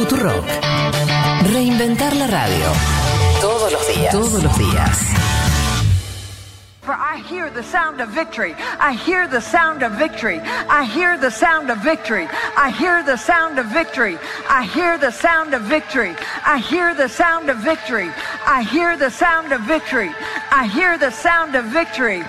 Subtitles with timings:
[0.00, 0.46] Futurock.
[1.52, 2.72] Reinventar la radio.
[3.38, 4.10] Todos los días.
[4.10, 4.98] Todos los días.
[6.80, 8.54] For I hear the sound of victory.
[8.80, 10.40] I hear the sound of victory.
[10.70, 12.26] I hear the sound of victory.
[12.56, 14.16] I hear the sound of victory.
[14.48, 16.16] I hear the sound of victory.
[16.46, 18.10] I hear the sound of victory.
[18.46, 20.10] I hear the sound of victory.
[20.50, 22.24] I hear the sound of victory.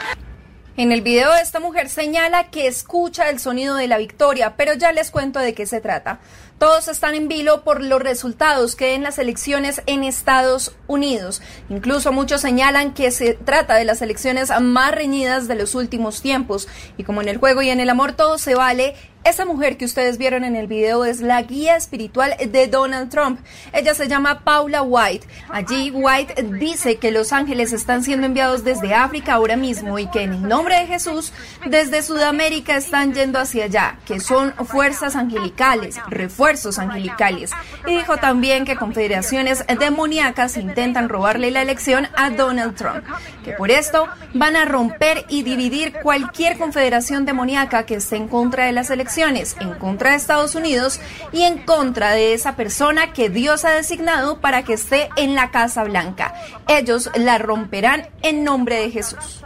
[0.77, 4.91] En el video esta mujer señala que escucha el sonido de la victoria, pero ya
[4.91, 6.19] les cuento de qué se trata.
[6.61, 11.41] Todos están en vilo por los resultados que den las elecciones en Estados Unidos.
[11.69, 16.67] Incluso muchos señalan que se trata de las elecciones más reñidas de los últimos tiempos.
[16.97, 18.93] Y como en el juego y en el amor todo se vale,
[19.23, 23.39] esa mujer que ustedes vieron en el video es la guía espiritual de Donald Trump.
[23.71, 25.27] Ella se llama Paula White.
[25.49, 30.23] Allí White dice que los ángeles están siendo enviados desde África ahora mismo y que
[30.23, 31.33] en el nombre de Jesús
[31.67, 37.51] desde Sudamérica están yendo hacia allá, que son fuerzas angelicales, refuerzos angelicales.
[37.87, 43.03] Y dijo también que confederaciones demoníacas intentan robarle la elección a Donald Trump,
[43.43, 48.65] que por esto van a romper y dividir cualquier confederación demoníaca que esté en contra
[48.65, 50.99] de las elecciones en contra de Estados Unidos
[51.31, 55.51] y en contra de esa persona que Dios ha designado para que esté en la
[55.51, 56.33] Casa Blanca.
[56.67, 59.43] Ellos la romperán en nombre de Jesús.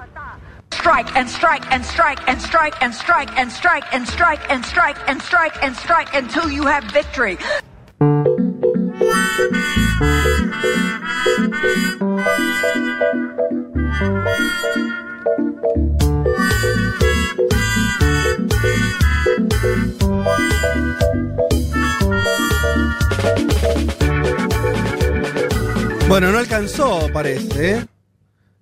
[0.79, 4.97] Strike and strike and strike and strike and strike and strike and strike and strike
[5.07, 7.37] and strike and strike until you have victory.
[26.07, 27.85] Bueno, no alcanzó, parece, ¿eh?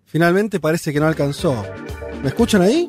[0.06, 1.64] Finalmente parece que no alcanzó.
[2.24, 2.88] ¿Me escuchan ahí?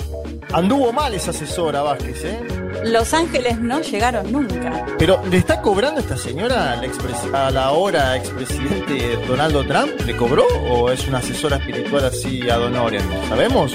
[0.52, 2.40] Anduvo mal esa asesora Vázquez, ¿eh?
[2.84, 4.86] Los Ángeles no llegaron nunca.
[4.98, 6.91] Pero, ¿le está cobrando esta señora al
[7.34, 10.00] a la hora expresidente Donaldo Trump?
[10.06, 13.02] ¿Le cobró o es una asesora espiritual así ad honorem?
[13.28, 13.72] ¿Sabemos?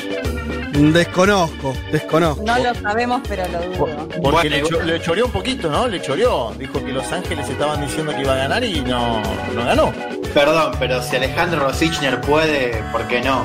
[0.72, 2.44] Desconozco, desconozco.
[2.45, 4.07] No lo sabemos, pero lo dudo.
[4.22, 5.88] Porque le, cho- le choreó un poquito, ¿no?
[5.88, 6.53] Le choreó.
[6.57, 9.22] Dijo que Los Ángeles estaban diciendo que iba a ganar y no,
[9.53, 9.91] no ganó.
[10.34, 13.44] Perdón, pero si Alejandro Rosichner puede, ¿por qué no?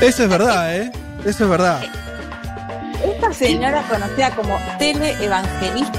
[0.00, 0.92] Eso es verdad, ¿eh?
[1.24, 1.82] Eso es verdad.
[3.04, 5.98] Esta señora conocida como teleevangelista.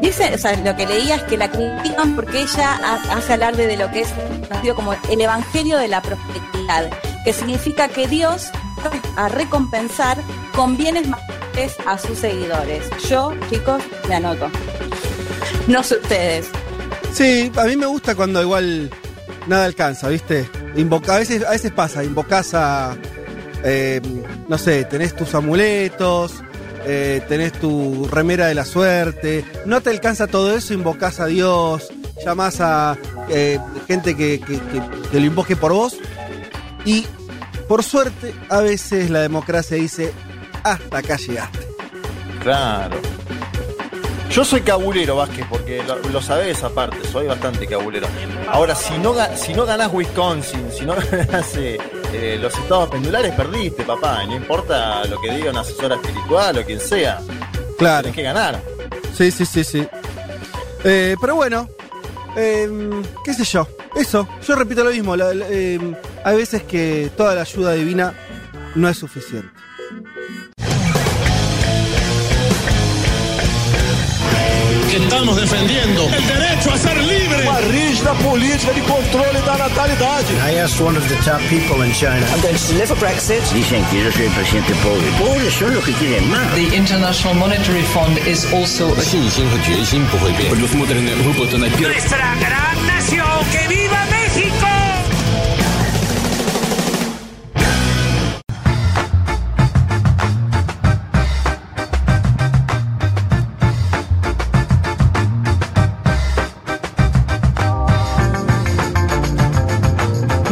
[0.00, 3.66] Dice, o sea, lo que leía es que la critican porque ella ha- hace alarde
[3.66, 4.08] de lo que es
[4.48, 6.90] conocido como el evangelio de la prosperidad,
[7.24, 8.50] que significa que Dios
[9.16, 10.16] va a recompensar
[10.54, 12.82] con bienes materiales a sus seguidores.
[13.08, 14.48] Yo, chicos, me anoto.
[15.66, 16.48] No sé ustedes.
[17.12, 18.90] Sí, a mí me gusta cuando igual
[19.46, 20.48] nada alcanza, ¿viste?
[20.76, 22.96] Invoca, a, veces, a veces pasa, invocás a.
[23.64, 24.00] eh,
[24.48, 26.42] no sé, tenés tus amuletos,
[26.86, 29.44] eh, tenés tu remera de la suerte.
[29.66, 31.88] No te alcanza todo eso, invocás a Dios,
[32.24, 32.96] llamás a
[33.28, 35.96] eh, gente que, que- que- que lo invoque por vos.
[36.84, 37.06] Y
[37.68, 40.12] por suerte, a veces la democracia dice:
[40.62, 41.58] hasta acá llegaste.
[42.42, 42.96] Claro.
[44.30, 48.06] Yo soy cabulero, Vázquez, porque lo, lo sabés aparte, soy bastante cabulero.
[48.48, 51.78] Ahora, si no, si no ganás Wisconsin, si no ganás eh,
[52.12, 54.24] eh, los estados pendulares, perdiste, papá.
[54.26, 57.20] No importa lo que diga una asesora espiritual o quien sea.
[57.76, 58.02] Claro.
[58.02, 58.60] Tenés que ganar.
[59.16, 59.86] Sí, sí, sí, sí.
[60.84, 61.68] Eh, pero bueno,
[62.36, 62.70] eh,
[63.24, 63.66] qué sé yo.
[63.96, 65.16] Eso, yo repito lo mismo.
[65.16, 65.78] la- la- eh,
[66.24, 68.14] hay veces que toda la ayuda divina
[68.76, 69.48] no es suficiente.
[74.90, 77.46] que estamos defendiendo el derecho a ser libre.
[77.46, 80.34] Uma rígida política de controle da natalidade.
[80.44, 82.26] I asked one of the top people in China.
[82.26, 83.42] I'm going to deliver Brexit.
[83.52, 85.06] Dicen que yo soy el presidente pobre.
[85.18, 86.52] Pobres son los que quieren más.
[86.54, 88.88] The International Monetary Fund is also.
[88.94, 89.24] Pues, pues,
[91.86, 94.69] Nuestra gran nación, que viva México.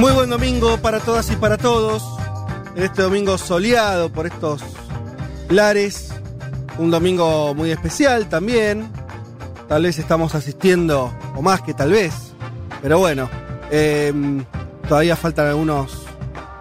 [0.09, 2.03] Muy buen domingo para todas y para todos.
[2.75, 4.63] En este domingo soleado por estos
[5.51, 6.09] lares.
[6.79, 8.91] Un domingo muy especial también.
[9.69, 12.15] Tal vez estamos asistiendo, o más que tal vez.
[12.81, 13.29] Pero bueno,
[13.71, 14.15] eh,
[14.89, 16.07] todavía faltan algunos,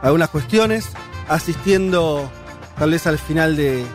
[0.01, 0.89] algunas cuestiones.
[1.29, 2.29] Asistiendo
[2.77, 3.85] tal vez al final de,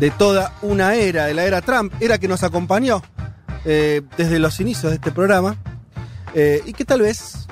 [0.00, 3.00] de toda una era, de la era Trump, era que nos acompañó
[3.64, 5.56] eh, desde los inicios de este programa.
[6.34, 7.47] eh, y que tal vez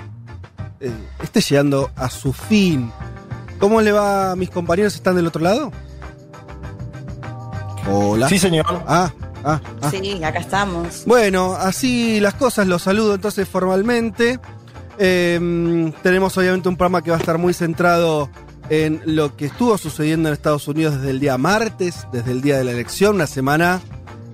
[0.81, 0.93] eh,
[1.23, 2.91] esté llegando a su fin.
[3.59, 4.95] ¿Cómo le va a mis compañeros?
[4.95, 5.73] ¿Están del otro lado?
[7.91, 8.29] Hola.
[8.29, 8.67] Sí, señor.
[8.87, 9.13] Ah,
[9.49, 9.91] Ah, ah.
[9.93, 11.05] Sí, acá estamos.
[11.07, 14.41] Bueno, así las cosas, los saludo entonces formalmente.
[14.99, 18.29] Eh, tenemos obviamente un programa que va a estar muy centrado
[18.71, 22.59] en lo que estuvo sucediendo en Estados Unidos desde el día martes, desde el día
[22.59, 23.81] de la elección, una semana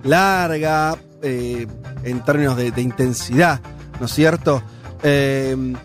[0.03, 1.67] larga eh,
[2.03, 3.61] en términos de, de intensidad,
[3.99, 4.63] ¿no es cierto?
[5.03, 5.75] Eh,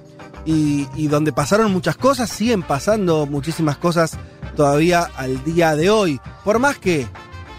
[0.48, 4.16] y, y donde pasaron muchas cosas, siguen pasando muchísimas cosas
[4.56, 6.22] todavía al día de hoy.
[6.42, 7.06] Por más que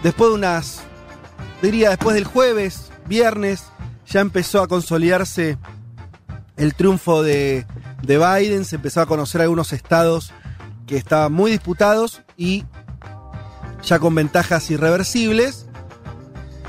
[0.02, 0.80] después de unas,
[1.62, 3.62] diría después del jueves, viernes,
[4.08, 5.56] ya empezó a consolidarse
[6.56, 7.64] el triunfo de,
[8.02, 10.32] de Biden, se empezó a conocer algunos estados
[10.88, 12.64] que estaban muy disputados y
[13.84, 15.66] ya con ventajas irreversibles.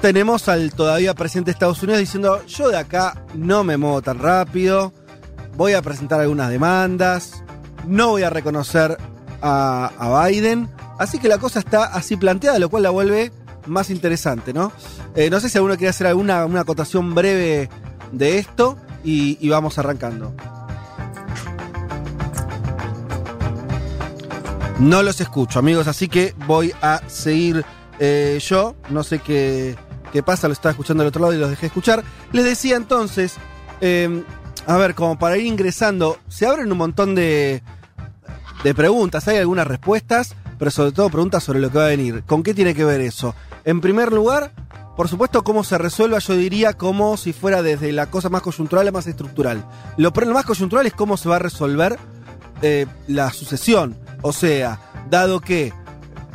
[0.03, 4.19] Tenemos al todavía presidente de Estados Unidos diciendo, yo de acá no me muevo tan
[4.19, 4.93] rápido,
[5.55, 7.43] voy a presentar algunas demandas,
[7.85, 8.97] no voy a reconocer
[9.41, 10.69] a, Biden.
[10.99, 13.31] Así que la cosa está así planteada, lo cual la vuelve
[13.65, 14.71] más interesante, ¿no?
[15.15, 17.69] Eh, no sé si alguno quiere hacer alguna una acotación breve
[18.11, 20.33] de esto y, vamos arrancando.
[24.79, 27.63] No los escucho, amigos, así que voy a seguir
[27.99, 28.75] eh, yo.
[28.89, 29.75] No sé qué,
[30.11, 32.03] qué pasa, lo estaba escuchando del otro lado y los dejé escuchar.
[32.31, 33.35] Les decía entonces,
[33.79, 34.23] eh,
[34.67, 37.61] a ver, como para ir ingresando, se abren un montón de,
[38.63, 42.23] de preguntas, hay algunas respuestas, pero sobre todo preguntas sobre lo que va a venir.
[42.25, 43.35] ¿Con qué tiene que ver eso?
[43.65, 44.51] En primer lugar,
[44.95, 48.87] por supuesto, cómo se resuelva, yo diría como si fuera desde la cosa más coyuntural
[48.87, 49.65] a más estructural.
[49.97, 51.97] Lo, lo más coyuntural es cómo se va a resolver
[52.61, 53.97] eh, la sucesión.
[54.21, 54.79] O sea,
[55.09, 55.73] dado que,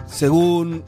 [0.07, 0.83] según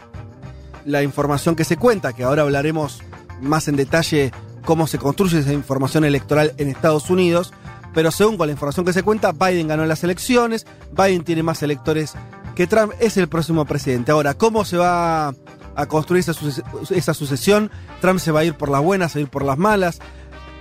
[0.85, 3.03] la información que se cuenta, que ahora hablaremos
[3.41, 4.33] más en detalle
[4.69, 7.55] cómo se construye esa información electoral en Estados Unidos,
[7.95, 11.63] pero según con la información que se cuenta, Biden ganó las elecciones, Biden tiene más
[11.63, 12.13] electores
[12.55, 14.13] que Trump, es el próximo presidente.
[14.13, 15.29] Ahora, ¿cómo se va
[15.75, 17.71] a construir esa, suces esa sucesión?
[18.03, 20.01] Trump se va a ir por las buenas, se va a ir por las malas.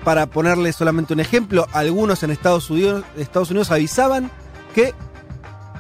[0.06, 4.32] Para ponerle solamente un ejemplo, algunos en Estados Unidos, Estados Unidos avisaban
[4.74, 4.94] que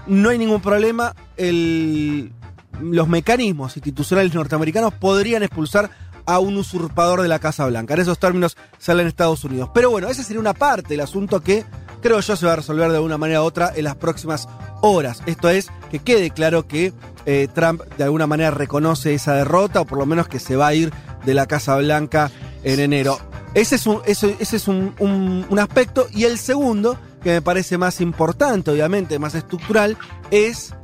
[0.06, 2.34] no hay ningún problema, el,
[2.82, 5.90] los mecanismos institucionales norteamericanos podrían expulsar
[6.28, 7.96] a un usurpador de la Casa Blanca.
[7.96, 9.72] En esos términos sale en Estados Unidos.
[9.74, 11.66] Pero bueno, esa sería una parte del asunto que
[12.02, 14.48] creo yo se va a resolver de alguna manera u otra en las próximas
[14.82, 15.24] horas.
[15.26, 16.94] Esto es, que quede claro que
[17.26, 20.68] eh, Trump de alguna manera reconoce esa derrota o por lo menos que se va
[20.68, 20.92] a ir
[21.26, 22.30] de la Casa Blanca
[22.64, 23.18] en enero.
[23.54, 26.08] Ese es un, ese, ese es un, un aspecto.
[26.12, 29.98] Y el segundo, que me parece más importante, obviamente, más estructural,
[30.30, 30.76] es,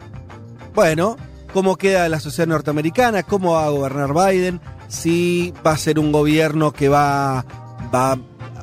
[0.74, 1.18] bueno,
[1.54, 4.60] cómo queda la sociedad norteamericana, cómo va a gobernar Biden,
[4.94, 7.46] si va a ser un gobierno que va,
[7.94, 8.18] va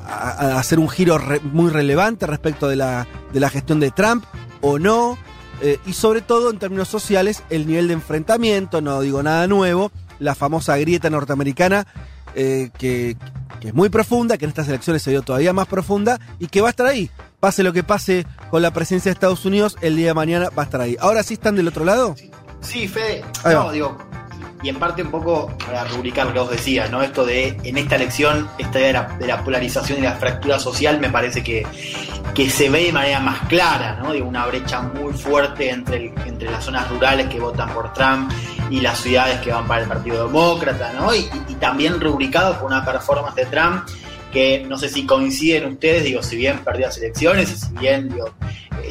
[0.07, 4.23] a, hacer un giro re, muy relevante respecto de la, de la gestión de Trump
[4.61, 5.17] o no.
[5.61, 9.91] Eh, y sobre todo en términos sociales, el nivel de enfrentamiento, no digo nada nuevo,
[10.19, 11.85] la famosa grieta norteamericana
[12.33, 13.15] eh, que,
[13.59, 16.61] que es muy profunda, que en estas elecciones se dio todavía más profunda y que
[16.61, 17.11] va a estar ahí.
[17.39, 20.63] Pase lo que pase con la presencia de Estados Unidos, el día de mañana va
[20.63, 20.95] a estar ahí.
[20.99, 22.15] ¿Ahora sí están del otro lado?
[22.61, 23.23] Sí, Fede.
[23.43, 23.97] No, digo,
[24.63, 27.01] y en parte un poco para rubricar lo que vos decías, ¿no?
[27.01, 30.59] Esto de en esta elección, esta idea de la, de la polarización y la fractura
[30.59, 31.65] social me parece que,
[32.33, 34.13] que se ve de manera más clara, ¿no?
[34.13, 38.31] Digo, una brecha muy fuerte entre, entre las zonas rurales que votan por Trump
[38.69, 41.13] y las ciudades que van para el Partido Demócrata, ¿no?
[41.13, 43.83] Y, y también rubricado por una performance de Trump
[44.31, 48.09] que no sé si coinciden ustedes, digo, si bien perdió las elecciones, y si bien
[48.09, 48.33] digo,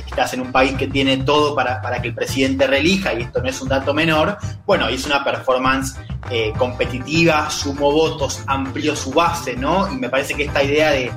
[0.07, 3.43] estás en un país que tiene todo para, para, que el presidente relija, y esto
[3.43, 5.97] no es un dato menor, bueno, hizo una performance
[6.31, 9.93] eh, competitiva, sumó votos, amplió su base, ¿no?
[9.93, 11.11] Y me parece que esta idea de,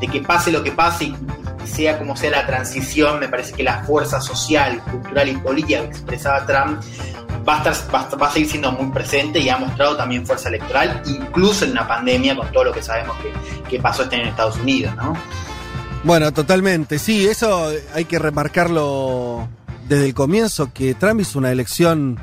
[0.00, 1.16] de que pase lo que pase y,
[1.64, 5.86] sea como sea la transición, me parece que la fuerza social, cultural y política que
[5.86, 6.82] expresaba Trump
[7.48, 10.48] va a, estar, va, va a seguir siendo muy presente y ha mostrado también fuerza
[10.48, 14.28] electoral, incluso en una pandemia, con todo lo que sabemos que, que pasó este en
[14.28, 15.14] Estados Unidos, ¿no?
[16.02, 16.98] Bueno, totalmente.
[16.98, 19.48] Sí, eso hay que remarcarlo
[19.88, 22.18] desde el comienzo, que Trump hizo una elección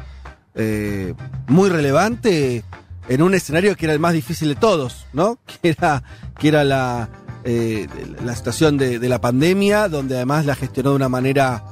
[0.56, 1.14] eh,
[1.48, 2.64] muy relevante
[3.08, 5.38] en un escenario que era el más difícil de todos, ¿no?
[5.62, 6.04] Que era,
[6.40, 7.10] que era la,
[7.44, 7.88] eh,
[8.24, 11.64] la situación de, de, la pandemia, donde además la gestionó de una manera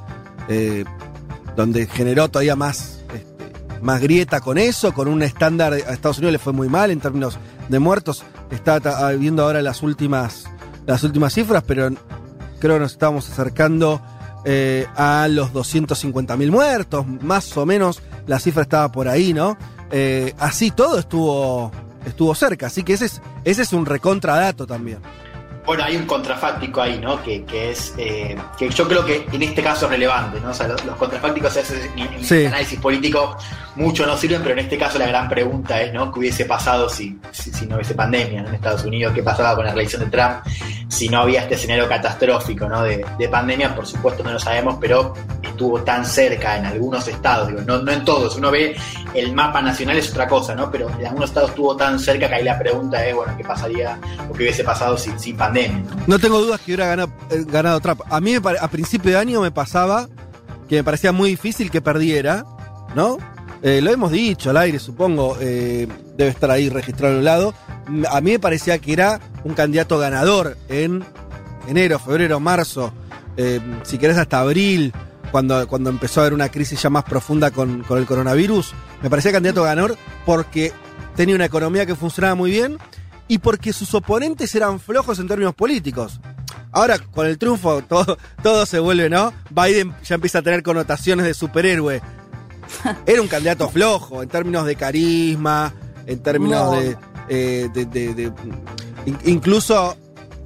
[0.48, 0.86] eh,
[1.56, 2.95] donde generó todavía más,
[3.82, 7.00] más grieta con eso, con un estándar, a Estados Unidos le fue muy mal en
[7.00, 7.38] términos
[7.70, 8.24] de muertos.
[8.52, 8.80] Está
[9.18, 10.46] viendo ahora las últimas
[10.86, 11.90] las últimas cifras, pero
[12.60, 14.02] creo que nos estamos acercando
[14.46, 19.58] eh, a los 250 mil muertos, más o menos la cifra estaba por ahí, ¿no?
[19.92, 21.72] Eh, así todo estuvo,
[22.06, 25.00] estuvo cerca, así que ese es, ese es un recontradato también.
[25.66, 27.22] Bueno, hay un contrafáctico ahí, ¿no?
[27.24, 27.94] Que, que es.
[27.98, 30.52] Eh, que yo creo que en este caso es relevante, ¿no?
[30.52, 32.46] O sea, los, los contrafácticos en, en Sí.
[32.46, 33.36] análisis político
[33.76, 36.12] mucho no sirven, pero en este caso la gran pregunta es, ¿no?
[36.12, 38.50] ¿Qué hubiese pasado si, si, si no hubiese pandemia ¿no?
[38.50, 39.14] en Estados Unidos?
[39.14, 40.36] ¿Qué pasaba con la reelección de Trump?
[40.88, 42.84] Si no había este escenario catastrófico, ¿no?
[42.84, 45.14] De, de pandemia, por supuesto no lo sabemos, pero
[45.56, 48.36] estuvo tan cerca en algunos estados, no, no en todos.
[48.36, 48.76] Uno ve
[49.14, 50.70] el mapa nacional es otra cosa, ¿no?
[50.70, 54.00] Pero en algunos estados estuvo tan cerca que ahí la pregunta es, bueno, ¿qué pasaría
[54.30, 55.84] o qué hubiese pasado sin, sin pandemia?
[56.08, 56.20] ¿no?
[56.20, 58.02] Tengo dudas que hubiera ganado, eh, ganado Trump.
[58.10, 60.08] A mí a principio de año me pasaba
[60.68, 62.46] que me parecía muy difícil que perdiera,
[62.96, 63.18] ¿no?
[63.62, 67.54] Eh, lo hemos dicho al aire, supongo, eh, debe estar ahí registrado a un lado.
[68.12, 71.04] A mí me parecía que era un candidato ganador en
[71.68, 72.94] enero, febrero, marzo,
[73.38, 74.94] eh, si querés hasta abril,
[75.36, 78.72] cuando, cuando empezó a haber una crisis ya más profunda con, con el coronavirus.
[79.04, 80.72] Me parecía candidato ganador porque
[81.14, 82.78] tenía una economía que funcionaba muy bien
[83.28, 86.22] y porque sus oponentes eran flojos en términos políticos.
[86.72, 89.34] Ahora, con el triunfo, todo, todo se vuelve, ¿no?
[89.50, 92.02] Biden ya empieza a tener connotaciones de superhéroe.
[93.06, 95.74] Era un candidato flojo en términos de carisma,
[96.08, 98.32] en términos de, eh, de- de- de-
[99.06, 99.98] in- incluso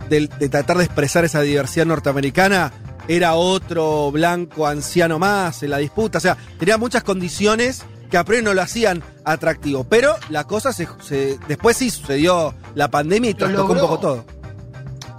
[0.09, 2.73] de tratar de expresar esa diversidad norteamericana.
[3.09, 6.19] Era otro blanco anciano más en la disputa.
[6.19, 9.83] O sea, tenía muchas condiciones que a priori no lo hacían atractivo.
[9.83, 14.25] Pero la cosa se, se- después sí sucedió la pandemia y trastocó un poco todo.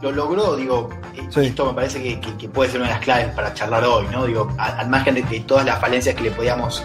[0.02, 3.84] lo logró, digo, Esto me parece que, puede ser una de las claves para charlar
[3.84, 4.24] hoy, ¿no?
[4.24, 6.82] Digo, al margen de, todas las falencias que le podíamos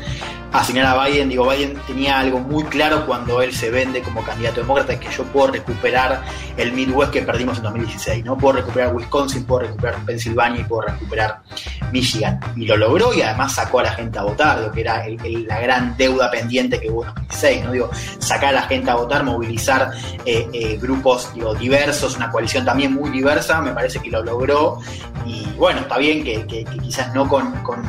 [0.52, 4.62] asignar a Biden, digo, Biden tenía algo muy claro cuando él se vende como candidato
[4.62, 6.24] demócrata, que yo puedo recuperar
[6.56, 8.38] el Midwest que perdimos en 2016, ¿no?
[8.38, 11.42] Puedo recuperar Wisconsin, puedo recuperar Pensilvania y puedo recuperar
[11.92, 12.40] Michigan.
[12.56, 15.04] Y lo logró y además sacó a la gente a votar, digo, que era
[15.48, 17.72] la gran deuda pendiente que hubo en 2016, ¿no?
[17.72, 17.90] Digo,
[18.20, 19.92] sacar a la gente a votar, movilizar
[20.26, 24.80] eh, eh, grupos digo, diversos, una coalición también muy diversa, me parece que lo logró.
[25.26, 27.84] Y bueno, está bien que, quizás no con, con-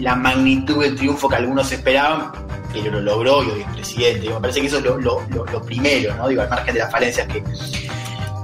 [0.00, 2.32] la magnitud del triunfo que algunos esperaban,
[2.72, 4.20] pero lo logró y hoy es presidente.
[4.20, 6.28] Digo, me parece que eso es lo primero, ¿no?
[6.28, 7.42] Digo, al margen de las falencias que,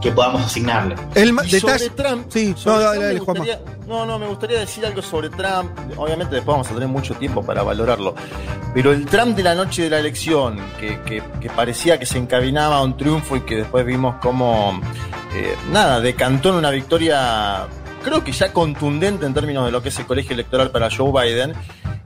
[0.04, 0.94] que podamos asignarle.
[1.14, 1.60] El Y detalle.
[1.60, 5.30] sobre Trump, Sí, sobre no, Trump dale, gustaría- no, no, me gustaría decir algo sobre
[5.30, 5.70] Trump.
[5.96, 8.14] Obviamente después vamos a tener mucho tiempo para valorarlo.
[8.74, 12.18] Pero el Trump de la noche de la elección, que, que- que parecía que se
[12.18, 14.78] encaminaba a un triunfo y que después vimos como,
[15.34, 17.66] eh, nada, decantó en una victoria,
[18.04, 21.10] creo que ya contundente en términos de lo que es el colegio electoral para Joe
[21.12, 21.54] Biden.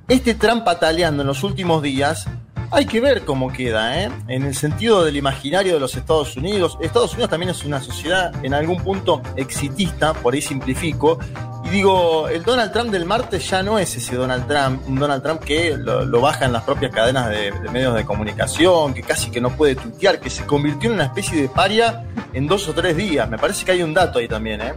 [0.07, 2.27] Este Trump pataleando en los últimos días,
[2.71, 4.11] hay que ver cómo queda, ¿eh?
[4.29, 6.77] En el sentido del imaginario de los Estados Unidos.
[6.81, 11.19] Estados Unidos también es una sociedad en algún punto exitista, por ahí simplifico.
[11.65, 15.23] Y digo, el Donald Trump del martes ya no es ese Donald Trump, un Donald
[15.23, 19.03] Trump que lo, lo baja en las propias cadenas de, de medios de comunicación, que
[19.03, 22.69] casi que no puede tuitear, que se convirtió en una especie de paria en dos
[22.69, 23.29] o tres días.
[23.29, 24.75] Me parece que hay un dato ahí también, ¿eh?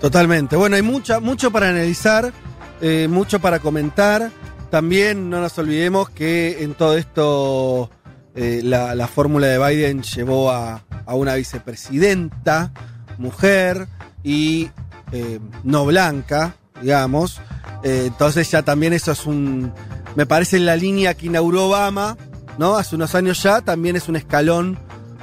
[0.00, 0.56] Totalmente.
[0.56, 2.32] Bueno, hay mucha, mucho para analizar,
[2.80, 4.30] eh, mucho para comentar.
[4.70, 7.88] También no nos olvidemos que en todo esto
[8.34, 12.72] eh, la, la fórmula de Biden llevó a, a una vicepresidenta,
[13.16, 13.88] mujer
[14.22, 14.68] y
[15.12, 17.40] eh, no blanca, digamos.
[17.84, 19.72] Eh, entonces ya también eso es un...
[20.16, 22.16] Me parece la línea que inauguró Obama,
[22.58, 22.76] ¿no?
[22.76, 24.78] Hace unos años ya, también es un escalón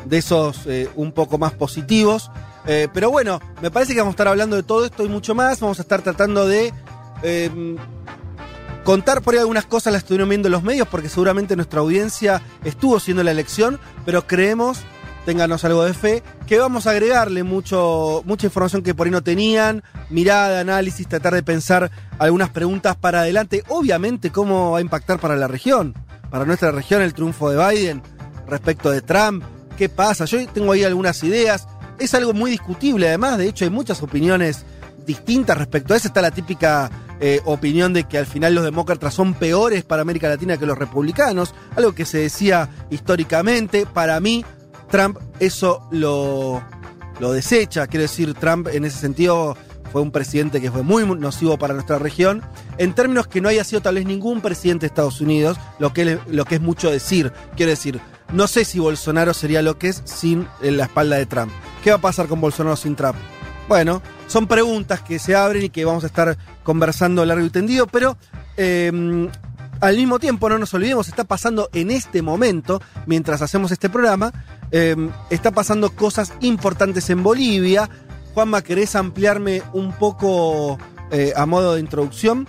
[0.05, 0.61] de esos
[0.95, 2.29] un poco más positivos.
[2.65, 5.59] Pero bueno, me parece que vamos a estar hablando de todo esto y mucho más.
[5.59, 6.71] Vamos a estar tratando de
[8.83, 12.41] contar por ahí algunas cosas, las estuvieron viendo en los medios, porque seguramente nuestra audiencia
[12.63, 14.79] estuvo haciendo la elección, pero creemos,
[15.25, 19.23] ténganos algo de fe, que vamos a agregarle mucho, mucha información que por ahí no
[19.23, 23.63] tenían, mirada, análisis, tratar de pensar algunas preguntas para adelante.
[23.69, 25.93] Obviamente, cómo va a impactar para la región,
[26.29, 28.01] para nuestra región, el triunfo de Biden
[28.47, 29.43] respecto de Trump.
[29.77, 30.25] ¿Qué pasa?
[30.25, 31.67] Yo tengo ahí algunas ideas.
[31.99, 33.37] Es algo muy discutible, además.
[33.37, 34.65] De hecho, hay muchas opiniones
[35.05, 36.07] distintas respecto a eso.
[36.07, 40.29] Está la típica eh, opinión de que al final los demócratas son peores para América
[40.29, 41.53] Latina que los republicanos.
[41.75, 43.85] Algo que se decía históricamente.
[43.85, 44.45] Para mí,
[44.89, 46.63] Trump eso lo,
[47.19, 47.87] lo desecha.
[47.87, 49.55] Quiero decir, Trump en ese sentido
[49.93, 52.41] fue un presidente que fue muy nocivo para nuestra región.
[52.79, 56.19] En términos que no haya sido tal vez ningún presidente de Estados Unidos, lo que,
[56.27, 57.31] lo que es mucho decir.
[57.55, 61.51] Quiero decir, no sé si Bolsonaro sería lo que es sin la espalda de Trump.
[61.83, 63.15] ¿Qué va a pasar con Bolsonaro sin Trump?
[63.67, 67.87] Bueno, son preguntas que se abren y que vamos a estar conversando largo y tendido,
[67.87, 68.17] pero
[68.57, 69.29] eh,
[69.83, 74.31] al mismo tiempo, no nos olvidemos, está pasando en este momento, mientras hacemos este programa,
[74.71, 74.95] eh,
[75.29, 77.89] está pasando cosas importantes en Bolivia.
[78.33, 80.77] Juanma, ¿querés ampliarme un poco
[81.11, 82.47] eh, a modo de introducción?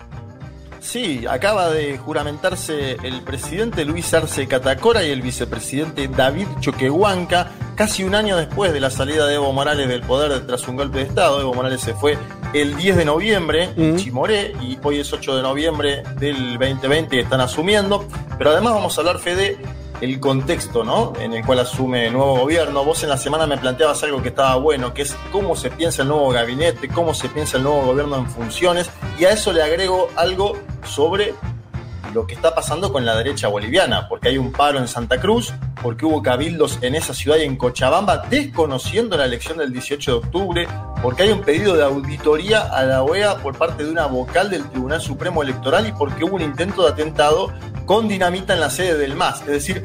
[0.85, 8.05] Sí, acaba de juramentarse el presidente Luis Arce Catacora y el vicepresidente David Choquehuanca casi
[8.05, 11.05] un año después de la salida de Evo Morales del poder tras un golpe de
[11.05, 11.41] Estado.
[11.41, 12.19] Evo Morales se fue
[12.53, 13.97] el 10 de noviembre, Mm.
[13.97, 18.07] Chimoré, y hoy es 8 de noviembre del 2020 y están asumiendo.
[18.37, 19.57] Pero además vamos a hablar, Fede,
[20.03, 21.15] el contexto ¿no?
[21.19, 22.85] en el cual asume el nuevo gobierno.
[22.85, 26.03] Vos en la semana me planteabas algo que estaba bueno, que es cómo se piensa
[26.03, 29.63] el nuevo gabinete, cómo se piensa el nuevo gobierno en funciones, y a eso le
[29.63, 31.35] agrego algo sobre
[32.15, 35.53] lo que está pasando con la derecha boliviana, porque hay un paro en Santa Cruz,
[35.83, 40.17] porque hubo cabildos en esa ciudad y en Cochabamba desconociendo la elección del 18 de
[40.19, 40.69] octubre,
[41.03, 44.69] porque hay un pedido de auditoría a la OEA por parte de una vocal del
[44.71, 47.53] Tribunal Supremo Electoral y porque hubo un intento de atentado
[47.85, 49.41] con dinamita en la sede del MAS.
[49.41, 49.85] Es decir,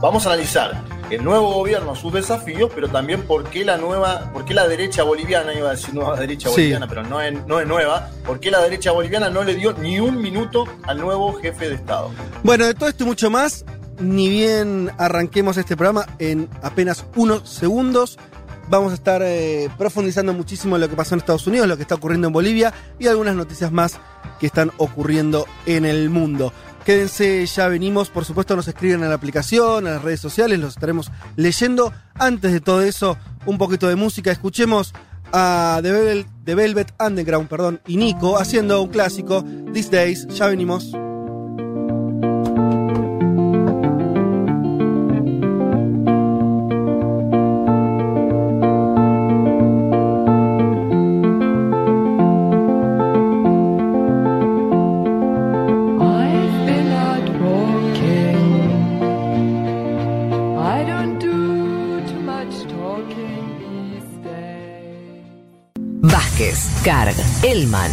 [0.00, 4.44] vamos a analizar el nuevo gobierno, sus desafíos, pero también por qué la nueva, por
[4.44, 6.54] qué la derecha boliviana, iba a decir nueva derecha Sí.
[6.56, 9.72] boliviana, pero no es, no es nueva, por qué la derecha boliviana no le dio
[9.74, 12.10] ni un minuto al nuevo jefe de Estado.
[12.42, 13.64] Bueno, de todo esto y mucho más,
[13.98, 18.18] ni bien arranquemos este programa en apenas unos segundos.
[18.70, 21.82] Vamos a estar eh, profundizando muchísimo en lo que pasó en Estados Unidos, lo que
[21.82, 23.98] está ocurriendo en Bolivia y algunas noticias más
[24.38, 26.52] que están ocurriendo en el mundo.
[26.88, 30.70] Quédense, ya venimos, por supuesto nos escriben en la aplicación, en las redes sociales, los
[30.70, 31.92] estaremos leyendo.
[32.14, 34.32] Antes de todo eso, un poquito de música.
[34.32, 34.94] Escuchemos
[35.30, 40.28] a The Velvet Underground perdón, y Nico haciendo un clásico, These Days.
[40.28, 40.90] Ya venimos.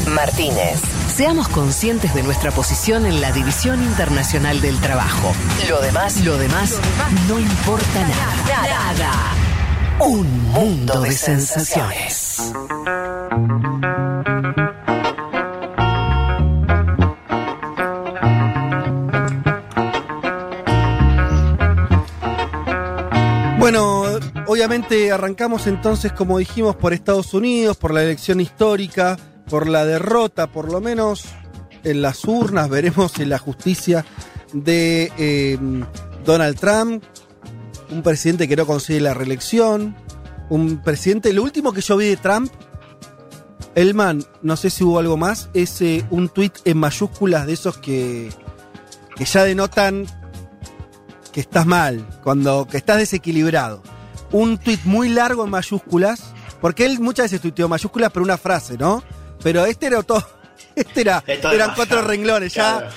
[0.07, 0.81] Martínez.
[1.15, 5.33] Seamos conscientes de nuestra posición en la División Internacional del Trabajo.
[5.69, 6.79] Lo demás, lo demás,
[7.27, 8.61] no importa nada.
[8.63, 9.11] Nada.
[9.99, 12.51] Un mundo de sensaciones.
[23.59, 24.03] Bueno,
[24.47, 29.17] obviamente arrancamos entonces, como dijimos, por Estados Unidos, por la elección histórica,
[29.55, 31.23] por la derrota, por lo menos
[31.85, 34.05] en las urnas, veremos en la justicia
[34.51, 35.57] de eh,
[36.25, 37.01] Donald Trump,
[37.89, 39.95] un presidente que no consigue la reelección,
[40.49, 42.51] un presidente, lo último que yo vi de Trump,
[43.75, 47.77] Elman, no sé si hubo algo más, es eh, un tuit en mayúsculas de esos
[47.77, 48.33] que,
[49.15, 50.05] que ya denotan
[51.31, 53.81] que estás mal, cuando que estás desequilibrado.
[54.33, 58.77] Un tuit muy largo en mayúsculas, porque él muchas veces tuiteó mayúsculas por una frase,
[58.77, 59.01] ¿no?
[59.45, 60.27] Pero este era todo,
[60.75, 61.75] este era, Esto eran demasiado.
[61.75, 62.89] cuatro renglones ya.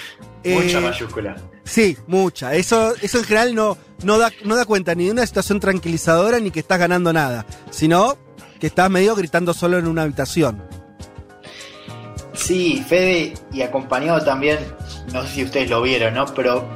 [0.42, 1.36] Eh, Mucha mayúscula.
[1.62, 2.54] Sí, mucha.
[2.54, 6.40] Eso, eso en general no, no, da, no da cuenta ni de una situación tranquilizadora
[6.40, 8.16] ni que estás ganando nada, sino
[8.58, 10.62] que estás medio gritando solo en una habitación.
[12.32, 14.58] Sí, Fede, y acompañado también,
[15.12, 16.24] no sé si ustedes lo vieron, ¿no?
[16.34, 16.66] Pero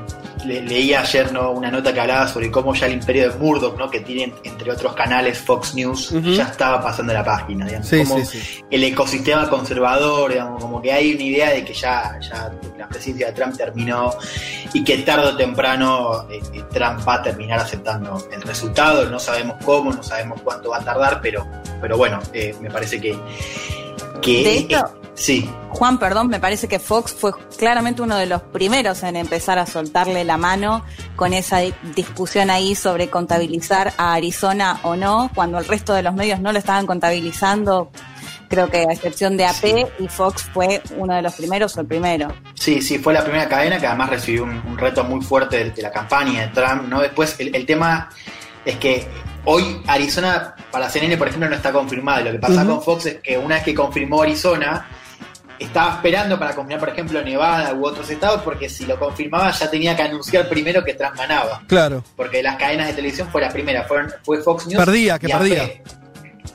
[0.45, 1.51] le- leí ayer ¿no?
[1.53, 3.91] una nota que hablaba sobre cómo ya el imperio de Murdoch, ¿no?
[3.91, 7.87] que tiene entre otros canales Fox News, ya estaba pasando la página, digamos.
[7.89, 8.65] Sí, como sí, sí.
[8.71, 13.29] el ecosistema conservador, digamos, como que hay una idea de que ya, ya la presidencia
[13.29, 14.13] de Trump terminó
[14.73, 19.09] y que tarde o temprano eh, eh, Trump va a terminar aceptando el resultado.
[19.09, 21.47] No sabemos cómo, no sabemos cuánto va a tardar, pero,
[21.81, 23.17] pero bueno, eh, me parece que.
[24.21, 24.67] que De eh,
[25.15, 25.49] sí.
[25.71, 29.67] Juan, perdón, me parece que Fox fue claramente uno de los primeros en empezar a
[29.67, 30.85] soltarle la mano
[31.17, 36.03] con esa di- discusión ahí sobre contabilizar a Arizona o no, cuando el resto de
[36.03, 37.91] los medios no lo estaban contabilizando,
[38.49, 39.65] creo que a excepción de AP,
[39.99, 42.29] y Fox fue uno de los primeros o el primero.
[42.55, 45.71] Sí, sí, fue la primera cadena que además recibió un, un reto muy fuerte de,
[45.71, 47.01] de la campaña de Trump, ¿no?
[47.01, 48.11] Después, el, el tema
[48.65, 49.07] es que
[49.47, 52.21] hoy Arizona, para CNN, por ejemplo, no está confirmada.
[52.21, 54.87] Y lo que pasa con Fox es que una vez que confirmó Arizona,
[55.63, 59.71] estaba esperando para confirmar, por ejemplo, Nevada u otros estados, porque si lo confirmaba ya
[59.71, 61.63] tenía que anunciar primero que Trump ganaba.
[61.67, 62.05] Claro.
[62.17, 64.85] Porque las cadenas de televisión fue la primera, fueron, fue Fox News.
[64.85, 65.63] Perdía, que y perdía.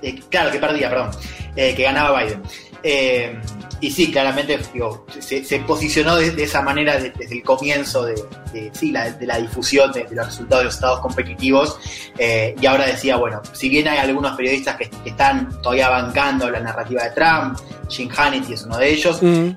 [0.02, 1.12] Eh, claro, que perdía, perdón.
[1.56, 2.43] Eh, que ganaba Biden.
[2.84, 3.40] Eh,
[3.80, 8.06] y sí, claramente digo, se, se posicionó de, de esa manera de- desde el comienzo
[8.06, 8.16] de,
[8.52, 11.80] de- sí, la, de la difusión de, los resultados de los estados competitivos.
[12.18, 16.50] Eh, y ahora decía, bueno, si bien hay algunos periodistas que, que están todavía bancando
[16.50, 17.60] la narrativa de Trump,
[17.90, 19.50] Jim Hannity es uno de ellos, Mm.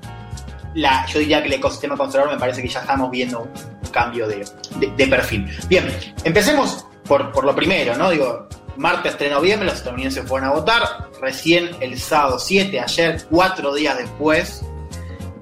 [0.75, 3.49] la, yo diría que el ecosistema conservador me parece que ya estamos viendo un,
[3.91, 5.45] cambio de perfil.
[5.67, 5.85] Bien,
[6.23, 8.09] empecemos por, por lo primero, ¿no?
[8.09, 13.25] Digo, martes 3 de noviembre los estadounidenses fueron a votar, recién el sábado 7, ayer,
[13.29, 14.63] cuatro días después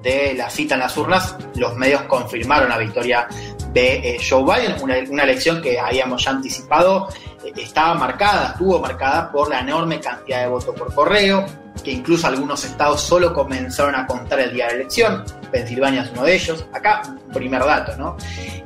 [0.02, 3.28] de la cita en las urnas, los medios confirmaron la victoria
[3.72, 7.08] de eh, Joe Biden, una, elección que habíamos ya anticipado,
[7.44, 11.44] eh, estaba marcada, estuvo marcada por la enorme cantidad de votos por correo,
[11.84, 16.10] que incluso algunos estados solo comenzaron a contar el día de la elección, Pensilvania es
[16.10, 18.16] uno de ellos, acá un primer dato, ¿no?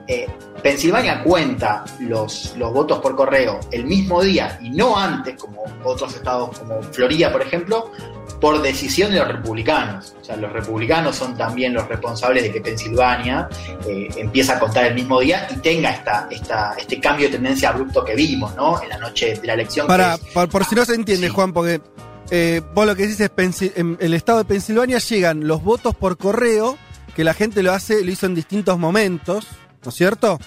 [0.06, 0.26] Eh,
[0.62, 6.14] Pensilvania cuenta los, los votos por correo el mismo día y no antes, como otros
[6.14, 7.90] estados como Florida, por ejemplo,
[8.40, 10.14] por decisión de los republicanos.
[10.20, 13.48] O sea, los republicanos son también los responsables de que Pensilvania
[13.86, 17.70] eh, empiece a contar el mismo día y tenga esta, esta, este cambio de tendencia
[17.70, 18.82] abrupto que vimos, ¿no?
[18.82, 19.86] En la noche de la elección.
[19.86, 20.16] Para,
[20.50, 21.32] por, si no se entiende, sí.
[21.32, 21.80] Juan, porque
[22.36, 26.18] eh, vos lo que dices es en el estado de Pensilvania llegan los votos por
[26.18, 26.76] correo,
[27.14, 29.46] que la gente lo hace, lo hizo en distintos momentos,
[29.84, 30.40] ¿no es cierto?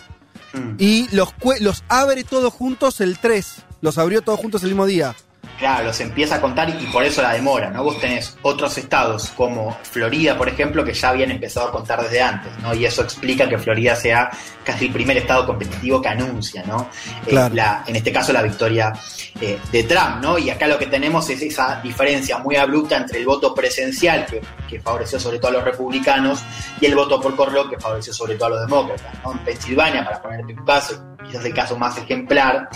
[0.52, 0.76] Mm.
[0.80, 5.16] Y los, los abre todos juntos el 3, los abrió todos juntos el mismo día.
[5.58, 7.84] Claro, los empieza a contar y por eso la demora, ¿no?
[7.84, 12.22] Vos tenés otros estados como Florida, por ejemplo, que ya habían empezado a contar desde
[12.22, 12.76] antes, ¿no?
[12.76, 14.30] Y eso explica que Florida sea
[14.64, 16.88] casi el primer estado competitivo que anuncia, ¿no?
[17.26, 17.54] Claro.
[17.54, 18.94] Eh, la, en este caso la victoria
[19.42, 20.38] eh, de Trump, ¿no?
[20.38, 24.42] Y acá lo que tenemos es esa diferencia muy abrupta entre el voto presencial, que,
[24.70, 26.44] que, favoreció sobre todo a los republicanos,
[26.80, 29.32] y el voto por correo, que favoreció sobre todo a los demócratas, ¿no?
[29.32, 32.70] En Pensilvania, para ponerte un caso, quizás el caso más ejemplar,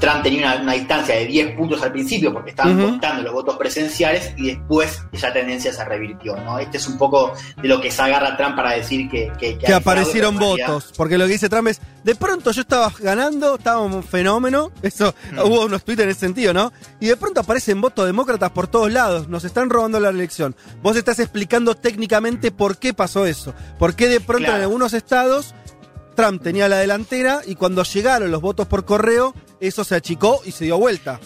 [0.00, 2.90] Trump tenía una, una, distancia de 10 puntos al principio porque estaban uh -huh.
[2.90, 6.58] contando los votos presenciales y después esa tendencia se revirtió, ¿no?
[6.58, 9.32] Este es un poco de lo que se agarra Trump para decir que...
[9.38, 12.92] Que, que, que aparecieron votos, porque lo que dice Trump es, de pronto yo estaba
[12.98, 15.46] ganando, estaba un fenómeno, eso, uh -huh.
[15.46, 16.72] hubo unos tweets en ese sentido, ¿no?
[17.00, 20.54] Y de pronto aparecen votos demócratas por todos lados, nos están robando la elección.
[20.82, 24.56] Vos estás explicando técnicamente por qué pasó eso, por qué de pronto claro.
[24.56, 25.54] en algunos estados
[26.16, 30.52] Trump tenía la delantera y cuando llegaron los votos por correo, eso se achicó y
[30.52, 31.20] se dio vuelta.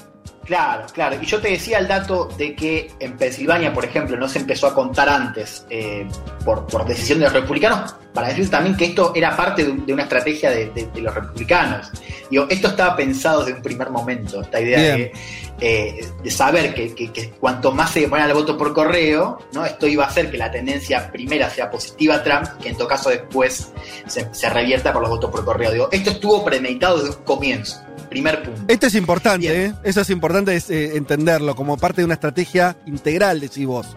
[0.44, 1.16] Claro, claro.
[1.20, 4.66] Y yo te decía el dato de que en Pensilvania, por ejemplo, no se empezó
[4.66, 6.08] a contar antes eh,
[6.44, 9.92] por, por, decisión de los republicanos, para decir también que esto era parte de, de
[9.92, 11.92] una estrategia de, de, de, los republicanos.
[12.30, 15.12] Digo, esto estaba pensado desde un primer momento, esta idea de,
[15.60, 19.64] eh, de, saber que, que, que, cuanto más se demorara el voto por correo, ¿no?
[19.64, 22.88] esto iba a hacer que la tendencia primera sea positiva a Trump, que en todo
[22.88, 23.70] caso después
[24.06, 25.70] se, se revierta por los votos por correo.
[25.70, 27.80] Digo, esto estuvo premeditado desde un comienzo.
[28.10, 28.60] Primer punto.
[28.66, 29.74] Esto es importante, ¿eh?
[29.84, 33.96] Eso es importante es, eh, entenderlo como parte de una estrategia integral, decís vos.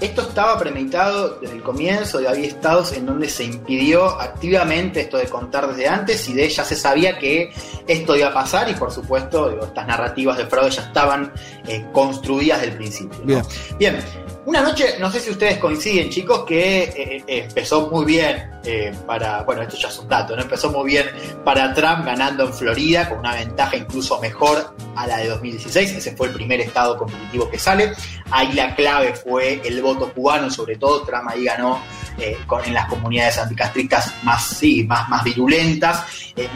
[0.00, 5.18] Esto estaba premeditado desde el comienzo, y había estados en donde se impidió activamente esto
[5.18, 7.52] de contar desde antes y de ella se sabía que
[7.86, 11.32] esto iba a pasar y por supuesto digo, estas narrativas de fraude ya estaban
[11.66, 13.18] eh, construidas desde el principio.
[13.18, 13.26] ¿no?
[13.26, 13.42] Bien.
[13.78, 13.98] Bien,
[14.46, 18.92] una noche, no sé si ustedes coinciden, chicos, que eh, eh, empezó muy bien eh,
[19.06, 19.42] para.
[19.42, 20.42] Bueno, esto ya es un dato, ¿no?
[20.42, 21.06] Empezó muy bien
[21.44, 25.92] para Trump ganando en Florida con una ventaja incluso mejor a la de 2016.
[25.92, 27.92] Ese fue el primer estado competitivo que sale.
[28.30, 31.02] Ahí la clave fue el voto cubano, sobre todo.
[31.02, 31.82] Trump ahí ganó
[32.18, 36.04] en las comunidades anticastristas más, sí, más, más virulentas.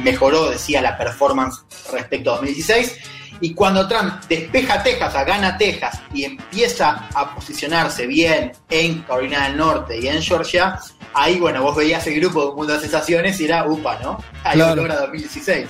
[0.03, 2.99] Mejoró, decía, la performance respecto a 2016.
[3.40, 9.57] Y cuando Trump despeja Texas, gana Texas y empieza a posicionarse bien en Carolina del
[9.57, 10.79] Norte y en Georgia,
[11.14, 14.18] ahí, bueno, vos veías el grupo de un mundo de sensaciones y era UPA, ¿no?
[14.44, 14.77] Ahí claro.
[14.77, 15.68] logra 2016.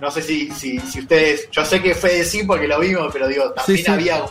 [0.00, 1.48] No sé si, si, si, ustedes.
[1.52, 3.90] Yo sé que fue de sí porque lo vimos, pero digo, también sí, sí.
[3.90, 4.30] había un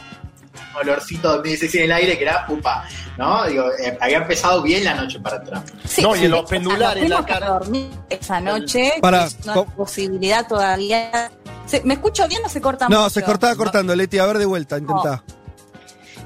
[0.75, 2.85] olorcito de 2016 en el aire que era UPA,
[3.17, 3.45] ¿no?
[3.45, 5.65] Digo, eh, había empezado bien la noche para Trump.
[5.85, 7.07] Sí, no, y en los pendulares.
[7.07, 7.47] la cara...
[7.51, 11.31] dormir esa noche, para, no hay posibilidad todavía
[11.65, 13.09] ¿Se, ¿Me escucho bien o se corta No, mucho?
[13.11, 14.19] se cortaba cortando, Leti.
[14.19, 15.23] A ver de vuelta, intentá.
[15.27, 15.41] No.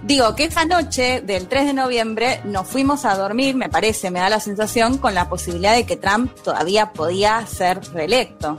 [0.03, 4.19] Digo que esa noche del 3 de noviembre nos fuimos a dormir, me parece, me
[4.19, 8.51] da la sensación, con la posibilidad de que Trump todavía podía ser reelecto.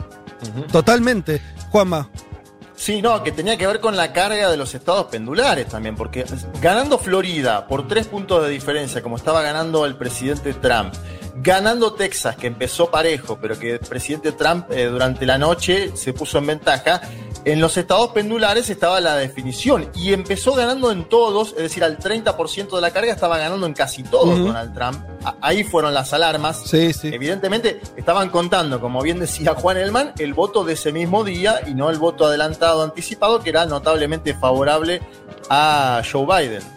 [0.42, 0.66] Uh -huh.
[0.72, 1.40] Totalmente.
[1.70, 2.08] Juanma.
[2.74, 6.26] Sí, no, que tenía que ver con la carga de los estados pendulares también, porque
[6.60, 10.92] ganando Florida por tres puntos de diferencia, como estaba ganando el presidente Trump,
[11.42, 16.12] ganando Texas, que empezó parejo, pero que el presidente Trump eh, durante la noche se
[16.12, 17.00] puso en ventaja,
[17.44, 21.98] en los estados pendulares estaba la definición y empezó ganando en todos, es decir, al
[21.98, 24.46] 30% de la carga estaba ganando en casi todos uh -huh.
[24.46, 24.98] Donald Trump.
[25.40, 26.62] Ahí fueron las alarmas.
[26.66, 27.08] Sí, sí.
[27.12, 31.74] Evidentemente estaban contando, como bien decía Juan Elman, el voto de ese mismo día y
[31.74, 35.00] no el voto adelantado anticipado, que era notablemente favorable
[35.48, 36.75] a Joe Biden.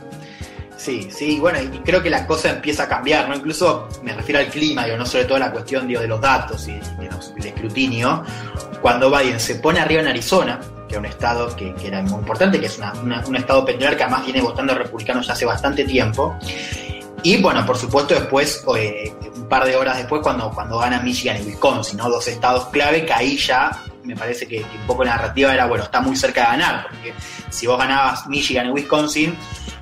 [0.79, 3.35] Sí, sí, bueno, y creo que la cosa empieza a cambiar, ¿no?
[3.35, 6.69] Incluso me refiero al clima, digo, no sobre todo la cuestión digo, de los datos
[6.69, 8.23] y del escrutinio.
[8.81, 12.19] Cuando Biden se pone arriba en Arizona, que es un estado que, que era muy
[12.19, 15.83] importante, que es una, un estado pendular que además viene votando republicanos ya hace bastante
[15.83, 16.39] tiempo.
[17.23, 21.35] Y bueno, por supuesto, después, eh, un par de horas después, cuando, cuando gana Michigan
[21.43, 22.09] y Wisconsin, ¿no?
[22.09, 25.65] Dos estados clave que ahí ya me parece que, que un poco la narrativa era,
[25.65, 27.13] bueno, está muy cerca de ganar, porque
[27.49, 29.35] si vos ganabas Michigan y Wisconsin,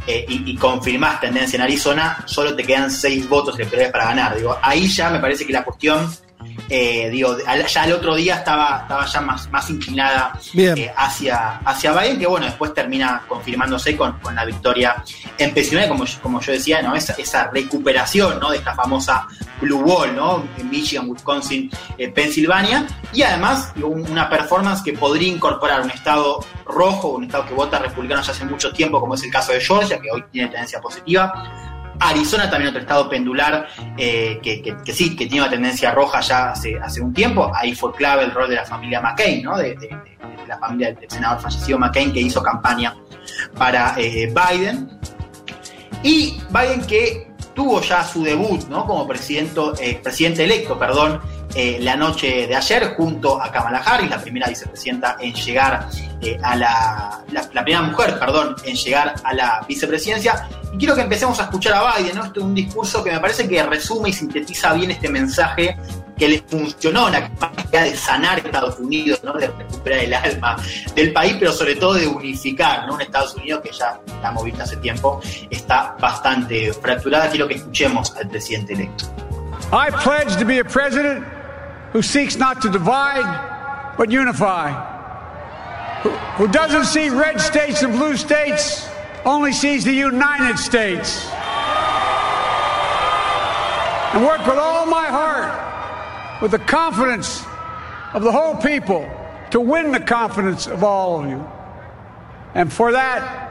[0.07, 4.37] eh, y, y confirmás tendencia en Arizona, solo te quedan seis votos electorales para ganar.
[4.37, 6.09] Digo, ahí ya me parece que la cuestión,
[6.69, 10.33] eh, digo, al- ya el otro día estaba, estaba ya más, más inclinada
[10.77, 15.03] eh, hacia, hacia Biden, que bueno, después termina confirmándose con, con la victoria
[15.37, 16.95] en Pensilvania, como, yo- como yo decía, ¿no?
[16.95, 18.49] Esa, esa recuperación ¿no?
[18.51, 19.27] de esta famosa
[19.61, 20.43] Blue Wall, ¿no?
[20.57, 26.45] En Michigan, Wisconsin, eh, Pensilvania, y además un- una performance que podría incorporar un estado
[26.65, 29.61] rojo, un estado que vota republicano ya hace mucho tiempo, como es el caso de
[29.61, 31.33] Georgia, que hoy tiene tendencia positiva.
[31.99, 36.77] Arizona también otro estado pendular eh, que, sí, que tiene una tendencia roja ya hace,
[36.79, 37.51] hace un tiempo.
[37.53, 39.57] Ahí fue clave el rol de la familia McCain, ¿no?
[39.57, 39.77] de
[40.47, 42.95] la familia del senador fallecido McCain que hizo campaña
[43.57, 44.89] para eh, Biden.
[46.03, 48.85] Y Biden que tuvo ya su debut ¿no?
[48.85, 51.19] como presidente, eh, presidente electo perdón,
[51.55, 55.87] eh, la noche de ayer junto a Kamala Harris, la primera vicepresidenta en llegar
[56.21, 60.47] eh, a la, la, primera mujer, perdón, en llegar a la vicepresidencia.
[60.73, 62.25] Y quiero que empecemos a escuchar a Biden, ¿no?
[62.25, 65.77] Este es un discurso que me parece que resume y sintetiza bien este mensaje
[66.17, 69.33] que les funcionó la capacidad de sanar Estados Unidos, ¿no?
[69.33, 70.57] de recuperar el alma
[70.95, 72.95] del país, pero sobre todo de unificar ¿no?
[72.95, 77.29] un Estados Unidos que ya la hemos visto hace tiempo, está bastante fracturada.
[77.29, 79.05] Quiero que escuchemos al presidente electo.
[79.71, 80.65] I pledge to be a
[81.91, 84.71] who seeks not to divide, but unify.
[86.01, 88.87] Who, who doesn't see red states and blue states,
[89.25, 91.25] only sees the United States.
[94.13, 97.43] And work with all my heart, with the confidence
[98.13, 99.09] of the whole people,
[99.51, 101.45] to win the confidence of all of you.
[102.53, 103.45] And for that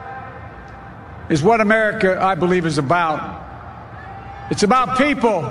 [1.29, 3.45] is what America, I believe, is about.
[4.49, 5.43] It's about people.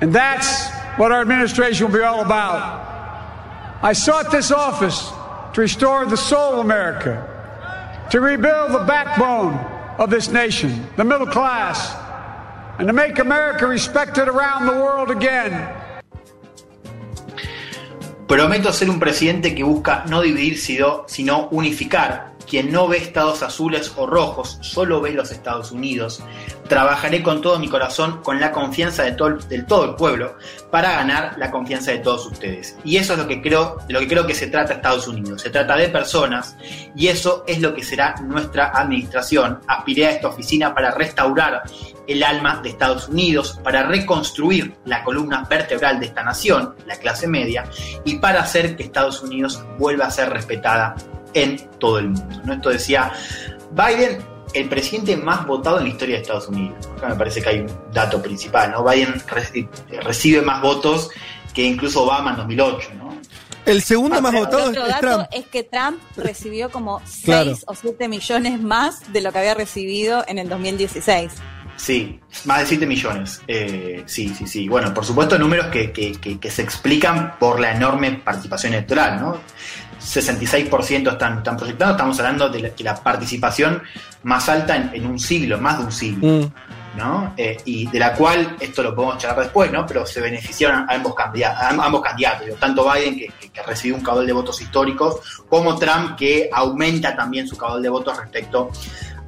[0.00, 2.92] And that's what our administration will be all about.
[3.82, 5.10] I sought this office
[5.54, 7.20] to restore the soul of America,
[8.10, 9.54] to rebuild the backbone
[9.98, 11.94] of this nation, the middle class,
[12.78, 15.52] and to make America respected around the world again.
[18.26, 22.33] Prometo ser un presidente que busca no dividir, sino, unificar.
[22.48, 26.22] Quien no ve estados azules o rojos, solo ve los Estados Unidos.
[26.68, 30.36] Trabajaré con todo mi corazón, con la confianza de todo, del todo el pueblo,
[30.70, 32.76] para ganar la confianza de todos ustedes.
[32.84, 35.42] Y eso es lo que creo, de lo que creo que se trata Estados Unidos.
[35.42, 36.56] Se trata de personas,
[36.94, 39.60] y eso es lo que será nuestra administración.
[39.66, 41.62] Aspiré a esta oficina para restaurar
[42.06, 47.26] el alma de Estados Unidos, para reconstruir la columna vertebral de esta nación, la clase
[47.26, 47.64] media,
[48.04, 50.94] y para hacer que Estados Unidos vuelva a ser respetada
[51.34, 52.40] en todo el mundo.
[52.44, 52.52] ¿no?
[52.54, 53.12] Esto decía
[53.72, 54.18] Biden,
[54.54, 56.86] el presidente más votado en la historia de Estados Unidos.
[56.96, 58.84] Acá me parece que hay un dato principal, ¿no?
[58.84, 59.68] Biden reci-
[60.02, 61.10] recibe más votos
[61.52, 63.14] que incluso Obama en 2008, ¿no?
[63.66, 65.26] El segundo más votado otro es dato Trump.
[65.32, 67.56] es que Trump recibió como 6 Claro.
[67.66, 71.32] o 7 millones más de lo que había recibido en el 2016.
[71.76, 73.40] Sí, más de 7 millones.
[73.48, 74.68] Eh, sí, sí, sí.
[74.68, 79.20] Bueno, por supuesto, números que, que- que- que se explican por la enorme participación electoral,
[79.20, 79.40] ¿no?
[80.04, 83.82] 66% están, están proyectados, estamos hablando de la, de la participación
[84.22, 86.52] más alta en, en un siglo, más de un siglo, Mm.
[86.98, 87.34] ¿no?
[87.36, 89.84] Eh, y de la cual, esto lo podemos charlar después, ¿no?
[89.86, 93.62] Pero se beneficiaron a ambos, candidatos, a ambos candidatos, digo, tanto Biden, que, que- que
[93.62, 95.16] recibió un caudal de votos históricos,
[95.48, 98.70] como Trump, que aumenta también su caudal de votos respecto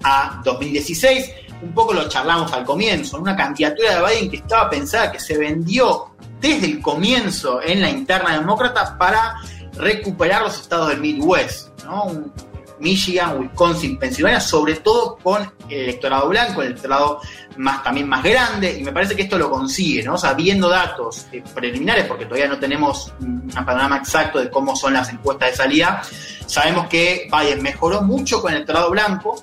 [0.04, 1.30] a 2016.
[1.62, 5.36] Un poco lo charlamos al comienzo, una candidatura de Biden que estaba pensada, que se
[5.38, 6.10] vendió
[6.40, 9.36] desde el comienzo en la interna demócrata para
[9.78, 12.30] recuperar los estados del Midwest, ¿no?
[12.78, 17.20] Michigan, Wisconsin, Pensilvania, sobre todo con el electorado blanco, el electorado
[17.56, 20.14] más, también más grande, y me parece que esto lo consigue, ¿no?
[20.14, 24.76] O sea, viendo datos eh, preliminares, porque todavía no tenemos un panorama exacto de cómo
[24.76, 26.02] son las encuestas de salida,
[26.46, 29.42] sabemos que Biden mejoró mucho con el electorado blanco,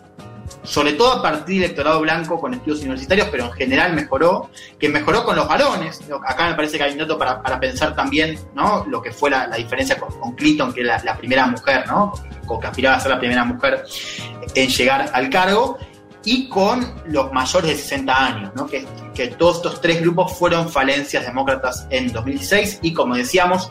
[0.63, 4.49] sobre todo a partir del electorado blanco con estudios universitarios, pero en general mejoró,
[4.79, 6.01] que mejoró con los varones.
[6.25, 8.85] Acá me parece que hay un dato para, para pensar también ¿no?
[8.87, 12.13] lo que fue la, la diferencia con, con Clinton, que es la, primera mujer, ¿no?
[12.47, 13.83] o que aspiraba a ser la primera mujer
[14.55, 15.77] en llegar al cargo,
[16.25, 18.65] y con los mayores de 60 años, ¿no?
[18.65, 23.69] que, que todos estos tres grupos fueron falencias demócratas en 2016 y como decíamos,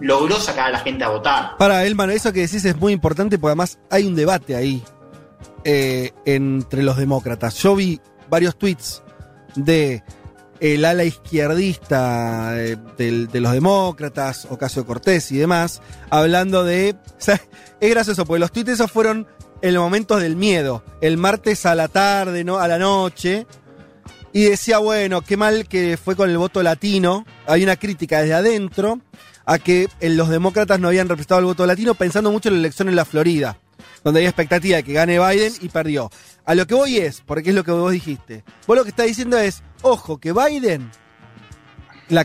[0.00, 1.56] logró sacar a la gente a votar.
[1.58, 4.82] Para, Elman, eso que decís es muy importante porque además hay un debate ahí
[5.64, 7.54] eh, entre los demócratas.
[7.56, 9.02] Yo vi varios tweets
[9.56, 10.02] de
[10.60, 16.96] el ala izquierdista eh, de, los demócratas, Ocasio Cortés y demás, hablando de...
[17.06, 17.40] o sea,
[17.80, 19.26] es gracioso, porque los tweets esos fueron
[19.62, 22.58] en los momentos del miedo, el martes a la tarde, ¿no?
[22.58, 23.46] a la noche,
[24.32, 28.34] y decía, bueno, qué mal que fue con el voto latino, hay una crítica desde
[28.34, 29.00] adentro
[29.44, 32.88] a que los demócratas no habían representado el voto latino pensando mucho en la elección
[32.88, 33.58] en la Florida.
[34.04, 36.10] Donde hay expectativa de que gane Biden y perdió.
[36.44, 38.44] A lo que voy es, porque es lo que vos dijiste.
[38.66, 40.90] Vos lo que estás diciendo es, ojo, que Biden,
[42.08, 42.22] la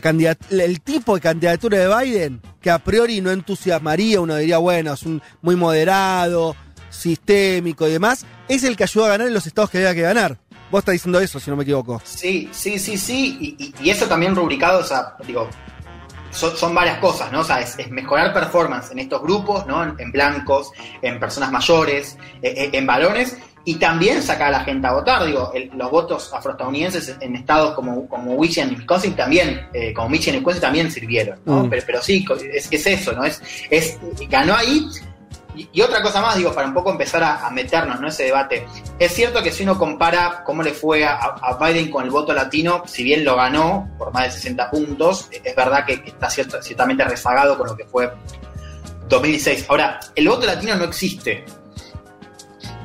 [0.50, 5.02] el tipo de candidatura de Biden, que a priori no entusiasmaría, uno diría, bueno, es
[5.04, 6.56] un muy moderado,
[6.90, 10.02] sistémico y demás, es el que ayudó a ganar en los estados que había que
[10.02, 10.38] ganar.
[10.70, 12.00] Vos estás diciendo eso, si no me equivoco.
[12.04, 13.56] Sí, sí, sí, sí.
[13.58, 15.48] Y- y eso también rubricado, o sea, digo,
[16.36, 17.40] son, son varias cosas, ¿no?
[17.40, 19.82] O sea, es, es mejorar performance en estos grupos, ¿no?
[19.82, 20.70] En, en blancos,
[21.02, 25.24] en personas mayores, eh, eh, en varones, y también sacar a la gente a votar.
[25.26, 30.08] Digo, el- los votos afroestadounidenses en estados como, como Michigan y Wisconsin también, eh, como
[30.08, 31.64] Michigan y Wisconsin también sirvieron, ¿no?
[31.64, 31.70] Mm.
[31.70, 33.24] Pero, pero sí, es, es eso, ¿no?
[33.24, 33.98] Es, es,
[34.30, 34.86] ganó ahí.
[35.56, 38.24] Y, y otra cosa más, digo, para un poco empezar a, a meternos en ese
[38.24, 38.66] debate.
[38.98, 42.32] Es cierto que si uno compara cómo le fue a, a Biden con el voto
[42.34, 46.10] latino, si bien lo ganó por más de 60 puntos, eh, es verdad que, que
[46.10, 48.12] está cierto- ciertamente rezagado con lo que fue
[49.08, 49.66] 2016.
[49.68, 51.44] Ahora, el voto latino no existe.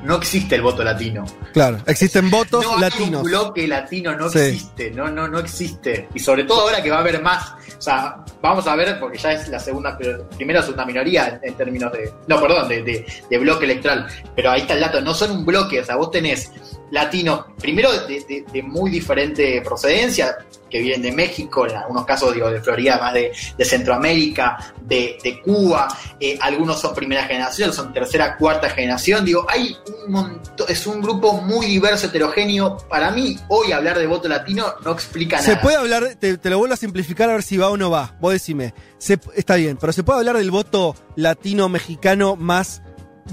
[0.04, 1.26] No existe el voto latino.
[1.54, 3.22] Claro, existen votos no hay latinos.
[3.22, 4.40] un bloque latino, no Sí.
[4.40, 6.10] existe, no, no, no existe.
[6.16, 7.54] Y sobre todo ahora que va a haber más.
[7.82, 9.98] O sea, vamos a ver, porque ya es la segunda,
[10.38, 12.14] primera segunda minoría en, en términos de.
[12.28, 14.06] No, perdón, de, de- de bloque electoral.
[14.36, 16.52] Pero ahí está el dato, no son un bloque, o sea, vos tenés
[16.92, 20.38] latinos, primero de, de- de muy diferente procedencia,
[20.70, 25.18] que vienen de México, en algunos casos digo de Florida, más de, de Centroamérica, de,
[25.44, 29.76] Cuba, eh, algunos son primera generación, son tercera, cuarta generación, digo, hay
[30.06, 32.78] un montón, es un grupo muy diverso, heterogéneo.
[32.90, 35.62] Para mí, hoy hablar de voto latino no explica Se nada.
[35.62, 38.16] puede hablar, te, te lo vuelvo a simplificar a ver si va o no va.
[38.22, 38.74] Vos decime.
[38.98, 42.82] Se- está bien, pero se puede hablar del voto latino-mexicano más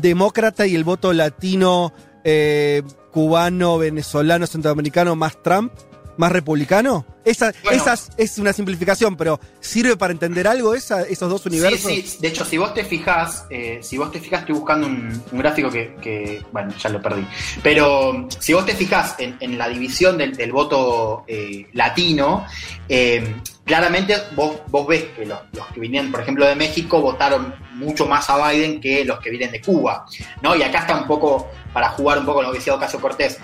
[0.00, 1.92] demócrata y el voto latino,
[2.24, 5.72] eh, cubano, venezolano, centroamericano más Trump,
[6.16, 7.06] más republicano.
[7.24, 7.80] Esa, Bueno.
[7.82, 11.90] esas es una simplificación, pero ¿sirve para entender algo esa, esos dos universos?
[11.90, 14.86] Sí, sí, de hecho, si vos te fijás, eh, si vos te fijás, estoy buscando
[14.86, 17.24] un, un gráfico que, que, bueno, ya lo perdí.
[17.62, 22.46] Pero si vos te fijás en, en la división del, del voto eh, latino,
[22.88, 23.36] eh,
[23.68, 28.06] claramente vos, vos ves que los, los que vinieron, por ejemplo, de México votaron mucho
[28.06, 30.06] más a Biden que los que vienen de Cuba,
[30.42, 30.56] ¿no?
[30.56, 33.38] Y acá está un poco, para jugar un poco lo que decía Ocasio Cortés,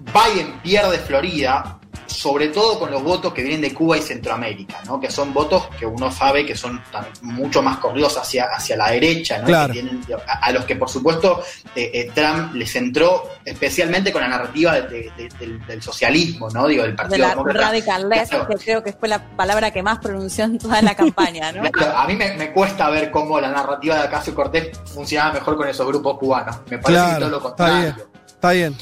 [0.00, 1.80] Biden pierde Florida,
[2.16, 4.98] sobre todo con los votos que vienen de Cuba y Centroamérica, ¿no?
[4.98, 6.82] que son votos que uno sabe que son
[7.22, 9.44] mucho más corridos hacia, hacia la derecha, ¿no?
[9.44, 9.72] Y Claro.
[9.74, 11.42] que tienen- a, a los que por supuesto
[11.74, 16.48] eh, eh, Trump les entró especialmente con la narrativa de- de- de- del, del socialismo,
[16.50, 16.66] ¿no?
[16.66, 17.60] Digo, del De Partido la Demócrata.
[17.60, 18.48] radical left, Claro.
[18.48, 21.70] que creo que fue la palabra que más pronunció en toda la campaña, ¿no?
[21.70, 25.56] Claro, a mí me, me cuesta ver cómo la narrativa de Ocasio Cortés funcionaba mejor
[25.56, 26.56] con esos grupos cubanos.
[26.70, 27.94] Me parece que todo lo Claro, está contrario.
[27.94, 28.06] bien.
[28.26, 28.76] Está bien.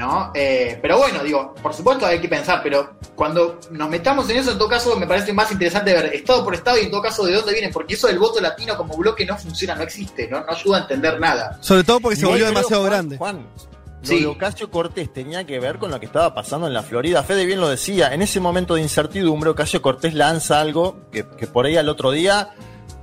[0.00, 0.32] ¿No?
[0.34, 4.52] Eh, pero bueno, digo, por supuesto hay que pensar, pero cuando nos metamos en eso,
[4.52, 7.26] en todo caso, me parece más interesante ver estado por estado y en todo caso
[7.26, 10.40] de dónde vienen, porque eso del voto latino como bloque no funciona, no existe, no,
[10.40, 11.58] no ayuda a entender nada.
[11.60, 13.16] Sobre todo porque se volvió demasiado Juan, grande.
[13.18, 13.70] Juan, lo
[14.02, 14.20] Sí.
[14.20, 17.22] de Ocasio Cortés tenía que ver con lo que estaba pasando en la Florida.
[17.22, 21.46] Fede bien lo decía, en ese momento de incertidumbre, Ocasio Cortés lanza algo que, que
[21.46, 22.54] por ahí al otro día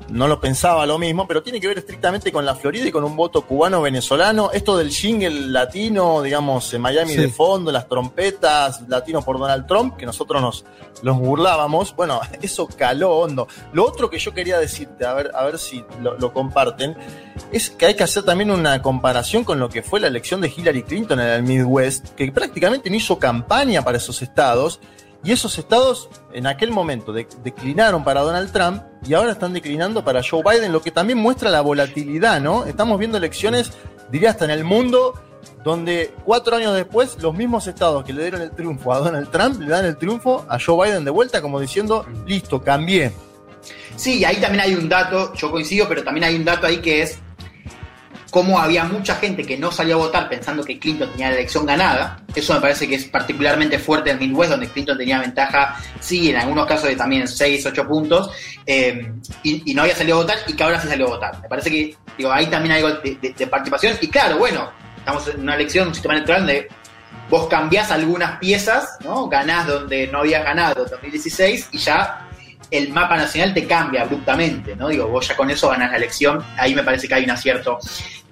[0.10, 3.04] no lo pensaba lo mismo, pero tiene que ver estrictamente con la Florida y con
[3.04, 4.52] un voto cubano-venezolano.
[4.52, 7.18] Esto del jingle latino, digamos, en Miami Sí.
[7.18, 10.66] de fondo, las trompetas, latino por Donald Trump, que nosotros nos,
[11.04, 11.96] nos burlábamos.
[11.96, 13.48] Bueno, eso caló hondo.
[13.74, 16.96] Lo otro que yo quería decirte, a ver, a ver si lo, lo comparten,
[17.52, 20.54] es que hay que hacer también una comparación con lo que fue la elección de
[20.56, 24.80] Hillary Clinton en el Midwest, que prácticamente no hizo campaña para esos estados.
[25.24, 30.04] Y esos estados en aquel momento de- declinaron para Donald Trump y ahora están declinando
[30.06, 32.66] para Joe Biden, lo que también muestra la volatilidad, ¿no?
[32.66, 33.72] Estamos viendo elecciones,
[34.12, 35.14] diría hasta en el mundo,
[35.64, 39.60] donde cuatro años después los mismos estados que le dieron el triunfo a Donald Trump
[39.62, 43.12] le dan el triunfo a Joe Biden de vuelta, como diciendo, listo, cambié.
[43.96, 46.78] Sí, y ahí también hay un dato, yo coincido, pero también hay un dato ahí
[46.78, 47.20] que es
[48.32, 51.66] cómo había mucha gente que no salió a votar pensando que Clinton tenía la elección
[51.66, 52.20] ganada.
[52.36, 56.38] Eso me parece que es particularmente fuerte en Midwest, donde Clinton tenía ventaja, sí, en
[56.38, 58.32] algunos casos de también 6, 8 puntos,
[58.66, 59.12] eh,
[59.44, 61.42] y, no había salido a votar y que ahora sí salió a votar.
[61.42, 63.98] Me parece que digo, ahí también hay algo de, de- de participación.
[64.02, 66.68] Y claro, bueno, estamos en una elección, un sistema electoral donde
[67.30, 69.28] vos cambiás algunas piezas, ¿no?
[69.28, 72.27] Ganás donde no habías ganado en 2016 y ya
[72.70, 74.90] el mapa nacional te cambia abruptamente, ¿no?
[74.90, 76.44] Digo, vos ya con eso ganás la elección.
[76.58, 77.80] Ahí me parece que hay un acierto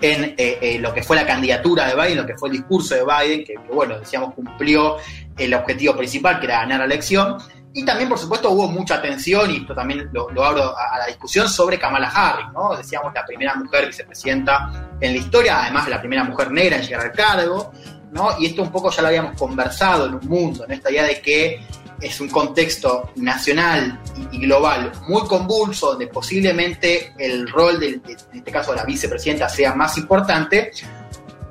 [0.02, 2.96] en eh, eh, lo que fue la candidatura de Biden, lo que fue el discurso
[2.96, 4.98] de Biden, que, bueno, decíamos cumplió
[5.38, 7.38] el objetivo principal, que era ganar la elección.
[7.74, 11.50] Y también, por supuesto, hubo mucha atención, y esto también lo, abro a, la discusión,
[11.50, 12.76] sobre Kamala Harris, ¿no?
[12.76, 17.06] Decíamos la primera mujer vicepresidenta en la historia, además la primera mujer negra en llegar
[17.06, 17.74] al cargo,
[18.12, 18.30] ¿no?
[18.40, 21.22] Y esto un poco ya lo habíamos conversado en un mundo, en esta idea de
[21.22, 21.66] que
[22.02, 24.00] es un contexto nacional
[24.32, 28.02] y, global muy convulso, donde posiblemente el rol, en
[28.34, 30.72] este caso de la vicepresidenta, sea más importante,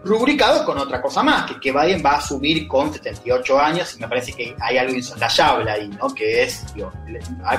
[0.05, 4.01] rubricado con otra cosa más, que, que Biden va a asumir con 78 años y
[4.01, 6.15] me parece que hay algo insoslayable ahí, ¿no?
[6.15, 6.93] Que es, digo,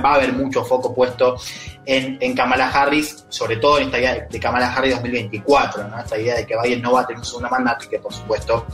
[0.03, 1.35] va a haber mucho foco puesto
[1.85, 5.99] en, en Kamala Harris, sobre todo en esta idea de, de Kamala Harris 2024, ¿no?
[5.99, 8.13] Esta idea de que Biden no va a tener un segundo mandato y que por
[8.13, 8.65] supuesto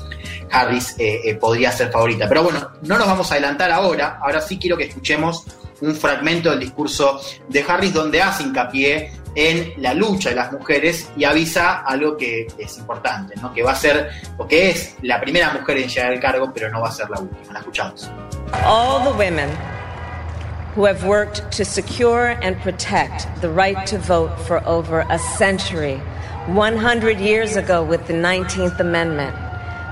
[0.51, 2.27] Harris eh, eh, podría ser favorita.
[2.27, 5.45] Pero bueno, no nos vamos a adelantar ahora, ahora sí quiero que escuchemos
[5.81, 7.19] un fragmento del discurso
[7.49, 12.47] de Harris donde hace hincapié en la lucha de las mujeres y avisa algo que
[12.57, 13.53] es importante, ¿no?
[13.53, 16.69] que va a ser, o que es la primera mujer en llegar al cargo, pero
[16.69, 17.53] no va a ser la última.
[17.53, 18.09] La escuchamos.
[18.53, 19.49] all the women
[20.75, 25.95] who have worked to secure and protect the right to vote for over a century,
[26.47, 29.35] 100 years ago with the 19th Amendment,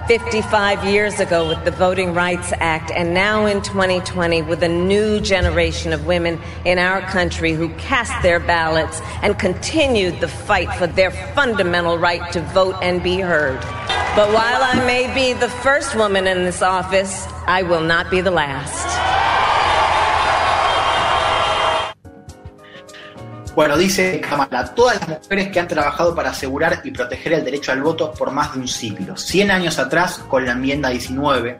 [0.07, 5.19] 55 years ago with the Voting Rights Act, and now in 2020 with a new
[5.19, 10.87] generation of women in our country who cast their ballots and continued the fight for
[10.87, 13.59] their fundamental right to vote and be heard.
[14.15, 18.21] But while I may be the first woman in this office, I will not be
[18.21, 19.18] the last.
[23.59, 27.73] Bueno, dice Kamala, todas las mujeres que han trabajado para asegurar y proteger el derecho
[27.73, 29.17] al voto por más de un siglo.
[29.17, 31.59] 100 años atrás con la enmienda 19,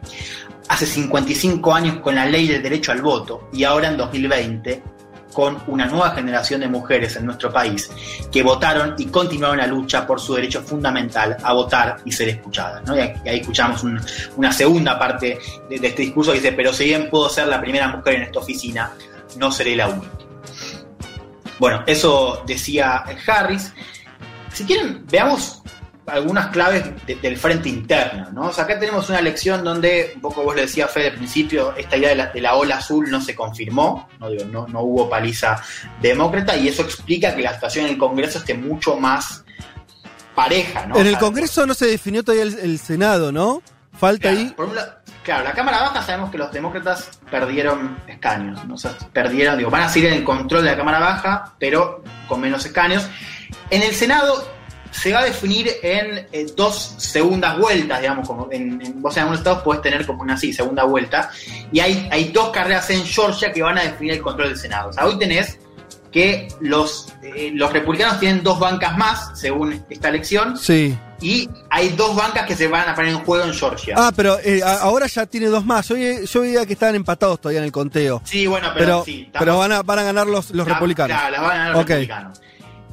[0.70, 4.82] hace 55 años con la ley del derecho al voto y ahora en 2020
[5.34, 7.92] con una nueva generación de mujeres en nuestro país
[8.32, 12.82] que votaron y continuaron la lucha por su derecho fundamental a votar y ser escuchadas.
[13.26, 14.00] Y ahí escuchamos un-
[14.38, 15.38] una segunda parte
[15.70, 18.22] de, de este discurso que dice, pero si bien puedo ser la primera mujer en
[18.22, 18.94] esta oficina,
[19.36, 20.29] no seré la única.
[21.60, 23.74] Bueno, eso decía Harris.
[24.54, 25.62] Si quieren, veamos
[26.08, 28.48] algunas claves de- del frente interno, ¿no?
[28.48, 31.76] O sea, acá tenemos una elección donde, un poco vos le decías, Fede, al principio,
[31.76, 34.82] esta idea de la, de la ola azul no se confirmó, no, Digo, no, no
[34.82, 35.62] hubo paliza
[36.02, 39.44] demócrata, y eso explica que la situación en el Congreso esté mucho más
[40.34, 40.96] pareja, ¿no?
[40.98, 43.62] en O el Congreso no se definió todavía el, el Senado, ¿no?
[44.00, 44.54] Falta ahí.
[44.56, 44.94] por un lado-
[45.24, 48.60] claro, la Cámara Baja sabemos que los demócratas perdieron escaños,
[49.14, 52.66] perdieron, digo, van a seguir en el control de la Cámara Baja, pero con menos
[52.66, 53.08] escaños.
[53.70, 54.48] En el Senado
[54.92, 59.22] se va a definir en eh, dos segundas vueltas, digamos, como en, en- vos en
[59.22, 61.30] algunos estados podés tener como una así, segunda vuelta,
[61.72, 64.90] y hay, hay dos carreras en Georgia que van a definir el control del Senado.
[64.90, 65.60] O sea, hoy tenés
[66.12, 70.98] que los, eh, los republicanos tienen dos bancas más, según esta elección, Sí.
[71.22, 73.96] Y hay dos bancas que se van a poner en juego en Georgia.
[73.98, 75.88] Ah, pero eh, ahora ya tiene dos más.
[75.90, 78.22] Yo, vi- yo veía que estaban empatados todavía en el conteo.
[78.24, 79.24] Sí, bueno, pero, Pero, sí.
[79.28, 81.18] estamos- pero van, a, van a ganar los, los republicanos.
[81.18, 82.40] Claro, las van a ganar los republicanos.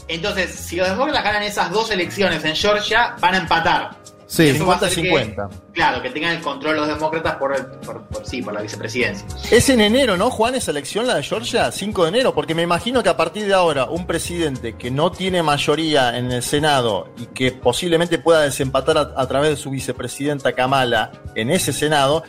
[0.09, 3.91] Entonces, si los demócratas ganan esas dos elecciones en Georgia, van a empatar.
[4.27, 4.43] Sí.
[4.45, 5.49] Y eso va a hacer 50-50.
[5.49, 8.61] que- Claro, que tengan el control los demócratas por, el- por, por- sí, por la
[8.61, 9.25] vicepresidencia.
[9.51, 11.71] Es en enero, ¿no, Juan, esa elección, la de Georgia?
[11.71, 15.13] 5 de enero, porque me imagino que a partir de ahora un presidente que no
[15.13, 19.71] tiene mayoría en el Senado y que posiblemente pueda desempatar a, a través de su
[19.71, 22.25] vicepresidenta Kamala en ese Senado,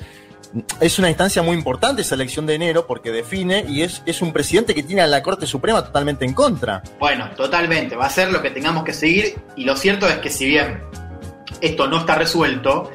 [0.80, 4.32] es una instancia muy importante esa elección de enero porque define y es, es un
[4.32, 6.82] presidente que tiene a la Corte Suprema totalmente en contra.
[7.00, 9.36] Bueno, totalmente, va a ser lo que tengamos que seguir.
[9.56, 10.80] Y lo cierto es que si bien
[11.62, 12.92] esto no está resuelto,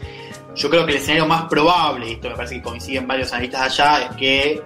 [0.55, 3.61] yo creo que el escenario más probable, y esto me parece que coinciden varios analistas
[3.79, 4.63] allá, es que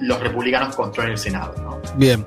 [0.00, 1.54] los republicanos controlen el Senado.
[1.62, 1.80] ¿no?
[1.96, 2.26] Bien.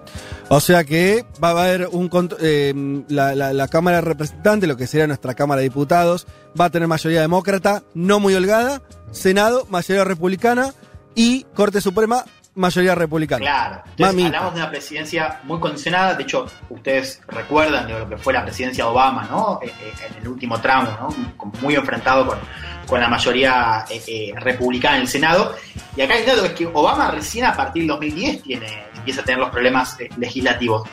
[0.52, 2.10] O sea que va a haber un
[2.40, 6.26] eh, la, la- la Cámara de Representantes, lo que sería nuestra Cámara de Diputados,
[6.60, 8.82] va a tener mayoría demócrata, no muy holgada,
[9.12, 10.74] Senado, mayoría republicana
[11.14, 12.26] y Corte Suprema,
[12.60, 13.40] mayoría republicana.
[13.40, 13.84] Claro.
[13.98, 16.14] Entonces, hablamos de una presidencia muy condicionada.
[16.14, 19.60] De hecho, ustedes recuerdan de lo que fue la presidencia de Obama, ¿no?
[19.62, 21.52] Eh, eh, En el último tramo, ¿no?
[21.62, 22.38] Muy enfrentado con,
[22.86, 25.56] con la mayoría eh, republicana en el Senado.
[25.96, 29.24] Y acá el dato es que Obama recién a partir del 2010 tiene, empieza a
[29.24, 30.88] tener los problemas legislativos.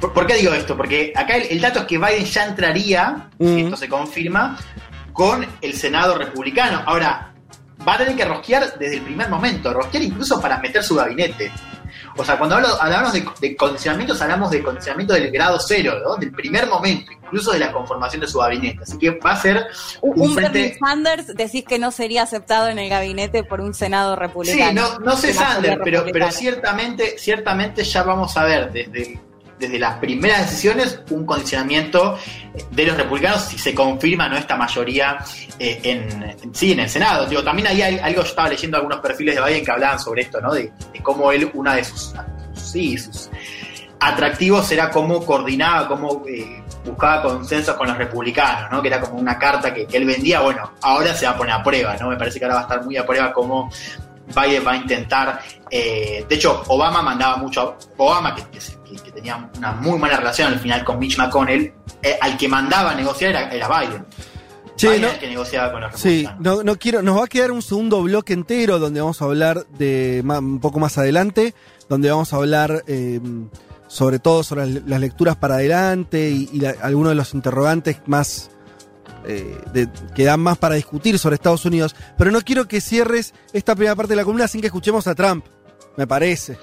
[0.00, 0.76] ¿Por, por qué digo esto?
[0.76, 4.58] Porque acá el, el dato es que Biden ya entraría, si esto se confirma,
[5.12, 6.82] con el Senado republicano.
[6.86, 7.31] Ahora,
[7.86, 11.50] va a tener que rosquear desde el primer momento, rosquear incluso para meter su gabinete.
[12.16, 16.16] O sea, cuando hablo- hablamos de, de condicionamientos, hablamos de condicionamiento del grado cero, ¿no?
[16.16, 18.80] Del primer momento, incluso de la conformación de su gabinete.
[18.82, 19.66] Así que va a ser
[20.02, 20.58] un, Un frente...
[20.60, 24.86] Bernie Sanders decís que no sería aceptado en el gabinete por un Senado republicano.
[24.86, 28.70] Sí, no, no sé De mayoría Sander, pero, pero ciertamente, ciertamente ya vamos a ver
[28.72, 29.18] desde,
[29.62, 32.18] desde las primeras decisiones un condicionamiento
[32.70, 35.18] de los republicanos si se confirma no esta mayoría
[35.58, 37.26] eh, en, sí en el Senado.
[37.26, 40.22] Digo, también ahí hay algo, yo estaba leyendo algunos perfiles de Biden que hablaban sobre
[40.22, 40.52] esto, ¿no?
[40.52, 42.12] De, de cómo él, una de sus,
[42.54, 43.30] sí, sus
[44.00, 48.82] atractivos era cómo coordinaba, cómo eh, buscaba consensos con los republicanos, ¿no?
[48.82, 50.40] Que era como una carta que, que él vendía.
[50.40, 52.08] Bueno, ahora se va a poner a prueba, ¿no?
[52.08, 53.70] Me parece que ahora va a estar muy a prueba cómo
[54.28, 59.10] Biden va a intentar, eh, de hecho, Obama mandaba mucho a Obama, que, que- que
[59.10, 62.94] tenía una muy mala relación al final con Mitch McConnell, eh, al que mandaba a
[62.94, 64.04] negociar era, era Biden.
[64.80, 66.40] Biden no- el que negociaba con los Sí, republicanos.
[66.58, 69.66] no, no quiero, nos va a quedar un segundo bloque entero donde vamos a hablar
[69.78, 71.54] de un poco más adelante,
[71.88, 73.20] donde vamos a hablar eh,
[73.88, 77.98] sobre todo sobre las, las lecturas para adelante y, y la- algunos de los interrogantes
[78.06, 78.50] más
[79.26, 81.94] eh, de- que dan más para discutir sobre Estados Unidos.
[82.18, 85.14] Pero no quiero que cierres esta primera parte de la columna sin que escuchemos a
[85.14, 85.44] Trump,
[85.96, 86.56] me parece.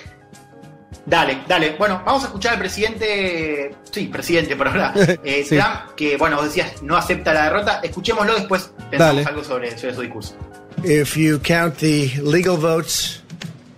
[1.05, 1.75] Dale, dale.
[1.77, 5.55] Bueno, vamos a escuchar al presidente, sí, presidente por ahora, eh, Sí.
[5.55, 7.79] Trump, que, bueno, vos decías, no acepta la derrota.
[7.83, 9.23] Escuchémoslo, después pensamos Dale.
[9.25, 10.35] algo sobre, sobre su discurso.
[10.83, 13.21] If you count the legal votes,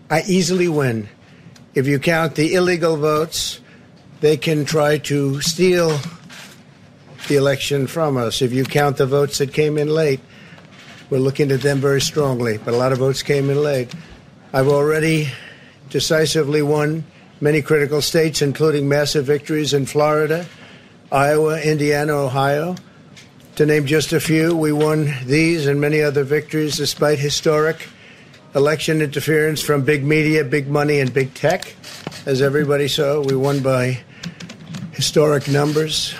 [0.09, 1.07] I easily win.
[1.73, 3.61] If you count the illegal votes,
[4.19, 5.91] they can try to steal
[7.27, 8.41] the election from us.
[8.41, 10.19] If you count the votes that came in late,
[11.09, 13.93] we're looking at them very strongly, but a lot of votes came in late.
[14.53, 15.29] I've already
[15.89, 17.03] decisively won
[17.41, 20.45] many critical states, including massive victories in Florida,
[21.11, 22.75] Iowa, Indiana, Ohio.
[23.57, 27.87] To name just a few, we won these and many other victories despite historic
[28.55, 31.75] election interference from big media, big money, and big tech.
[32.25, 33.99] As everybody saw, we won by
[34.93, 36.15] historic numbers.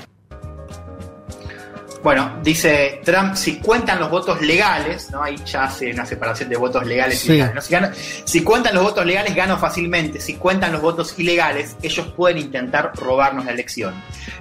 [2.04, 5.22] Bueno, dice Trump, si cuentan los votos legales, ¿no?
[5.22, 7.28] Ahí ya hace una separación de votos legales Sí.
[7.28, 7.56] y ilegales.
[7.56, 7.62] ¿no?
[7.62, 7.90] Si, gano-
[8.26, 10.20] si cuentan los votos legales, gano fácilmente.
[10.20, 13.94] Si cuentan los votos ilegales, ellos pueden intentar robarnos la elección.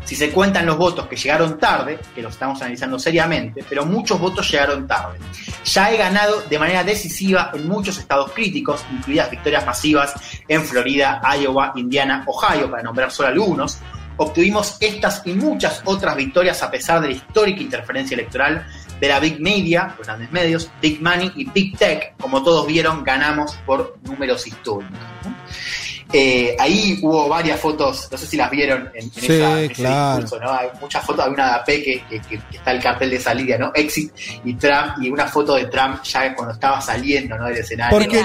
[0.07, 4.19] Si se cuentan los votos que llegaron tarde, que los estamos analizando seriamente, pero muchos
[4.19, 5.19] votos llegaron tarde.
[5.67, 10.15] Ya he ganado de manera decisiva en muchos estados críticos, incluidas victorias masivas
[10.49, 13.79] en Florida, Iowa, Indiana, Ohio, para nombrar solo algunos.
[14.23, 18.67] Obtuvimos estas y muchas otras victorias a pesar de la histórica interferencia electoral
[19.01, 22.15] de la Big Media, los grandes medios, Big Money y Big Tech.
[22.21, 24.93] Como todos vieron, ganamos por números históricos.
[25.25, 25.35] ¿no?
[26.13, 29.71] Eh, ahí hubo varias fotos, no sé si las vieron en, en Sí, esa- en
[29.71, 30.21] ese claro.
[30.21, 30.53] discurso, ¿no?
[30.53, 33.21] Hay muchas fotos, hay una de AP que, que- que- que está el cartel de
[33.21, 33.71] salida, ¿no?
[33.75, 34.13] Exit
[34.45, 37.47] y Trump, y una foto de Trump ya cuando estaba saliendo, ¿no?
[37.47, 37.97] Del escenario.
[37.97, 38.23] Porque-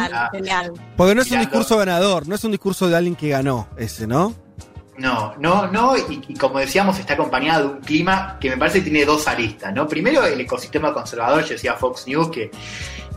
[0.97, 4.07] Porque no es un discurso ganador, no es un discurso de alguien que ganó ese,
[4.07, 4.33] ¿no?
[4.97, 8.79] No, no, no, y, y como decíamos, está acompañado de un clima que me parece
[8.79, 9.87] que tiene dos aristas, ¿no?
[9.87, 12.51] Primero, el ecosistema conservador, yo decía Fox News que,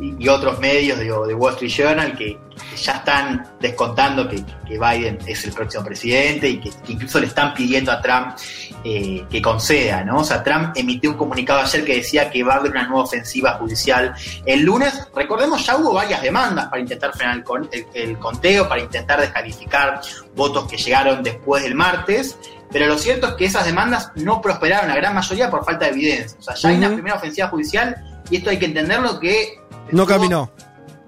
[0.00, 2.38] y, otros medios de, de Wall Street Journal que,
[2.70, 7.18] que ya están descontando que, que Biden es el próximo presidente y que, que incluso
[7.20, 8.36] le están pidiendo a Trump
[8.84, 10.18] eh, que conceda, ¿no?
[10.20, 13.04] O sea, Trump emitió un comunicado ayer que decía que va a haber una nueva
[13.04, 14.14] ofensiva judicial
[14.46, 15.08] el lunes.
[15.14, 19.20] Recordemos, ya hubo varias demandas para intentar frenar el, con- el- el conteo, para intentar
[19.20, 20.00] descalificar
[20.36, 22.38] votos que llegaron después del martes.
[22.70, 25.92] Pero lo cierto es que esas demandas no prosperaron, la gran mayoría por falta de
[25.92, 26.36] evidencia.
[26.38, 27.96] O sea, ya hay una primera ofensiva judicial
[28.30, 29.58] y esto hay que entenderlo que
[29.92, 30.50] No caminó.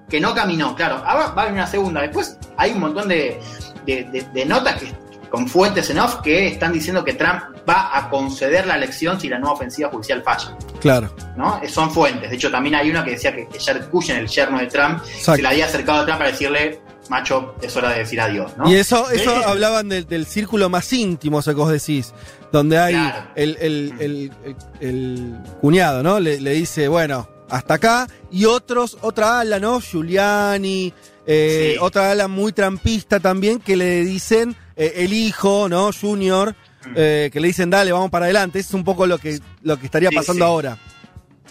[0.09, 0.97] que no caminó, claro.
[1.07, 2.01] Ahora va a haber una segunda.
[2.03, 3.41] Después hay un montón de,
[3.87, 4.93] de- de- de notas que,
[5.31, 9.28] con fuentes en off que están diciendo que Trump va a conceder la elección si
[9.28, 10.57] la nueva ofensiva judicial falla.
[10.81, 11.14] Claro.
[11.37, 11.61] ¿no?
[11.68, 12.28] Son fuentes.
[12.31, 15.37] De hecho, también hay una que decía que Jared Kushner, el yerno de Trump, Exacto.
[15.37, 18.51] se le había acercado a Trump para decirle, macho, es hora de decir adiós.
[18.57, 18.68] ¿no?
[18.68, 22.12] Y eso, eso Eh, hablaban del, del círculo más íntimo, eso que vos decís,
[22.51, 23.28] donde hay Claro.
[23.37, 24.33] el- el- el-
[24.81, 26.18] el cuñado, ¿no?
[26.18, 29.81] Le, le dice, bueno, hasta acá, y otros, otra ala, ¿no?
[29.81, 30.93] Giuliani,
[31.27, 31.79] eh, Sí.
[31.81, 35.91] otra ala muy trampista también, que le dicen, eh, el hijo, ¿no?
[35.93, 36.55] Junior,
[36.95, 38.59] eh, que le dicen, dale, vamos para adelante.
[38.59, 40.51] Eso es un poco lo que, lo que estaría pasando sí.
[40.51, 40.79] ahora.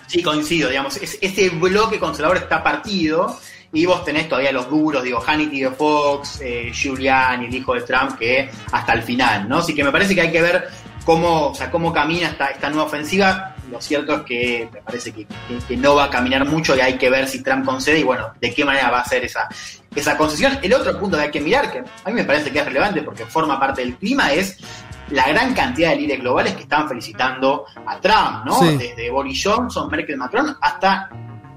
[0.08, 0.98] Sí, coincido, digamos.
[0.98, 3.40] Es- Este bloque conservador está partido
[3.72, 6.40] y vos tenés todavía los duros, digo, Hannity de Fox,
[6.74, 9.60] Giuliani, el hijo de Trump, que hasta el final, ¿no?
[9.60, 10.68] Así que me parece que hay que ver
[11.06, 13.56] cómo, o sea, cómo camina esta, esta nueva ofensiva.
[13.72, 16.80] Lo cierto es que me parece que, que- que no va a caminar mucho y
[16.82, 19.48] hay que ver si Trump concede y, bueno, de qué manera va a ser esa,
[19.96, 20.58] esa concesión.
[20.62, 23.02] El otro punto que hay que mirar, que a mí me parece que es relevante
[23.04, 24.58] porque forma parte del clima, es
[25.12, 28.60] la gran cantidad de líderes globales que están felicitando a Trump, ¿no?
[28.60, 28.78] Sí.
[28.78, 31.10] Desde Boris Johnson, Merkel, Macron, hasta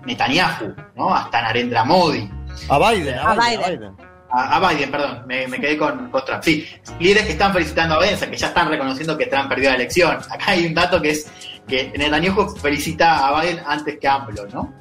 [0.07, 1.15] Netanyahu, ¿no?
[1.15, 2.29] Hasta Narendra Modi.
[2.69, 3.97] A Biden, a A Biden, a Biden.
[4.33, 6.43] A, a Biden, perdón, me, me quedé con, con Trump.
[6.43, 6.67] Sí,
[6.99, 9.69] líderes que están felicitando a Biden, o sea, que ya están reconociendo que Trump perdió
[9.71, 10.17] la elección.
[10.31, 11.27] Acá hay un dato que es
[11.69, 14.73] que Netanyahu felicita a Biden antes que AMLO, ¿no?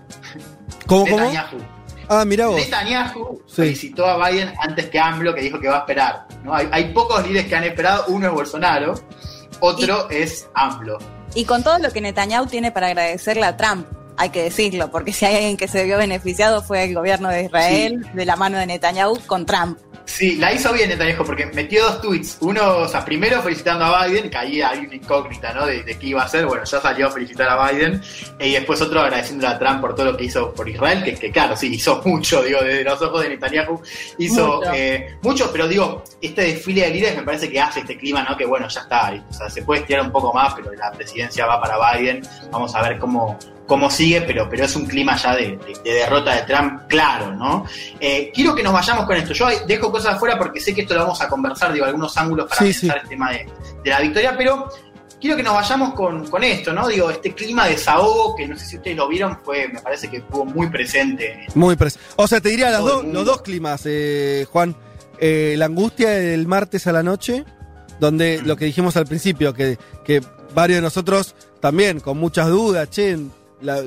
[0.88, 1.18] ¿Cómo, cómo?
[1.20, 1.58] Netanyahu.
[2.10, 2.56] Ah, mirá vos.
[2.58, 3.56] Netanyahu Sí.
[3.56, 6.26] felicitó a Biden antes que AMLO, que dijo que va a esperar.
[6.44, 6.54] ¿no?
[6.54, 8.06] Hay, hay pocos líderes que han esperado.
[8.08, 8.94] Uno es Bolsonaro,
[9.60, 10.98] otro es AMLO.
[11.36, 13.88] Y con todo lo que Netanyahu tiene para agradecerle a Trump,
[14.22, 17.44] hay que decirlo, porque si hay alguien que se vio beneficiado fue el gobierno de
[17.46, 19.78] Israel, de la mano de Netanyahu con Trump.
[20.06, 22.38] Sí, la hizo bien Netanyahu porque metió dos tweets.
[22.42, 25.66] Uno, o sea, primero felicitando a Biden, que ahí hay una incógnita, ¿no?
[25.66, 26.46] De, de qué iba a hacer.
[26.46, 28.02] Bueno, ya salió a felicitar a Biden.
[28.40, 31.14] eh, y después otro agradeciéndole a Trump por todo lo que hizo por Israel, que,
[31.16, 33.82] que claro, sí, hizo mucho, digo, desde los ojos de Netanyahu.
[34.18, 34.74] Hizo Mucho.
[34.74, 38.36] eh, mucho, pero digo, este desfile de líderes me parece que hace este clima, ¿no?
[38.36, 39.14] Que bueno, ya está.
[39.30, 42.22] O sea, se puede estirar un poco más, pero la presidencia va para Biden.
[42.52, 43.38] Vamos a ver cómo,
[43.72, 47.34] cómo sigue, pero, pero es un clima ya de, de- de derrota de Trump, claro,
[47.34, 47.66] ¿no?
[48.02, 49.32] Eh, quiero que nos vayamos con esto.
[49.34, 52.48] Yo dejo cosas afuera porque sé que esto lo vamos a conversar, digo, algunos ángulos
[52.50, 53.48] para Sí, pensar el tema de,
[53.82, 54.68] de la victoria, pero
[55.22, 56.86] quiero que nos vayamos con, con esto, ¿no?
[56.90, 60.10] Digo, este clima de desahogo, que no sé si ustedes lo vieron, fue, me parece
[60.10, 61.48] que estuvo muy presente.
[61.56, 64.76] Muy pres O sea, te diría las los dos climas, eh, Juan.
[65.18, 67.46] Eh, la angustia del martes a la noche,
[68.02, 70.22] donde lo que dijimos al principio, que, que
[70.54, 73.18] varios de nosotros también con muchas dudas, che,
[73.62, 73.84] la-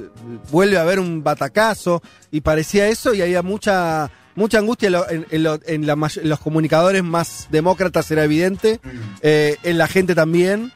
[0.51, 5.09] vuelve a haber un batacazo, y parecía eso, y había mucha mucha angustia en, lo-
[5.11, 8.81] en- en lo- en la may- en los comunicadores más demócratas, era evidente,
[9.23, 10.73] eh, en la gente también,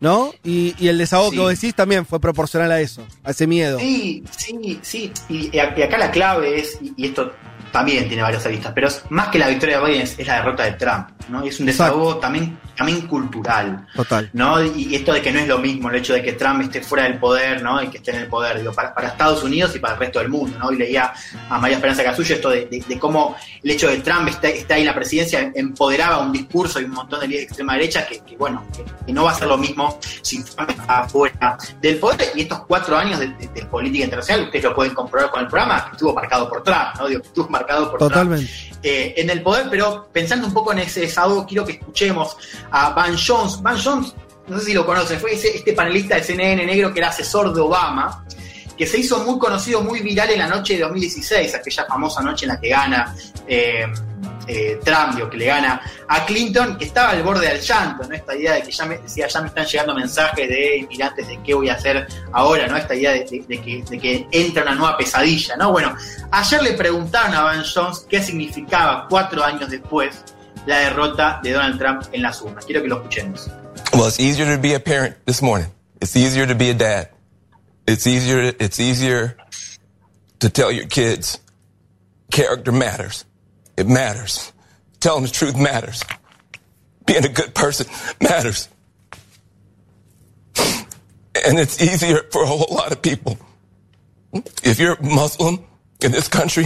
[0.00, 0.32] ¿no?
[0.42, 1.36] Y, y el desahogo Sí.
[1.36, 3.78] que vos decís también fue proporcional a eso, a ese miedo.
[3.78, 5.12] Sí, sí, sí.
[5.28, 7.30] Y, y acá la clave es, y, y esto
[7.72, 10.36] también tiene varias aristas, pero es, más que la victoria de Biden es, es la
[10.36, 11.44] derrota de Trump, ¿no?
[11.44, 13.86] Y es un desahogo también, también cultural.
[13.94, 14.30] Total.
[14.32, 14.62] ¿no?
[14.64, 17.04] Y esto de que no es lo mismo el hecho de que Trump esté fuera
[17.04, 17.82] del poder, ¿no?
[17.82, 20.18] Y que esté en el poder, digo, para, para Estados Unidos y para el resto
[20.18, 20.72] del mundo, ¿no?
[20.72, 21.12] Y leía
[21.48, 24.74] a María Esperanza Casullo esto de, de- de cómo el hecho de Trump esté, esté
[24.74, 28.06] ahí en la presidencia empoderaba un discurso y un montón de líderes de extrema derecha
[28.06, 31.56] que, que, bueno, que, que no va a ser lo mismo si Trump está fuera
[31.80, 32.30] del poder.
[32.34, 33.28] Y estos cuatro años de,
[33.70, 37.08] política internacional, ustedes lo pueden comprobar con el programa, que estuvo marcado por Trump, ¿no?
[37.08, 38.50] Digo, que estuvo marcado por Trump Totalmente.
[38.82, 42.36] eh, en el poder, pero pensando un poco en ese desahogo, quiero que escuchemos
[42.76, 43.62] a Van Jones.
[43.62, 44.14] Van Jones,
[44.48, 47.60] no sé si lo conocen, fue este panelista de CNN negro que era asesor de
[47.60, 48.24] Obama,
[48.76, 52.44] que se hizo muy conocido, muy viral en la noche de 2016, aquella famosa noche
[52.46, 53.14] en la que gana
[53.46, 53.86] eh,
[54.48, 58.14] eh, Trump, digo, que le gana a Clinton, que estaba al borde del llanto, ¿no?
[58.14, 61.40] Esta idea de que ya me decía, ya me están llegando mensajes de inmigrantes de
[61.44, 62.76] qué voy a hacer ahora, ¿no?
[62.76, 65.70] Esta idea de, de- de que, de que entra una nueva pesadilla, ¿no?
[65.70, 65.94] Bueno,
[66.32, 70.22] ayer le preguntaron a Van Jones qué significaba cuatro años después
[70.66, 72.64] la derrota de Donald Trump en las urnas.
[72.64, 73.50] Quiero que lo escuchemos.
[73.92, 75.68] Well, it's easier to be a parent this morning.
[76.00, 77.10] It's easier to be a dad.
[77.86, 78.52] It's easier.
[78.58, 79.36] It's easier
[80.40, 81.38] to tell your kids
[82.30, 83.24] character matters.
[83.76, 84.52] It matters.
[85.00, 86.02] Telling the truth matters.
[87.06, 87.86] Being a good person
[88.20, 88.68] matters.
[91.46, 93.36] And it's easier for a whole lot of people.
[94.62, 95.64] If you're Muslim
[96.00, 96.64] in this country,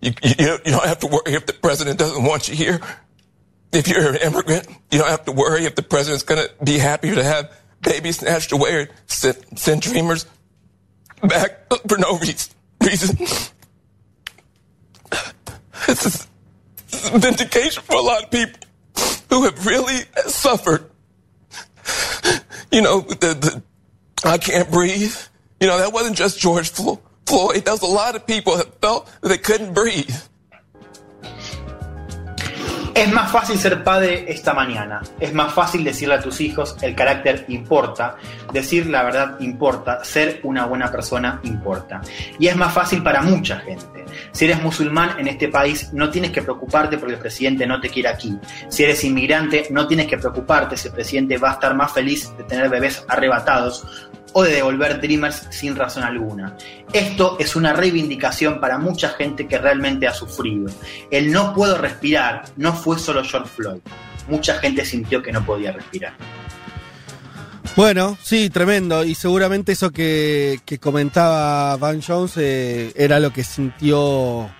[0.00, 2.80] you, you, you don't have to worry if the president doesn't want you here.
[3.72, 6.78] If you're an immigrant, you don't have to worry if the president's going to be
[6.78, 7.52] happier to have
[7.82, 10.26] babies snatched away or send, send dreamers
[11.22, 12.54] back for no reason.
[12.82, 13.26] reason.
[15.86, 18.60] This is vindication for a lot of people
[19.30, 20.90] who have really suffered.
[22.70, 23.62] You know, the, the
[24.24, 25.16] I can't breathe.
[25.60, 27.64] You know, that wasn't just George Floyd.
[27.64, 30.14] That was a lot of people that felt that they couldn't breathe.
[32.98, 35.00] Es más fácil ser padre esta mañana.
[35.20, 38.16] Es más fácil decirle a tus hijos el carácter importa.
[38.52, 40.02] Decir la verdad importa.
[40.02, 42.00] Ser una buena persona importa.
[42.40, 44.04] Y es más fácil para mucha gente.
[44.32, 47.88] Si eres musulmán en este país, no tienes que preocuparte porque el presidente no te
[47.88, 48.36] quiere aquí.
[48.68, 52.36] Si eres inmigrante, no tienes que preocuparte si el presidente va a estar más feliz
[52.36, 56.56] de tener bebés arrebatados o de devolver Dreamers sin razón alguna.
[56.92, 60.70] Esto es una reivindicación para mucha gente que realmente ha sufrido.
[61.10, 63.80] El no puedo respirar no fue solo George Floyd.
[64.28, 66.12] Mucha gente sintió que no podía respirar.
[67.76, 69.04] Bueno, sí, tremendo.
[69.04, 74.50] Y seguramente eso que, que comentaba Van Jones eh, era lo que sintió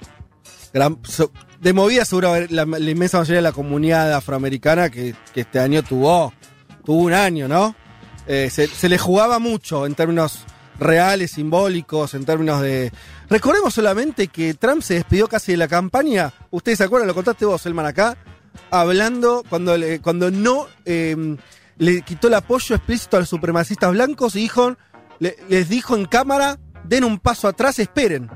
[0.72, 0.98] gran-
[1.60, 5.82] de movida seguro la, la inmensa mayoría de la comunidad afroamericana que, que este año
[5.82, 6.32] tuvo,
[6.84, 7.74] tuvo un año, ¿no?
[8.28, 10.44] Eh, se, se le jugaba mucho en términos
[10.78, 12.92] reales, simbólicos, en términos de...
[13.28, 17.44] Recordemos solamente que Trump se despidió casi de la campaña, ustedes se acuerdan, lo contaste
[17.46, 18.16] vos, Elman, acá,
[18.70, 21.36] hablando cuando, le- cuando no eh,
[21.78, 24.76] le quitó el apoyo explícito a los supremacistas blancos y dijo,
[25.18, 28.30] le- les dijo en cámara, den un paso atrás, esperen.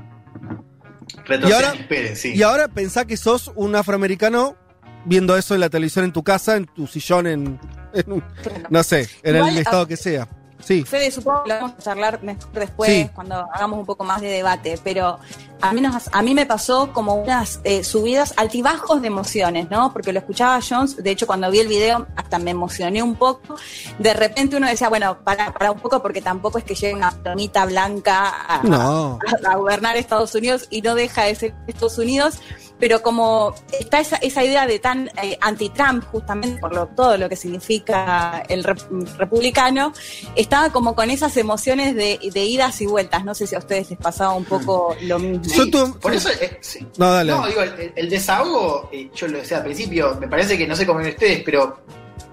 [1.25, 2.33] Retroceden, Y ahora- esperen, sí.
[2.35, 4.57] Y ahora pensá que sos un afroamericano
[5.05, 7.59] viendo eso en la televisión en tu casa, en tu sillón, en,
[7.93, 8.23] en un-
[8.69, 10.27] no sé, en Igual, el estado que sea.
[10.59, 10.83] Sí.
[10.85, 13.09] Fede, supongo que lo vamos a charlar mejor después, Sí.
[13.13, 15.19] cuando hagamos un poco más de debate, pero
[15.59, 19.91] a mí, nos- a mí me pasó como unas eh, subidas, altibajos de emociones, ¿no?
[19.91, 23.57] Porque lo escuchaba Jones, de hecho cuando vi el video hasta me emocioné un poco,
[23.99, 27.11] de repente uno decía, bueno, para, para un poco porque tampoco es que llegue una
[27.11, 29.19] plomita blanca a, No.
[29.45, 32.39] a, a gobernar Estados Unidos y no deja de ser Estados Unidos,
[32.83, 37.29] pero como está esa, esa idea de tan eh, anti-Trump, justamente por lo, todo lo
[37.29, 39.93] que significa el rep- republicano,
[40.35, 43.23] estaba como con esas emociones de, de idas y vueltas.
[43.23, 45.45] No sé si a ustedes les pasaba un poco lo mismo.
[45.45, 45.71] Sí,
[46.01, 46.85] por eso, eh, sí.
[46.97, 47.31] No, dale.
[47.31, 50.75] No, digo, el, el desahogo, eh, yo lo decía al principio, me parece que no
[50.75, 51.85] sé cómo ven ustedes, pero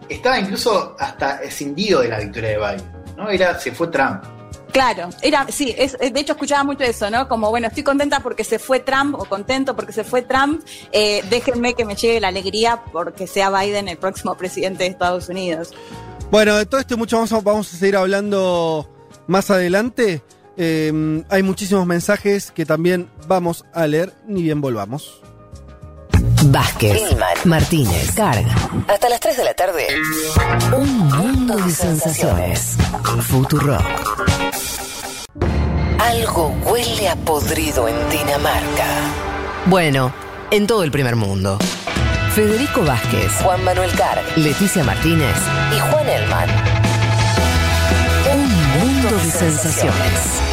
[0.09, 2.93] estaba incluso hasta escindido de la victoria de Biden.
[3.17, 3.31] ¿no?
[3.31, 4.25] Era, se fue Trump.
[4.73, 7.29] Claro, era, sí, es, de hecho escuchaba mucho eso, ¿no?
[7.29, 10.62] Como, bueno, estoy contenta porque se fue Trump, o contento porque se fue Trump,
[10.93, 15.29] eh, déjenme que me llegue la alegría porque sea Biden el próximo presidente de Estados
[15.29, 15.73] Unidos.
[16.31, 18.89] Bueno, de todo esto y mucho más vamos a seguir hablando
[19.27, 20.23] más adelante.
[20.57, 25.23] Eh, hay muchísimos mensajes que también vamos a leer, ni bien volvamos.
[26.45, 27.03] Vázquez,
[27.45, 28.55] Martínez, Carga.
[28.89, 29.87] Hasta las 3 de la tarde.
[30.75, 32.77] Un mundo de sensaciones.
[33.23, 33.79] Futuro.
[36.01, 38.87] Algo huele a podrido en Dinamarca.
[39.67, 40.15] Bueno,
[40.51, 41.59] en todo el primer mundo.
[42.35, 45.37] Federico Vázquez, Juan Manuel Carg, Leticia Martínez
[45.77, 46.49] y Juan Elman.
[48.33, 50.50] Un mundo de sensaciones.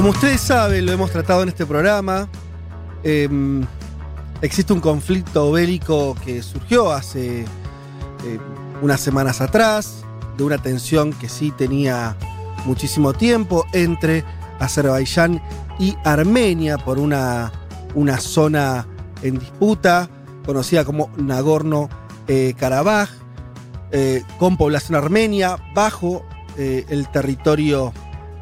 [0.00, 2.26] Como ustedes saben, lo hemos tratado en este programa.
[3.04, 3.28] eh,
[4.40, 8.38] existe un conflicto bélico que surgió hace eh,
[8.80, 10.02] unas semanas atrás,
[10.38, 12.16] de una tensión que sí tenía
[12.64, 14.24] muchísimo tiempo entre
[14.58, 15.42] Azerbaiyán
[15.78, 17.52] y Armenia por una,
[17.94, 18.86] una zona
[19.20, 20.08] en disputa
[20.46, 23.10] conocida como Nagorno-Karabaj,
[23.92, 26.24] eh, con población armenia bajo
[26.56, 27.92] eh, el territorio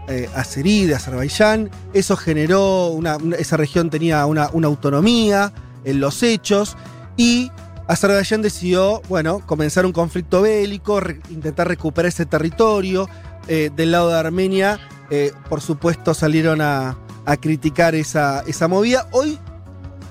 [0.09, 1.71] eh, azerí de Azerbaiyán.
[1.93, 5.53] Eso generó, una, esa región tenía una, autonomía
[5.85, 6.77] en los hechos
[7.17, 7.51] y
[7.87, 11.01] Azerbaiyán decidió, bueno, comenzar un conflicto bélico,
[11.31, 13.09] intentar recuperar ese territorio.
[13.51, 14.79] Eh, del lado de Armenia,
[15.09, 19.07] eh, por supuesto, salieron a, a criticar esa, esa movida.
[19.11, 19.39] Hoy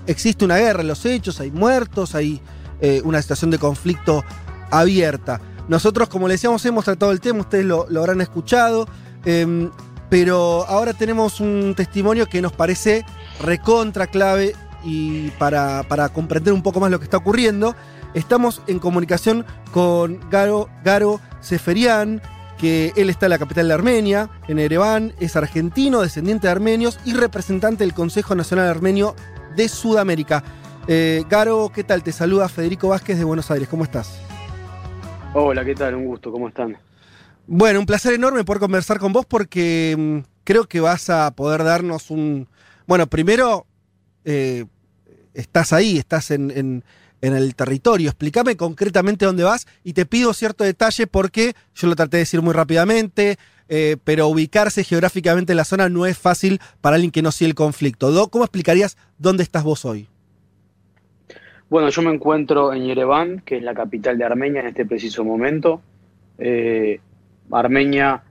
[0.08, 2.42] existe una guerra en los hechos, hay muertos, hay
[2.82, 4.24] eh, una situación de conflicto
[4.70, 5.42] abierta.
[5.68, 8.88] Nosotros, como le decíamos, hemos tratado el tema, ustedes lo, lo habrán escuchado,
[9.26, 9.70] em,
[10.10, 13.06] pero ahora tenemos un testimonio que nos parece
[13.42, 17.76] recontra clave y para, para comprender un poco más lo que está ocurriendo.
[18.14, 22.22] Estamos en comunicación con Garo, Garo Seferian,
[22.58, 27.00] que él está en la capital de Armenia, en Ereván, es argentino, descendiente de armenios
[27.06, 29.16] y representante del Consejo Nacional Armenio
[29.56, 30.44] de Sudamérica.
[30.88, 32.02] Eh, Garo, ¿qué tal?
[32.02, 34.20] Te saluda Federico Vázquez de Buenos Aires, ¿cómo estás?
[35.34, 35.96] Hola, ¿qué tal?
[35.96, 36.78] Un gusto, ¿cómo están?
[37.48, 41.64] Bueno, un placer enorme poder conversar con vos porque mm, creo que vas a poder
[41.64, 42.48] darnos un...
[42.86, 43.66] Bueno, primero,
[44.26, 44.66] eh,
[45.34, 46.84] estás ahí, estás en, en-
[47.22, 48.10] el territorio.
[48.10, 52.42] Explícame concretamente dónde vas y te pido cierto detalle porque yo lo traté de decir
[52.42, 53.38] muy rápidamente,
[53.70, 57.50] eh, pero ubicarse geográficamente en la zona no es fácil para alguien que no sigue
[57.50, 58.30] el conflicto.
[58.30, 60.08] ¿Cómo explicarías dónde estás vos hoy?
[61.70, 65.26] Bueno, yo me encuentro en Yerevan, que es la capital de Armenia en este preciso
[65.26, 65.82] momento.
[66.38, 67.02] Eh,
[67.52, 68.24] Armenia,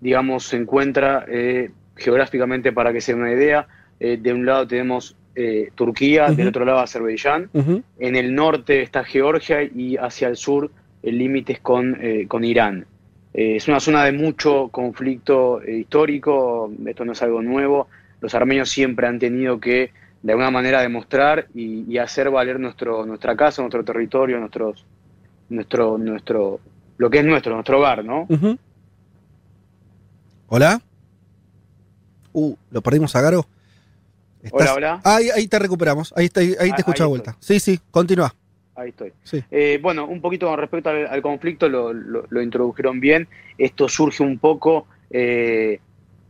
[0.00, 3.66] digamos, se encuentra eh, geográficamente, para que se den una idea,
[3.98, 7.50] eh, de un lado tenemos eh, Turquía, del otro lado Azerbaiyán.
[7.98, 10.70] En el norte está Georgia y hacia el sur
[11.02, 12.86] el límite es con, con Irán.
[13.32, 17.88] Es una zona de mucho conflicto histórico, esto no es algo nuevo.
[18.20, 23.06] Los armenios siempre han tenido que, de alguna manera, demostrar y, y hacer valer nuestro,
[23.06, 24.84] nuestra casa, nuestro territorio, nuestros,
[25.48, 26.60] nuestro, nuestro,
[27.00, 28.28] lo que es nuestro, nuestro hogar, ¿no?
[30.48, 30.82] ¿Hola?
[32.34, 33.46] Uh, lo perdimos a Garo.
[34.50, 35.00] Hola, hola.
[35.04, 37.36] Ahí, ahí te recuperamos, ahí, está- ahí Ah, te escucho de ahí vuelta.
[37.40, 38.34] Sí, sí, continúa.
[38.74, 39.12] Ahí estoy.
[39.22, 39.42] Sí.
[39.50, 43.28] Eh, bueno, un poquito con respecto al, al conflicto, lo, lo- lo introdujeron bien.
[43.56, 45.80] Esto surge un poco eh,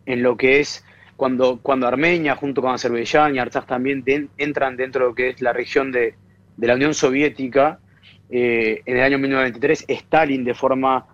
[0.06, 0.84] en lo que es
[1.16, 5.28] cuando, cuando Armenia, junto con Azerbaiyán y Artsaj también den- entran dentro de lo que
[5.30, 6.14] es la región de,
[6.56, 7.80] de la Unión Soviética.
[8.31, 11.07] Eh, en el año 1923, Stalin de forma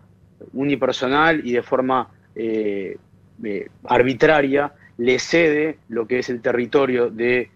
[0.52, 2.96] unipersonal y de forma eh,
[3.42, 7.50] eh, arbitraria le cede lo que es el territorio de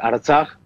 [0.00, 0.58] Artsaj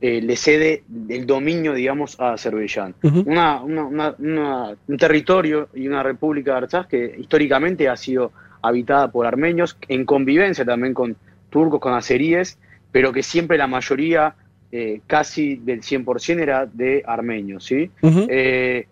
[0.00, 2.94] le cede el dominio, digamos, a Azerbaiyán.
[3.02, 3.22] Ujú.
[3.26, 8.30] Una- una- una- una- un territorio y una república de Artsaj que históricamente ha sido
[8.62, 11.16] habitada por armenios, en convivencia también con
[11.50, 12.58] turcos, con azeríes,
[12.92, 14.34] pero que siempre la mayoría,
[14.70, 17.64] eh, casi del 100%, era de armenios.
[17.64, 17.90] ¿sí?
[18.02, 18.86] Eh,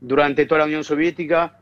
[0.00, 1.58] durante toda la Unión Soviética,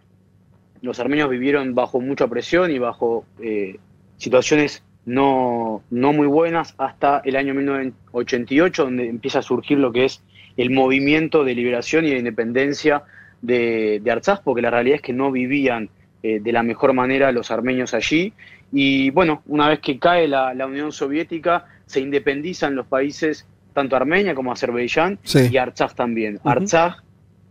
[0.82, 3.78] los armenios vivieron bajo mucha presión y bajo eh,
[4.18, 10.04] situaciones no, no muy buenas hasta el año 1988, donde empieza a surgir lo que
[10.04, 10.22] es
[10.56, 13.02] el movimiento de liberación y de independencia
[13.42, 15.90] de, de porque la realidad es que no vivían
[16.22, 18.32] de la mejor manera los armenios allí.
[18.72, 23.46] Y bueno, una vez que cae la, la Unión Soviética, se independizan los países,
[23.76, 25.48] tanto Armenia como Azerbaiyán, Sí.
[25.52, 26.36] y Artsaj también.
[26.36, 26.48] Ujú.
[26.48, 26.96] Artsaj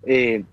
[0.06, 0.44] eh,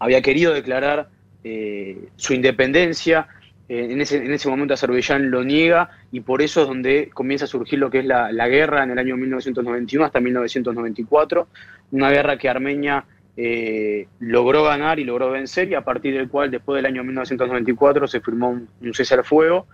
[0.00, 1.08] había querido declarar
[1.44, 3.28] eh, su independencia,
[3.68, 7.44] eh, en, ese, en ese momento Azerbaiyán lo niega y por eso es donde comienza
[7.44, 11.46] a surgir lo que es la, la guerra en el año 1991 hasta 1994,
[11.92, 13.04] una guerra que Armenia
[13.36, 18.06] eh, logró ganar y logró vencer y a partir del cual después del año 1994
[18.08, 19.66] se firmó un, un cese al fuego,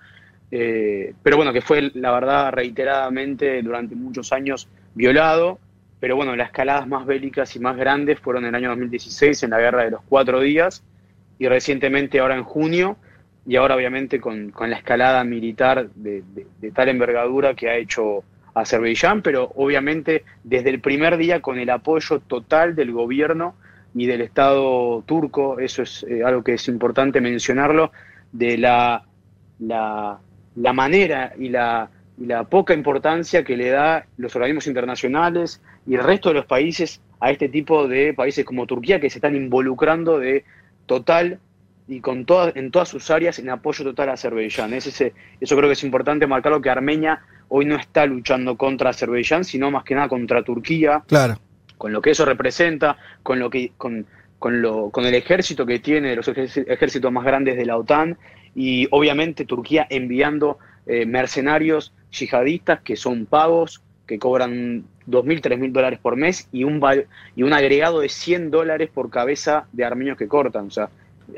[0.51, 5.59] eh, pero bueno, que fue la verdad reiteradamente durante muchos años violado,
[6.01, 9.51] pero bueno, las escaladas más bélicas y más grandes fueron en el año 2016 en
[9.51, 10.83] la guerra de los cuatro días
[11.39, 12.97] y recientemente ahora en junio
[13.47, 16.23] y ahora obviamente con, con la escalada militar de,
[16.75, 18.25] tal envergadura que ha hecho
[18.55, 23.55] Azerbaiyán, pero obviamente desde el primer día con el apoyo total del gobierno
[23.95, 27.93] y del Estado turco, eso es eh, algo que es importante mencionarlo,
[28.33, 29.05] de la,
[29.59, 30.21] la,
[30.57, 35.95] la manera y la, y la poca importancia que le da los organismos internacionales y
[35.95, 39.37] el resto de los países a este tipo de países como Turquía que se están
[39.37, 40.45] involucrando de
[40.87, 41.39] total
[41.89, 44.73] y con todas, en todas sus áreas en apoyo total a Azerbaiyán.
[44.75, 48.91] Es ese- eso creo que es importante marcarlo que Armenia hoy no está luchando contra
[48.91, 51.39] Azerbaiyán, sino más que nada contra Turquía, Claro.
[51.79, 54.07] con lo que eso representa, con lo que con,
[54.39, 58.17] con lo, con el ejército que tiene, los ejércitos más grandes de la OTAN,
[58.55, 65.99] y obviamente Turquía enviando eh, mercenarios yihadistas que son pagos, que cobran 2.000, 3.000 dólares
[66.01, 66.81] por mes y un,
[67.37, 70.67] y un agregado de 100 dólares por cabeza de armenios que cortan.
[70.67, 70.89] O sea,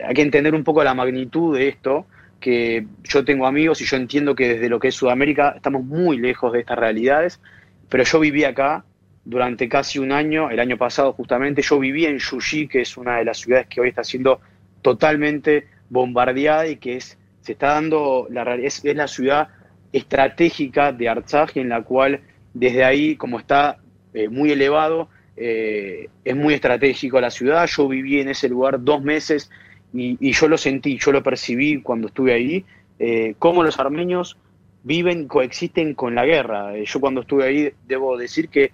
[0.06, 2.06] hay que entender un poco la magnitud de esto,
[2.40, 6.18] que yo tengo amigos y yo entiendo que desde lo que es Sudamérica estamos muy
[6.18, 7.40] lejos de estas realidades,
[7.88, 8.84] pero yo viví acá
[9.24, 13.18] durante casi un año, el año pasado justamente, yo viví en Yuyi, que es una
[13.18, 14.40] de las ciudades que hoy está siendo
[14.82, 19.48] totalmente bombardeada y que es, se está dando, la, es, es la ciudad
[19.92, 22.22] estratégica de Artsaj, en la cual
[22.54, 23.78] desde ahí, como está
[24.14, 27.66] eh, muy elevado, eh, es muy estratégico la ciudad.
[27.66, 29.50] Yo viví en ese lugar dos meses
[29.92, 32.64] y, yo lo sentí, yo lo percibí cuando estuve ahí,
[32.98, 34.38] eh, cómo los armenios
[34.84, 36.72] viven, coexisten con la guerra.
[36.82, 38.72] Yo cuando estuve ahí debo decir que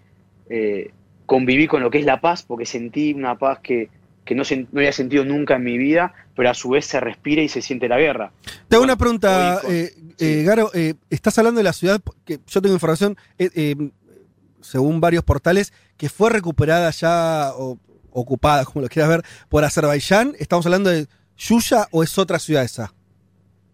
[1.26, 3.90] conviví con lo que es la paz, porque sentí una paz que,
[4.28, 4.42] que no,
[4.74, 7.88] había sentido nunca en mi vida, pero a su vez se respira y se siente
[7.88, 8.30] la guerra.
[8.68, 10.70] Te hago una pregunta, eh, eh, Garo.
[10.74, 13.90] eh, estás hablando de la ciudad, que yo tengo información, eh, eh,
[14.60, 17.78] según varios portales, que fue recuperada ya o
[18.10, 20.34] ocupada, como lo quieras ver, por Azerbaiyán.
[20.38, 21.06] ¿Estamos hablando de
[21.38, 22.92] Yuya o es otra ciudad esa?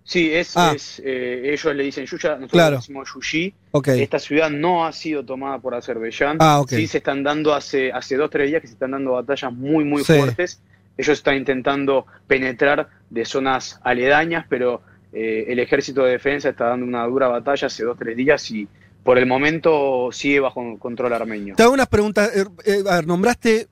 [0.06, 0.72] Sí, es, Ah.
[0.76, 2.70] es, eh, ellos le dicen Yuya, nosotros Claro.
[2.72, 3.54] le decimos Yuyi.
[3.86, 6.36] Esta ciudad no ha sido tomada por Azerbaiyán.
[6.40, 6.68] Ah, ok.
[6.70, 9.82] Sí se están dando hace, hace dos, tres días que se están dando batallas muy,
[9.84, 10.12] muy Sí.
[10.12, 10.60] fuertes.
[10.98, 14.82] Ellos están intentando penetrar de zonas aledañas, pero
[15.12, 18.68] eh, el ejército de defensa está dando una dura batalla hace dos, tres días y
[19.02, 21.54] por el momento sigue bajo control armenio.
[21.56, 22.30] Te hago unas preguntas.
[22.36, 23.68] eh, eh, a ver, nombraste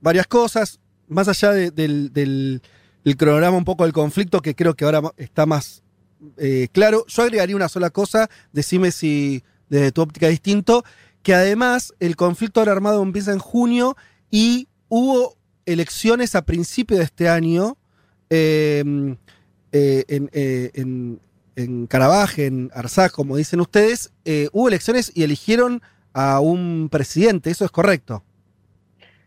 [0.00, 0.78] varias cosas,
[1.08, 2.60] más allá de- del, del-
[3.04, 5.82] del cronograma un poco del conflicto, que creo que ahora está más
[6.36, 7.04] eh, claro.
[7.08, 10.84] Yo agregaría una sola cosa, decime si desde tu óptica distinto,
[11.22, 13.96] que además el conflicto ahora armado empieza en junio
[14.30, 15.36] y hubo
[15.66, 17.76] elecciones a principio de este año
[18.30, 18.84] eh,
[19.72, 21.20] eh, en, en,
[21.56, 25.82] en Karabaj, en Arzak, como dicen ustedes, eh, hubo elecciones y eligieron
[26.12, 28.24] a un presidente, eso es correcto.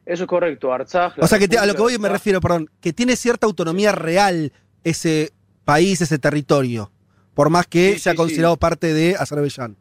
[0.06, 1.14] Eso es correcto, Artsaj.
[1.20, 3.91] O sea, que te- a lo que voy me refiero, perdón, que tiene cierta autonomía
[3.91, 4.51] real
[4.84, 5.32] ese
[5.64, 6.91] país, ese territorio,
[7.34, 8.60] por más que Sí, sea sí, considerado sí.
[8.60, 9.76] parte de Azerbaiyán.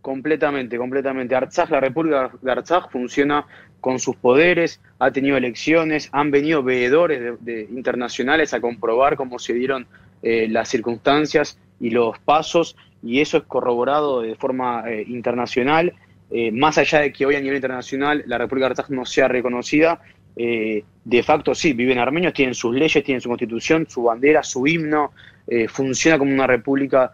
[0.00, 1.34] Completamente, completamente.
[1.36, 3.46] Artsaj, la República de Artsaj funciona
[3.80, 9.38] con sus poderes, ha tenido elecciones, han venido veedores de- de internacionales a comprobar cómo
[9.38, 9.86] se dieron
[10.24, 15.94] eh, las circunstancias y los pasos, y eso es corroborado de forma eh, internacional.
[16.34, 19.28] Eh, más allá de que hoy a nivel internacional la República de Artsaj no sea
[19.28, 20.00] reconocida,
[20.34, 24.66] eh, de facto sí, viven armenios, tienen sus leyes, tienen su constitución, su bandera, su
[24.66, 25.12] himno,
[25.46, 27.12] eh, funciona como una república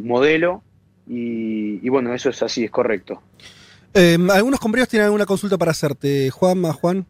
[0.00, 0.64] modelo,
[1.06, 3.22] y, bueno, eso es así, es correcto.
[3.94, 6.30] Algunos compañeros tienen alguna consulta para hacerte.
[6.30, 7.06] Juan, más Juan.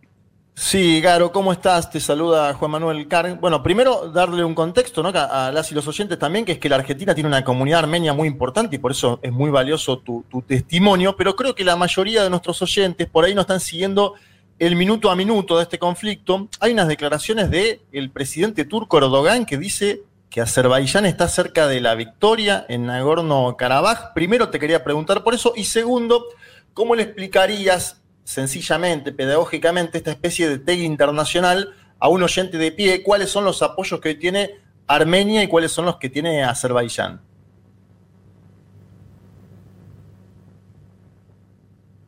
[0.54, 1.90] Sí, Garo, ¿cómo estás?
[1.90, 3.38] Te saluda Juan Manuel Car.
[3.40, 5.08] Bueno, primero darle un contexto ¿no?
[5.08, 8.12] a, las y los oyentes también, que es que la Argentina tiene una comunidad armenia
[8.12, 12.22] muy importante y por eso es muy valioso tu, testimonio, pero creo que la mayoría
[12.22, 14.14] de nuestros oyentes por ahí no están siguiendo
[14.58, 16.48] el minuto a minuto de este conflicto.
[16.60, 21.80] Hay unas declaraciones del el presidente turco Erdogan que dice que Azerbaiyán está cerca de
[21.80, 24.12] la victoria en Nagorno-Karabaj.
[24.12, 26.26] Primero te quería preguntar por eso y segundo,
[26.74, 33.02] ¿cómo le explicarías sencillamente, pedagógicamente, esta especie de TEG internacional a un oyente de pie?
[33.02, 34.50] ¿Cuáles son los apoyos que hoy tiene
[34.86, 37.20] Armenia y cuáles son los que tiene Azerbaiyán?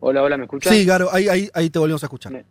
[0.01, 0.73] Hola, hola, ¿me escuchan?
[0.73, 2.31] Sí, Garo, ahí, ahí, ahí te volvemos a escuchar.
[2.31, 2.45] Me,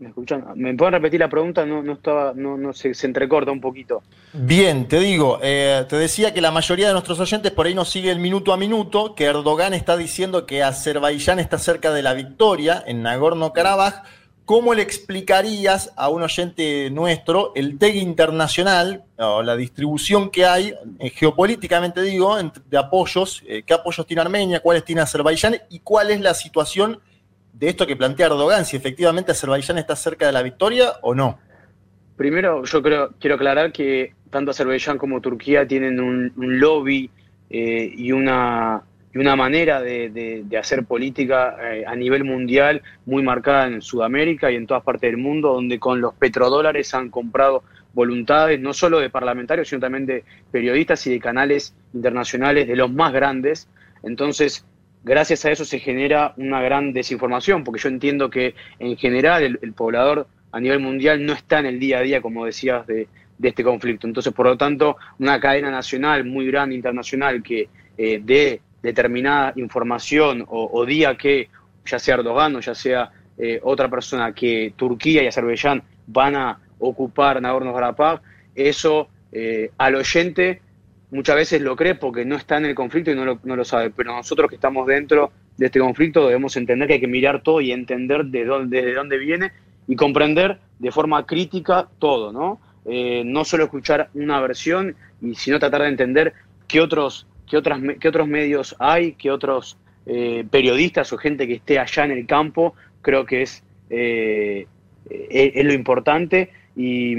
[0.00, 0.44] ¿me escuchan?
[0.56, 1.64] ¿Me pueden repetir la pregunta?
[1.66, 4.02] No, no estaba, no, no se, entrecorta un poquito.
[4.32, 7.90] Bien, te digo, eh, te decía que la mayoría de nuestros oyentes por ahí nos
[7.90, 12.14] sigue el minuto a minuto, que Erdogan está diciendo que Azerbaiyán está cerca de la
[12.14, 14.02] victoria en Nagorno-Karabaj.
[14.46, 20.74] ¿Cómo le explicarías a un oyente nuestro el TEG internacional o la distribución que hay,
[20.98, 22.36] eh, geopolíticamente digo,
[22.68, 23.44] de apoyos?
[23.46, 24.58] eh, ¿Qué apoyos tiene Armenia?
[24.58, 25.58] ¿Cuáles tiene Azerbaiyán?
[25.68, 27.00] ¿Y cuál es la situación
[27.60, 28.64] de esto que plantea Erdogan?
[28.64, 31.38] Si efectivamente Azerbaiyán está cerca de la victoria o no.
[32.16, 37.10] Primero, yo creo, quiero aclarar que tanto Azerbaiyán como Turquía tienen un, lobby
[37.50, 38.82] eh, y, una,
[39.12, 44.56] y una manera de hacer política eh, a nivel mundial muy marcada en Sudamérica y
[44.56, 49.10] en todas partes del mundo, donde con los petrodólares han comprado voluntades, no solo de
[49.10, 53.68] parlamentarios, sino también de periodistas y de canales internacionales de los más grandes.
[54.02, 54.64] Entonces,
[55.02, 59.72] gracias a eso se genera una gran desinformación, porque yo entiendo que en general el,
[59.72, 63.48] poblador a nivel mundial no está en el día a día, como decías, de, de
[63.48, 64.06] este conflicto.
[64.06, 70.44] Entonces, por lo tanto, una cadena nacional muy grande, internacional, que eh, dé determinada información
[70.48, 71.48] o, o diga que,
[71.84, 76.58] ya sea Erdogan o ya sea eh, otra persona, que Turquía y Azerbaiyán van a
[76.78, 78.20] ocupar Nagorno-Karabaj,
[78.54, 80.60] eso eh, al oyente
[81.10, 83.64] muchas veces lo cree porque no está en el conflicto y no lo, no lo
[83.64, 87.42] sabe, pero nosotros que estamos dentro de este conflicto debemos entender que hay que mirar
[87.42, 89.52] todo y entender de dónde, de dónde viene
[89.86, 92.60] y comprender de forma crítica todo, ¿no?
[92.86, 96.32] Eh, no solo escuchar una versión, y sino tratar de entender
[96.66, 101.54] qué otros, qué otras, qué otros medios hay, qué otros eh, periodistas o gente que
[101.54, 104.66] esté allá en el campo, creo que es, eh,
[105.10, 106.50] es, lo importante.
[106.74, 107.14] Y,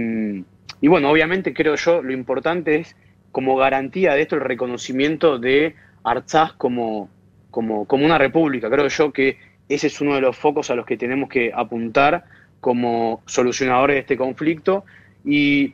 [0.81, 2.95] y bueno, obviamente creo yo, lo importante es
[3.31, 7.09] como garantía de esto el reconocimiento de Artsaj como,
[7.49, 8.69] como, como una república.
[8.69, 9.37] Creo yo que
[9.69, 12.25] ese es uno de los focos a los que tenemos que apuntar
[12.59, 14.85] como solucionadores de este conflicto.
[15.23, 15.73] Y,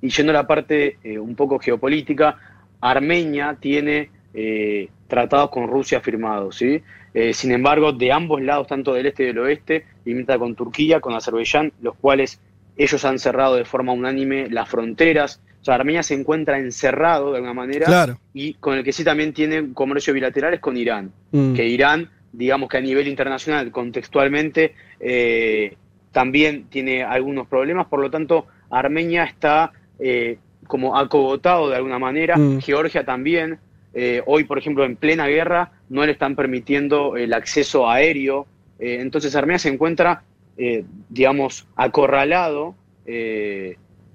[0.00, 2.38] y yendo a la parte eh, un poco geopolítica,
[2.80, 6.82] Armenia tiene eh, tratados con Rusia firmados, ¿sí?
[7.14, 11.00] Eh, sin embargo, de ambos lados, tanto del este y del oeste, limita con Turquía,
[11.00, 12.40] con Azerbaiyán, los cuales
[12.76, 15.40] ellos han cerrado de forma unánime las fronteras.
[15.62, 18.18] O sea, Armenia se encuentra encerrado de alguna manera Claro.
[18.34, 21.12] y con el que sí también tiene comercio bilateral es con Irán.
[21.30, 21.54] Mm.
[21.54, 25.76] Que Irán, digamos que a nivel internacional, contextualmente, eh,
[26.10, 32.36] también tiene algunos problemas, por lo tanto, Armenia está eh, como acogotado de alguna manera,
[32.36, 32.60] Mm.
[32.60, 33.58] Georgia también.
[33.94, 38.46] Eh, hoy, por ejemplo, en plena guerra, no le están permitiendo el acceso aéreo.
[38.80, 40.24] Eh, entonces, Armenia se encuentra,
[40.56, 42.74] eh, digamos, acorralado.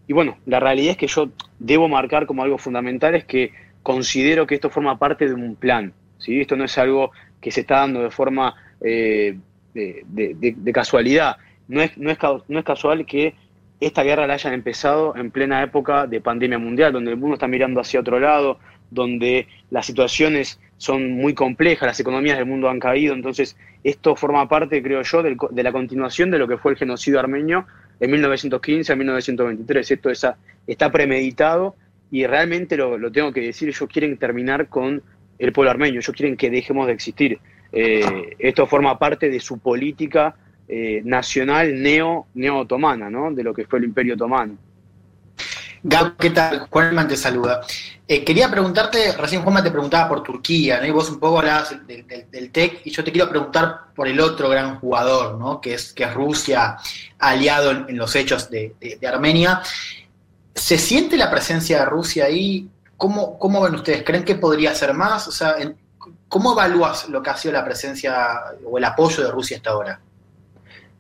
[0.07, 1.29] Y bueno, la realidad es que yo
[1.59, 3.51] debo marcar como algo fundamental es que
[3.83, 5.93] considero que esto forma parte de un plan.
[6.17, 6.39] ¿sí?
[6.39, 9.37] Esto no es algo que se está dando de forma eh,
[9.73, 11.37] de, casualidad.
[11.67, 13.35] No es, no, es, no es casual que
[13.79, 17.47] esta guerra la hayan empezado en plena época de pandemia mundial, donde el mundo está
[17.47, 22.79] mirando hacia otro lado, donde las situaciones son muy complejas, las economías del mundo han
[22.79, 26.71] caído, entonces esto forma parte, creo yo, del de la continuación de lo que fue
[26.71, 27.65] el genocidio armenio
[27.99, 29.91] en 1915 a 1923.
[29.91, 30.25] Esto es
[30.65, 31.75] está premeditado
[32.11, 35.01] y realmente lo, lo tengo que decir, ellos quieren terminar con
[35.39, 37.39] el pueblo armenio, ellos quieren que dejemos de existir.
[37.71, 40.35] Eh, esto forma parte de su política
[40.67, 43.33] eh, nacional neo, neo-otomana, ¿no?
[43.33, 44.57] de lo que fue el imperio otomano.
[45.89, 46.67] Gab, ¿qué tal?
[46.69, 47.61] Juanman te saluda.
[48.05, 50.85] Eh, quería preguntarte, recién Juanma te preguntaba por Turquía, ¿no?
[50.85, 54.19] Y vos un poco hablabas del, del- TEC, y yo te quiero preguntar por el
[54.19, 55.61] otro gran jugador, ¿no?
[55.61, 56.75] Que es, que Rusia,
[57.19, 59.61] aliado en, los hechos de, de- Armenia.
[60.53, 62.67] ¿Se siente la presencia de Rusia ahí?
[62.97, 64.03] ¿Cómo, ¿Cómo ven ustedes?
[64.03, 65.25] ¿Creen que podría ser más?
[65.29, 65.55] O sea,
[66.27, 68.27] ¿cómo evalúas lo que ha sido la presencia
[68.65, 70.01] o el apoyo de Rusia hasta ahora?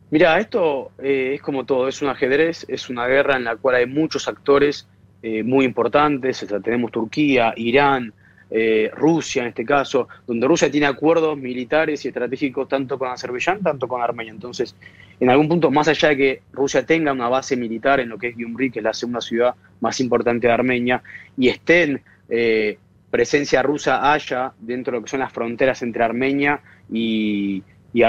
[0.09, 3.75] Mira, esto eh, es como todo, es un ajedrez, es una guerra en la cual
[3.75, 4.87] hay muchos actores
[5.21, 8.13] eh, muy importantes, tenemos Turquía, Irán,
[8.49, 13.61] eh, Rusia en este caso, donde Rusia tiene acuerdos militares y estratégicos tanto con Azerbaiyán,
[13.61, 14.31] tanto con Armenia.
[14.31, 14.73] Entonces,
[15.19, 18.29] en algún punto, más allá de que Rusia tenga una base militar en lo que
[18.29, 21.03] es Gyumri, que es la segunda ciudad más importante de Armenia,
[21.37, 22.77] y estén eh,
[23.11, 28.03] presencia rusa haya dentro de lo que son las fronteras entre Armenia y, y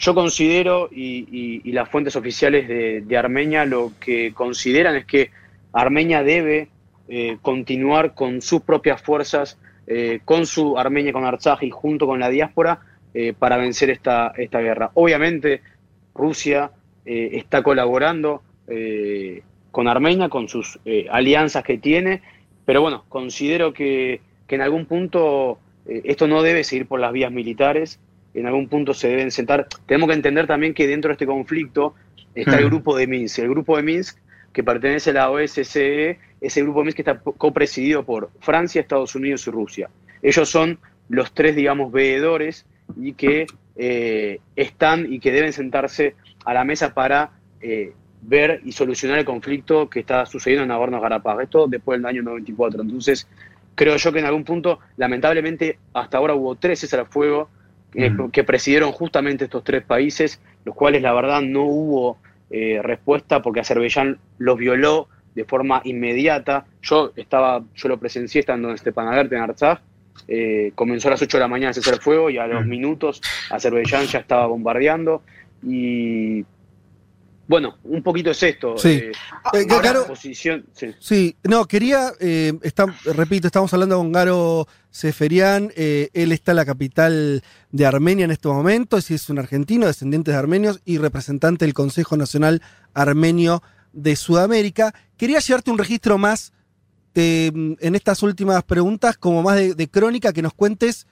[0.00, 5.30] yo considero, y, y- y las fuentes oficiales de, Armenia lo que consideran es que
[5.72, 6.68] Armenia debe
[7.08, 12.18] eh, continuar con sus propias fuerzas, eh, con su Armenia, con Artsaj y junto con
[12.18, 12.80] la diáspora
[13.12, 14.90] eh, para vencer esta, esta guerra.
[14.94, 15.60] Obviamente
[16.14, 16.70] Rusia
[17.04, 18.42] está colaborando
[19.72, 20.78] con Armenia, con sus
[21.10, 22.22] alianzas que tiene,
[22.64, 27.98] pero bueno, considero que, en algún punto esto no debe seguir por las vías militares,
[28.34, 29.66] en algún punto se deben sentar.
[29.86, 31.94] Tenemos que entender también que dentro de este conflicto
[32.34, 32.68] está el Mm.
[32.68, 33.38] grupo de Minsk.
[33.40, 34.18] El grupo de Minsk,
[34.52, 38.80] que pertenece a la OSCE, es el grupo de Minsk que está copresidido por Francia,
[38.80, 39.90] Estados Unidos y Rusia.
[40.22, 40.78] Ellos son
[41.08, 42.66] los tres, digamos, veedores
[43.00, 46.14] y que eh, están y que deben sentarse
[46.44, 51.42] a la mesa para eh, ver y solucionar el conflicto que está sucediendo en Nagorno-Karabaj.
[51.42, 52.82] Esto después del año 94.
[52.82, 53.26] Entonces,
[53.74, 57.48] creo yo que en algún punto, lamentablemente, hasta ahora hubo tres cesar al fuego
[57.94, 62.18] eh, que presidieron justamente estos tres países, los cuales la verdad no hubo
[62.50, 66.66] eh, respuesta porque Azerbaiyán los violó de forma inmediata.
[66.82, 69.78] Yo estaba, yo lo presencié estando en Stepanakert, en Artsaj.
[70.28, 73.22] Eh, comenzó a las 8 de la mañana a cesar fuego y a los minutos
[73.50, 75.22] Azerbaiyán ya estaba bombardeando.
[75.66, 76.44] Y
[77.50, 78.78] bueno, un poquito es esto.
[78.78, 78.88] Sí.
[78.90, 79.12] eh,
[79.54, 79.66] Eh,
[80.06, 80.94] posición, sí.
[81.00, 86.56] Sí, no, quería, eh, está- repito, estamos hablando con Garo Seferian, eh, él está en
[86.56, 87.42] la capital
[87.72, 91.74] de Armenia en estos momentos, y es un argentino, descendiente de armenios y representante del
[91.74, 92.62] Consejo Nacional
[92.94, 94.94] Armenio de Sudamérica.
[95.16, 96.52] Quería llevarte un registro más
[97.16, 101.08] en estas últimas preguntas, como más de, de crónica, que nos cuentes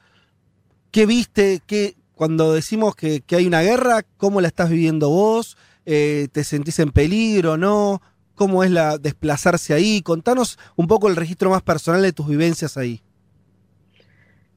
[0.93, 5.57] qué viste, qué, cuando decimos que, que hay una guerra, cómo la estás viviendo vos,
[5.91, 8.03] Eh, te sentís en peligro, ¿no?
[8.34, 10.03] ¿Cómo es la desplazarse ahí?
[10.03, 13.01] Contanos un poco el registro más personal de tus vivencias ahí.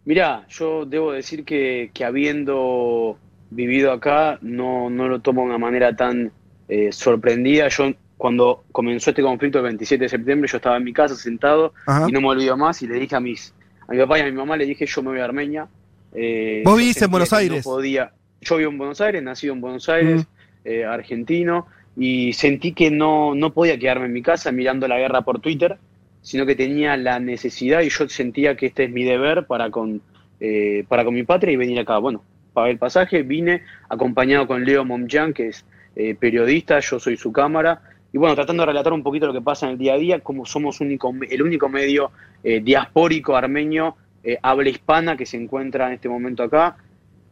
[0.04, 3.18] Mirá, yo debo decir que, que habiendo
[3.50, 6.34] vivido acá, no, no lo tomo de una manera tan
[6.68, 7.70] eh, sorprendida.
[7.70, 11.74] Yo, cuando comenzó este conflicto el 27 de septiembre, yo estaba en mi casa sentado
[11.86, 12.08] Ajá.
[12.10, 13.54] y no me olvido más y le dije a mis
[13.88, 15.68] a mi papá y a mi mamá, le dije, yo me voy a Armenia.
[16.14, 17.64] Eh, ¿Vos vivís en Buenos que no Aires?
[17.64, 18.12] podía.
[18.42, 20.26] Yo vivo en Buenos Aires, nacido en Buenos Aires,
[20.64, 25.22] eh, argentino, y sentí que no, no podía quedarme en mi casa mirando la guerra
[25.22, 25.78] por Twitter,
[26.22, 30.02] sino que tenía la necesidad y yo sentía que este es mi deber para con,
[30.40, 31.98] eh, para con mi patria y venir acá.
[31.98, 37.18] Bueno, pagué el pasaje, vine acompañado con Leo Momjan, que es eh, periodista, yo soy
[37.18, 37.82] su cámara,
[38.14, 40.20] y bueno, tratando de relatar un poquito lo que pasa en el día a día,
[40.20, 42.12] como somos único, el único medio
[42.44, 43.96] diaspórico armenio,
[44.42, 46.76] habla hispana que se encuentra en este momento acá.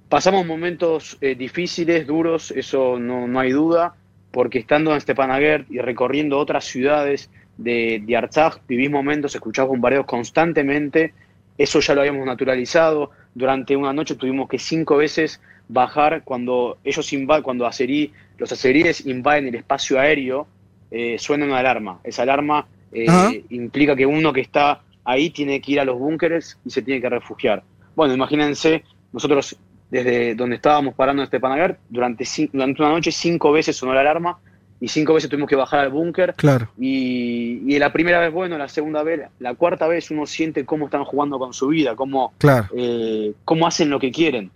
[0.10, 3.94] Pasamos momentos eh, difíciles, duros, eso no, no hay duda,
[4.32, 10.08] porque estando en Stepanakert y recorriendo otras ciudades de, de Artsaj, vivís momentos, escuchás bombardeos
[10.08, 11.14] constantemente,
[11.60, 13.12] eso ya lo habíamos naturalizado.
[13.36, 19.06] Durante una noche tuvimos que cinco veces bajar cuando ellos invaden, cuando azerí, los azeríes
[19.06, 20.48] invaden el espacio aéreo,
[20.90, 22.00] eh, suena una alarma.
[22.04, 26.58] Esa alarma eh, implica que uno que está ahí tiene que ir a los búnkeres
[26.66, 27.62] y se tiene que refugiar.
[27.96, 28.84] Bueno, imagínense,
[29.14, 29.56] nosotros
[29.90, 34.02] desde donde estábamos parando en Stepanakert, durante, cin- durante una noche cinco veces sonó la
[34.02, 34.38] alarma
[34.82, 36.34] y cinco veces tuvimos que bajar al búnker.
[36.36, 36.70] Claro.
[36.80, 40.86] Y, y la primera vez, bueno, la segunda vez, la cuarta vez uno siente cómo
[40.86, 42.68] están jugando con su vida, cómo, Claro.
[42.76, 44.52] eh, cómo hacen lo que quieren.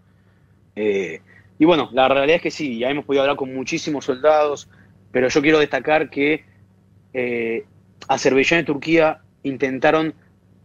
[0.75, 1.19] Eh,
[1.59, 4.69] y bueno, la realidad es que sí, ya hemos podido hablar con muchísimos soldados,
[5.11, 6.43] pero yo quiero destacar que
[7.13, 7.65] eh,
[8.07, 10.13] Azerbaiyán y Turquía intentaron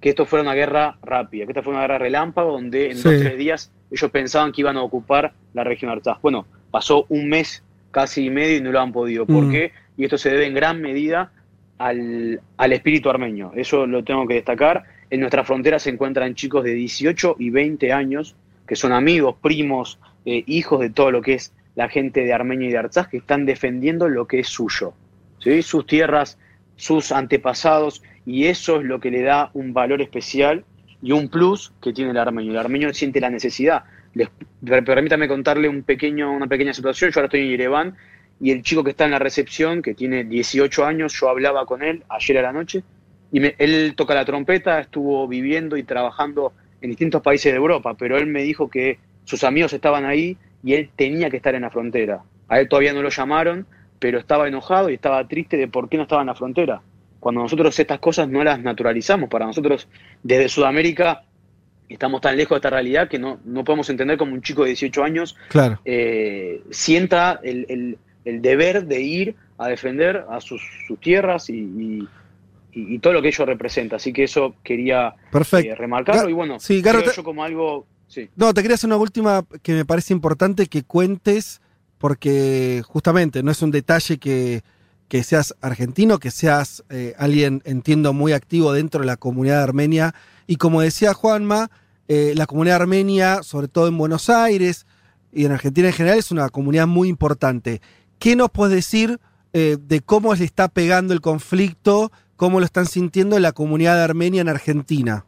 [0.00, 3.02] que esto fuera una guerra rápida, que esta fuera una guerra relámpago, donde en Sí.
[3.02, 6.18] dos o tres días ellos pensaban que iban a ocupar la región Artsaj.
[6.22, 9.26] Bueno, pasó un mes casi y medio y no lo han podido.
[9.26, 9.50] ¿Por Mm.
[9.50, 9.72] qué?
[9.96, 11.32] Y esto se debe en gran medida
[11.78, 13.52] al, al espíritu armenio.
[13.54, 14.84] Eso lo tengo que destacar.
[15.10, 18.34] En nuestra frontera se encuentran chicos de 18 y 20 años,
[18.66, 22.68] que son amigos, primos, eh, hijos de todo lo que es la gente de Armenia
[22.68, 24.92] y de Artsaj, que están defendiendo lo que es suyo.
[25.38, 25.62] ¿sí?
[25.62, 26.38] Sus tierras,
[26.76, 30.64] sus antepasados, y eso es lo que le da un valor especial
[31.02, 32.52] y un plus que tiene el armenio.
[32.52, 33.84] El armenio siente la necesidad.
[34.14, 34.28] Les,
[34.64, 37.10] per- permítame contarle un pequeño, una pequeña situación.
[37.10, 37.96] Yo ahora estoy en Yerevan
[38.40, 41.82] y el chico que está en la recepción, que tiene 18 años, yo hablaba con
[41.82, 42.82] él ayer a la noche
[43.32, 48.16] y él toca la trompeta, estuvo viviendo y trabajando en distintos países de Europa, pero
[48.16, 51.70] él me dijo que sus amigos estaban ahí y él tenía que estar en la
[51.70, 52.22] frontera.
[52.48, 53.66] A él todavía no lo llamaron,
[53.98, 56.80] pero estaba enojado y estaba triste de por qué no estaba en la frontera.
[57.20, 59.88] Cuando nosotros estas cosas no las naturalizamos, para nosotros
[60.22, 61.22] desde Sudamérica
[61.88, 64.68] estamos tan lejos de esta realidad que no, no podemos entender como un chico de
[64.68, 65.80] 18 años Claro.
[65.84, 72.06] eh, sienta el, el- el deber de ir a defender a sus, sus tierras y,
[72.74, 73.96] y- todo lo que ello representa.
[73.96, 75.14] Así que eso quería
[75.62, 77.86] eh, remarcarlo y bueno, sí, creo te- yo como algo...
[78.06, 78.28] Sí.
[78.36, 81.60] No, te quería hacer una última que me parece importante que cuentes,
[81.98, 84.62] porque justamente no es un detalle que,
[85.08, 90.14] que seas argentino, que seas eh, alguien, entiendo, muy activo dentro de la comunidad armenia.
[90.46, 91.70] Y como decía Juanma,
[92.08, 94.86] eh, la comunidad armenia, sobre todo en Buenos Aires
[95.32, 97.80] y en Argentina en general, es una comunidad muy importante.
[98.18, 99.18] ¿Qué nos puedes decir
[99.54, 104.42] eh, de cómo le está pegando el conflicto, cómo lo están sintiendo la comunidad armenia
[104.42, 105.24] en Argentina?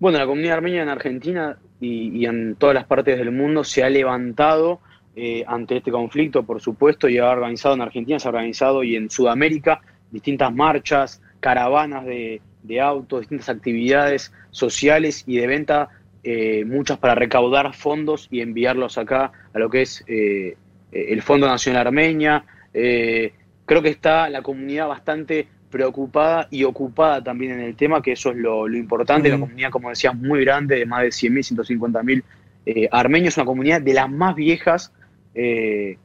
[0.00, 3.84] Bueno, la comunidad armenia en Argentina y, y en todas las partes del mundo se
[3.84, 4.80] ha levantado
[5.20, 8.94] eh, ante este conflicto, por supuesto, y ha organizado en Argentina, se ha organizado y
[8.94, 9.80] en Sudamérica
[10.10, 15.88] distintas marchas, caravanas de, de autos, distintas actividades sociales y de venta,
[16.22, 20.56] eh, muchas para recaudar fondos y enviarlos acá a lo que es eh,
[20.92, 22.44] el Fondo Nacional Armenia.
[22.72, 28.30] Creo que está la comunidad bastante preocupada y ocupada también en el tema, que eso
[28.30, 29.28] es lo, lo importante.
[29.28, 32.22] La comunidad, como decías, muy grande, de más de 100.000, 150.000
[32.70, 34.92] eh, armenios, una comunidad de las más viejas
[35.34, 35.98] eh,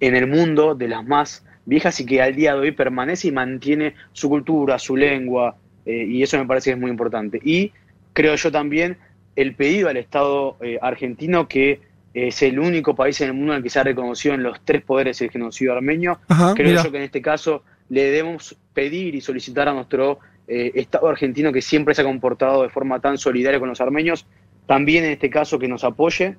[0.00, 3.32] en el mundo, de las más viejas y que al día de hoy permanece y
[3.32, 7.40] mantiene su cultura, su lengua, eh, y eso me parece que es muy importante.
[7.42, 7.72] Y
[8.12, 8.96] creo yo también
[9.36, 11.80] el pedido al Estado eh, argentino que
[12.14, 14.60] es el único país en el mundo en el que se ha reconocido en los
[14.64, 16.18] tres poderes el genocidio armenio.
[16.28, 16.82] Ajá, creo mira.
[16.82, 21.52] yo que en este caso le debemos pedir y solicitar a nuestro eh, Estado argentino
[21.52, 24.26] que siempre se ha comportado de forma tan solidaria con los armenios,
[24.66, 26.36] también en este caso que nos apoye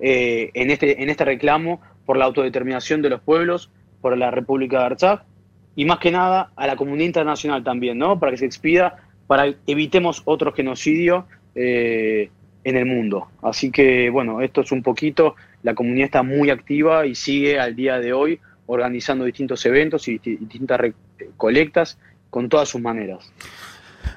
[0.00, 3.70] eh, en, este, en este reclamo por la autodeterminación de los pueblos,
[4.00, 5.20] por la República de Artsaj,
[5.74, 8.18] y más que nada a la comunidad internacional también, ¿no?
[8.18, 8.96] Para que se expida,
[9.26, 12.30] para que evitemos otro genocidio eh,
[12.64, 13.28] en el mundo.
[13.42, 17.74] Así que, bueno, esto es un poquito, la comunidad está muy activa y sigue al
[17.74, 20.94] día de hoy organizando distintos eventos y disti- distintas re-
[21.36, 21.98] colectas
[22.30, 23.32] con todas sus maneras.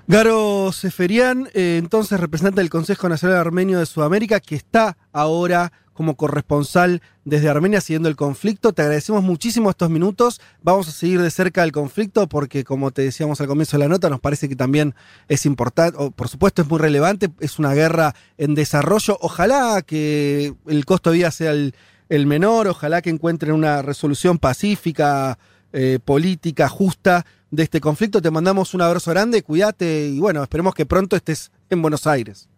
[0.09, 6.15] Garo Seferian, eh, entonces representante del Consejo Nacional Armenio de Sudamérica, que está ahora como
[6.17, 8.73] corresponsal desde Armenia siguiendo el conflicto.
[8.73, 10.41] Te agradecemos muchísimo estos minutos.
[10.63, 13.87] Vamos a seguir de cerca el conflicto porque, como te decíamos al comienzo de la
[13.87, 14.95] nota, nos parece que también
[15.27, 19.15] es importante, o por supuesto es muy relevante, es una guerra en desarrollo.
[19.21, 25.37] Ojalá que el costo de vida sea el, menor, ojalá que encuentren una resolución pacífica,
[25.71, 28.21] eh, política, justa de este conflicto.
[28.21, 32.49] Te mandamos un abrazo grande, cuídate y bueno, esperemos que pronto estés en Buenos Aires.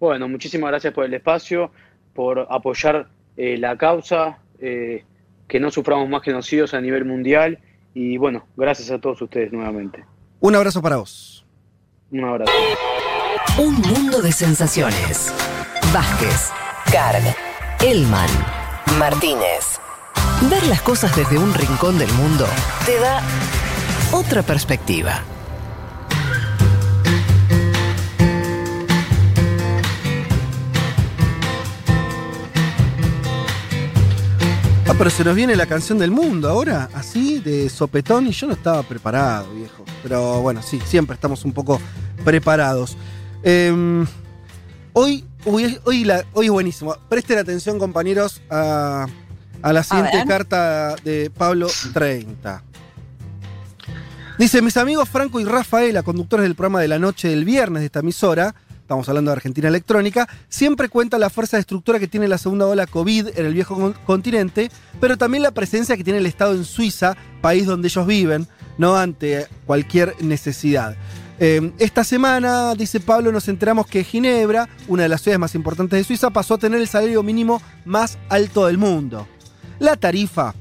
[0.00, 1.70] Bueno, muchísimas gracias por el espacio,
[2.12, 5.04] por apoyar eh, la causa, eh,
[5.48, 7.58] que no suframos más genocidios a nivel mundial
[7.94, 10.04] y bueno, gracias a todos ustedes nuevamente.
[10.40, 11.46] Un abrazo para vos.
[12.10, 12.52] Un abrazo.
[13.58, 15.32] Un mundo de sensaciones.
[15.92, 16.50] Vázquez,
[16.90, 17.22] Carg,
[17.80, 18.28] Elman,
[18.98, 19.78] Martínez.
[20.50, 22.46] Ver las cosas desde un rincón del mundo
[22.84, 23.22] te da
[24.14, 25.22] otra perspectiva.
[34.86, 38.46] Ah, pero se nos viene la canción del mundo ahora, así, de sopetón, y yo
[38.46, 39.84] no estaba preparado, viejo.
[40.02, 41.80] Pero bueno, sí, siempre estamos un poco
[42.22, 42.96] preparados.
[43.42, 44.06] Em,
[44.92, 46.94] hoy, hoy, hoy, la- hoy es buenísimo.
[47.08, 49.06] Presten atención, compañeros, a,
[49.62, 52.62] a la siguiente carta de Pablo 30.
[54.38, 57.86] Dice, mis amigos Franco y Rafaela, conductores del programa de la noche del viernes de
[57.86, 62.36] esta emisora, estamos hablando de Argentina Electrónica, siempre cuentan la fuerza destructora que tiene la
[62.38, 64.70] segunda ola COVID en el viejo con- continente,
[65.00, 68.96] pero también la presencia que tiene el Estado en Suiza, país donde ellos viven, no
[68.96, 70.96] ante cualquier necesidad.
[71.38, 75.96] Eh, esta semana, dice Pablo, nos enteramos que Ginebra, una de las ciudades más importantes
[75.96, 79.28] de Suiza, pasó a tener el salario mínimo más alto del mundo.
[79.78, 80.54] La tarifa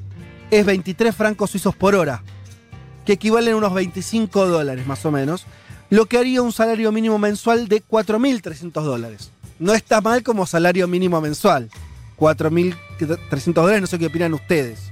[0.51, 2.23] es 23 francos suizos por hora,
[3.05, 5.45] que equivalen a unos 25 dólares más o menos,
[5.89, 9.31] lo que haría un salario mínimo mensual de 4.300 dólares.
[9.59, 11.69] No está mal como salario mínimo mensual.
[12.17, 14.91] 4.300 dólares, no sé qué opinan ustedes.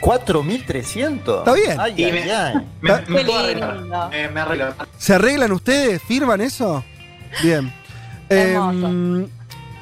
[0.00, 1.38] ¿4.300?
[1.38, 1.80] Está bien.
[1.80, 2.54] Ay, Y ay, me- ay.
[2.80, 3.64] Me, me Qué puedo lindo.
[3.66, 4.10] arreglar.
[4.10, 4.74] Me, me arreglo.
[4.98, 6.02] ¿Se arreglan ustedes?
[6.02, 6.84] ¿Firman eso?
[7.42, 7.72] Bien.
[8.28, 9.26] Em,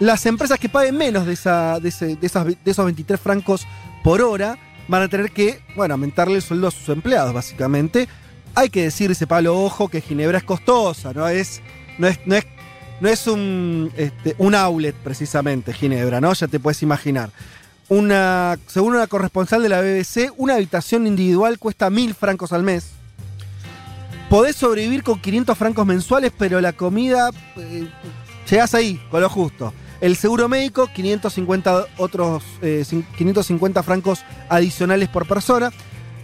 [0.00, 3.66] las empresas que paguen menos de, esa, de, ese- de esas, de esos 23 francos
[4.04, 8.08] por hora van a tener que, bueno, aumentarle el sueldo a sus empleados, básicamente.
[8.54, 11.62] Hay que decir, dice Pablo, ojo, que Ginebra es costosa, no es,
[11.98, 12.46] no es, no es,
[13.00, 16.32] no es un, este, un outlet precisamente, Ginebra, ¿no?
[16.32, 17.30] Ya te puedes imaginar.
[17.88, 22.90] Una, según una corresponsal de la BBC, una habitación individual cuesta mil francos al mes.
[24.30, 27.86] Podés sobrevivir con 500 francos mensuales, pero la comida eh,
[28.50, 29.74] llegás ahí, con lo justo.
[30.02, 35.70] El seguro médico, 550 otros eh, cin- 550 francos adicionales por persona.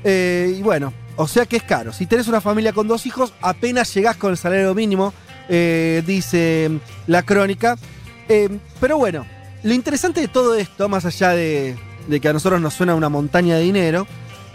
[0.05, 1.93] Eh, y bueno, o sea que es caro.
[1.93, 5.15] Si tenés una familia con dos hijos, apenas llegás con el salario mínimo,
[5.49, 6.71] eh, dice
[7.07, 7.77] la crónica.
[8.29, 8.49] Eh,
[8.81, 9.25] pero bueno,
[9.63, 11.77] lo interesante de todo esto, más allá de,
[12.09, 14.07] de que a nosotros nos suena una montaña de dinero,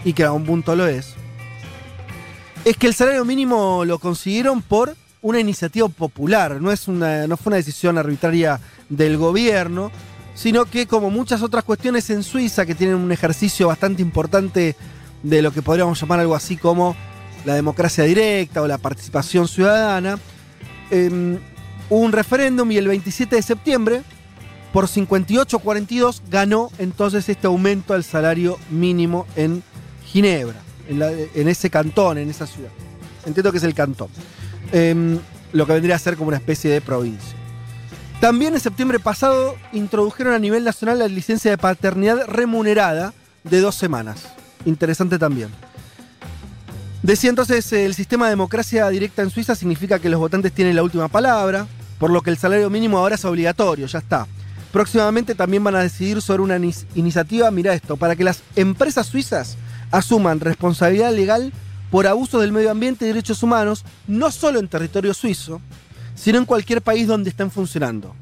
[0.06, 1.14] y que a un punto lo es,
[2.66, 7.38] es que el salario mínimo lo consiguieron por una iniciativa popular, no, es una, no
[7.38, 8.60] fue una decisión arbitraria
[8.96, 9.92] del gobierno,
[10.36, 14.76] sino que como muchas otras cuestiones en Suiza que tienen un ejercicio bastante importante
[15.22, 16.96] de lo que podríamos llamar algo así como
[17.46, 20.18] la democracia directa o la participación ciudadana,
[20.92, 24.02] hubo un referéndum y el 27 de septiembre,
[24.72, 29.62] por 58-42, ganó entonces este aumento al salario mínimo en
[30.06, 32.72] Ginebra, en, ese cantón, en esa ciudad.
[33.26, 34.10] Entiendo que es el cantón.
[34.72, 35.20] Eh,
[35.52, 37.43] lo que vendría a ser como una especie de provincia.
[38.24, 43.14] También en septiembre pasado introdujeron a nivel nacional la licencia de paternidad remunerada
[43.44, 44.24] de dos semanas.
[44.64, 45.50] Interesante también.
[47.02, 50.84] Decía entonces, el sistema de democracia directa en Suiza significa que los votantes tienen la
[50.84, 51.68] última palabra,
[52.00, 54.26] por lo que el salario mínimo ahora es obligatorio, ya está.
[54.72, 56.56] Próximamente también van a decidir sobre una
[56.96, 59.58] iniciativa, mira esto, para que las empresas suizas
[59.92, 61.52] asuman responsabilidad legal
[61.92, 65.60] por abuso del medio ambiente y derechos humanos, no solo en territorio suizo,
[66.24, 68.16] sino en cualquier país donde estén funcionando.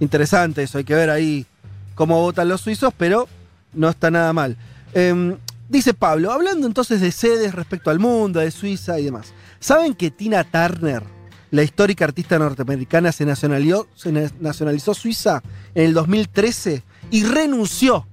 [0.00, 1.46] Interesante eso, hay que ver ahí
[1.94, 3.28] cómo votan los suizos, pero
[3.72, 4.56] no está nada mal.
[4.94, 5.36] Em,
[5.68, 9.32] dice Pablo, hablando entonces de sedes respecto al mundo, de Suiza y demás.
[9.60, 11.02] ¿Saben que Tina Turner,
[11.50, 15.42] la histórica artista norteamericana, se nacionalizó, se na- nacionalizó suiza
[15.74, 18.06] en el 2013 y renunció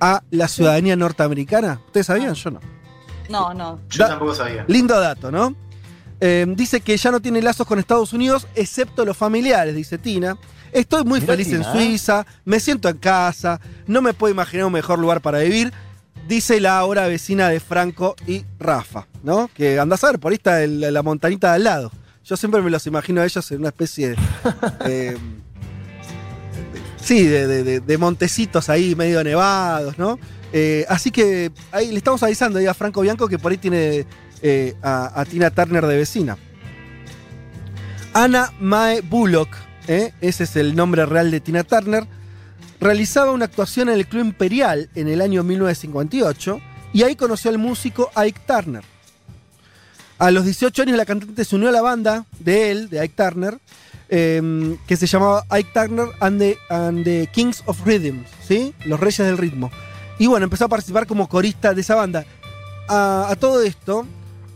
[0.00, 1.80] a la ciudadanía norteamericana?
[1.86, 2.34] ¿Ustedes sabían?
[2.34, 2.60] Yo no.
[3.28, 3.78] No, no.
[3.90, 4.64] Yo Da- tampoco sabía.
[4.66, 5.54] Lindo dato, ¿no?
[6.20, 10.36] Eh, dice que ya no tiene lazos con Estados Unidos, excepto los familiares, dice Tina.
[10.72, 11.76] Estoy muy feliz en Tina, ¿eh?
[11.76, 15.72] Suiza, me siento en casa, no me puedo imaginar un mejor lugar para vivir,
[16.28, 19.50] dice la ahora vecina de Franco y Rafa, ¿no?
[19.54, 21.90] Que andás a ver, por ahí está el- la montañita de al lado.
[22.24, 24.16] Yo siempre me los imagino a ellos en una especie de...
[24.84, 25.16] eh,
[27.02, 30.18] sí, de, de- de- de montecitos ahí medio nevados, ¿no?
[30.52, 34.04] Eh, así que ahí le estamos avisando ahí a Franco Bianco que por ahí tiene
[34.42, 36.36] eh, a, Tina Turner de vecina.
[38.12, 39.50] Anna Mae Bullock,
[39.86, 40.12] ¿eh?
[40.20, 42.06] ese es el nombre real de Tina Turner,
[42.80, 46.60] realizaba una actuación en el Club Imperial en el año 1958
[46.92, 48.82] y ahí conoció al músico Ike Turner.
[50.18, 53.14] A los 18 años la cantante se unió a la banda de él, de Ike
[53.14, 53.58] Turner,
[54.08, 58.74] eh, que se llamaba Ike Turner and the, Kings of Rhythm, ¿sí?
[58.84, 59.70] Los Reyes del Ritmo.
[60.18, 62.26] Y bueno, empezó a participar como corista de esa banda.
[62.88, 64.04] A todo esto,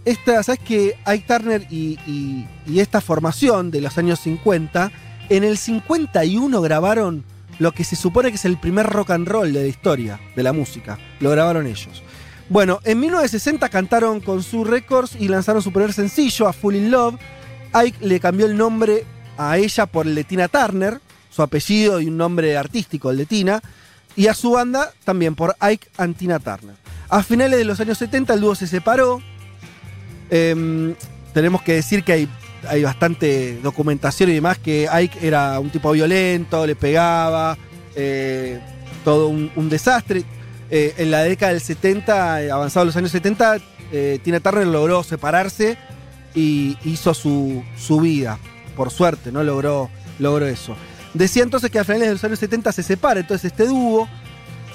[0.05, 4.91] esta, ¿sabes que Ike Turner y, esta formación de los años 50,
[5.29, 7.25] en el 51 grabaron
[7.59, 10.43] lo que se supone que es el primer rock and roll de la historia de
[10.43, 10.99] la música.
[11.21, 12.03] Lo grabaron ellos.
[12.49, 16.91] Bueno, en 1960 cantaron con su Records y lanzaron su primer sencillo, A Full in
[16.91, 17.17] Love.
[17.73, 19.05] Ike le cambió el nombre
[19.39, 21.01] a ella por el de Tina Turner,
[21.31, 23.63] su apellido y un nombre artístico, el de Tina,
[24.17, 26.77] y a su banda también por Ike and Tina Turner.
[27.09, 29.23] A finales de los años 70 el dúo se separó.
[30.31, 30.95] Em,
[31.33, 32.29] tenemos que decir que hay,
[32.69, 37.57] hay bastante documentación y demás que Ike era un tipo violento, le pegaba,
[37.95, 38.61] eh,
[39.05, 40.25] todo un, desastre.
[40.71, 43.59] Eh, en la década del 70, eh, avanzados los años 70,
[43.93, 45.77] eh, Tina Turner logró separarse
[46.35, 48.39] y hizo su, su vida.
[48.77, 49.45] Por suerte, ¿no?
[49.45, 50.75] Logró, logró eso.
[51.13, 54.09] Decía entonces que a finales de los años 70 se separa entonces este dúo.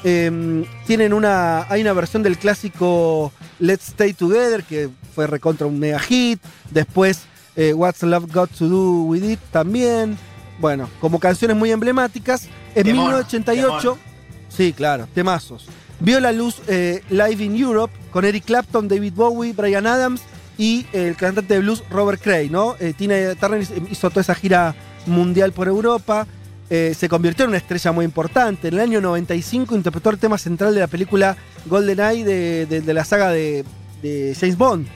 [0.05, 1.65] Eh, tienen una.
[1.69, 4.89] Hay una versión del clásico Let's Stay Together, que
[5.19, 6.39] fue recontra un mega hit.
[6.71, 7.23] Después,
[7.57, 10.17] eh, What's Love Got to Do With It también.
[10.59, 12.47] Bueno, como canciones muy emblemáticas.
[12.73, 13.81] En Temón, 1988.
[13.81, 13.99] temón.
[14.47, 15.65] Sí, claro, temazos.
[15.99, 20.21] Vio la luz eh, Live in Europe con Eric Clapton, David Bowie, Brian Adams
[20.57, 22.75] y el cantante de blues Robert Cray, ¿no?
[22.79, 24.73] Eh, Tina Turner hizo toda esa gira
[25.05, 26.25] mundial por Europa.
[26.71, 28.67] eh, se convirtió en una estrella muy importante.
[28.67, 31.35] En el año 95 interpretó el tema central de la película
[31.65, 33.65] GoldenEye de, de- de la saga de,
[34.03, 34.87] de James Bond.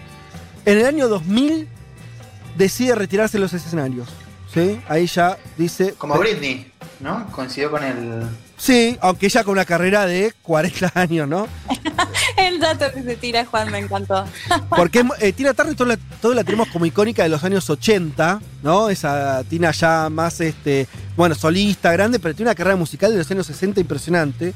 [0.65, 1.67] En el año 2000
[2.57, 4.07] decide retirarse de los escenarios.
[4.53, 4.79] ¿sí?
[4.87, 5.93] Ahí ya dice...
[5.97, 7.25] Como Britney, ¿no?
[7.31, 8.23] Coincidió con el.
[8.57, 11.47] Sí, aunque ella con una carrera de 40 años, ¿no?
[12.37, 14.25] El dato que se tira Juan me encantó.
[14.69, 18.41] Porque eh, Tina Turner todo la, todo la tenemos como icónica de los años 80,
[18.61, 18.89] ¿no?
[18.89, 20.87] Esa Tina ya más, este,
[21.17, 24.53] bueno, solista, grande, pero tiene una carrera musical de los años 60 impresionante.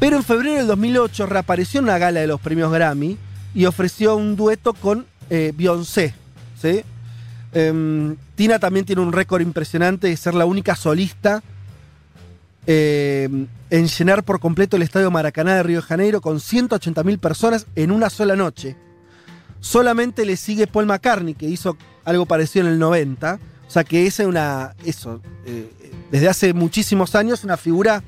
[0.00, 3.18] Pero en febrero del 2008 reapareció en una gala de los premios Grammy
[3.54, 6.14] y ofreció un dueto con eh, Beyoncé.
[7.52, 11.42] Em, Tina también tiene un récord impresionante de ser la única solista
[12.66, 13.28] eh,
[13.70, 17.90] en llenar por completo el estadio Maracaná de Río de Janeiro con 180.000 personas en
[17.90, 18.76] una sola noche.
[19.60, 23.38] Solamente le sigue Paul McCartney, que hizo algo parecido en el 90.
[23.66, 24.74] O sea que es una.
[24.84, 25.20] Eso.
[25.46, 25.70] eh,
[26.10, 28.02] desde hace muchísimos años, una figura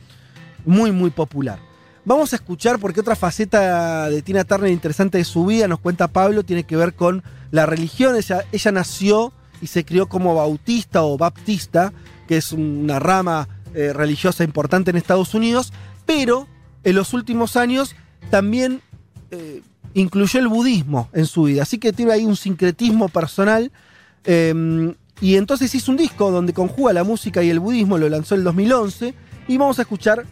[0.65, 1.59] muy, muy popular.
[2.05, 6.09] Vamos a escuchar porque otra faceta de Tina Turner interesante de su vida, nos cuenta
[6.09, 8.17] Pablo, tiene que ver con la religión.
[8.17, 11.93] Ella, nació y se crió como bautista o baptista,
[12.27, 15.73] que es una rama eh, religiosa importante en Estados Unidos,
[16.07, 16.47] pero
[16.85, 17.95] en los últimos años
[18.31, 18.81] también
[19.31, 19.63] eh,
[19.93, 21.63] incluyó el budismo en su vida.
[21.63, 23.71] Así que tiene ahí un sincretismo personal.
[24.25, 28.35] eh, y entonces hizo un disco donde conjuga la música y el budismo, lo lanzó
[28.35, 29.15] en el 2011.
[29.49, 30.25] Y vamos a escuchar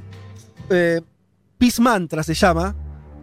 [0.71, 1.03] eh,
[1.59, 2.75] Peace Mantra, se llama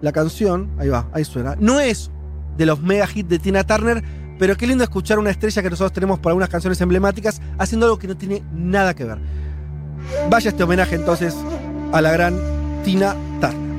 [0.02, 0.72] la canción.
[0.78, 1.56] Ahí va, ahí suena.
[1.60, 2.12] No es
[2.58, 4.04] de los mega hits de Tina Turner,
[4.38, 7.98] pero qué lindo escuchar una estrella que nosotros tenemos por algunas canciones emblemáticas haciendo algo
[7.98, 9.18] que no tiene nada que ver.
[10.30, 11.36] Vaya este homenaje entonces
[11.92, 12.38] a la gran
[12.84, 13.75] Tina Turner.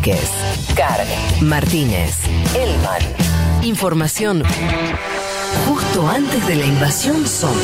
[0.00, 0.30] Vázquez,
[0.74, 1.06] Carg,
[1.42, 2.16] Martínez,
[2.54, 3.02] Elman.
[3.62, 4.42] Información
[5.68, 7.60] justo antes de la invasión zombie.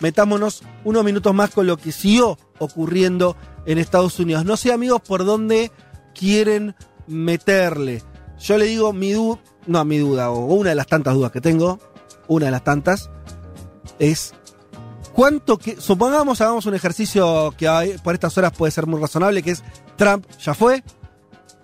[0.00, 3.36] metámonos unos minutos más con lo que siguió ocurriendo
[3.66, 4.46] en Estados Unidos.
[4.46, 5.70] No sé, amigos, por dónde
[6.14, 6.74] quieren
[7.06, 8.02] meterle.
[8.38, 11.42] Yo le digo mi duda, no mi duda, o una de las tantas dudas que
[11.42, 11.78] tengo,
[12.30, 13.10] una de las tantas,
[13.98, 14.34] es
[15.12, 15.80] cuánto que.
[15.80, 19.64] Supongamos, hagamos un ejercicio que por estas horas puede ser muy razonable, que es
[19.96, 20.82] Trump ya fue,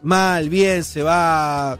[0.02, 1.78] mal, bien, se va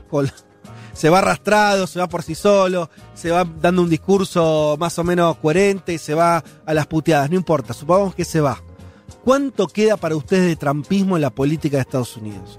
[0.92, 5.04] se va arrastrado, se va por sí solo, se va dando un discurso más o
[5.04, 8.62] menos coherente, se va a las puteadas, no importa, supongamos que se va.
[9.24, 12.56] ¿Cuánto queda para ustedes de trampismo en la política de Estados Unidos?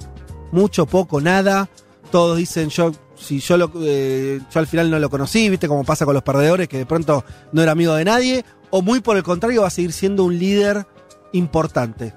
[0.52, 1.70] Mucho, poco, nada.
[2.12, 5.84] Todos dicen yo, si yo lo, eh, yo al final no lo conocí, viste como
[5.84, 9.18] pasa con los perdedores, que de pronto no era amigo de nadie, o muy por
[9.18, 10.86] el contrario va a seguir siendo un líder
[11.34, 12.14] importante.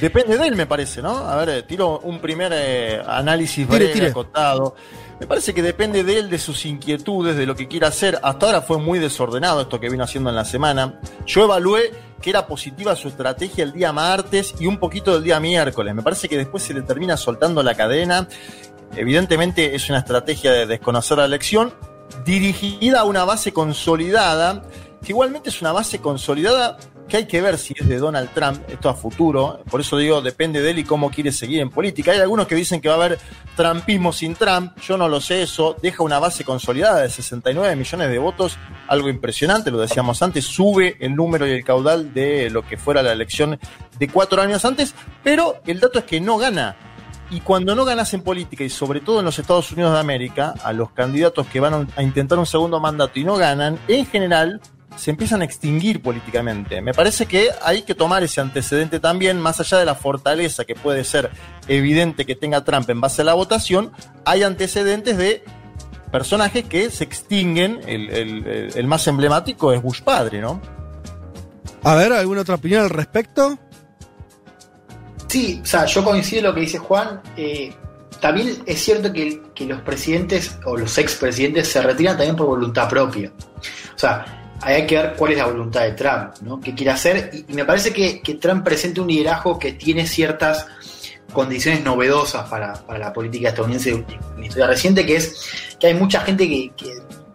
[0.00, 1.16] Depende de él, me parece, ¿no?
[1.16, 4.06] A ver, eh, tiro un primer eh, análisis Tire, breve, tire.
[4.08, 4.74] acotado.
[5.18, 8.18] Me parece que depende de él, de sus inquietudes, de lo que quiera hacer.
[8.22, 10.98] Hasta ahora fue muy desordenado esto que vino haciendo en la semana.
[11.26, 11.92] Yo evalué
[12.22, 15.94] que era positiva su estrategia el día martes y un poquito del día miércoles.
[15.94, 18.28] Me parece que después se le termina soltando la cadena.
[18.96, 21.72] Evidentemente es una estrategia de desconocer la elección,
[22.24, 24.62] dirigida a una base consolidada,
[25.02, 26.76] que igualmente es una base consolidada
[27.10, 30.22] que hay que ver si es de Donald Trump, esto a futuro, por eso digo,
[30.22, 32.12] depende de él y cómo quiere seguir en política.
[32.12, 33.18] Hay algunos que dicen que va a haber
[33.56, 38.10] trumpismo sin Trump, yo no lo sé eso, deja una base consolidada de 69 millones
[38.10, 38.56] de votos,
[38.86, 43.02] algo impresionante, lo decíamos antes, sube el número y el caudal de lo que fuera
[43.02, 43.58] la elección
[43.98, 44.94] de cuatro años antes,
[45.24, 46.76] pero el dato es que no gana.
[47.30, 50.54] Y cuando no ganas en política, y sobre todo en los Estados Unidos de América,
[50.64, 54.60] a los candidatos que van a intentar un segundo mandato y no ganan, en general
[54.96, 56.82] se empiezan a extinguir políticamente.
[56.82, 60.74] Me parece que hay que tomar ese antecedente también, más allá de la fortaleza que
[60.74, 61.30] puede ser
[61.68, 63.92] evidente que tenga Trump en base a la votación,
[64.24, 65.44] hay antecedentes de
[66.10, 67.80] personajes que se extinguen.
[67.86, 70.60] El, más emblemático es Bush padre, ¿no?
[71.82, 73.58] A ver, ¿alguna otra opinión al respecto?
[75.30, 77.22] Sí, o sea, yo coincido en lo que dice Juan.
[77.36, 77.72] eh,
[78.20, 83.30] también es cierto que, los presidentes o los expresidentes se retiran también por voluntad propia.
[83.94, 86.60] O sea, hay que ver cuál es la voluntad de Trump, ¿no?
[86.60, 87.30] ¿Qué quiere hacer?
[87.46, 90.66] Y, me parece que, Trump presenta un liderazgo que tiene ciertas
[91.32, 94.04] condiciones novedosas para, para la política estadounidense
[94.36, 95.46] en historia reciente, que es
[95.78, 96.72] que hay mucha gente que-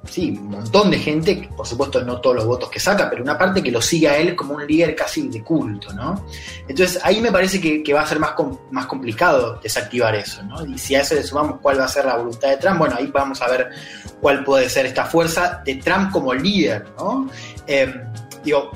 [0.10, 3.38] sí, un montón de gente, por supuesto no todos los votos que saca, pero una
[3.38, 6.26] parte que lo sigue a él como un líder casi de culto, ¿no?
[6.68, 8.34] Entonces ahí me parece que, va a ser más,
[8.72, 10.65] más complicado desactivar eso, ¿no?
[10.65, 12.95] Y si a eso le sumamos cuál va a ser la voluntad de Trump, bueno,
[12.98, 13.69] ahí vamos a ver
[14.22, 17.30] cuál puede ser esta fuerza de Trump como líder, ¿no?
[17.68, 17.94] Eh,
[18.44, 18.72] digo,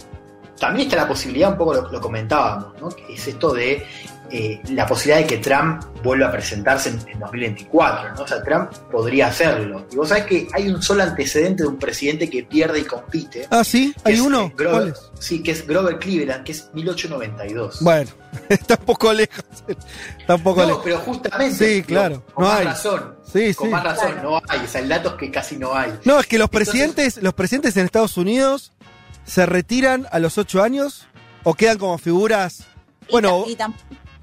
[0.59, 2.89] también está la posibilidad, un poco lo, lo comentábamos, ¿no?
[2.89, 3.85] Que es esto de
[4.31, 8.21] eh, la posibilidad de que Trump vuelva a presentarse en, en 2024, ¿no?
[8.23, 9.85] O sea, Trump podría hacerlo.
[9.91, 13.47] Y vos sabés que hay un solo antecedente de un presidente que pierde y compite.
[13.49, 14.43] Ah, sí, hay es, uno.
[14.45, 15.11] eh, Grover- ¿Cuál es?
[15.19, 17.79] Sí, que es Grover Cleveland, que es 1892.
[17.81, 18.09] Bueno,
[18.49, 19.43] está un poco lejos.
[20.19, 20.81] Está un poco no, lejos.
[20.83, 21.55] pero justamente.
[21.75, 22.23] Sí, claro.
[22.33, 22.65] Con No más hay.
[22.65, 23.15] razón.
[23.31, 23.71] Sí, con sí.
[23.71, 24.59] más razón, no hay.
[24.63, 25.91] O sea, el dato es que casi no hay.
[26.05, 28.71] No, es que los Entonces- presidentes, los presidentes en Estados Unidos
[29.25, 31.05] se retiran a los ocho años
[31.43, 32.63] o quedan como figuras.
[33.11, 33.55] Bueno, Y,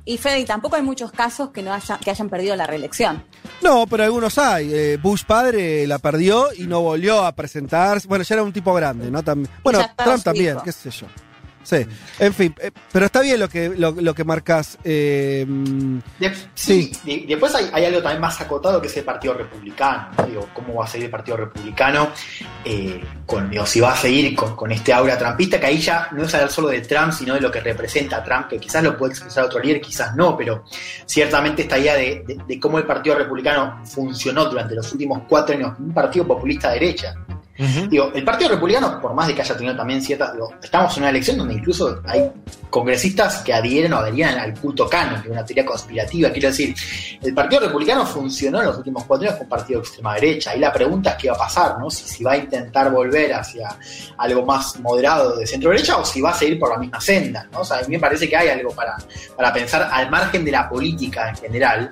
[0.06, 3.22] y Fede, y tampoco hay muchos casos que no haya- que hayan perdido la reelección.
[3.62, 4.70] no, pero algunos hay.
[4.72, 8.06] Eh, Bush padre la perdió y no volvió a presentarse.
[8.08, 9.22] Bueno, ya era un tipo grande, ¿no?
[9.22, 9.50] También.
[9.62, 11.06] Bueno, Trump también, qué sé yo.
[11.66, 11.84] Sí,
[12.20, 14.78] en fin, eh, pero está bien lo que, lo, lo que marcas.
[14.84, 15.44] eh,
[16.20, 20.10] De- sí, de- después hay, hay algo también más acotado que es el Partido Republicano.
[20.16, 20.26] ¿no?
[20.26, 22.10] Digo, ¿Cómo va a seguir el Partido Republicano?
[22.64, 26.08] Eh, con, digo, si va a seguir con, con este aura trumpista, que ahí ya
[26.12, 28.84] no es hablar solo de Trump, sino de lo que representa a Trump, que quizás
[28.84, 30.62] lo puede expresar otro líder, quizás no, pero
[31.04, 35.56] ciertamente esta idea de, de- de cómo el Partido Republicano funcionó durante los últimos cuatro
[35.56, 36.70] años, un partido populista
[37.88, 40.32] Digo, el Partido Republicano, por más de que haya tenido también ciertas.
[40.34, 42.30] digo, estamos en una elección donde incluso hay
[42.68, 46.30] congresistas que adhieren o adherían al culto canon, que es una teoría conspirativa.
[46.30, 46.74] Quiero decir,
[47.22, 50.50] el Partido Republicano funcionó en los últimos cuatro años como un partido de extrema derecha.
[50.50, 51.90] Ahí la pregunta es qué va a pasar, ¿no?
[51.90, 53.76] Si, si va a intentar volver hacia
[54.18, 57.48] algo más moderado de centro derecha o si va a seguir por la misma senda,
[57.52, 57.60] ¿no?
[57.60, 58.96] O sea, a mí me parece que hay algo para,
[59.36, 61.90] para pensar al margen de la política en general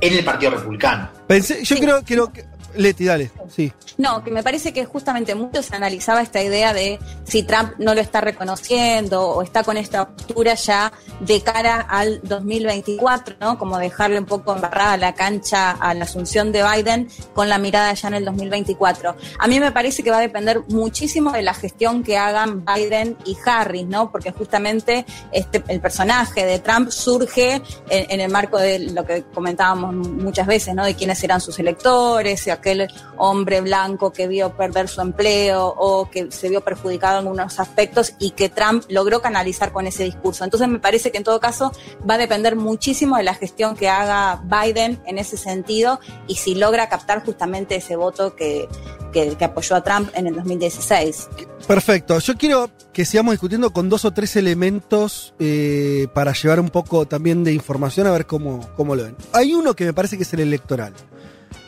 [0.00, 1.08] en el Partido Republicano.
[1.26, 2.44] pensé, yo creo, creo que.
[2.76, 3.72] Leti, dale, sí.
[3.96, 7.94] No, que me parece que justamente mucho se analizaba esta idea de si Trump no
[7.94, 13.58] lo está reconociendo o está con esta postura ya de cara al 2024, ¿no?
[13.58, 17.92] Como dejarle un poco embarrada la cancha a la asunción de Biden con la mirada
[17.94, 19.14] ya en el 2024.
[19.38, 23.16] A mí me parece que va a depender muchísimo de la gestión que hagan Biden
[23.24, 24.10] y Harris, ¿no?
[24.10, 29.94] Porque justamente este, el personaje de Trump surge en, el marco de lo que comentábamos
[29.94, 30.84] muchas veces, ¿no?
[30.84, 36.10] De quiénes eran sus electores, y aquel hombre blanco que vio perder su empleo o
[36.10, 40.44] que se vio perjudicado en algunos aspectos y que Trump logró canalizar con ese discurso.
[40.44, 41.72] Entonces me parece que en todo caso
[42.08, 46.54] va a depender muchísimo de la gestión que haga Biden en ese sentido y si
[46.54, 48.68] logra captar justamente ese voto que,
[49.12, 51.28] que, apoyó a Trump en el 2016.
[51.66, 52.18] Perfecto.
[52.18, 57.06] Yo quiero que sigamos discutiendo con dos o tres elementos eh, para llevar un poco
[57.06, 59.16] también de información a ver cómo, cómo lo ven.
[59.32, 60.94] Hay uno que me parece que es el electoral.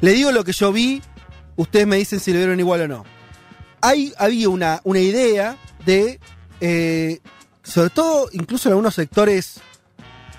[0.01, 1.02] Le digo lo que yo vi,
[1.56, 3.05] ustedes me dicen si lo vieron igual o no.
[3.81, 6.20] Hay, había una, una idea de,
[6.60, 7.20] eh,
[7.62, 9.60] sobre todo incluso en algunos sectores,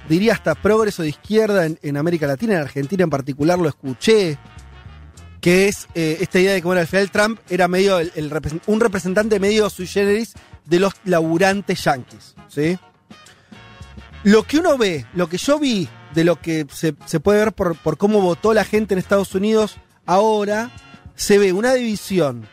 [0.08, 4.38] diría hasta progreso de izquierda en, América Latina, en Argentina en particular lo escuché,
[5.42, 8.00] que es eh, esta idea de que bueno, al final Trump era medio
[8.66, 10.34] un representante medio sui generis
[10.66, 12.36] de los laburantes yanquis.
[12.48, 12.78] ¿sí?
[14.24, 17.54] Lo que uno ve, lo que yo vi de lo que se, se puede ver
[17.54, 20.72] por, por cómo votó la gente en Estados Unidos ahora,
[21.16, 22.48] se ve una división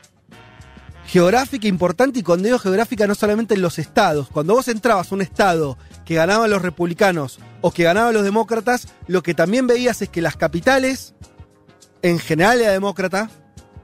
[1.07, 4.29] geográfica importante y cuando digo geográfica no solamente en los estados.
[4.31, 8.89] Cuando vos entrabas a un estado que ganaban los republicanos o que ganaban los demócratas,
[9.07, 11.15] lo que también veías es que las capitales
[12.03, 13.31] en general era demócrata,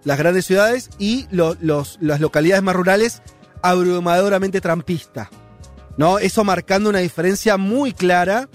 [0.05, 3.23] las grandes ciudades y lo- los- las localidades más rurales
[3.63, 5.31] abrumadoramente trampista.
[5.99, 6.19] ¿no?
[6.19, 8.49] Eso marcando una diferencia muy clara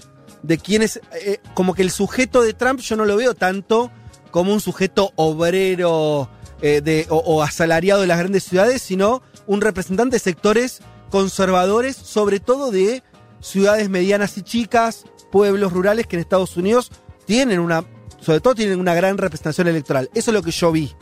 [0.46, 1.00] de quién es.
[1.12, 3.90] eh, como que el sujeto de Trump yo no lo veo tanto
[4.30, 6.28] como un sujeto obrero
[6.62, 12.40] eh, de, o, asalariado de las grandes ciudades, sino un representante de sectores conservadores, sobre
[12.40, 13.02] todo de
[13.40, 16.90] ciudades medianas y chicas, pueblos rurales que en Estados Unidos
[17.26, 17.84] tienen una,
[18.20, 20.10] sobre todo tienen una gran representación electoral.
[20.14, 20.92] Eso es lo que yo vi.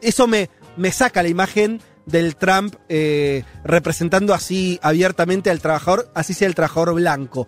[0.00, 6.34] Eso me, me saca la imagen del Trump eh, representando así abiertamente al trabajador, así
[6.34, 7.46] sea el trabajador blanco.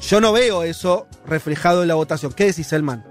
[0.00, 2.32] Yo no veo eso reflejado en la votación.
[2.32, 3.04] ¿Qué decís, Elman?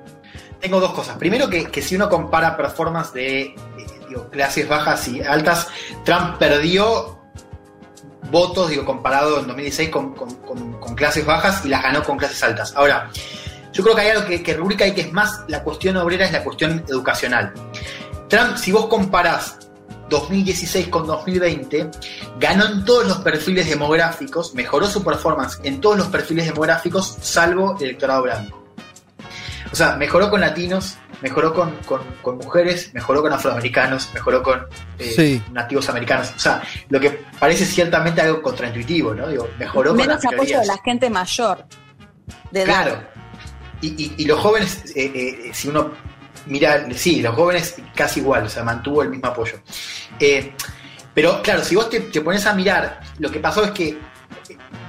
[0.61, 1.17] Tengo dos cosas.
[1.17, 3.55] Primero que, que si uno compara performance de eh,
[4.31, 5.67] clases bajas y altas,
[6.03, 7.19] Trump perdió
[8.31, 12.73] votos, digo, comparado en 2016 con, con- clases bajas y las ganó con clases altas.
[12.75, 13.09] Ahora,
[13.73, 16.25] yo creo que hay algo que, que rubrica ahí que es más la cuestión obrera,
[16.25, 17.51] es la cuestión educacional.
[18.29, 19.57] Trump, si vos comparás
[20.09, 21.89] 2016 con 2020,
[22.39, 27.75] ganó en todos los perfiles demográficos, mejoró su performance en todos los perfiles demográficos, salvo
[27.79, 28.63] el electorado blanco.
[29.71, 34.67] O sea, mejoró con latinos, mejoró con, con- con mujeres, mejoró con afroamericanos, mejoró con
[34.99, 35.43] eh, Sí.
[35.51, 36.31] nativos americanos.
[36.35, 39.27] O sea, lo que parece ciertamente algo contraintuitivo, ¿no?
[39.27, 41.65] Digo, mejoró con Menos las apoyo de la gente mayor
[42.51, 42.83] de edad.
[42.83, 43.03] Claro.
[43.81, 45.11] Y, y- y los jóvenes, eh,
[45.47, 45.91] eh, si uno
[46.45, 49.59] mira, sí, los jóvenes casi igual, o sea, mantuvo el mismo apoyo.
[50.19, 50.53] Eh,
[51.13, 53.97] pero claro, si vos te, te pones a mirar, lo que pasó es que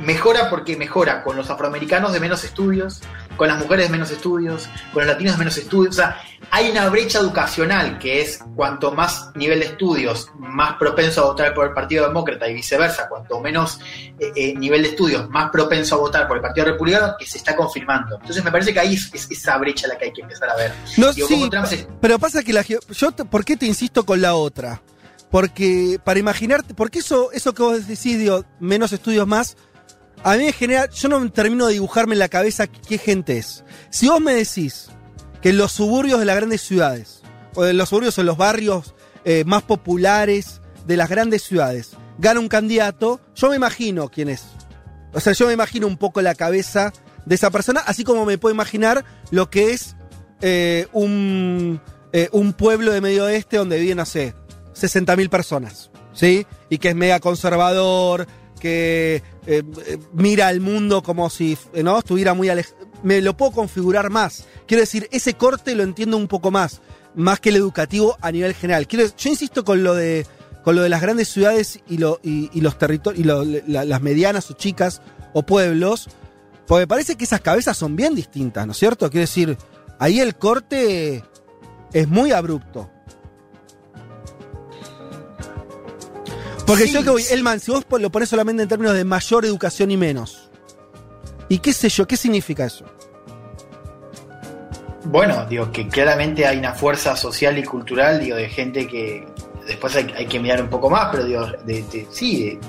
[0.01, 3.03] mejora porque mejora con los afroamericanos de menos estudios,
[3.37, 5.95] con las mujeres menos estudios, con los latinos menos estudios.
[5.95, 11.23] O sea, hay una brecha educacional que es cuanto más nivel de estudios, más propenso
[11.23, 13.81] a votar por el Partido Demócrata y viceversa, cuanto menos
[14.19, 17.39] eh, eh, nivel de estudios, más propenso a votar por el Partido Republicano, que se
[17.39, 18.17] está confirmando.
[18.17, 20.57] Entonces me parece que ahí es, es esa brecha la que hay que empezar a
[20.57, 20.73] ver.
[20.97, 21.49] No, Digo, sí,
[22.01, 22.79] pero pasa que la yo
[23.31, 24.83] ¿por qué te insisto con la otra?
[25.31, 29.57] Porque para imaginarte, porque eso, eso que vos decís, digo, menos estudios más,
[30.27, 33.62] a mí me genera, yo no termino de dibujarme en la cabeza qué, gente es.
[33.90, 34.89] Si vos me decís
[35.40, 37.23] que en los suburbios de las grandes ciudades,
[37.55, 41.93] o en los suburbios o en los barrios eh, más populares de las grandes ciudades,
[42.19, 44.47] gana un candidato, yo me imagino quién es.
[45.12, 46.93] O sea, yo me imagino un poco la cabeza
[47.24, 49.94] de esa persona, así como me puedo imaginar lo que es
[50.40, 51.81] eh, un,
[52.12, 54.35] eh, un pueblo de Medio Oeste donde viven, no sé,
[54.74, 56.48] 60.000 personas, ¿sí?
[56.69, 58.27] Y que es mega conservador,
[58.61, 62.77] que eh, eh, mira al mundo como si eh, no estuviera muy alejado.
[63.03, 64.47] Me lo puedo configurar más.
[64.66, 66.81] Quiero decir, ese corte lo entiendo un poco más,
[67.15, 68.87] más que el educativo a nivel general.
[68.87, 70.27] Quiero, yo insisto con lo de
[70.65, 74.51] con lo de las grandes ciudades y, lo, y, y los territorios y las medianas
[74.51, 75.01] o chicas
[75.33, 76.09] o pueblos,
[76.66, 79.09] porque me parece que esas cabezas son bien distintas, ¿no es cierto?
[79.09, 79.57] Quiero decir,
[80.01, 81.23] ahí el corte
[81.93, 82.91] es muy abrupto.
[86.66, 87.22] Porque Sí, yo que voy.
[87.30, 90.51] Elman, si vos lo pones solamente en términos de mayor educación y menos.
[91.48, 92.06] ¿Y qué sé yo?
[92.06, 92.84] ¿Qué significa eso?
[95.05, 99.24] Bueno, digo que claramente hay una fuerza social y cultural, digo, de gente que
[99.66, 102.60] después hay, hay que mirar un poco más, pero digo, de, de- sí, de-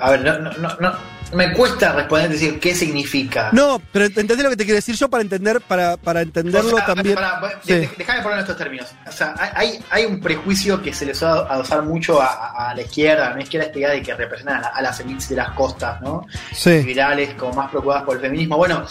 [0.00, 0.92] a ver, no, no, no, no-
[1.32, 3.50] me cuesta responder, decir qué significa.
[3.52, 6.76] No, pero entendés lo que te quiero decir yo para entender, para, para entenderlo O
[6.76, 7.16] sea, también.
[7.64, 7.72] Sí.
[7.74, 8.88] de- Déjame poner estos términos.
[9.06, 12.82] O sea, hay, hay un prejuicio que se les va a adosar mucho a, la
[12.82, 15.36] izquierda, a la izquierda esta idea de que representan a, la- a las élites de
[15.36, 16.26] las costas, ¿no?
[16.52, 16.82] Sí.
[16.82, 18.56] Liberales, como más preocupadas por el feminismo.
[18.56, 18.86] Bueno,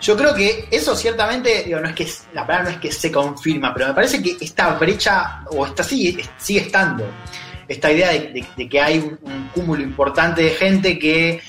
[0.00, 3.10] yo creo que eso ciertamente, digo, no es que la palabra no es que se
[3.10, 7.04] confirma, pero me parece que esta brecha, o esta sigue, sigue estando.
[7.68, 11.40] Esta idea de, que hay un, cúmulo importante de gente que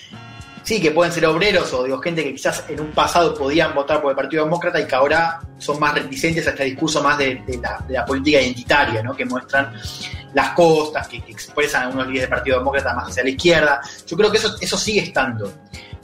[0.63, 4.01] sí, que pueden ser obreros o digo, gente que quizás en un pasado podían votar
[4.01, 7.41] por el Partido Demócrata y que ahora son más reticentes a este discurso más de,
[7.89, 9.15] la, política identitaria, ¿no?
[9.15, 9.73] que muestran
[10.33, 13.81] las costas, que, que expresan algunos líderes del Partido Demócrata más hacia la izquierda.
[14.05, 15.51] Yo creo que eso, eso sigue estando.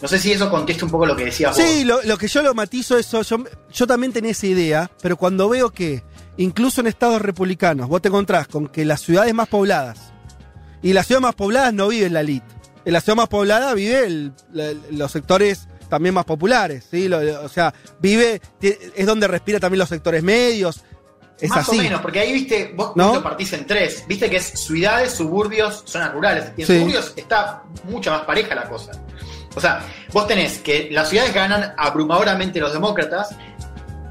[0.02, 1.66] No sé si eso contesta un poco lo que decías vos.
[1.66, 5.70] Sí, lo, que yo lo matizo eso, yo también tenía esa idea, pero cuando veo
[5.70, 6.04] que
[6.38, 10.12] incluso en estados republicanos vos te encontrás con que las ciudades más pobladas,
[10.82, 12.46] y las ciudades más pobladas no vive la elite,
[12.86, 17.08] en la ciudad más poblada vive el- la- los sectores también más populares, ¿sí?
[17.08, 20.82] Lo- o sea, vive, es donde respira también los sectores medios,
[21.40, 21.80] es Más así.
[21.80, 23.16] o menos, porque ahí viste, vos ¿No?
[23.16, 24.04] lo partís en tres.
[24.08, 26.46] Viste que es ciudades, suburbios, zonas rurales.
[26.58, 26.78] Y en Sí.
[26.80, 28.92] suburbios está mucho más pareja la cosa.
[29.56, 29.82] O sea,
[30.14, 33.36] vos tenés que las ciudades ganan abrumadoramente los demócratas,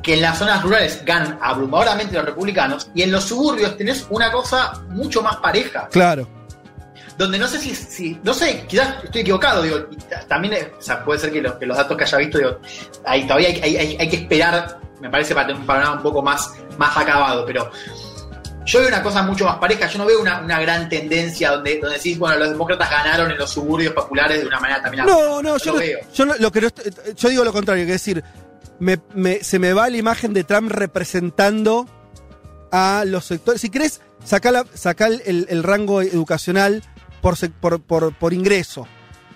[0.05, 4.31] que en las zonas rurales ganan abrumadoramente los republicanos, y en los suburbios tenés una
[4.31, 5.89] cosa mucho más pareja.
[5.91, 6.29] Claro.
[7.17, 9.79] Donde no sé si, si- no sé, quizás estoy equivocado, digo,
[10.29, 12.59] también, o sea, puede ser que, los- que los datos que haya visto, digo,
[13.07, 16.03] ahí todavía hay, hay- hay- hay que esperar, me parece, para tener un panorama un
[16.03, 17.71] poco más, más acabado, pero
[18.67, 21.79] yo veo una cosa mucho más pareja, yo no veo una, una gran tendencia donde,
[21.81, 25.41] donde decís, bueno, los demócratas ganaron en los suburbios populares de una manera también No,
[25.43, 25.99] no, yo, lo no- veo.
[26.13, 26.69] yo no- lo que no
[27.17, 28.25] yo digo lo contrario, que es decir,
[28.81, 31.87] me- me- se me va la imagen de Trump representando
[32.73, 33.61] a los sectores.
[33.61, 36.83] Si querés, sacar, la- sacar el, el rango educacional
[37.21, 38.87] por, por, por- por ingreso.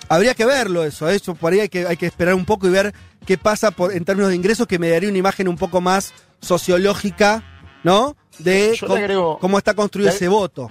[0.09, 2.71] Habría que verlo eso, eso por ahí hay que, hay que esperar un poco y
[2.71, 2.95] ver
[3.27, 6.15] qué pasa por, en términos de ingresos, que me daría una imagen un poco más
[6.41, 7.43] sociológica,
[7.85, 8.17] ¿no?
[8.39, 10.71] De cómo, agrego- cómo está construido ese voto.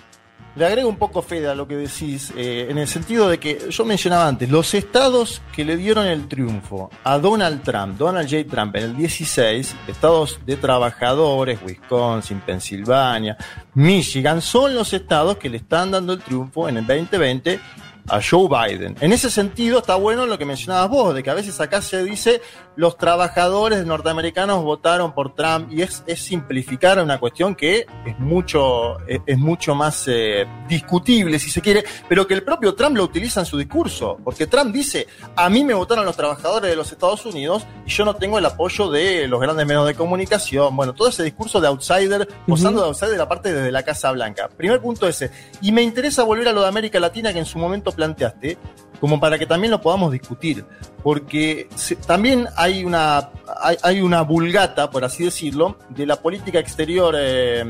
[0.57, 3.67] Le agrego un poco, Fede, a lo que decís, eh, en el sentido de que
[3.69, 8.49] yo mencionaba antes, los estados que le dieron el triunfo a Donald Trump, Donald J.
[8.49, 13.37] Trump en el 16, estados de trabajadores, Wisconsin, Pensilvania,
[13.75, 17.59] Michigan, son los estados que le están dando el triunfo en el 2020
[18.07, 18.95] a Joe Biden.
[19.01, 22.03] En ese sentido está bueno lo que mencionabas vos, de que a veces acá se
[22.03, 22.41] dice
[22.75, 28.99] los trabajadores norteamericanos votaron por Trump y es, es simplificar una cuestión que es mucho,
[29.07, 33.03] es, es mucho más eh, discutible si se quiere, pero que el propio Trump lo
[33.03, 36.91] utiliza en su discurso, porque Trump dice, a mí me votaron los trabajadores de los
[36.91, 40.93] Estados Unidos y yo no tengo el apoyo de los grandes medios de comunicación, bueno,
[40.93, 44.49] todo ese discurso de outsider, posando de outsider aparte desde la Casa Blanca.
[44.49, 45.31] Primer punto ese.
[45.61, 48.57] Y me interesa volver a lo de América Latina que en su momento planteaste,
[49.01, 50.63] como para que también lo podamos discutir,
[51.03, 53.29] porque se- también hay una,
[53.61, 57.65] hay, hay una vulgata, por así decirlo, de la política exterior eh,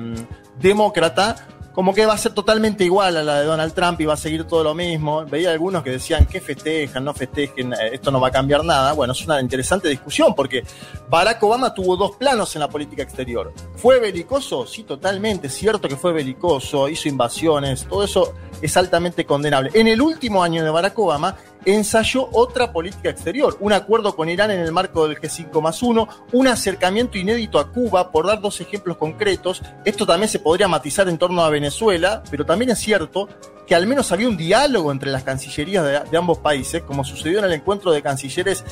[0.61, 1.35] demócrata
[1.77, 4.17] como que va a ser totalmente igual a la de Donald Trump y va a
[4.17, 5.23] seguir todo lo mismo.
[5.25, 8.93] Veía algunos que decían que festejan, no festejen, eh, esto no va a cambiar nada.
[8.93, 10.63] Bueno, es una interesante discusión porque
[11.07, 13.53] Barack Obama tuvo dos planos en la política exterior.
[13.75, 14.65] ¿Fue belicoso?
[14.65, 19.69] Sí, totalmente, cierto que fue belicoso, hizo invasiones, todo eso es altamente condenable.
[19.75, 24.51] En el último año de Barack Obama ensayó otra política exterior, un acuerdo con Irán
[24.51, 28.61] en el marco del G5 más 1, un acercamiento inédito a Cuba, por dar dos
[28.61, 29.61] ejemplos concretos.
[29.85, 33.27] Esto también se podría matizar en torno a Venezuela, pero también es cierto
[33.65, 37.39] que al menos había un diálogo entre las cancillerías de, de ambos países, como sucedió
[37.39, 38.63] en el encuentro de cancilleres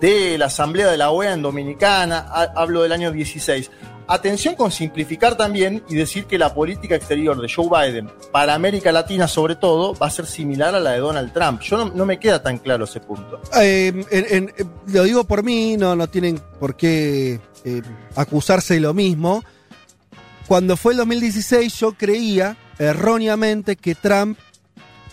[0.00, 2.18] de la Asamblea de la OEA en Dominicana,
[2.54, 3.70] hablo del año 16.
[4.08, 8.92] Atención con simplificar también y decir que la política exterior de Joe Biden, para América
[8.92, 11.60] Latina sobre todo, va a ser similar a la de Donald Trump.
[11.62, 13.40] Yo no, me queda tan claro ese punto.
[13.60, 17.82] Eh, eh, lo digo por mí, no, no tienen por qué eh,
[18.14, 19.42] acusarse de lo mismo.
[20.46, 24.38] Cuando fue el 2016 yo creía erróneamente que Trump,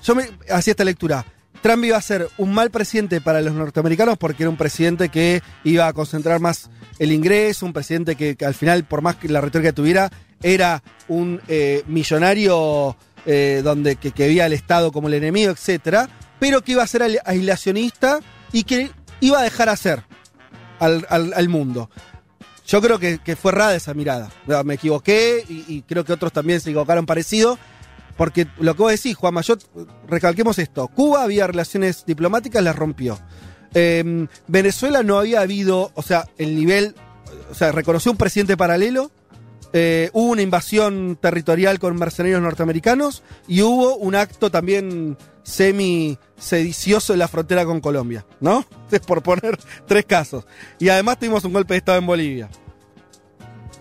[0.03, 1.25] yo me hacía esta lectura,
[1.63, 5.41] Trump iba a ser un mal presidente para los norteamericanos porque era un presidente que
[5.63, 9.41] iba a concentrar más el ingreso, un presidente que, al final, por más que la
[9.41, 10.09] retórica tuviera,
[10.41, 12.95] era un eh, millonario
[13.25, 16.09] eh, donde que, que veía al Estado como el enemigo, etcétera,
[16.39, 18.19] pero que iba a ser aislacionista
[18.51, 18.91] y que
[19.21, 20.03] iba a dejar hacer
[20.79, 21.89] al, al- mundo.
[22.67, 24.29] Yo creo que, que fue errada esa mirada.
[24.65, 27.57] Me equivoqué y, y creo que otros también se equivocaron parecido.
[28.17, 29.65] Porque lo que vos decís, Juan Mayot,
[30.07, 30.87] recalquemos esto.
[30.87, 33.17] Cuba había relaciones diplomáticas, las rompió.
[33.73, 36.95] Eh, Venezuela no había habido, o sea, el nivel,
[37.51, 39.11] o sea, reconoció un presidente paralelo,
[39.75, 47.13] eh, hubo una invasión territorial con mercenarios norteamericanos y hubo un acto también semi sedicioso
[47.13, 48.65] en la frontera con Colombia, ¿no?
[48.91, 50.45] Es por poner tres casos.
[50.77, 52.49] Y además tuvimos un golpe de Estado en Bolivia.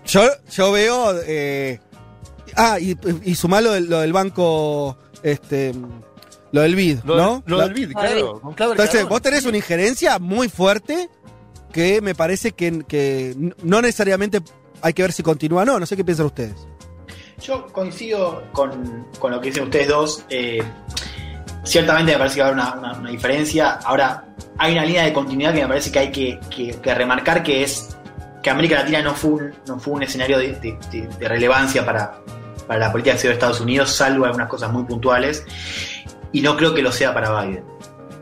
[0.07, 1.13] Yo, yo veo...
[1.27, 1.79] eh,
[2.55, 5.73] ah, y, y lo del banco, este,
[6.53, 7.43] lo del BID, Lo, ¿no?
[7.45, 8.41] lo La- del BID, claro.
[8.71, 11.09] entonces, vos tenés una injerencia muy fuerte
[11.73, 14.39] que me parece que, que no necesariamente
[14.81, 15.79] hay que ver si continúa o no.
[15.79, 16.55] No sé qué piensan ustedes.
[17.41, 20.23] Yo coincido con, con lo que dicen ustedes dos.
[20.29, 20.63] eh,
[21.63, 23.79] ciertamente me parece que va a haber una, una- una diferencia.
[23.83, 24.25] Ahora,
[24.57, 27.63] hay una línea de continuidad que me parece que hay que, que- que remarcar, que
[27.63, 27.97] es
[28.41, 31.85] que América Latina no fue un, no fue un escenario de, de- de- de relevancia
[31.85, 32.19] para,
[32.67, 35.43] para la política exterior de Estados Unidos, salvo algunas cosas muy puntuales.
[36.33, 37.63] Y no creo que lo sea para Biden.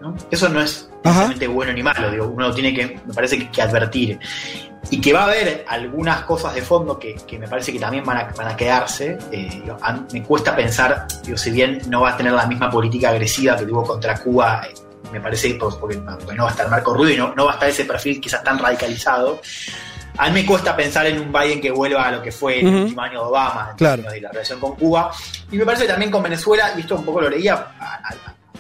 [0.02, 0.16] ¿no?
[0.30, 3.62] Eso no es necesariamente bueno ni malo, digo, uno tiene que, me parece que, que
[3.62, 4.20] advertir.
[4.90, 8.04] Y que va a haber algunas cosas de fondo que, que me parece que también
[8.04, 9.18] van a, van a quedarse.
[9.32, 12.70] eh, digo, a- me cuesta pensar, digo, si bien no va a tener la misma
[12.70, 14.74] política agresiva que tuvo contra Cuba, eh,
[15.14, 17.54] me parece, porque, porque no va a estar Marco Rubio y no, no va a
[17.56, 19.40] estar ese perfil quizás tan radicalizado.
[20.22, 22.68] A mí me cuesta pensar en un Biden que vuelva a lo que fue el
[22.68, 24.04] último año de Obama, en Claro.
[24.04, 25.12] de la relación con Cuba.
[25.52, 28.14] Y me parece que también con Venezuela, y esto un poco lo leía a,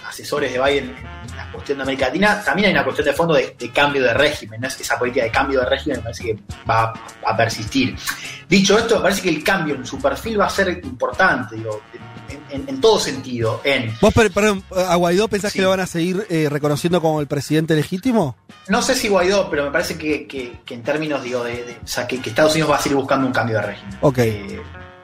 [0.08, 0.96] asesores de Biden
[1.30, 4.02] en la cuestión de América Latina, también hay una cuestión de fondo de, de cambio
[4.02, 4.68] de régimen, ¿no?
[4.68, 6.94] esa política de cambio de régimen me parece que va a,
[7.32, 7.96] a persistir.
[8.50, 11.84] Dicho esto, me parece que el cambio en su perfil va a ser importante, digo,
[12.50, 16.26] en, todo sentido, en ¿Vos, per- perdón, a Guaidó pensás que lo van a seguir
[16.30, 18.36] eh, reconociendo como el presidente legítimo?
[18.68, 21.78] No sé si Guaidó, pero me parece que, que- que en términos, digo, de, de-
[21.84, 23.98] o sea, que, que Estados Unidos va a seguir buscando un cambio de régimen.
[24.02, 24.20] Ok.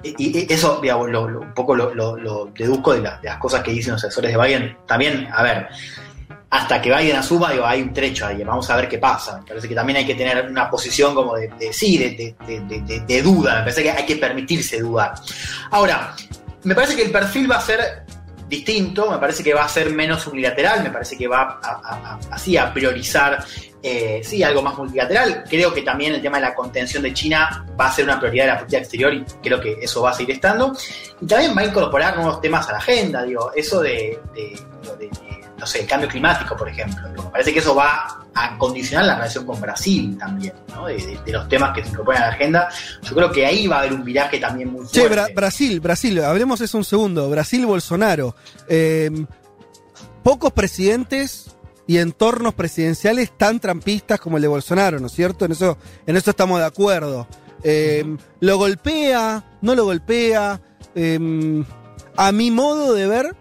[0.04, 3.62] Y, y eso, digamos, lo- lo- un poco lo, deduzco de, la- de las cosas
[3.64, 4.78] que dicen los asesores de Biden.
[4.86, 5.68] También, a ver,
[6.50, 9.40] hasta que Biden asuma, digo, hay un trecho ahí, vamos a ver qué pasa.
[9.42, 12.36] Me parece que también hay que tener una posición como de, de- sí, de-
[13.06, 13.56] de duda.
[13.56, 15.16] Me parece que hay que permitirse dudar.
[15.72, 16.16] Ahora,
[16.64, 18.04] me parece que el perfil va a ser
[18.48, 22.74] distinto, me parece que va a ser menos unilateral, me parece que va a, a-
[22.74, 23.44] priorizar
[23.84, 25.44] eh, sí, algo más multilateral.
[25.50, 28.46] Creo que también el tema de la contención de China va a ser una prioridad
[28.46, 30.74] de la política exterior y creo que eso va a seguir estando.
[31.22, 34.60] Y también va a incorporar nuevos temas a la agenda, digo, eso de, de-
[35.58, 37.08] no sé, el cambio climático, por ejemplo.
[37.12, 40.86] Me parece que eso va a condicionar la relación con Brasil también, ¿no?
[40.86, 42.70] de, de- de los temas que se incorporan a la agenda.
[43.04, 45.00] Yo creo que ahí va a haber un viraje también muy fuerte.
[45.02, 47.30] Che, Bra- Brasil, Brasil, hablemos eso un segundo.
[47.30, 48.36] Brasil, Bolsonaro.
[48.70, 49.10] Eh,
[50.24, 51.56] pocos presidentes
[51.88, 55.46] y entornos presidenciales tan trampistas como el de Bolsonaro, ¿no es cierto?
[55.46, 57.28] En eso, en eso estamos de acuerdo.
[57.64, 58.06] Eh,
[58.42, 59.44] ¿Lo golpea?
[59.62, 60.62] ¿No lo golpea?
[60.96, 61.64] Eh,
[62.18, 63.36] a mi modo de ver,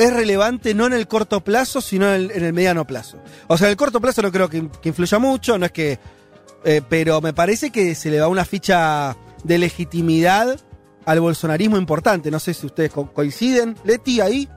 [0.00, 3.18] es relevante no en el corto plazo, sino en el, mediano plazo.
[3.48, 5.98] O sea, en el corto plazo no creo que, influya mucho, no es que.
[6.64, 10.58] eh, pero me parece que se le va una ficha de legitimidad
[11.06, 12.30] al bolsonarismo importante.
[12.30, 13.76] No sé si ustedes co- coinciden.
[13.84, 14.48] Leti, ahí.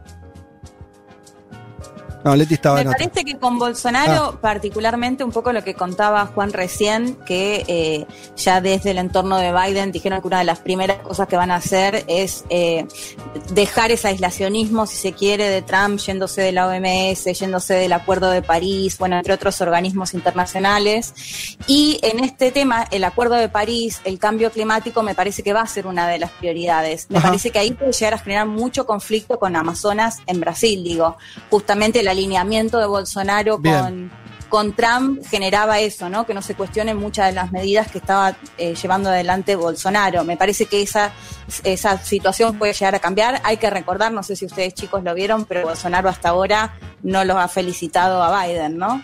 [2.24, 2.98] No, Leti estaba Me en otra.
[3.08, 4.38] parece que con Bolsonaro, Ah.
[4.42, 8.06] particularmente un poco lo que contaba Juan recién, que eh,
[8.38, 11.52] ya desde el entorno de Biden dijeron que una de las primeras cosas que van
[11.52, 12.86] a hacer es eh,
[13.52, 18.30] dejar ese aislacionismo, si se quiere, de Trump yéndose de la OMS, yéndose del Acuerdo
[18.30, 21.14] de París, bueno, entre otros organismos internacionales.
[21.68, 25.62] Y en este tema, el Acuerdo de París, el cambio climático, me parece que va
[25.62, 27.08] a ser una de las prioridades.
[27.10, 27.28] Me Ajá.
[27.30, 31.18] parece que ahí puede llegar a generar mucho conflicto con Amazonas en Brasil, digo.
[31.50, 34.12] Justamente el alineamiento de Bolsonaro con,
[34.50, 36.26] con Trump generaba eso, ¿no?
[36.26, 40.24] Que no se cuestionen muchas de las medidas que estaba eh, llevando adelante Bolsonaro.
[40.24, 41.12] Me parece que esa,
[41.64, 43.42] esa situación puede llegar a cambiar.
[43.44, 47.24] Hay que recordar, no sé si ustedes chicos lo vieron, pero Bolsonaro hasta ahora no
[47.26, 49.02] los ha felicitado a Biden, ¿no?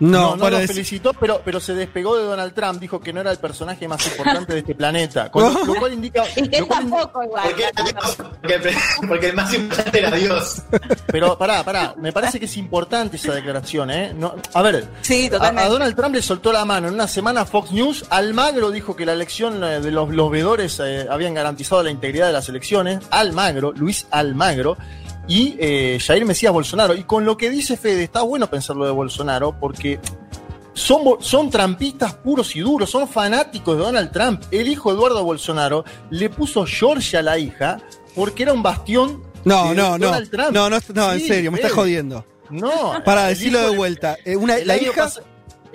[0.00, 3.12] No, No, no, lo es- felicitó, pero, pero se despegó de Donald Trump, dijo que
[3.12, 5.30] no era el personaje más importante de este planeta.
[5.30, 6.24] Con lo, lo cual indica.
[6.36, 7.44] Y que tampoco igual.
[7.44, 10.62] Porque, el- porque el más importante era Dios.
[11.06, 14.12] Pero pará, pará, me parece que es importante esa declaración, ¿eh?
[14.14, 15.62] No, a ver, Sí, a, totalmente.
[15.62, 16.88] a Donald Trump le soltó la mano.
[16.88, 20.80] En una semana Fox News, Almagro dijo que la elección eh, de los, los veedores
[20.84, 23.00] eh, habían garantizado la integridad de las elecciones.
[23.10, 24.76] Almagro, Luis Almagro.
[25.26, 26.94] Y eh, Jair Mesías Bolsonaro.
[26.94, 29.98] Y con lo que dice Fede, está bueno pensarlo de Bolsonaro porque
[30.74, 34.42] son, son trampistas puros y duros, son fanáticos de Donald Trump.
[34.50, 37.78] El hijo Eduardo Bolsonaro le puso Georgia a la hija
[38.14, 40.06] porque era un bastión No, de no, no.
[40.06, 40.50] Donald Trump.
[40.52, 42.24] No, no, no, en Sí, serio, me estás jodiendo.
[42.50, 42.92] No.
[43.04, 44.16] Para decirlo de vuelta.
[44.24, 45.08] eh, una, la hija.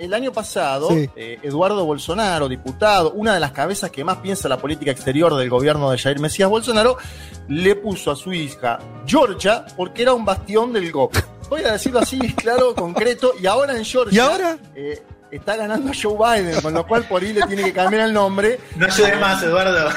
[0.00, 1.08] El año pasado, Sí.
[1.14, 5.48] eh, Eduardo Bolsonaro, diputado, una de las cabezas que más piensa la política exterior del
[5.50, 6.96] gobierno de Jair Mesías Bolsonaro,
[7.48, 11.14] le puso a su hija Georgia porque era un bastión del GOP.
[11.48, 14.58] Voy a decirlo así, claro, concreto, y ahora en Georgia ¿Y ahora?
[14.74, 18.12] eh, está ganando Joe Biden, con lo cual por ahí le tiene que cambiar el
[18.12, 18.58] nombre.
[18.76, 19.90] No ayude más, Eduardo.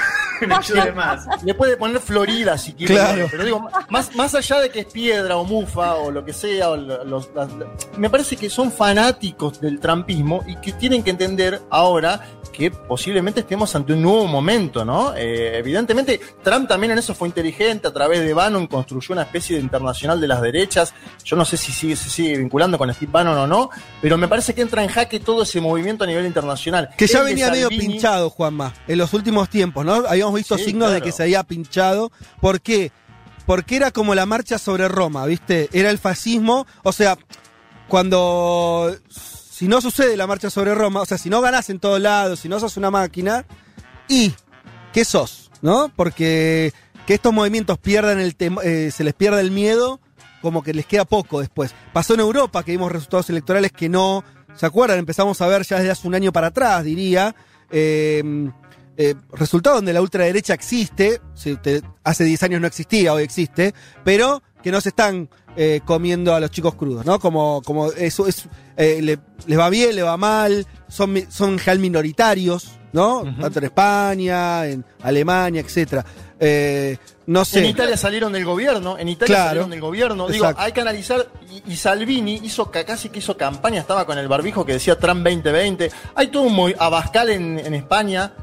[0.48, 1.26] No ayude más.
[1.44, 2.96] Le puede poner Florida si quiere.
[2.96, 3.28] Claro.
[3.32, 6.70] Pero digo, más, más allá de que es piedra o mufa o lo que sea,
[6.72, 7.50] o lo- los- las-
[7.98, 12.22] me parece que son fanáticos del trampismo y que tienen que entender ahora
[12.52, 15.16] que posiblemente estemos ante un nuevo momento, ¿no?
[15.16, 19.56] Eh, evidentemente, Trump también en eso fue inteligente, a través de Bannon construyó una especie
[19.56, 20.94] de internacional de las derechas.
[21.24, 23.72] Yo no sé si sigue, se sigue vinculando con Steve Bannon o no,
[24.04, 26.90] pero me parece que entra en jaque todo ese movimiento a nivel internacional.
[26.96, 30.04] Que ya venía medio pinchado, Juanma, en los últimos tiempos, ¿no?
[30.08, 32.12] Habíamos visto Sí, signos de que se había pinchado.
[32.42, 32.92] ¿Por qué?
[33.46, 35.70] Porque era como la marcha sobre Roma, ¿viste?
[35.74, 36.66] Era el fascismo.
[36.84, 37.18] O sea,
[37.88, 38.96] cuando.
[39.10, 42.40] Si no sucede la marcha sobre Roma, o sea, si no ganás en todos lados,
[42.40, 43.46] si no sos una máquina,
[44.10, 44.34] ¿y
[44.92, 45.52] qué sos?
[45.62, 45.92] ¿No?
[45.96, 46.74] Porque
[47.06, 50.00] que estos movimientos pierdan el eh, se les pierda el miedo,
[50.42, 51.74] como que les queda poco después.
[51.94, 54.24] Pasó en Europa, que vimos resultados electorales que no.
[54.56, 55.00] ¿Se acuerdan?
[55.00, 57.36] Empezamos a ver ya desde hace un año para atrás, diría.
[57.72, 58.50] eh,
[58.98, 61.58] eh, resultado donde la ultraderecha existe, si
[62.04, 66.40] hace 10 años no existía, hoy existe, pero que no se están eh, comiendo a
[66.40, 67.20] los chicos crudos, ¿no?
[67.20, 68.46] Como, como eso es,
[68.78, 73.24] eh, le- les va bien, le va mal, son, son general minoritarios, ¿no?
[73.40, 76.06] Tanto en España, en Alemania, etcétera.
[76.40, 76.98] Eh,
[77.28, 77.60] no sé.
[77.60, 79.48] En Italia salieron del gobierno, en Italia Claro.
[79.50, 80.28] salieron del gobierno.
[80.28, 80.62] Digo, Exacto.
[80.62, 81.28] hay que analizar.
[81.68, 84.98] Y, y Salvini hizo ca- casi que hizo campaña, estaba con el barbijo que decía
[85.00, 85.92] Trump 2020.
[86.16, 88.34] Hay todo un Abascal en, en España,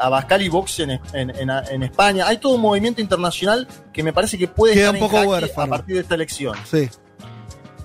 [0.00, 1.00] Abascal y Vox en, en-
[1.30, 2.26] en- en España.
[2.26, 5.30] Hay todo un movimiento internacional que me parece que puede Queda estar un poco en
[5.30, 5.74] jaque huérfano.
[5.74, 6.56] a partir de esta elección.
[6.70, 6.88] Sí.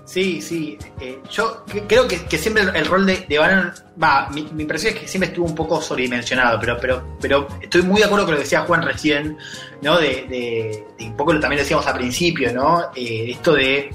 [0.06, 0.78] Sí, sí.
[1.02, 4.62] eh, yo creo que, que siempre el, el rol de, de Bannon, va, mi, mi
[4.64, 8.24] impresión es que siempre estuvo un poco sobredimensionado, pero, pero, pero estoy muy de acuerdo
[8.26, 9.38] con lo que decía Juan recién,
[9.82, 9.98] ¿no?
[10.00, 12.84] De, de- de un poco lo también decíamos al principio, ¿no?
[12.96, 13.90] Eh, esto de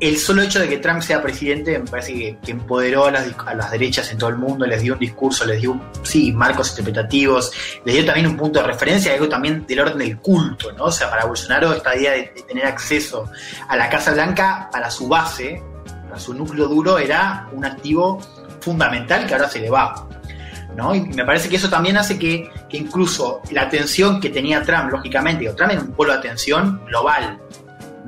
[0.00, 3.54] el solo hecho de que Trump sea presidente me parece que, empoderó a las, a
[3.54, 7.52] las derechas en todo el mundo, les dio un discurso, les dio, sí, marcos interpretativos,
[7.84, 10.84] les dio también un punto de referencia, algo también del orden del culto, ¿no?
[10.84, 13.30] O sea, para Bolsonaro esta idea de, de tener acceso
[13.68, 15.62] a la Casa Blanca para su base,
[16.04, 18.20] para su núcleo duro, era un activo
[18.60, 20.06] fundamental que ahora se le va.
[20.76, 20.94] ¿no?
[20.94, 24.92] Y me parece que eso también hace que, que incluso la atención que tenía Trump,
[24.92, 27.40] lógicamente, digo, Trump era un polo de atención global,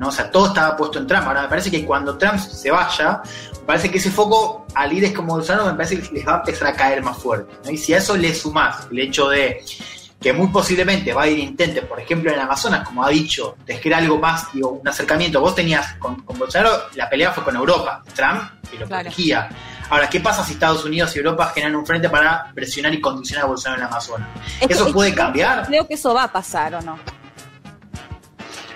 [0.01, 0.07] ¿no?
[0.07, 1.27] O sea, todo estaba puesto en Trump.
[1.27, 3.21] Ahora me parece que cuando Trump se vaya,
[3.53, 6.37] me parece que ese foco a líderes como Bolsonaro me parece que les va a
[6.39, 7.53] empezar a caer más fuerte.
[7.63, 7.69] ¿no?
[7.69, 9.63] Y si a eso le sumás el hecho de
[10.19, 14.51] que muy posiblemente Biden intente, por ejemplo, en Amazonas, como ha dicho, tejer algo más,
[14.53, 15.39] digo, un acercamiento.
[15.39, 18.41] Vos tenías con, con Bolsonaro, la pelea fue con Europa, Trump,
[18.73, 19.03] y lo Claro.
[19.03, 19.49] protegía.
[19.89, 23.45] Ahora, ¿qué pasa si Estados Unidos y Europa generan un frente para presionar y condicionar
[23.45, 24.29] a Bolsonaro en Amazonas?
[24.61, 25.65] Es ¿Eso es puede cambiar?
[25.67, 26.97] Creo que eso va a pasar, ¿o no?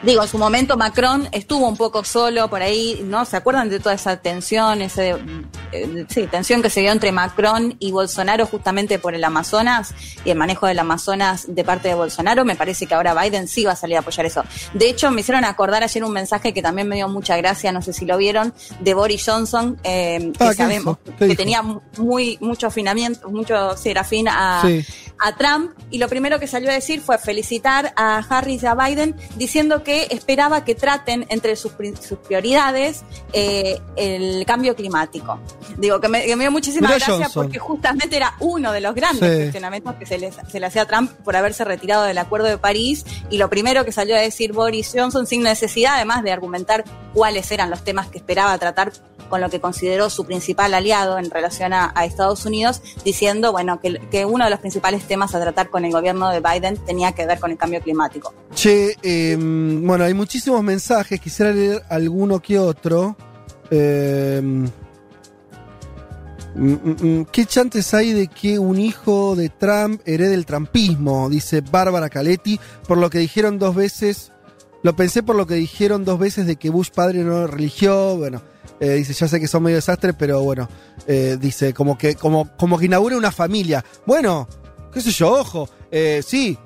[0.05, 3.25] Digo, en su momento Macron estuvo un poco solo por ahí, ¿no?
[3.25, 5.15] ¿Se acuerdan de toda esa tensión, ese,
[5.71, 10.29] eh, sí, tensión que se dio entre Macron y Bolsonaro justamente por el Amazonas y
[10.29, 12.45] el manejo del Amazonas de parte de Bolsonaro?
[12.45, 14.43] Me parece que ahora Biden sí va a salir a apoyar eso.
[14.73, 17.81] De hecho, me hicieron acordar ayer un mensaje que también me dio mucha gracia, no
[17.81, 21.63] sé si lo vieron, de Boris Johnson, eh, que Ah, ¿qué sabemos que tenía
[21.97, 24.85] muy mucho afinamiento, mucho sí, era afín a, Sí.
[25.19, 28.75] a Trump y lo primero que salió a decir fue felicitar a Harris y a
[28.75, 33.03] Biden diciendo que esperaba que traten entre sus, sus prioridades
[33.33, 35.39] eh, el cambio climático.
[35.77, 37.43] Digo, que me, que me dio muchísima Mirá gracia Johnson.
[37.43, 39.37] porque justamente era uno de los grandes Sí.
[39.43, 42.57] cuestionamientos que se le, se le hacía a Trump por haberse retirado del Acuerdo de
[42.57, 46.83] París y lo primero que salió a decir Boris Johnson sin necesidad además de argumentar
[47.13, 48.91] cuáles eran los temas que esperaba tratar
[49.29, 53.81] con lo que consideró su principal aliado en relación a, a Estados Unidos, diciendo bueno
[53.81, 57.13] que, que uno de los principales temas a tratar con el gobierno de Biden tenía
[57.13, 58.33] que ver con el cambio climático.
[58.53, 59.35] Che, eh,
[59.81, 61.19] bueno, hay muchísimos mensajes.
[61.19, 63.15] Quisiera leer alguno que otro.
[63.71, 64.67] Eh, mm,
[66.55, 71.29] mm, mm, ¿Qué chances hay de que un hijo de Trump herede el trampismo?
[71.29, 74.31] Dice Bárbara Caletti, por lo que dijeron dos veces.
[74.83, 78.17] Lo pensé por lo que dijeron dos veces de que Bush padre no religió.
[78.17, 78.41] Bueno,
[78.79, 80.69] eh, dice, ya sé que son medio desastres, pero bueno,
[81.07, 83.83] eh, dice, como que, como, como inaugura una familia.
[84.05, 84.47] Bueno,
[84.93, 85.69] qué sé yo, ojo.
[85.91, 86.57] Eh, sí,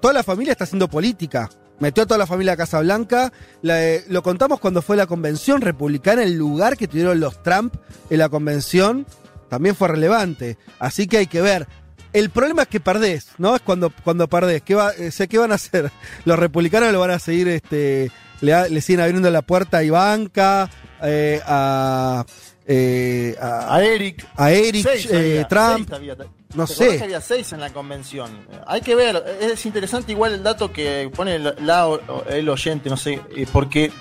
[0.00, 1.50] toda la familia está haciendo política.
[1.80, 3.32] Metió a toda la familia a Casa Blanca.
[3.62, 7.74] La, eh, lo contamos cuando fue la convención republicana, el lugar que tuvieron los Trump
[8.10, 9.06] en la convención
[9.48, 10.58] también fue relevante.
[10.78, 11.66] Así que hay que ver.
[12.12, 13.54] El problema es que perdés, ¿no?
[13.54, 14.62] Es cuando, cuando perdés.
[14.62, 15.90] ¿Qué, va, eh, ¿Qué van a hacer?
[16.24, 18.10] Los republicanos lo van a seguir, este,
[18.40, 20.70] le, siguen abriendo la puerta a Ivanka,
[21.02, 22.24] eh, a,
[22.66, 24.26] eh, a, A Eric.
[24.36, 25.88] a Eric Seis eh, había, Trump.
[25.88, 26.16] seis había.
[26.54, 27.04] No ¿Te acordás sé.
[27.04, 28.30] había seis en la convención.
[28.66, 31.98] Hay que ver, es interesante igual el dato que pone el, la-
[32.30, 33.92] el oyente, no sé, eh, porque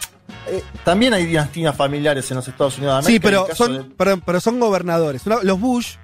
[0.48, 3.14] eh, también hay dinastías familiares en los Estados Unidos de América.
[3.14, 5.24] Sí, pero son, de- pero, pero son gobernadores.
[5.26, 5.95] Los Bush,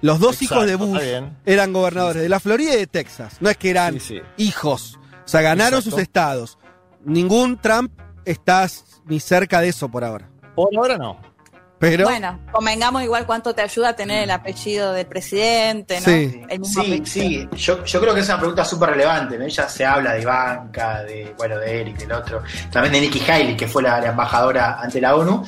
[0.00, 1.02] los dos hijos de Bush,
[1.44, 3.38] eran gobernadores de la Florida y de Texas.
[3.40, 4.20] No es que eran sí.
[4.36, 4.96] hijos.
[5.24, 5.90] O sea, ganaron Exacto.
[5.96, 6.58] sus estados.
[7.04, 7.92] Ningún Trump
[8.24, 8.68] está
[9.06, 10.28] ni cerca de eso por ahora.
[10.54, 11.20] Por ahora no.
[11.80, 16.04] Pero Bueno, convengamos igual cuánto te ayuda a tener el apellido del presidente, ¿no?
[16.04, 16.42] Sí.
[16.46, 19.38] El mismo Sí, sí, yo, yo creo que es una pregunta súper relevante.
[19.38, 19.48] ¿no?
[19.48, 23.56] Ya se habla de Ivanka, de, bueno, de Eric, del otro, también de Nikki Haley,
[23.56, 25.42] que fue la, la embajadora ante la ONU.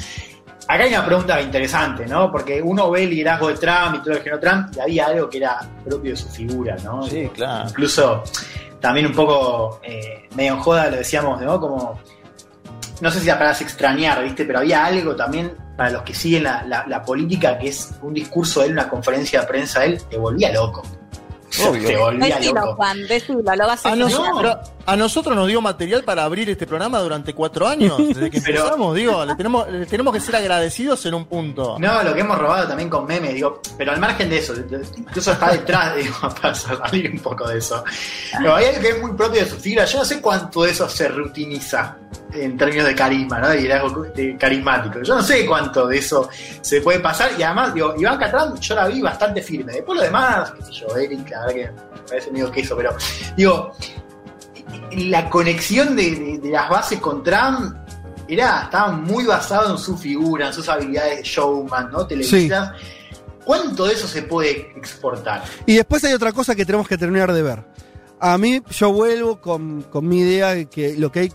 [0.68, 2.32] Acá hay una pregunta interesante, ¿no?
[2.32, 5.28] Porque uno ve el liderazgo de Trump y todo el género Trump, y había algo
[5.28, 7.02] que era propio de su figura, ¿no?
[7.02, 7.68] Sí, claro.
[7.68, 8.22] Incluso
[8.80, 11.60] también un poco eh, medio en joda lo decíamos, ¿no?
[11.60, 12.00] Como,
[13.02, 14.44] no sé si la palabra es extrañar, ¿viste?
[14.44, 18.14] Pero había algo también para los que siguen la, la- la política que es un
[18.14, 20.82] discurso de él, una conferencia de prensa de él, te volvía loco.
[21.68, 21.86] Obvio.
[21.88, 22.74] Te volvía Decilo, loco.
[22.76, 23.98] Juan, decilo, lo vas a A, hacer.
[23.98, 28.30] nosotros, pero a nosotros nos dio material para abrir este programa durante cuatro años, desde
[28.30, 31.76] que Pero- empezamos, digo, le tenemos, le tenemos que ser agradecidos en un punto.
[31.78, 34.54] No, lo que hemos robado también con memes, digo, pero al margen de eso,
[34.96, 37.84] incluso está detrás, digo, para salir un poco de eso.
[38.36, 40.70] Pero hay algo que es muy propio de su figura, yo no sé cuánto de
[40.70, 41.96] eso se rutiniza
[42.34, 43.48] en términos de carisma, ¿no?
[43.48, 43.62] De
[44.14, 45.02] de carismático.
[45.02, 46.28] Yo no sé cuánto de eso
[46.60, 49.72] se puede pasar, y además, digo, Iván Trump yo la vi bastante firme.
[49.74, 52.94] Después lo demás, qué sé yo, Eric, la verdad que me parece medio queso, pero
[53.36, 53.72] digo,
[54.96, 57.74] la conexión de, de- de las bases con Trump
[58.28, 62.06] era, estaba muy basado en su figura, en sus habilidades de showman, ¿no?
[62.06, 62.72] Televisivas.
[63.44, 65.42] ¿Cuánto de eso se puede exportar?
[65.66, 67.64] Y después hay otra cosa que tenemos que terminar de ver.
[68.20, 71.32] A mí, yo vuelvo con, con mi idea de que lo que hay,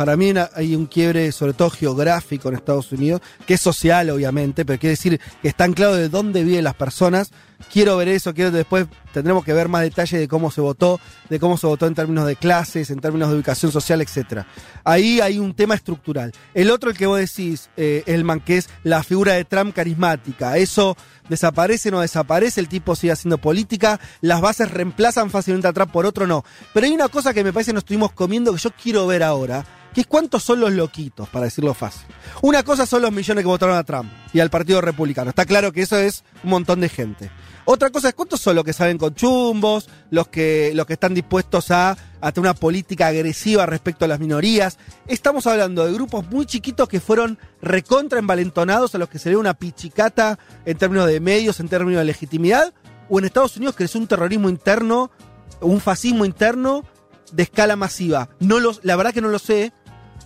[0.00, 4.64] para mí hay un quiebre, sobre todo geográfico en Estados Unidos, que es social, obviamente,
[4.64, 7.32] pero quiere decir que está anclado de dónde viven las personas.
[7.70, 10.98] Quiero ver eso, quiero después tendremos que ver más detalle de cómo se votó,
[11.28, 14.46] de cómo se votó en términos de clases, en términos de ubicación social, etcétera.
[14.84, 16.32] Ahí hay un tema estructural.
[16.54, 20.56] El otro, el que vos decís, eh, Elman, que es la figura de Trump carismática.
[20.56, 20.96] Eso
[21.28, 26.06] desaparece, no desaparece, el tipo sigue haciendo política, las bases reemplazan fácilmente a Trump por
[26.06, 26.42] otro, no.
[26.72, 29.22] Pero hay una cosa que me parece que nos estuvimos comiendo que yo quiero ver
[29.22, 29.64] ahora,
[29.94, 32.06] que es cuántos son los loquitos, para decirlo fácil.
[32.42, 35.30] Una cosa son los millones que votaron a Trump y al Partido Republicano.
[35.30, 37.30] Está claro que eso es un montón de gente.
[37.64, 41.14] Otra cosa es cuántos son los que salen con chumbos, los que, los que están
[41.14, 44.78] dispuestos a, a tener una política agresiva respecto a las minorías.
[45.06, 49.36] Estamos hablando de grupos muy chiquitos que fueron recontra envalentonados a los que se le
[49.36, 52.72] una pichicata en términos de medios, en términos de legitimidad.
[53.08, 55.10] O en Estados Unidos creció un terrorismo interno,
[55.60, 56.84] un fascismo interno
[57.32, 58.30] de escala masiva.
[58.40, 59.72] No los, la verdad que no lo sé,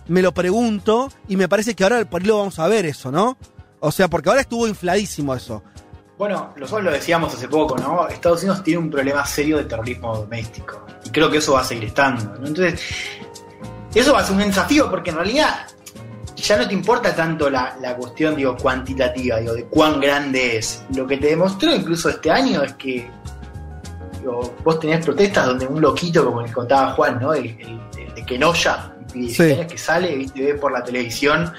[0.07, 3.11] me lo pregunto y me parece que ahora por ahí lo vamos a ver eso,
[3.11, 3.37] ¿no?
[3.79, 5.61] O sea, porque ahora estuvo infladísimo eso.
[6.17, 8.07] Bueno, nosotros lo decíamos hace poco, ¿no?
[8.07, 10.85] Estados Unidos tiene un problema serio de terrorismo doméstico.
[11.03, 12.23] Y creo que eso va a seguir estando.
[12.39, 12.47] ¿no?
[12.47, 12.79] Entonces,
[13.93, 15.67] eso va a ser un desafío porque en realidad
[16.37, 20.83] ya no te importa tanto la, la cuestión digo, cuantitativa, digo, de cuán grande es.
[20.95, 23.09] Lo que te demostró incluso este año es que
[24.63, 27.33] vos tenés protestas donde un loquito, como les contaba Juan, ¿no?
[27.33, 28.94] El, el- el de Kenoya,
[29.29, 29.55] Sí.
[29.67, 30.41] que sale ¿viste?
[30.41, 31.51] ve por la televisión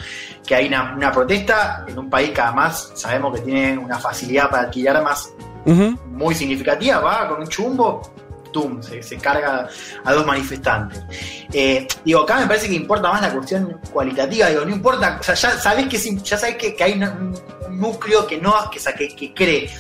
[0.47, 4.51] que hay una, una protesta en un país que además sabemos que tiene una facilidad
[4.51, 5.33] para adquirir armas
[5.67, 8.01] muy significativa, va con un chumbo,
[8.53, 9.69] tum, se, se carga
[10.05, 11.03] a dos manifestantes.
[11.53, 15.23] Eh, digo, acá me parece que importa más la cuestión cualitativa, digo, no importa, o
[15.25, 17.35] sea, ya sabés que, ya sabés que, que hay un,
[17.69, 19.71] un núcleo que no, que, que, que cree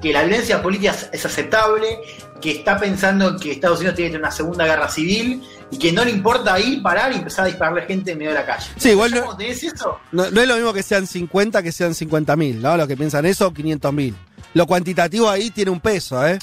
[0.00, 2.00] que la violencia política es, es aceptable,
[2.40, 5.78] que está pensando en que Estados Unidos tiene que tener una segunda guerra civil y
[5.78, 8.46] que no le importa ir, parar y empezar a dispararle gente en medio de la
[8.46, 8.66] calle.
[8.76, 11.72] Sí, igual Ya no- tenés eso, No, no es lo mismo que sean 50 que
[11.72, 12.76] sean 50 mil, ¿no?
[12.76, 14.16] Los que piensan eso, 500 mil.
[14.54, 16.38] Lo cuantitativo ahí tiene un peso, ¿eh?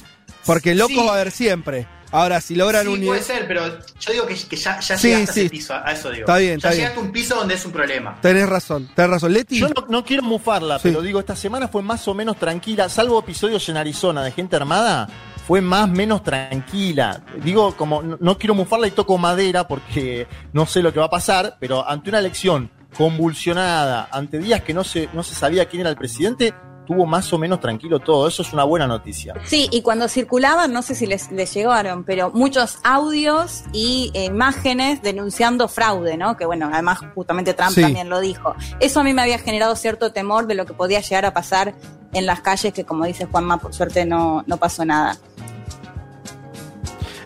[0.46, 1.06] Porque locos Sí.
[1.06, 1.88] va a haber siempre.
[2.12, 3.24] Ahora, si logran sí, un puede nivel.
[3.24, 3.66] ser, pero
[4.00, 5.40] yo digo que, que ya, ya Sí, llegaste a sí.
[5.42, 6.22] ese piso, a eso digo.
[6.22, 6.80] Está bien, ya está bien.
[6.82, 8.18] llegaste a un piso donde es un problema.
[8.22, 9.34] Tenés razón, tenés razón.
[9.34, 9.60] Leti.
[9.60, 10.90] Yo no, no quiero mufarla, Sí.
[10.90, 14.56] pero digo, esta semana fue más o menos tranquila, salvo episodios en Arizona de gente
[14.56, 15.10] armada,
[15.48, 17.22] fue más menos tranquila.
[17.44, 21.10] Digo, como no, quiero mufarla y toco madera porque no sé lo que va a
[21.10, 25.82] pasar, pero ante una elección convulsionada, ante días que no se, no se sabía quién
[25.82, 26.54] era el presidente,
[26.86, 28.28] tuvo más o menos tranquilo todo.
[28.28, 29.34] Eso es una buena noticia.
[29.46, 34.26] Sí, y cuando circulaban, no sé si les, les llegaron, pero muchos audios y eh,
[34.26, 36.38] imágenes denunciando fraude, ¿no?
[36.38, 37.82] Que bueno, además justamente Trump Sí.
[37.82, 38.56] también lo dijo.
[38.80, 41.74] Eso a mí me había generado cierto temor de lo que podía llegar a pasar
[42.14, 45.18] en las calles, que como dice Juanma, por suerte no, no pasó nada.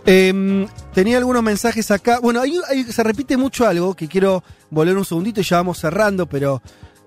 [0.06, 2.20] Em, tenía algunos mensajes acá.
[2.20, 5.78] Bueno, ahí, ahí se repite mucho algo que quiero volver un segundito y ya vamos
[5.78, 6.62] cerrando, pero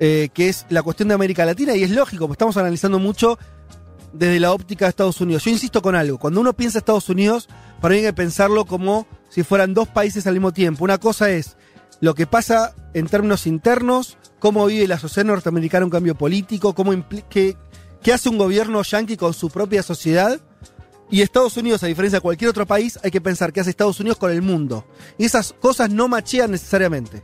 [0.04, 3.38] eh, que es la cuestión de América Latina y es lógico, porque estamos analizando mucho
[4.12, 5.44] desde la óptica de Estados Unidos.
[5.44, 7.48] Yo insisto con algo, cuando uno piensa Estados Unidos,
[7.80, 10.82] para mí hay que pensarlo como si fueran dos países al mismo tiempo.
[10.82, 11.56] Una cosa es
[12.00, 16.92] lo que pasa en términos internos, cómo vive la sociedad norteamericana un cambio político, cómo
[17.30, 17.56] qué,
[18.02, 20.40] qué hace un gobierno yanqui con su propia sociedad.
[21.12, 24.00] Y Estados Unidos, a diferencia de cualquier otro país, hay que pensar qué hace Estados
[24.00, 24.84] Unidos con el mundo.
[25.16, 27.22] Y esas cosas no machean necesariamente.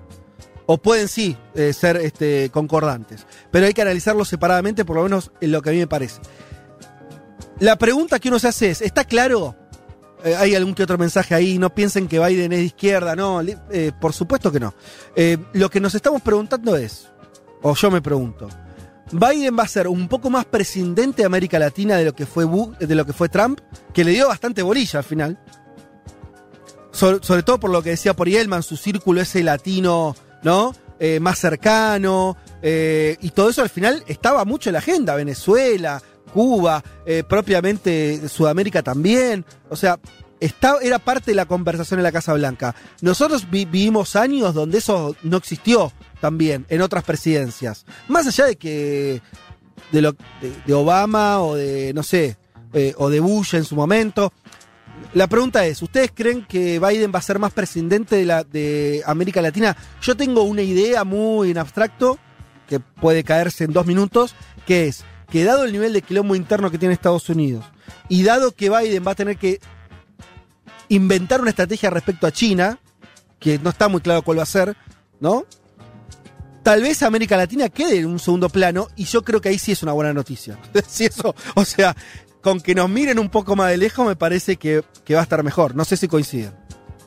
[0.71, 3.27] O pueden sí eh, ser este, concordantes.
[3.51, 6.21] Pero hay que analizarlo separadamente, por lo menos en lo que a mí me parece.
[7.59, 9.57] La pregunta que uno se hace es, ¿está claro?
[10.23, 13.41] Eh, hay algún que otro mensaje ahí, no piensen que Biden es de izquierda, no,
[13.41, 14.75] eh, por supuesto que no.
[15.55, 17.09] Lo que nos estamos preguntando es,
[17.63, 18.51] o yo me pregunto,
[19.11, 22.45] Biden va a ser un poco más presidente de América Latina de lo que fue
[22.79, 23.61] de lo que fue Trump,
[23.95, 25.39] que le dio bastante bolilla al final.
[26.91, 30.75] Sobre, sobre todo por lo que decía por Elman, su círculo ese latino, ¿no?
[31.01, 32.37] Eh, más cercano.
[32.61, 35.15] eh, y todo eso al final estaba mucho en la agenda.
[35.15, 36.03] Venezuela,
[36.33, 39.45] Cuba, eh, propiamente Sudamérica también.
[39.71, 39.99] O sea,
[40.41, 42.75] está- era parte de la conversación en la Casa Blanca.
[43.01, 47.87] Nosotros vi- vivimos años donde eso no existió también en otras presidencias.
[48.09, 49.23] Más allá de que
[49.93, 50.17] de, lo,
[50.67, 52.37] de, Obama o de, no sé,
[52.97, 54.33] o de Bush en su momento.
[55.15, 58.45] La pregunta es, ¿ustedes creen que Biden va a ser más presidente de, la,
[59.07, 59.77] América Latina?
[60.03, 62.19] Yo tengo una idea muy en abstracto,
[62.69, 64.35] que puede caerse en dos minutos,
[64.67, 67.65] que es que dado el nivel de quilombo interno que tiene Estados Unidos,
[68.09, 69.61] y dado que Biden va a tener que
[70.89, 72.79] inventar una estrategia respecto a China,
[73.39, 74.77] que no está muy claro cuál va a ser,
[75.21, 75.45] ¿no?
[76.63, 79.73] Tal vez América Latina quede en un segundo plano y yo creo que ahí sí
[79.73, 80.59] es una buena noticia.
[80.99, 81.97] eso, o sea,
[82.49, 85.23] con que nos miren un poco más de lejos me parece que, que va a
[85.23, 85.75] estar mejor.
[85.75, 86.55] No sé si coinciden.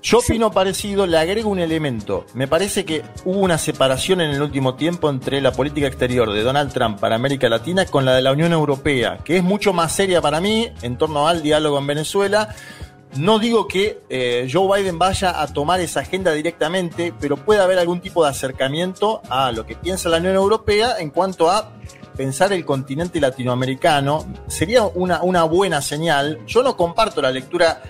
[0.03, 2.27] Yo opino parecido, le agrego un elemento.
[2.35, 6.43] Me parece que hubo una separación en el último tiempo entre la política exterior de
[6.43, 9.95] Donald Trump para América Latina con la de la Unión Europea, que es mucho más
[9.95, 12.55] seria para mí en torno al diálogo en Venezuela.
[13.15, 17.79] No digo que eh, Joe Biden vaya a tomar esa agenda directamente, pero puede haber
[17.79, 21.73] algún tipo de acercamiento a lo que piensa la Unión Europea en cuanto a
[22.15, 24.25] pensar el continente latinoamericano.
[24.47, 26.39] Sería una, una buena señal.
[26.47, 27.81] Yo no comparto la lectura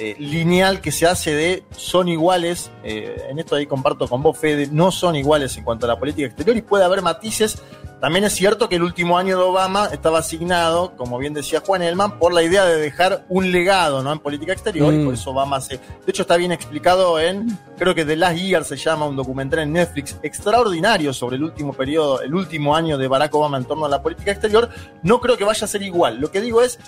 [0.00, 4.38] eh, lineal que se hace de son iguales, eh, en esto ahí comparto con vos,
[4.38, 7.62] Fede, no son iguales en cuanto a la política exterior y puede haber matices.
[8.00, 11.82] También es cierto que el último año de Obama estaba asignado, como bien decía Juan
[11.82, 14.10] Elman, por la idea de dejar un legado ¿no?
[14.10, 15.00] en política exterior Mm.
[15.00, 15.76] y por eso Obama se...
[15.76, 19.58] De hecho está bien explicado en, creo que The Last Year se llama, un documental
[19.58, 23.84] en Netflix extraordinario sobre el último periodo, el último año de Barack Obama en torno
[23.84, 24.70] a la política exterior.
[25.02, 26.18] No creo que vaya a ser igual.
[26.20, 26.78] Lo que digo es,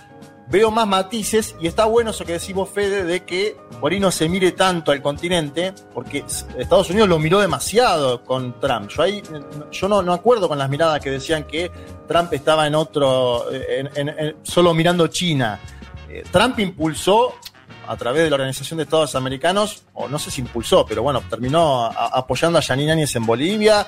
[0.49, 4.11] veo más matices y está bueno eso que decimos, Fede, de que por ahí no
[4.11, 6.25] se mire tanto al continente, porque
[6.59, 8.89] Estados Unidos lo miró demasiado con Trump.
[8.91, 9.23] Yo ahí
[9.71, 11.71] yo no, no acuerdo con las miradas que decían que
[12.07, 15.59] Trump estaba en otro, en- solo mirando China.
[16.09, 17.35] Eh, Trump impulsó
[17.93, 21.23] a través de la Organización de Estados Americanos, o no sé si impulsó, pero bueno,
[21.29, 23.87] terminó apoyando a Yanine Áñez en Bolivia.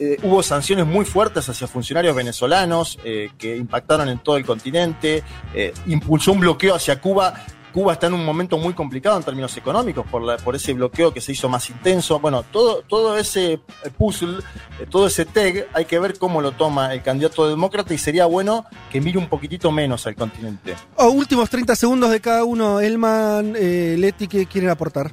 [0.00, 5.22] Eh, hubo sanciones muy fuertes hacia funcionarios venezolanos eh, que impactaron en todo el continente.
[5.54, 7.34] Eh, impulsó un bloqueo hacia Cuba.
[7.76, 11.12] Cuba está en un momento muy complicado en términos económicos por, la- por ese bloqueo
[11.12, 12.18] que se hizo más intenso.
[12.18, 13.60] Bueno, todo, todo ese eh,
[13.98, 14.38] puzzle,
[14.80, 18.24] eh, todo ese tag, hay que ver cómo lo toma el candidato demócrata y sería
[18.24, 20.74] bueno que mire un poquitito menos al continente.
[20.96, 22.80] Oh, últimos 30 segundos de cada uno.
[22.80, 25.12] Elman, eh, Leti, ¿qué quieren aportar?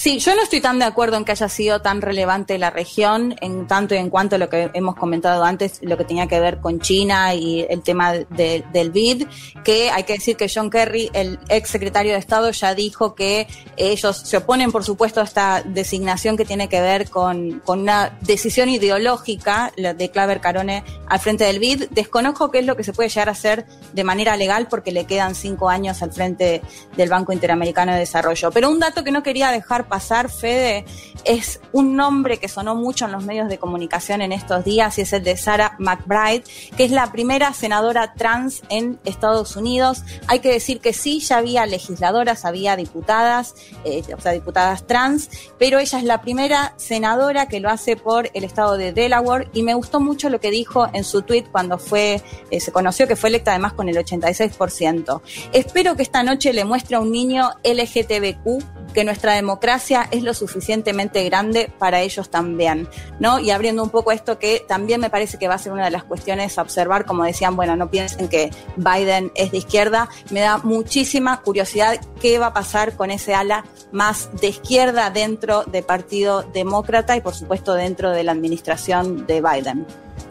[0.00, 3.34] Sí, yo no estoy tan de acuerdo en que haya sido tan relevante la región,
[3.40, 6.38] en tanto y en cuanto a lo que hemos comentado antes, lo que tenía que
[6.38, 9.26] ver con China y el tema de- del BID,
[9.64, 13.48] que hay que decir que John Kerry, el ex secretario de Estado, ya dijo que
[13.76, 18.68] ellos se oponen, por supuesto, a esta designación que tiene que ver con, una decisión
[18.68, 21.88] ideológica de Claver Carone al frente del BID.
[21.90, 25.06] Desconozco qué es lo que se puede llegar a hacer de manera legal porque le
[25.06, 26.62] quedan cinco años al frente
[26.96, 28.52] del Banco Interamericano de Desarrollo.
[28.52, 30.84] Pero un dato que no quería dejar pasar, Fede,
[31.24, 35.02] es un nombre que sonó mucho en los medios de comunicación en estos días y
[35.02, 36.44] es el de Sarah McBride,
[36.76, 40.02] que es la primera senadora trans en Estados Unidos.
[40.26, 43.54] Hay que decir que sí, ya había legisladoras, había diputadas,
[43.84, 48.30] eh, o sea, diputadas trans, pero ella es la primera senadora que lo hace por
[48.34, 51.78] el estado de Delaware y me gustó mucho lo que dijo en su tweet cuando
[51.78, 55.20] fue, eh, se conoció que fue electa además con el 86%.
[55.52, 60.34] Espero que esta noche le muestre a un niño LGTBQ que nuestra democracia es lo
[60.34, 62.88] suficientemente grande para ellos también,
[63.20, 63.38] ¿no?
[63.38, 65.92] Y abriendo un poco esto que también me parece que va a ser una de
[65.92, 70.40] las cuestiones a observar, como decían, bueno, no piensen que Biden es de izquierda, me
[70.40, 75.84] da muchísima curiosidad qué va a pasar con ese ala más de izquierda dentro del
[75.84, 79.86] Partido Demócrata y por supuesto dentro de la administración de Biden.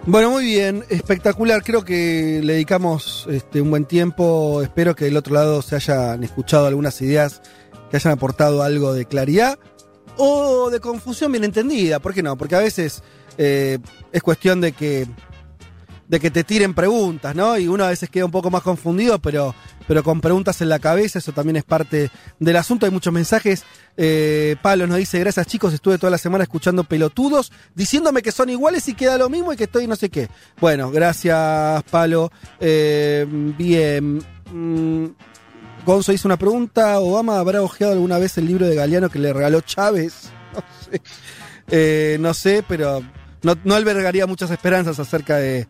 [0.06, 1.64] Bueno, muy bien, espectacular.
[1.64, 4.62] Creo que le dedicamos este, un buen tiempo.
[4.62, 7.42] Espero que del otro lado se hayan escuchado algunas ideas
[7.90, 9.60] que hayan aportado algo de claridad
[10.18, 12.00] o de confusión bien entendida.
[12.00, 12.38] ¿Por qué no?
[12.38, 13.04] Porque a veces
[13.38, 13.78] eh,
[14.12, 15.08] es cuestión de que
[16.08, 17.58] de que te tiren preguntas, ¿no?
[17.58, 19.54] Y uno a veces queda un poco más confundido, pero,
[19.88, 22.10] pero con preguntas en la cabeza, eso también es parte
[22.40, 22.86] del asunto.
[22.86, 23.64] Hay muchos mensajes.
[23.98, 28.50] Eh, Pablo nos dice, gracias chicos, estuve toda la semana escuchando pelotudos, diciéndome que son
[28.50, 30.30] iguales y queda lo mismo y que estoy no sé qué.
[30.62, 32.32] Bueno, gracias Pablo.
[32.60, 33.26] Eh,
[33.58, 34.24] bien.
[34.52, 35.08] Mm,
[35.88, 39.32] Gonzo hizo una pregunta, ¿Obama habrá ojeado alguna vez el libro de Galeano que le
[39.32, 40.30] regaló Chávez?
[40.54, 41.02] No sé.
[41.70, 43.04] Eh, no sé, pero
[43.44, 45.68] no, albergaría muchas esperanzas acerca de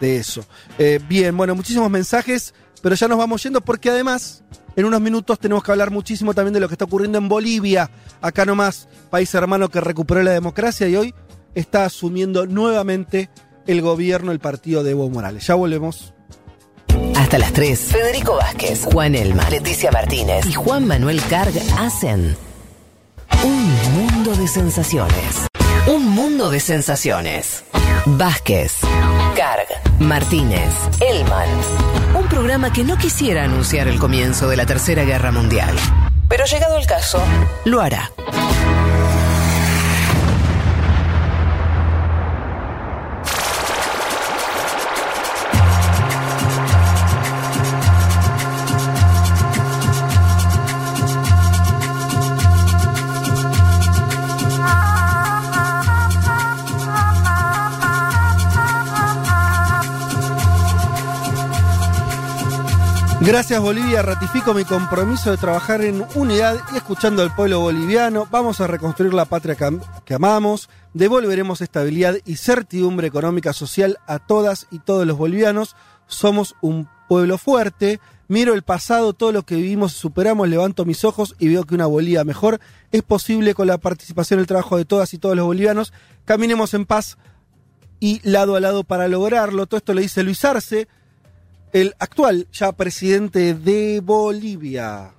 [0.00, 0.44] eso.
[0.78, 2.52] Eh, bien, bueno, muchísimos mensajes,
[2.82, 4.42] pero ya nos vamos yendo porque además,
[4.76, 7.90] en unos minutos tenemos que hablar muchísimo también de lo que está ocurriendo en Bolivia,
[8.20, 11.14] acá nomás, país hermano que recuperó la democracia y hoy
[11.54, 13.30] está asumiendo nuevamente
[13.66, 15.46] el gobierno el partido de Evo Morales.
[15.46, 16.12] Ya volvemos.
[17.16, 17.78] Hasta las 3.
[17.80, 22.36] Federico Vázquez, Juan Elma, Leticia Martínez y Juan Manuel Carg hacen
[23.44, 25.46] un mundo de sensaciones.
[25.86, 27.64] Un mundo de sensaciones.
[28.06, 28.78] Vázquez,
[29.36, 29.66] Carg,
[29.98, 31.48] Martínez, Elman.
[32.14, 35.74] Un programa que no quisiera anunciar el comienzo de la Tercera Guerra Mundial.
[36.28, 37.22] Pero llegado el caso,
[37.64, 38.10] lo hará.
[63.24, 68.26] Gracias Bolivia, ratifico mi compromiso de trabajar en unidad y escuchando al pueblo boliviano.
[68.32, 73.98] Vamos a reconstruir la patria que, am- que amamos, devolveremos estabilidad y certidumbre económica social
[74.08, 75.76] a todas y todos los bolivianos.
[76.08, 78.00] Somos un pueblo fuerte.
[78.26, 81.74] Miro el pasado, todo lo que vivimos y superamos, levanto mis ojos y veo que
[81.76, 82.58] una Bolivia mejor
[82.90, 85.92] es posible con la participación y el trabajo de todas y todos los bolivianos.
[86.24, 87.18] Caminemos en paz
[88.00, 89.66] y lado a lado para lograrlo.
[89.66, 90.88] Todo esto lo dice Luis Arce,
[91.72, 95.12] el actual ya presidente de Bolivia.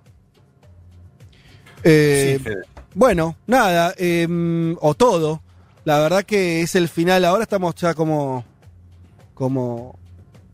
[1.84, 2.50] Eh, Sí,
[2.96, 4.28] bueno, nada, eh,
[4.80, 5.42] o todo.
[5.86, 7.26] La verdad que es el final.
[7.26, 8.46] Ahora estamos ya como,
[9.34, 9.98] como,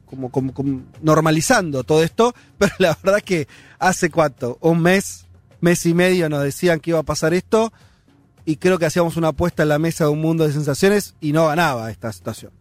[0.06, 2.34] como, como- como normalizando todo esto.
[2.58, 3.48] Pero la verdad que
[3.78, 5.26] hace cuánto, un mes,
[5.62, 7.72] mes y medio nos decían que iba a pasar esto.
[8.46, 11.34] Y creo que hacíamos una apuesta en la mesa de un mundo de sensaciones y
[11.34, 12.52] no ganaba esta situación.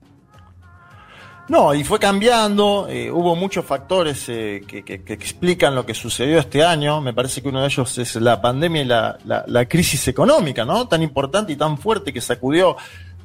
[1.49, 5.95] No, y fue cambiando, eh, hubo muchos factores eh, que, que- que explican lo que
[5.95, 9.45] sucedió este año, me parece que uno de ellos es la pandemia y la, la-
[9.47, 10.87] la crisis económica, ¿no?
[10.89, 12.77] Tan importante y tan fuerte que sacudió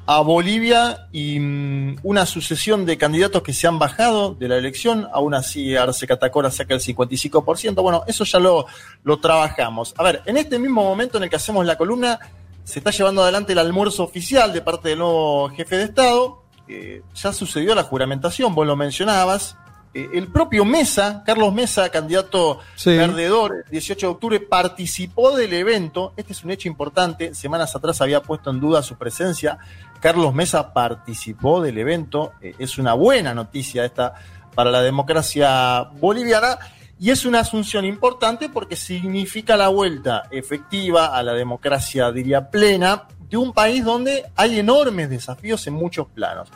[0.06, 5.06] a Bolivia y mm, una sucesión de candidatos que se han bajado de la elección,
[5.12, 7.74] aún así Arce Catacora saca el 55%.
[7.82, 8.64] Bueno, eso ya lo,
[9.02, 9.94] lo trabajamos.
[9.98, 12.18] A ver, en este mismo momento en el que hacemos la columna,
[12.64, 16.43] se está llevando adelante el almuerzo oficial de parte del nuevo jefe de Estado.
[16.68, 19.56] Eh, ya sucedió la juramentación, vos lo mencionabas.
[19.92, 22.96] Eh, el propio Mesa, Carlos Mesa, candidato Sí.
[22.96, 26.12] perdedor, el 18 de octubre, participó del evento.
[26.16, 27.32] Este es un hecho importante.
[27.34, 29.58] Semanas atrás había puesto en duda su presencia.
[30.00, 32.32] Carlos Mesa participó del evento.
[32.40, 34.14] Eh, es una buena noticia esta
[34.54, 36.58] para la democracia boliviana.
[36.98, 43.08] Y es una asunción importante porque significa la vuelta efectiva a la democracia, diría, plena,
[43.34, 46.48] de un país donde hay enormes desafíos en muchos planos.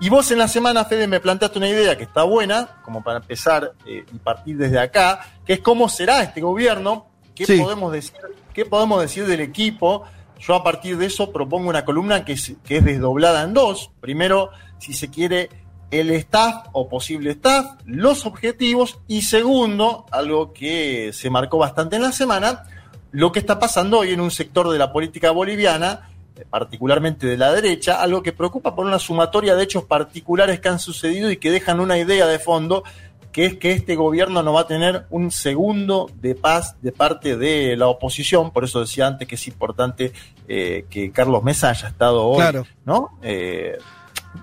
[0.00, 3.18] Y vos en la semana, Fede, me planteaste una idea que está buena, como para
[3.18, 7.60] empezar eh, y partir desde acá, que es cómo será este gobierno, qué, Sí.
[7.60, 8.14] podemos decir,
[8.54, 10.04] qué podemos decir del equipo.
[10.40, 13.90] Yo a partir de eso propongo una columna que es, que es desdoblada en dos.
[14.00, 15.50] Primero, si se quiere,
[15.90, 22.02] el staff o posible staff, los objetivos y segundo, algo que se marcó bastante en
[22.02, 22.64] la semana,
[23.10, 26.08] lo que está pasando hoy en un sector de la política boliviana,
[26.48, 30.78] particularmente de la derecha, algo que preocupa por una sumatoria de hechos particulares que han
[30.78, 32.84] sucedido y que dejan una idea de fondo,
[33.32, 37.36] que es que este gobierno no va a tener un segundo de paz de parte
[37.36, 40.12] de la oposición, por eso decía antes que es importante
[40.48, 42.66] eh, que Carlos Mesa haya estado hoy, Claro.
[42.84, 43.18] ¿no?
[43.22, 43.78] Eh,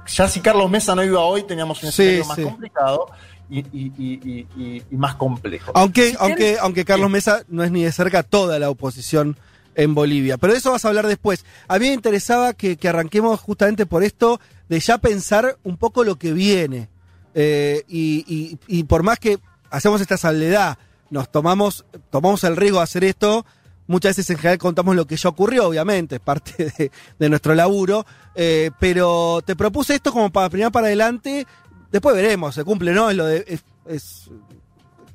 [0.07, 2.43] ya si Carlos Mesa no iba hoy, teníamos un Sí, escenario más sí.
[2.43, 3.07] complicado
[3.49, 5.71] y, y- y- y- y- y más complejo.
[5.75, 9.37] Aunque, Si aunque, aunque Carlos Mesa no es ni de cerca toda la oposición
[9.81, 10.37] en Bolivia.
[10.37, 11.45] Pero de eso vas a hablar después.
[11.67, 16.03] A mí me interesaba que, que arranquemos justamente por esto de ya pensar un poco
[16.03, 16.89] lo que viene.
[17.33, 19.39] Eh, y, por más que
[19.71, 20.77] hacemos esta salvedad,
[21.09, 23.45] nos tomamos, tomamos el riesgo de hacer esto,
[23.87, 28.05] muchas veces en general contamos lo que ya ocurrió, obviamente, es parte de, nuestro laburo.
[28.35, 31.47] Eh, pero te propuse esto como para primero para adelante.
[31.91, 33.09] Después veremos, se cumple, ¿no?
[33.09, 33.45] Es lo de.
[33.47, 34.29] es- es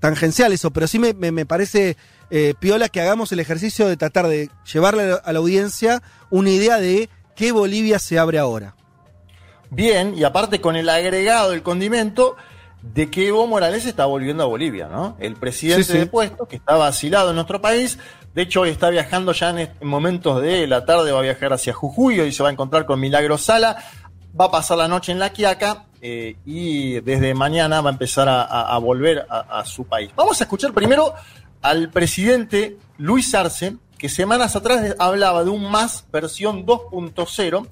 [0.01, 1.97] tangencial eso, pero sí me, me- me parece
[2.31, 6.79] eh, piola que hagamos el ejercicio de tratar de llevarle a la, audiencia una idea
[6.79, 8.75] de qué Bolivia se abre ahora.
[9.71, 12.37] Bien, y aparte con el agregado, el condimento
[12.83, 15.17] de que Evo Morales está volviendo a Bolivia, ¿no?
[15.19, 15.99] El presidente Sí, sí.
[15.99, 17.99] de puesto, que está vacilado en nuestro país,
[18.35, 21.23] de hecho hoy está viajando ya en, est- en momentos de la tarde, va a
[21.23, 23.77] viajar hacia Jujuy y se va a encontrar con Milagro Sala,
[24.39, 28.29] va a pasar la noche en La Quiaca eh, y desde mañana va a empezar
[28.29, 30.11] a, a- a volver a, a su país.
[30.15, 31.15] Vamos a escuchar primero
[31.65, 37.67] al presidente Luis Arce, que semanas atrás hablaba de un más versión 2.0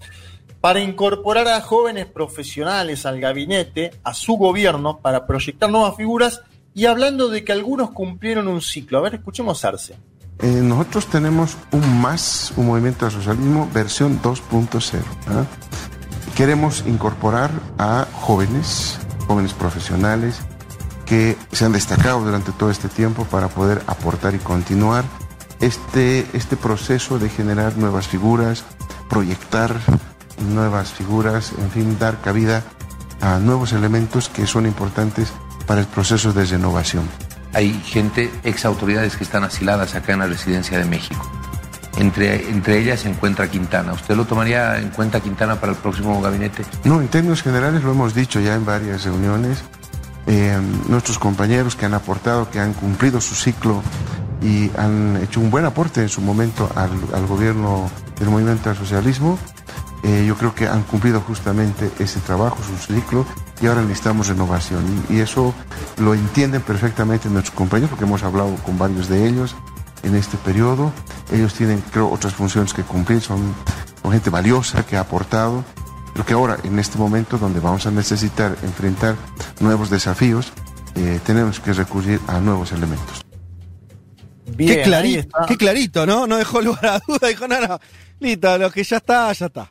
[0.62, 6.40] para incorporar a jóvenes profesionales al gabinete, a su gobierno, para proyectar nuevas figuras
[6.73, 8.97] y hablando de que algunos cumplieron un ciclo.
[8.97, 9.94] A ver, escuchemos Arce.
[10.39, 15.02] Eh, nosotros tenemos un más, un movimiento al socialismo versión 2.0.
[15.28, 15.44] ¿ah?
[16.35, 20.40] Queremos incorporar a jóvenes, jóvenes profesionales,
[21.12, 25.05] que se han destacado durante todo este tiempo para poder aportar y continuar
[25.60, 28.64] este, este proceso de generar nuevas figuras,
[29.10, 29.76] proyectar
[30.55, 32.62] nuevas figuras, en fin, dar cabida
[33.20, 35.34] a nuevos elementos que son importantes
[35.66, 37.06] para el proceso de renovación.
[37.52, 41.30] Hay gente, ex autoridades que están asiladas acá en la residencia de México.
[41.98, 43.93] Entre, entre ellas se encuentra Quintana.
[43.93, 46.64] ¿Usted lo tomaría en cuenta Quintana para el próximo gabinete?
[46.84, 49.62] No, en términos generales lo hemos dicho ya en varias reuniones.
[50.27, 53.82] Eh, nuestros compañeros que han aportado, que han cumplido su ciclo
[54.40, 59.39] y han hecho un buen aporte en su momento al, gobierno del movimiento al socialismo,
[60.05, 63.24] eh, yo creo que han cumplido justamente ese trabajo, su ciclo,
[63.61, 64.85] y ahora necesitamos renovación.
[65.09, 65.55] Y, y eso
[65.99, 69.55] lo entienden perfectamente nuestros compañeros, porque hemos hablado con varios de ellos
[70.03, 70.93] en este periodo.
[71.32, 73.55] Ellos tienen, creo, otras funciones que cumplir, son,
[74.03, 75.65] son gente valiosa que ha aportado.
[76.12, 79.16] Creo que ahora, en este momento donde vamos a necesitar enfrentar
[79.60, 80.52] nuevos desafíos,
[80.94, 83.22] eh, tenemos que recurrir a nuevos elementos.
[84.55, 86.26] Bien, qué, clarito, qué clarito, ¿no?
[86.26, 87.80] No dejó lugar a duda, dijo, no, no,
[88.20, 89.70] listo, lo que ya está, ya está.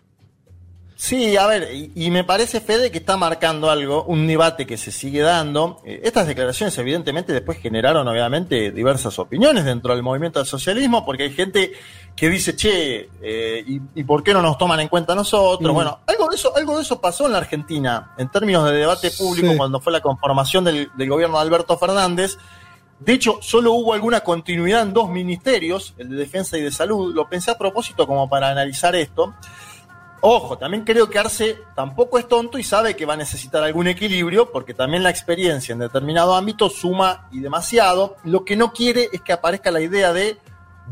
[1.03, 4.77] Sí, a ver, y, y me parece, Fede, que está marcando algo, un debate que
[4.77, 5.81] se sigue dando.
[5.83, 11.23] Eh, estas declaraciones, evidentemente, después generaron, obviamente, diversas opiniones dentro del movimiento del socialismo, porque
[11.23, 11.71] hay gente
[12.15, 15.71] que dice, che, eh, ¿y, y por qué no nos toman en cuenta nosotros?
[15.71, 15.73] Mm.
[15.73, 19.09] Bueno, algo de eso, algo de eso pasó en la Argentina, en términos de debate
[19.09, 19.57] público, Sí.
[19.57, 22.37] cuando fue la conformación del, del gobierno de Alberto Fernández.
[22.99, 27.11] De hecho, solo hubo alguna continuidad en dos ministerios, el de Defensa y de Salud.
[27.15, 29.33] Lo pensé a propósito como para analizar esto.
[30.21, 33.87] Ojo, también creo que Arce tampoco es tonto y sabe que va a necesitar algún
[33.87, 38.15] equilibrio, porque también la experiencia en determinado ámbito suma y demasiado.
[38.23, 40.37] Lo que no quiere es que aparezca la idea de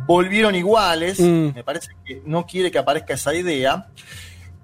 [0.07, 1.19] volvieron iguales.
[1.19, 1.53] Mm.
[1.53, 3.88] Me parece que no quiere que aparezca esa idea.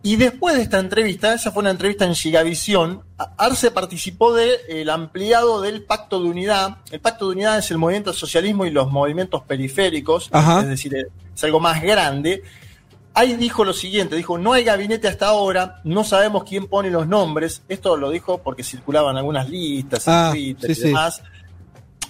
[0.01, 3.03] Y después de esta entrevista, esa fue una entrevista en Gigavisión,
[3.37, 6.77] Arce participó del ampliado del Pacto de Unidad.
[6.91, 10.61] El Pacto de Unidad es el movimiento del socialismo y los movimientos periféricos, Ajá.
[10.61, 10.95] es decir,
[11.33, 12.43] es algo más grande.
[13.17, 17.07] Ahí dijo lo siguiente, dijo, no hay gabinete hasta ahora, no sabemos quién pone los
[17.07, 17.63] nombres.
[17.69, 20.87] Esto lo dijo porque circulaban algunas listas Ah, Twitter sí, y sí.
[20.89, 21.23] demás.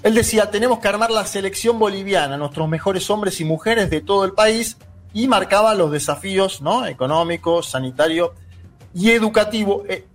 [0.01, 4.25] Él decía, tenemos que armar la selección boliviana, nuestros mejores hombres y mujeres de todo
[4.25, 4.77] el país,
[5.13, 6.85] y marcaba los desafíos ¿no?
[6.85, 8.33] económico, sanitario
[8.93, 9.83] y educativo.
[9.87, 10.05] Eh,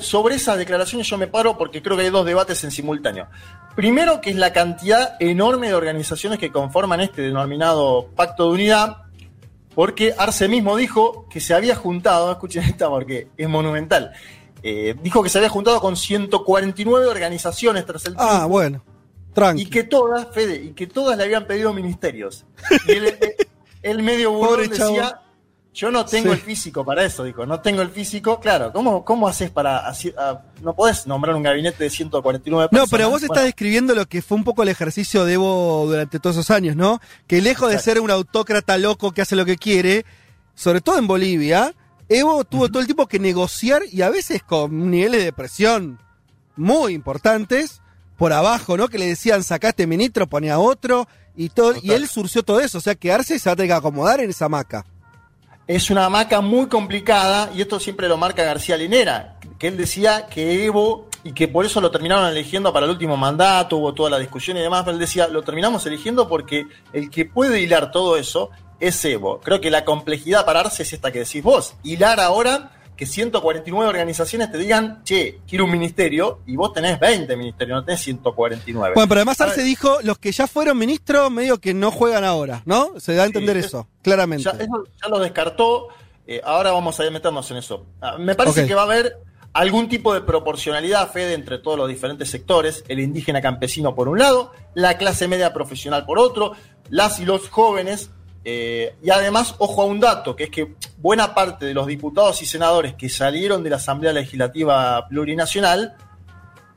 [0.00, 3.28] sobre esas declaraciones yo me paro porque creo que hay dos debates en simultáneo.
[3.76, 8.98] Primero, que es la cantidad enorme de organizaciones que conforman este denominado Pacto de Unidad,
[9.74, 14.12] porque Arce mismo dijo que se había juntado, escuchen esta porque es monumental,
[14.62, 18.82] eh, dijo que se había juntado con 149 organizaciones tras el Ah, bueno.
[19.34, 19.62] Tranqui.
[19.62, 22.46] y que todas, Fede, y que todas le habían pedido ministerios.
[22.86, 22.92] Y
[23.82, 24.30] él medio
[24.70, 24.92] chavo.
[24.92, 25.20] decía,
[25.74, 26.34] yo no tengo Sí.
[26.34, 28.38] el físico para eso, dijo, no tengo el físico.
[28.40, 29.86] Claro, ¿cómo, cómo haces para...
[29.88, 32.90] así- ah, no podés nombrar un gabinete de 149 No, personas?
[32.90, 36.20] pero vos Bueno, estás describiendo lo que fue un poco el ejercicio de Evo durante
[36.20, 37.00] todos esos años, ¿no?
[37.26, 40.06] Que lejos de ser un autócrata loco que hace lo que quiere,
[40.54, 41.74] sobre todo en Bolivia,
[42.08, 45.98] Evo tuvo todo el tiempo que negociar y a veces con niveles de presión
[46.56, 47.80] muy importantes
[48.16, 48.86] por abajo, ¿no?
[48.88, 52.80] Que le decían sacaste ministro, ponía otro y todo, y él surció todo eso, o
[52.80, 54.84] sea, quedarse se va a tener que acomodar en esa hamaca.
[55.66, 60.26] Es una hamaca muy complicada y esto siempre lo marca García Linera, que él decía
[60.26, 64.10] que Evo, y que por eso lo terminaron eligiendo para el último mandato, hubo toda
[64.10, 68.18] la discusión y demás, él decía, lo terminamos eligiendo porque el que puede hilar todo
[68.18, 69.40] eso es Evo.
[69.40, 73.88] Creo que la complejidad para Arce es esta que decís vos, hilar ahora que 149
[73.88, 78.94] organizaciones te digan, che, quiero un ministerio, y vos tenés 20 ministerios, no tenés 149.
[78.94, 82.62] Bueno, pero además Arce dijo, los que ya fueron ministros medio que no juegan ahora,
[82.66, 82.98] ¿no?
[82.98, 84.44] Se da a entender Sí, eso, claramente.
[84.44, 85.88] Ya, eso ya lo descartó.
[86.26, 87.86] eh, ahora vamos a meternos en eso.
[88.00, 89.18] Ah, me parece que va a haber
[89.52, 92.84] algún tipo de proporcionalidad, Fede, entre todos los diferentes sectores.
[92.88, 96.52] El indígena campesino por un lado, la clase media profesional por otro,
[96.90, 98.10] las y los jóvenes.
[98.44, 102.42] Eh, y además, ojo a un dato, que es que buena parte de los diputados
[102.42, 105.94] y senadores que salieron de la Asamblea Legislativa Plurinacional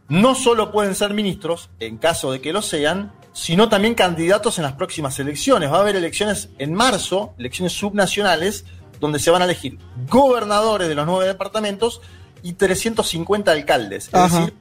[0.09, 4.63] no solo pueden ser ministros, en caso de que lo sean, sino también candidatos en
[4.63, 5.69] las próximas elecciones.
[5.71, 8.63] Va a haber elecciones en marzo, elecciones subnacionales,
[9.01, 9.77] donde se van a elegir
[10.09, 12.01] gobernadores de los nueve departamentos
[12.41, 14.07] y 350 alcaldes.
[14.07, 14.39] Es Ajá.
[14.39, 14.53] decir,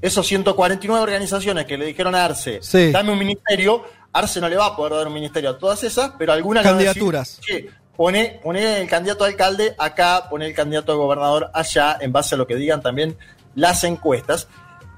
[0.00, 2.90] esos 149 organizaciones que le dijeron a Arce, Sí.
[2.90, 6.12] dame un ministerio, Arce no le va a poder dar un ministerio a todas esas,
[6.18, 7.40] pero algunas decir, Candidaturas.
[7.40, 12.12] "Che, pone, pone el candidato a alcalde acá, pone el candidato a gobernador allá, en
[12.12, 13.16] base a lo que digan también
[13.54, 14.48] las encuestas.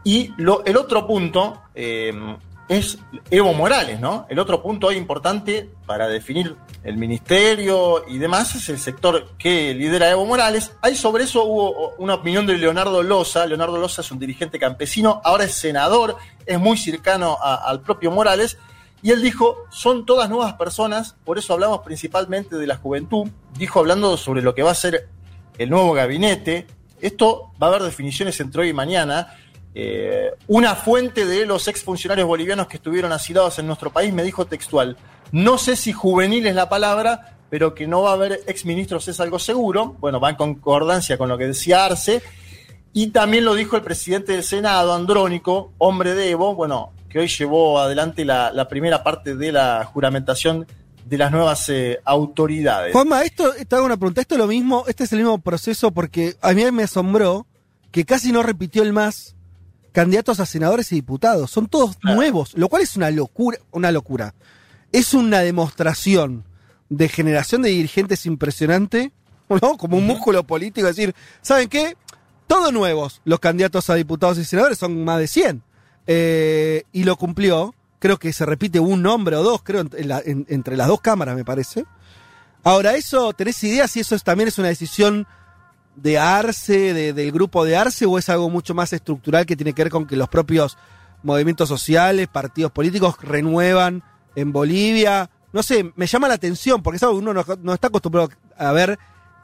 [0.05, 2.13] Y lo, el otro punto eh,
[2.69, 2.99] es
[3.31, 4.27] Evo Morales, ¿no?
[4.31, 10.11] El otro punto importante para definir el ministerio y demás es el sector que lidera
[10.11, 10.73] Evo Morales.
[10.81, 13.47] Ahí sobre eso hubo una opinión de Leonardo Loza.
[13.47, 16.17] Leonardo Loza es un dirigente campesino, ahora es senador,
[16.47, 18.59] es muy cercano a- al propio Morales.
[19.03, 23.29] Y él dijo, son todas nuevas personas, por eso hablamos principalmente de la juventud.
[23.59, 25.09] Dijo hablando sobre lo que va a ser
[25.59, 26.69] el nuevo gabinete.
[27.01, 29.35] Esto va a haber definiciones entre hoy y mañana.
[29.75, 34.45] Eh, una fuente de los exfuncionarios bolivianos que estuvieron asilados en nuestro país me dijo
[34.45, 34.99] textual,
[35.33, 39.19] no sé si juvenil es la palabra, pero que no va a haber exministros es
[39.19, 39.97] algo seguro.
[39.99, 42.23] Bueno, va en concordancia con lo que decía Arce.
[42.93, 47.29] Y también lo dijo el presidente del Senado, Andrónico, hombre de Evo, bueno, que hoy
[47.29, 50.67] llevó adelante la, la primera parte de la juramentación
[51.05, 52.93] de las nuevas eh, autoridades.
[52.93, 55.91] Juanma, esto, te hago una pregunta, esto es lo mismo, este es el mismo proceso
[55.91, 57.47] porque a mí me asombró
[57.91, 59.37] que casi no repitió el MAS
[59.93, 64.35] candidatos a senadores y diputados, son todos nuevos, lo cual es una locura, una locura.
[64.91, 66.45] Es una demostración
[66.89, 69.13] de generación de dirigentes impresionante,
[69.61, 69.77] ¿no?
[69.77, 71.95] Como un músculo político, decir, ¿saben qué?
[72.47, 75.63] Todos nuevos, los candidatos a diputados y senadores son más de 100.
[76.07, 80.89] Eh, y lo cumplió, creo que se repite un nombre o dos, creo, entre las
[80.89, 81.85] dos cámaras, me parece.
[82.65, 85.27] Ahora, eso, ¿tenés idea si eso es- también es una decisión
[85.97, 89.73] de Arce, de- del grupo de Arce, o es algo mucho más estructural que tiene
[89.73, 90.79] que ver con que los propios
[91.23, 94.03] movimientos sociales, partidos políticos renuevan
[94.35, 95.31] en Bolivia?
[95.53, 98.31] No sé, me llama la atención, porque es algo que uno no, no está acostumbrado
[98.57, 98.99] a ver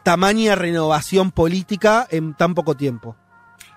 [0.05, 3.14] tamaña renovación política en tan poco tiempo.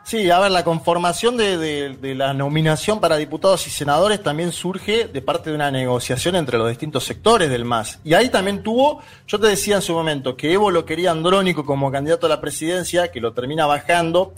[0.03, 5.21] Sí, a ver, la conformación de, la nominación para diputados y senadores también surge de
[5.21, 7.99] parte de una negociación entre los distintos sectores del MAS.
[8.03, 11.65] Y ahí también tuvo, yo te decía en su momento, que Evo lo quería Andrónico
[11.65, 14.33] como candidato a la presidencia, que lo termina bajando,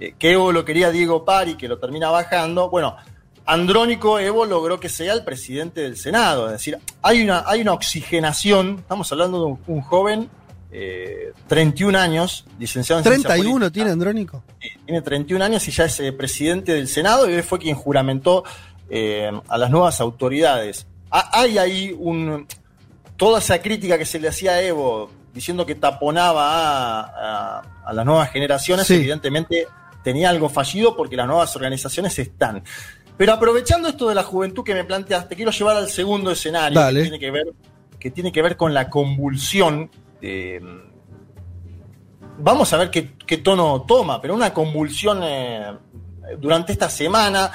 [0.00, 2.68] eh, que Evo lo quería Diego Pari, que lo termina bajando.
[2.68, 2.96] Bueno,
[3.46, 6.46] Andrónico Evo logró que sea el presidente del Senado.
[6.46, 10.28] Es decir, hay una, hay una oxigenación, estamos hablando de un joven
[10.76, 13.72] eh, 31 años, licenciado en ciencia 31 política.
[13.72, 14.42] tiene Andrónico.
[14.84, 18.42] Tiene 31 años y ya es eh, presidente del Senado y hoy fue quien juramentó
[18.90, 20.86] eh, a las nuevas autoridades.
[21.10, 22.46] Ha- hay ahí un,
[23.16, 27.00] toda esa crítica que se le hacía a Evo diciendo que taponaba a,
[27.58, 28.94] a- a las nuevas generaciones, Sí.
[28.94, 29.66] evidentemente
[30.02, 32.62] tenía algo fallido porque las nuevas organizaciones están.
[33.16, 36.98] Pero aprovechando esto de la juventud que me planteaste, quiero llevar al segundo escenario Dale.
[36.98, 37.44] que tiene que ver,
[38.00, 39.88] que tiene que ver con la convulsión.
[40.22, 40.60] Eh,
[42.38, 45.72] vamos a ver qué, tono toma, pero una convulsión eh,
[46.38, 47.50] durante esta semana.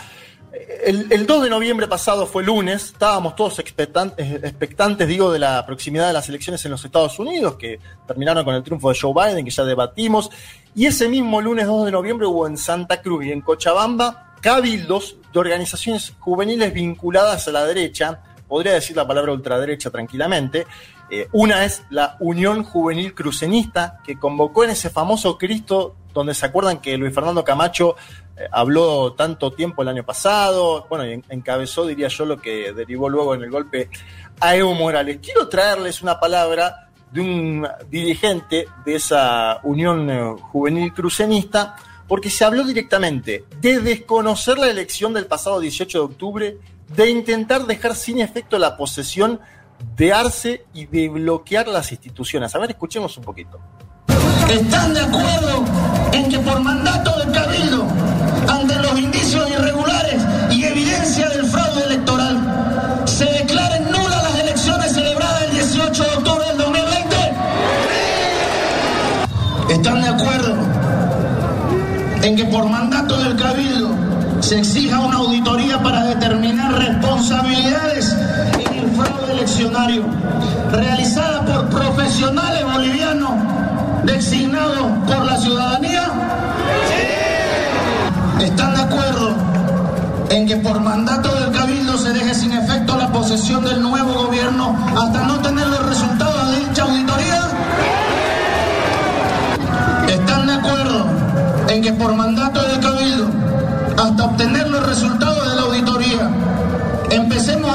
[0.84, 5.64] El, el 2 de noviembre pasado fue lunes, estábamos todos expectantes, expectantes, digo, de la
[5.64, 9.14] proximidad de las elecciones en los Estados Unidos, que terminaron con el triunfo de Joe
[9.14, 10.32] Biden, que ya debatimos.
[10.74, 15.18] Y ese mismo lunes 2 de noviembre hubo en Santa Cruz y en Cochabamba cabildos
[15.34, 20.66] de organizaciones juveniles vinculadas a la derecha, podría decir la palabra ultraderecha tranquilamente.
[21.12, 26.46] Eh, una es la Unión Juvenil Crucenista, que convocó en ese famoso Cristo, donde se
[26.46, 27.96] acuerdan que Luis Fernando Camacho
[28.38, 32.74] eh, habló tanto tiempo el año pasado, bueno, y en- encabezó, diría yo, lo que
[32.74, 33.90] derivó luego en el golpe
[34.40, 35.20] a Evo Morales.
[35.22, 41.76] Quiero traerles una palabra de un dirigente de esa Unión eh, Juvenil Crucenista,
[42.08, 46.58] porque se habló directamente de desconocer la elección del pasado 18 de octubre,
[46.88, 49.40] de intentar dejar sin efecto la posesión
[49.96, 52.54] de Arce y de bloquear las instituciones.
[52.56, 53.60] A ver, escuchemos un poquito.
[54.50, 55.64] ¿Están de acuerdo
[56.14, 57.86] en que por mandato del Cabildo,
[58.48, 65.44] ante los indicios irregulares y evidencia del fraude electoral, se declaren nulas las elecciones celebradas
[65.44, 67.16] el 18 de octubre del 2020?
[69.70, 70.56] ¿Están de acuerdo
[72.24, 73.90] en que por mandato del Cabildo
[74.42, 77.89] se exija una auditoría para determinar responsabilidades
[80.72, 83.32] realizada por profesionales bolivianos
[84.04, 86.04] designados por la ciudadanía?
[88.42, 89.36] ¿Están de acuerdo
[90.32, 94.78] en que por mandato del Cabildo se deje sin efecto la posesión del nuevo gobierno
[94.98, 97.42] hasta no tener los resultados de dicha auditoría?
[100.10, 101.06] ¿Están de acuerdo
[101.70, 103.28] en que por mandato del Cabildo,
[103.98, 106.30] hasta obtener los resultados de la auditoría,
[107.12, 107.69] empecemos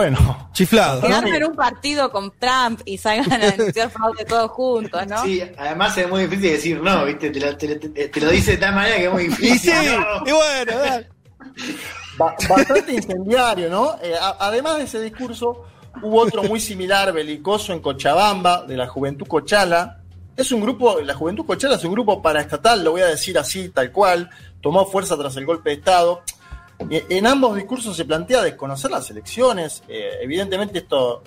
[0.00, 1.02] Bueno, chiflado.
[1.02, 5.22] Que armen un partido con Trump y salgan a denunciar fraude todos juntos, ¿no?
[5.24, 7.28] Sí, además es muy difícil decir no, ¿viste?
[7.30, 9.50] Te lo, te, lo- te- te lo dice de tal manera que es muy difícil.
[9.52, 10.26] Y sí, ¿no?
[10.26, 11.08] y bueno, dale.
[12.16, 13.96] Ba- bastante incendiario, ¿no?
[14.02, 15.66] Eh, además de ese discurso,
[16.02, 19.98] hubo otro muy similar, belicoso, en Cochabamba, de la Juventud Cochala.
[20.34, 23.68] Es un grupo, la Juventud Cochala es un grupo paraestatal, lo voy a decir así,
[23.68, 24.30] tal cual,
[24.62, 26.22] tomó fuerza tras el golpe de Estado.
[26.88, 29.82] En ambos discursos se plantea desconocer las elecciones.
[29.88, 31.22] Eh, evidentemente esto,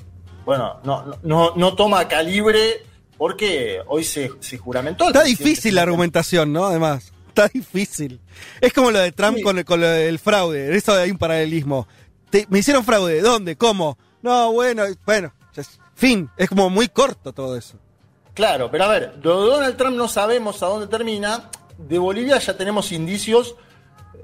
[0.45, 2.84] bueno, no, no- no, toma calibre
[3.17, 5.07] porque hoy se, se juramentó.
[5.07, 6.65] Está difícil la argumentación, ¿no?
[6.65, 8.19] Además, está difícil.
[8.59, 9.43] Es como lo de Trump Sí.
[9.43, 10.67] con, con lo del fraude.
[10.67, 11.88] En eso hay un paralelismo.
[12.30, 13.21] Te- me hicieron fraude.
[13.21, 13.55] ¿Dónde?
[13.55, 13.97] ¿Cómo?
[14.21, 15.34] No, bueno, bueno.
[15.95, 16.30] Fin.
[16.38, 17.77] Es como muy corto todo eso.
[18.34, 21.51] Claro, pero a ver, de Donald Trump no sabemos a dónde termina.
[21.77, 23.55] De Bolivia ya tenemos indicios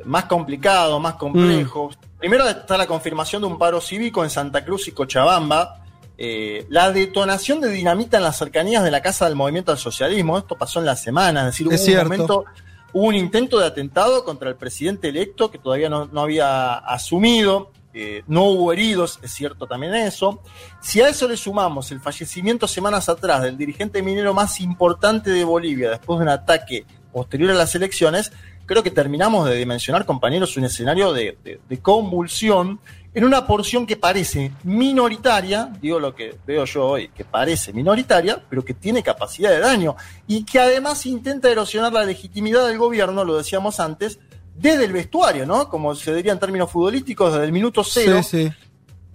[0.06, 1.98] más complicados, más complejos.
[2.20, 5.84] Primero está la confirmación de un paro cívico en Santa Cruz y Cochabamba.
[6.18, 10.38] Eh, la detonación de dinamita en las cercanías de la Casa del Movimiento al Socialismo.
[10.38, 12.04] Esto pasó en la semana, es decir, hubo Es un cierto.
[12.04, 12.46] momento,
[12.92, 17.72] hubo un intento de atentado contra el presidente electo que todavía no, no había asumido.
[17.94, 20.42] Eh, no hubo heridos, es cierto también eso.
[20.82, 25.44] Si a eso le sumamos el fallecimiento semanas atrás del dirigente minero más importante de
[25.44, 28.32] Bolivia después de un ataque posterior a las elecciones,
[28.70, 32.80] creo que terminamos de dimensionar, compañeros, un escenario de, de- de convulsión
[33.14, 38.41] en una porción que parece minoritaria, digo lo que veo yo hoy, que parece minoritaria,
[38.50, 39.96] pero que tiene capacidad de daño
[40.28, 44.20] y que además intenta erosionar la legitimidad del gobierno, lo decíamos antes,
[44.56, 45.70] desde el vestuario, ¿no?
[45.70, 48.22] Como se diría en términos futbolísticos, desde el minuto cero.
[48.22, 48.52] Sí, sí.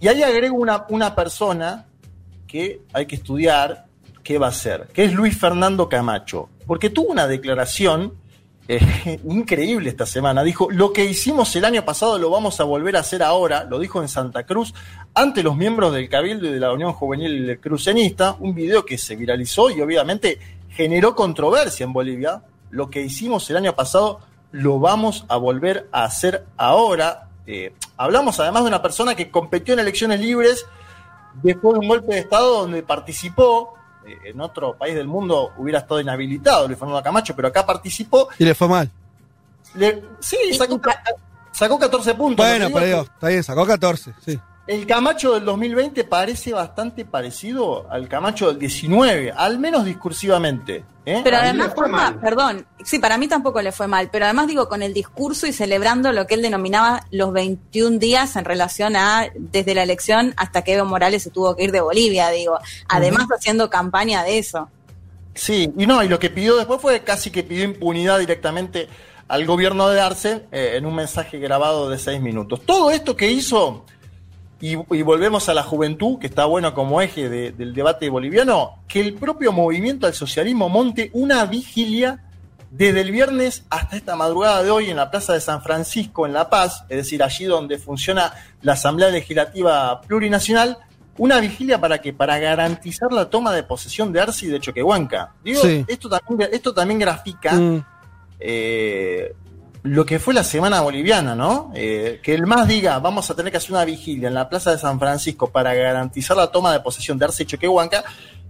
[0.01, 1.85] Y ahí agrego una, una persona
[2.47, 3.85] que hay que estudiar
[4.23, 8.13] qué va a ser, que es Luis Fernando Camacho, porque tuvo una declaración
[8.67, 10.43] eh, increíble esta semana.
[10.43, 13.79] Dijo, lo que hicimos el año pasado lo vamos a volver a hacer ahora, lo
[13.79, 14.73] dijo en Santa Cruz,
[15.13, 19.15] ante los miembros del Cabildo y de la Unión Juvenil Crucenista, un video que se
[19.15, 20.39] viralizó y obviamente
[20.69, 22.43] generó controversia en Bolivia.
[22.71, 24.19] Lo que hicimos el año pasado
[24.51, 27.29] lo vamos a volver a hacer ahora.
[27.47, 30.65] Eh, hablamos además de una persona que competió en elecciones libres
[31.43, 33.74] después de un golpe de Estado donde participó,
[34.25, 38.29] en otro país del mundo hubiera estado inhabilitado Luis Fernando Camacho, pero acá participó.
[38.37, 38.89] Y le fue mal.
[39.75, 40.79] Le- sí, sacó,
[41.51, 42.45] sacó 14 puntos.
[42.45, 44.39] Bueno, digo pero está bien, sacó 14, sí.
[44.67, 50.83] El Camacho del 2020 parece bastante parecido al Camacho del 19, al menos discursivamente.
[51.05, 51.21] ¿eh?
[51.23, 54.81] Pero además, Juanma, perdón, sí, para mí tampoco le fue mal, pero además digo, con
[54.81, 59.75] el discurso y celebrando lo que él denominaba los 21 días en relación a desde
[59.75, 63.69] la elección hasta que Evo Morales se tuvo que ir de Bolivia, digo, además haciendo
[63.69, 64.67] campaña de eso.
[65.35, 68.87] Sí, y no, y lo que pidió después fue casi que pidió impunidad directamente
[69.27, 72.61] al gobierno de Arce eh, en un mensaje grabado de seis minutos.
[72.65, 73.85] Todo esto que hizo,
[74.73, 78.79] y, y volvemos a la juventud, que está bueno como eje de- del debate boliviano,
[78.87, 82.21] que el propio movimiento al socialismo monte una vigilia
[82.71, 86.33] desde el viernes hasta esta madrugada de hoy en la Plaza de San Francisco, en
[86.33, 90.77] La Paz, es decir, allí donde funciona la Asamblea Legislativa Plurinacional,
[91.17, 95.31] una vigilia para que para garantizar la toma de posesión de Arce y de Choquehuanca.
[95.43, 95.85] Digo, Sí.
[95.87, 97.85] esto, también, esto también grafica Mm.
[98.39, 99.33] eh,
[99.85, 101.71] lo que fue la semana boliviana, ¿no?
[101.75, 104.71] Eh, que el MAS diga, vamos a tener que hacer una vigilia en la Plaza
[104.71, 108.03] de San Francisco para garantizar la toma de posesión de Arce Choquehuanca,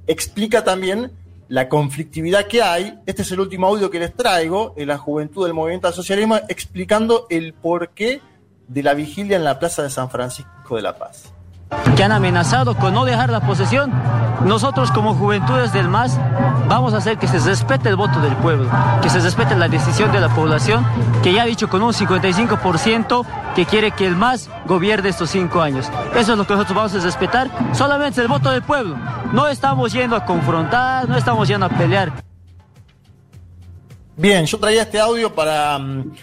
[0.07, 1.11] explica también
[1.49, 2.97] la conflictividad que hay.
[3.05, 6.37] Este es el último audio que les traigo, en la juventud del movimiento al socialismo,
[6.47, 8.21] explicando el porqué
[8.69, 11.34] de la vigilia en la Plaza de San Francisco de la Paz.
[11.95, 13.91] Que han amenazado con no dejar la posesión,
[14.43, 16.19] nosotros como juventudes del MAS
[16.67, 18.69] vamos a hacer que se respete el voto del pueblo,
[19.01, 20.85] que se respete la decisión de la población,
[21.23, 23.25] que ya ha dicho con un 55%
[23.55, 25.89] que quiere que el MAS gobierne estos cinco años.
[26.15, 28.97] Eso es lo que nosotros vamos a respetar, solamente el voto del pueblo.
[29.31, 32.11] No estamos yendo a confrontar, no estamos yendo a pelear.
[34.17, 36.13] Bien, yo traía este audio para mm,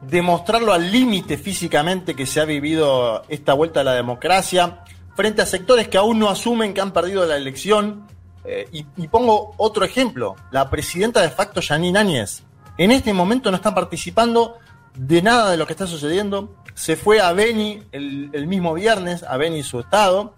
[0.00, 4.84] demostrarlo al límite físicamente que se ha vivido esta vuelta a la democracia,
[5.16, 8.06] frente a sectores que aún no asumen que han perdido la elección.
[8.44, 12.44] Eh, y, pongo otro ejemplo, la presidenta de facto, Janine Áñez.
[12.78, 14.56] En este momento no está participando
[14.94, 16.54] de nada de lo que está sucediendo.
[16.74, 20.34] Se fue a Beni el mismo viernes, a Beni su estado.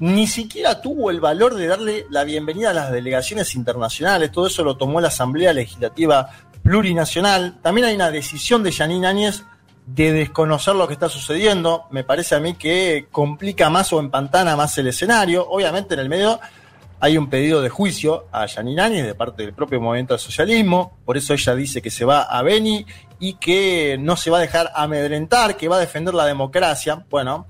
[0.00, 4.32] Ni siquiera tuvo el valor de darle la bienvenida a las delegaciones internacionales.
[4.32, 6.30] Todo eso lo tomó la Asamblea Legislativa
[6.62, 7.58] Plurinacional.
[7.60, 9.44] También hay una decisión de Janine Áñez
[9.84, 11.84] de desconocer lo que está sucediendo.
[11.90, 15.46] Me parece a mí que complica más o empantana más el escenario.
[15.46, 16.40] Obviamente en el medio
[16.98, 20.96] hay un pedido de juicio a Janine Áñez de parte del propio movimiento del socialismo.
[21.04, 22.86] Por eso ella dice que se va a Beni
[23.18, 27.04] y que no se va a dejar amedrentar, que va a defender la democracia.
[27.10, 27.46] Bueno,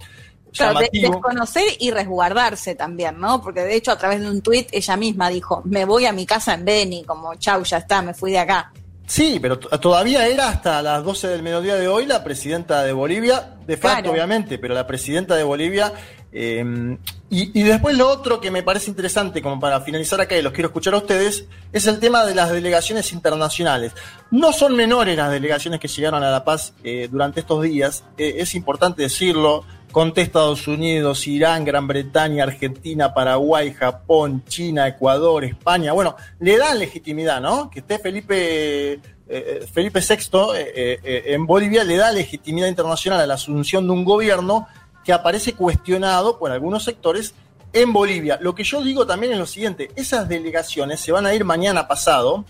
[0.52, 3.40] Claro, de- desconocer y resguardarse también, ¿no?
[3.42, 6.26] Porque de hecho a través de un tuit ella misma dijo, me voy a mi
[6.26, 8.72] casa en Beni, como chau, ya está, me fui de acá.
[9.06, 13.56] Sí, pero todavía era hasta las 12 del mediodía de hoy la presidenta de Bolivia,
[13.66, 14.12] de facto Claro.
[14.12, 15.92] obviamente, pero la presidenta de Bolivia.
[16.32, 16.96] eh,
[17.28, 20.52] y, y después lo otro que me parece interesante, como para finalizar acá y los
[20.52, 23.92] quiero escuchar a ustedes, es el tema de las delegaciones internacionales.
[24.30, 28.34] No son menores las delegaciones que llegaron a La Paz eh, durante estos días, eh,
[28.38, 29.64] es importante decirlo.
[29.92, 35.92] Conté Estados Unidos, Irán, Gran Bretaña, Argentina, Paraguay, Japón, China, Ecuador, España.
[35.92, 37.68] Bueno, le dan legitimidad, ¿no?
[37.68, 40.16] Que esté Felipe, eh, eh, Felipe VI
[40.56, 44.68] eh, en Bolivia le da legitimidad internacional a la asunción de un gobierno
[45.04, 47.34] que aparece cuestionado por algunos sectores
[47.72, 48.38] en Bolivia.
[48.40, 51.88] Lo que yo digo también es lo siguiente, esas delegaciones se van a ir mañana
[51.88, 52.44] pasado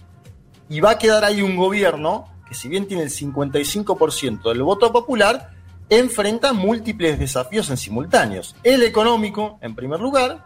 [0.69, 4.93] y va a quedar ahí un gobierno que si bien tiene el 55% del voto
[4.93, 5.60] popular,
[5.91, 8.55] enfrenta múltiples desafíos en simultáneos.
[8.63, 10.45] El económico, en primer lugar,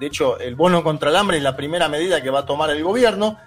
[0.00, 2.70] de hecho el bono contra el hambre es la primera medida que va a tomar
[2.70, 3.38] el gobierno,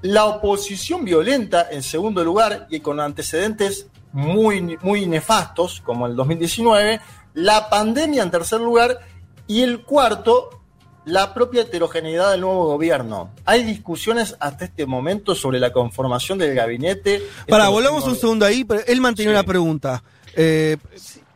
[0.00, 7.00] la oposición violenta en segundo lugar y con antecedentes muy, muy nefastos como el 2019,
[7.34, 9.00] la pandemia en tercer lugar
[9.46, 10.60] y el cuarto,
[11.04, 13.30] la propia heterogeneidad del nuevo gobierno.
[13.44, 17.22] Hay discusiones hasta este momento sobre la conformación del gabinete.
[17.48, 20.02] Para, volvamos un segundo ahí, pero él mantiene una pregunta.
[20.36, 20.76] Eh,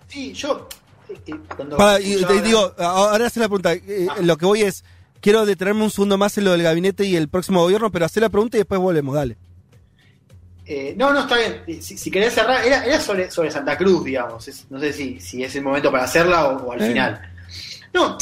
[0.08, 0.68] Sí, yo.
[1.08, 1.34] eh, eh,
[1.76, 3.72] para, y te digo, ahora hace la pregunta.
[3.74, 4.84] eh, Lo que voy es,
[5.20, 8.22] quiero detenerme un segundo más en lo del gabinete y el próximo gobierno, pero hacer
[8.22, 9.36] la pregunta y después volvemos, dale.
[10.68, 11.62] Eh, no, no, está bien.
[11.82, 14.48] Si, si querés cerrar, era, era sobre, sobre Santa Cruz, digamos.
[14.48, 17.32] Es- no sé si, si es el momento para hacerla o, o al final.
[17.94, 18.18] No,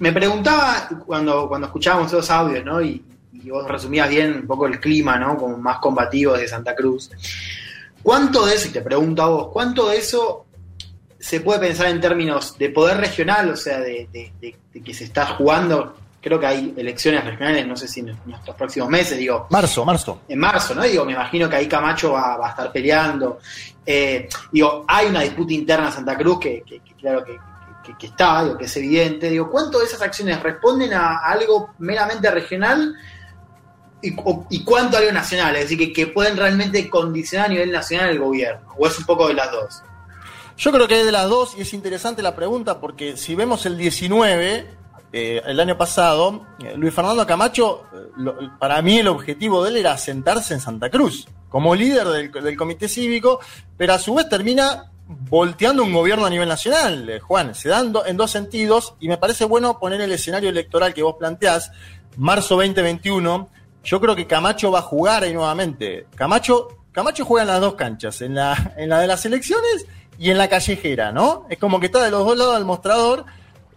[0.00, 2.80] me preguntaba cuando, cuando escuchábamos esos audios, ¿no?
[2.82, 5.36] Y, y vos resumías bien un poco el clima, ¿no?
[5.36, 7.10] Como más combativo de Santa Cruz.
[8.06, 10.46] ¿Cuánto de eso, y te pregunto a vos, cuánto de eso
[11.18, 14.94] se puede pensar en términos de poder regional, o sea, de, de- de- de que
[14.94, 15.96] se está jugando?
[16.20, 20.20] Creo que hay elecciones regionales, no sé si en nuestros próximos meses, digo, Marzo, marzo.
[20.28, 20.82] en marzo, ¿no?
[20.84, 23.40] Digo, me imagino que ahí Camacho va, va a estar peleando.
[23.84, 27.36] Eh, digo, hay una disputa interna en Santa Cruz que, que- que claro que,
[27.84, 31.70] que, que está, digo, que es evidente, digo, ¿cuánto de esas acciones responden a algo
[31.78, 32.94] meramente regional
[34.02, 35.56] y, cuánto a algo nacional?
[35.56, 39.28] Es decir, que, pueden realmente condicionar a nivel nacional el gobierno, o es un poco
[39.28, 39.82] de las dos.
[40.56, 43.66] Yo creo que es de las dos y es interesante la pregunta porque si vemos
[43.66, 44.66] el 19,
[45.12, 49.76] eh, el año pasado, eh, Luis Fernando Camacho, eh, para mí el objetivo de él
[49.76, 53.40] era sentarse en Santa Cruz como líder del, comité cívico,
[53.76, 57.54] pero a su vez termina volteando un gobierno a nivel nacional, Juan.
[57.54, 61.16] Se dan en dos sentidos y me parece bueno poner el escenario electoral que vos
[61.18, 61.70] planteás,
[62.16, 63.48] marzo 2021.
[63.86, 66.06] Yo creo que Camacho va a jugar ahí nuevamente.
[66.16, 69.86] Camacho, Camacho juega en las dos canchas, en la, de las elecciones
[70.18, 71.46] y en la callejera, ¿no?
[71.48, 73.24] Es como que está de los dos lados del mostrador.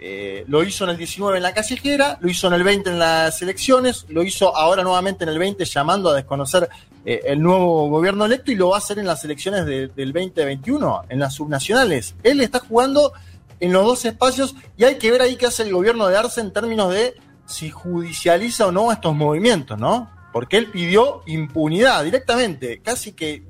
[0.02, 3.00] Eh, lo hizo en el 19 en la callejera, lo hizo en el 20 en
[3.00, 6.70] las elecciones, lo hizo ahora nuevamente en el 20 llamando a desconocer
[7.06, 10.14] eh, el nuevo gobierno electo y lo va a hacer en las elecciones de- del
[10.14, 12.16] 2021, en las subnacionales.
[12.24, 13.12] Él está jugando
[13.60, 16.40] en los dos espacios y hay que ver ahí qué hace el gobierno de Arce
[16.40, 17.16] en términos de
[17.50, 20.10] si judicializa o no estos movimientos, ¿no?
[20.32, 23.44] Porque él pidió impunidad directamente, casi que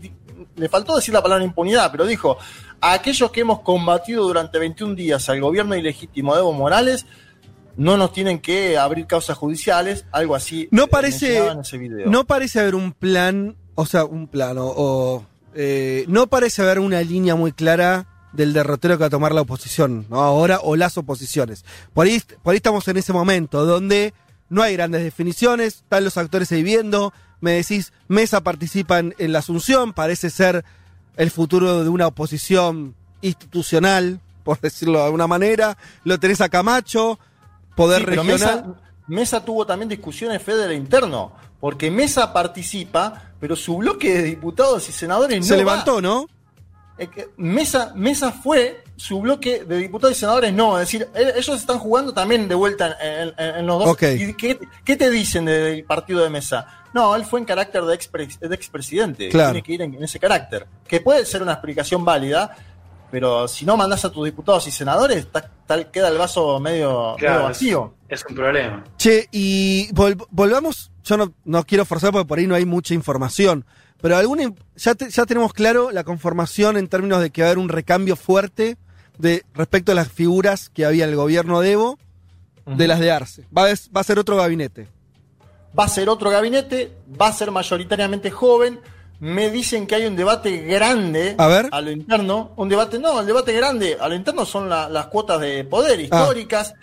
[0.56, 2.38] le faltó decir la palabra impunidad, pero dijo,
[2.80, 7.06] a aquellos que hemos combatido durante 21 días al gobierno ilegítimo de Evo Morales,
[7.76, 10.70] no nos tienen que abrir causas judiciales, algo así.
[10.72, 12.10] No eh, parece, mencionaba en ese video.
[12.10, 17.02] no parece haber un plan, o sea, un plano, o eh, no parece haber una
[17.02, 20.22] línea muy clara del derrotero que va a tomar la oposición, ¿no?
[20.22, 21.66] Ahora, o las oposiciones.
[21.94, 24.14] Por ahí, por ahí estamos en ese momento donde
[24.50, 29.32] no hay grandes definiciones, están los actores ahí viendo, me decís, Mesa participa en, en
[29.32, 30.66] la Asunción, parece ser
[31.18, 37.20] el futuro de una oposición institucional, por decirlo de alguna manera, lo tenés a Camacho,
[37.76, 38.28] poder Sí, regional.
[38.28, 38.66] Mesa,
[39.08, 44.92] Mesa tuvo también discusiones federal interno, porque Mesa participa, pero su bloque de diputados y
[44.92, 46.02] senadores Se no levantó, va.
[46.02, 46.28] ¿no?
[47.38, 50.80] Mesa, Mesa fue, su bloque de diputados y senadores no.
[50.80, 53.88] Es decir, ellos están jugando también de vuelta en, en- en los dos.
[53.94, 54.04] Ok.
[54.18, 56.68] ¿Y qué, qué te dicen del partido de Mesa?
[56.94, 59.30] No, él fue en carácter de, expre- de expresidente.
[59.30, 59.52] Claro.
[59.52, 60.66] Tiene que ir en, en ese carácter.
[60.88, 62.56] Que puede ser una explicación válida,
[63.12, 67.16] pero si no mandás a tus diputados y senadores, ta- tal queda el vaso medio,
[67.22, 67.94] vacío.
[68.10, 68.84] Es un problema.
[68.98, 72.94] Che, y vol- volvamos, yo no, no quiero forzar porque por ahí no hay mucha
[72.96, 73.66] información,
[74.02, 77.52] pero alguna, ya, te- ya tenemos claro la conformación en términos de que va a
[77.52, 78.78] haber un recambio fuerte
[79.18, 82.00] de respecto a las figuras que había en el gobierno de Evo,
[82.66, 83.46] de las de Arce.
[83.56, 84.88] Va a, es- va a ser otro gabinete.
[85.78, 88.80] Va a ser otro gabinete, va a ser mayoritariamente joven.
[89.20, 91.70] Me dicen que hay un debate grande A ver.
[91.72, 92.54] lo interno.
[92.56, 95.70] Un debate, no, el debate grande a lo interno son la- las cuotas de Ah.
[95.70, 96.74] poder históricas.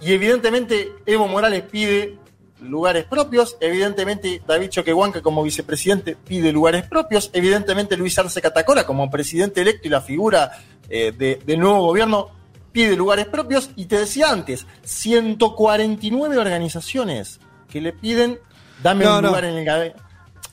[0.00, 2.16] Y evidentemente Evo Morales pide
[2.64, 3.56] lugares propios.
[3.60, 7.30] Evidentemente David Choquehuanca como vicepresidente pide lugares propios.
[7.32, 10.50] Evidentemente Luis Arce Catacora como presidente electo y la figura
[10.88, 12.28] eh, de- del nuevo gobierno
[12.72, 13.70] pide lugares propios.
[13.76, 18.38] Y te decía antes, 149 organizaciones que le piden
[18.82, 19.28] dame No, un no.
[19.28, 20.00] lugar en el gabinete.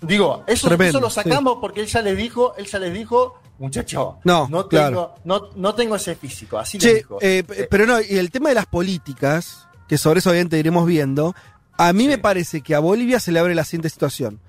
[0.01, 3.39] Digo, eso, Tremendo, eso lo sacamos porque él ya les dijo, él ya les dijo,
[3.59, 5.13] muchacho, No, no, claro.
[5.23, 7.17] tengo, no, no tengo ese físico, así les Che, dijo.
[7.21, 11.35] eh, pero no, y el tema de las políticas, que sobre eso obviamente iremos viendo,
[11.87, 14.39] a mí me parece que a Bolivia se le abre la siguiente situación.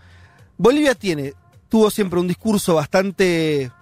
[0.59, 1.33] Bolivia tiene,
[1.71, 3.73] tuvo siempre un discurso bastante,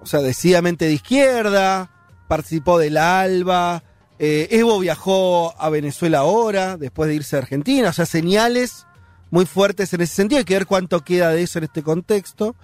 [0.00, 1.88] o sea, decididamente de izquierda,
[2.26, 3.84] participó del ALBA,
[4.18, 8.86] eh, Evo viajó a Venezuela ahora, después de irse a Argentina, o sea, señales
[9.30, 12.56] muy fuertes en ese sentido, hay que ver cuánto queda de eso en este contexto.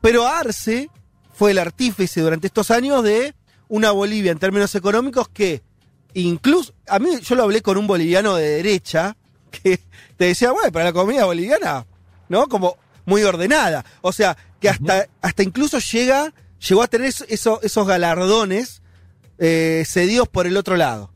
[0.00, 0.88] Pero Arce
[1.34, 3.34] fue el artífice durante estos años de
[3.68, 5.62] una Bolivia en términos económicos que
[6.14, 9.18] incluso, a mí yo lo hablé con un boliviano de derecha
[9.50, 9.80] que
[10.16, 11.86] te decía, bueno, para la economía boliviana,
[12.28, 12.48] ¿no?
[12.48, 13.84] Como muy ordenada.
[14.02, 16.32] O sea, que hasta, hasta incluso llega,
[16.68, 18.82] llegó a tener eso- eso- esos galardones
[19.38, 21.10] eh, cedidos por el otro lado.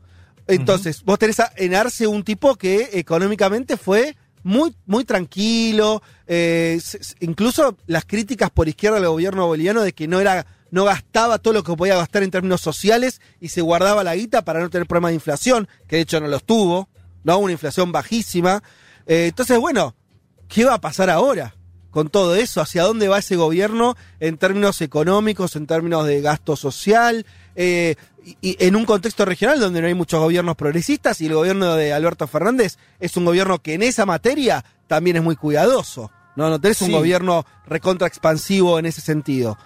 [0.47, 6.01] Entonces, vos tenés a- en Arce un tipo que económicamente fue muy, muy tranquilo.
[6.27, 6.81] eh,
[7.19, 11.53] incluso las críticas por izquierda al gobierno boliviano de que no era, no gastaba todo
[11.53, 14.87] lo que podía gastar en términos sociales y se guardaba la guita para no tener
[14.87, 16.89] problemas de inflación, que de hecho no los tuvo,
[17.25, 17.37] ¿no?
[17.39, 18.63] Una inflación bajísima.
[19.05, 19.93] Eh, entonces, bueno,
[20.47, 21.53] ¿qué va a pasar ahora?
[21.91, 26.57] con todo eso, hacia dónde va ese gobierno en términos económicos, en términos de gasto
[26.57, 31.27] social, eh, y, y en un contexto regional donde no hay muchos gobiernos progresistas y
[31.27, 35.37] el gobierno de Alberto Fernández es un gobierno que en esa materia también es muy
[35.37, 36.11] cuidadoso.
[36.35, 39.57] No, no tenés un gobierno recontra expansivo en ese sentido.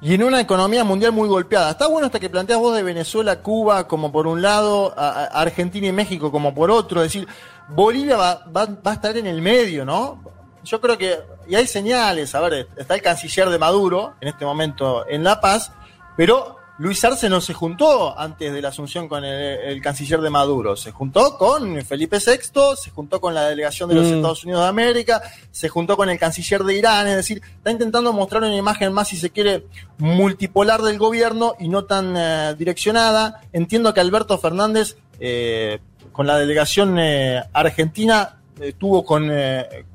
[0.00, 1.70] Y en una economía mundial muy golpeada.
[1.70, 5.92] Está bueno hasta que planteas vos de Venezuela, Cuba como por un lado, Argentina y
[5.92, 7.02] México como por otro.
[7.02, 7.26] Es decir,
[7.68, 10.22] Bolivia va, va- va a estar en el medio, ¿no?
[10.64, 11.18] Yo creo que,
[11.48, 15.40] y hay señales, a ver, está el canciller de Maduro en este momento en La
[15.40, 15.72] Paz,
[16.16, 20.28] pero Luis Arce no se juntó antes de la asunción con el, el canciller de
[20.28, 24.14] Maduro, se juntó con Felipe VI, se juntó con la delegación de los Mm.
[24.16, 28.12] Estados Unidos de América, se juntó con el canciller de Irán, es decir, está intentando
[28.12, 29.64] mostrar una imagen más, si se quiere,
[29.98, 33.40] multipolar del gobierno y no tan eh, direccionada.
[33.52, 35.80] Entiendo que Alberto Fernández, eh,
[36.12, 38.32] con la delegación eh, argentina,
[38.78, 39.30] tuvo con,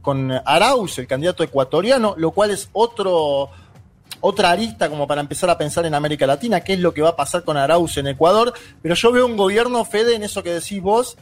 [0.03, 3.49] con Arauz, el candidato ecuatoriano, lo cual es otro
[4.21, 7.09] otra arista como para empezar a pensar en América Latina, qué es lo que va
[7.09, 10.53] a pasar con Arauz en Ecuador, pero yo veo un gobierno, Fede, en eso que
[10.53, 11.17] decís vos,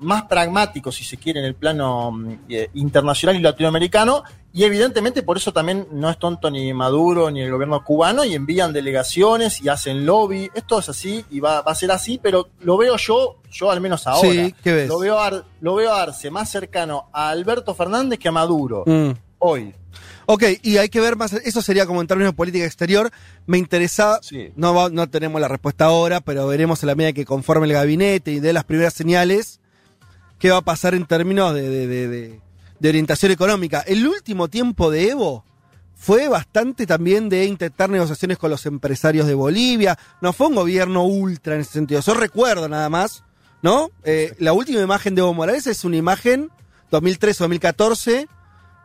[0.00, 4.22] más pragmático, si se quiere, en el plano mm, eh, internacional y latinoamericano,
[4.52, 8.34] y evidentemente por eso también no es tonto ni Maduro ni el gobierno cubano, y
[8.34, 12.48] envían delegaciones y hacen lobby, esto es así y va, va a ser así, pero
[12.60, 14.88] lo veo yo, yo al menos ahora, Sí, ¿qué ves?
[14.88, 18.84] Lo, veo a, lo veo a Arce más cercano a Alberto Fernández que a Maduro,
[18.86, 19.10] Mm.
[19.38, 19.74] hoy.
[20.30, 23.10] Ok, y hay que ver más, eso sería como en términos de política exterior.
[23.46, 24.18] Me interesa,
[24.56, 27.72] no, va- no tenemos la respuesta ahora, pero veremos en la medida que conforme el
[27.72, 29.58] gabinete y dé las primeras señales,
[30.38, 32.40] qué va a pasar en términos de, de- de- de-
[32.78, 33.80] de orientación económica.
[33.86, 35.44] El último tiempo de Evo
[35.96, 39.98] fue bastante también de intentar negociaciones con los empresarios de Bolivia.
[40.20, 42.02] No fue un gobierno ultra en ese sentido.
[42.02, 43.24] Yo recuerdo nada más,
[43.62, 43.90] ¿no?
[44.04, 46.50] Eh, la última imagen de Evo Morales es una imagen
[46.92, 48.28] 2013-2014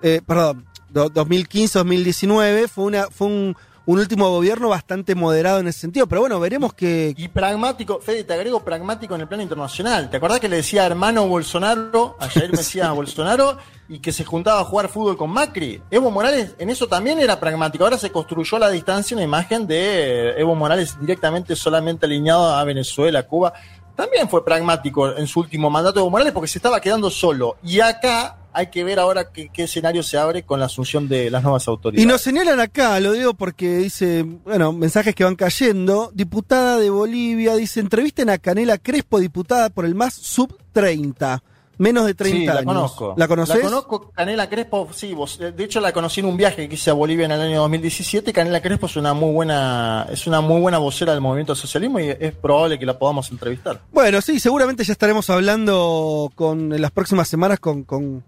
[0.01, 6.07] eh, perdón, 2015-2019, fue, una, fue un, un último gobierno bastante moderado en ese sentido,
[6.07, 7.13] pero bueno, veremos que...
[7.17, 10.09] Y pragmático, Fede, te agrego pragmático en el plano internacional.
[10.09, 13.57] ¿Te acordás que le decía hermano Bolsonaro, a Jair Mesías Bolsonaro,
[13.89, 15.81] y que se juntaba a jugar fútbol con Macri?
[15.91, 17.83] Evo Morales en eso también era pragmático.
[17.83, 22.63] Ahora se construyó a la distancia una imagen de Evo Morales directamente solamente alineado a
[22.63, 23.53] Venezuela, Cuba.
[23.95, 27.57] También fue pragmático en su último mandato de Evo Morales porque se estaba quedando solo.
[27.63, 31.29] Y acá hay que ver ahora qué, qué escenario se abre con la asunción de
[31.29, 32.03] las nuevas autoridades.
[32.03, 36.11] Y nos señalan acá, lo digo porque dice, bueno, mensajes que van cayendo.
[36.13, 41.41] Diputada de Bolivia dice, entrevisten a Canela Crespo, diputada por el MAS sub 30,
[41.77, 42.65] menos de 30 sí, la años.
[42.65, 43.13] conozco.
[43.17, 43.55] ¿La conoces?
[43.57, 46.75] La conozco, Canela Crespo, sí, vos, eh, de hecho la conocí en un viaje que
[46.75, 48.31] hice a Bolivia en el año 2017.
[48.33, 52.09] Canela Crespo es una muy buena, es una muy buena vocera del movimiento socialismo y
[52.09, 53.81] es probable que la podamos entrevistar.
[53.91, 58.23] Bueno, sí, seguramente ya estaremos hablando con en las próximas semanas con, con,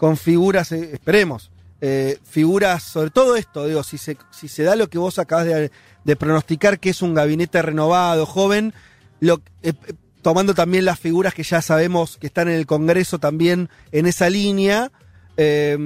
[0.00, 1.50] con figuras, eh, esperemos,
[1.82, 5.44] eh, figuras sobre todo esto, digo, si se, si se da lo que vos acabas
[5.44, 5.70] de,
[6.04, 8.72] de pronosticar, que es un gabinete renovado, joven,
[9.20, 13.18] lo, eh, eh, tomando también las figuras que ya sabemos que están en el Congreso
[13.18, 14.90] también en esa línea.
[15.36, 15.76] eh,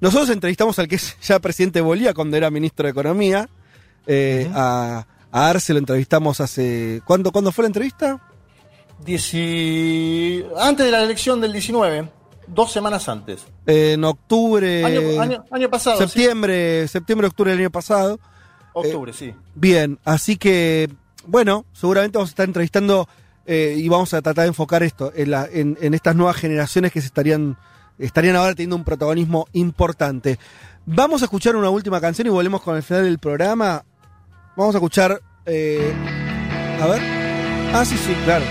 [0.00, 3.48] nosotros entrevistamos al que es ya presidente de Bolivia cuando era ministro de Economía,
[4.54, 7.02] a, a Arce lo entrevistamos hace...
[7.04, 8.20] ¿Cuándo, ¿Cuándo fue la entrevista?
[9.04, 12.10] Dieci- Antes de la elección del 19,
[12.52, 13.46] dos semanas antes.
[13.66, 14.84] Eh, en octubre.
[14.84, 18.18] Año- año- año pasado, Septiembre, septiembre, octubre del año pasado.
[18.72, 19.34] Octubre, sí.
[19.54, 20.88] Bien, así que,
[21.26, 23.08] bueno, seguramente vamos a estar entrevistando
[23.46, 26.92] eh, y vamos a tratar de enfocar esto en, la- en- en estas nuevas generaciones
[26.92, 27.56] que se estarían,
[27.98, 30.38] estarían ahora teniendo un protagonismo importante.
[30.86, 33.84] Vamos a escuchar una última canción y volvemos con el final del programa.
[34.56, 35.20] Vamos a escuchar.
[35.46, 35.92] eh,
[36.80, 37.00] a ver.
[37.74, 38.44] Ah, sí, sí, claro.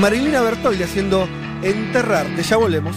[0.00, 1.28] Marilina Bertoldi haciendo
[1.62, 2.42] Enterrarte.
[2.42, 2.96] Ya volvemos.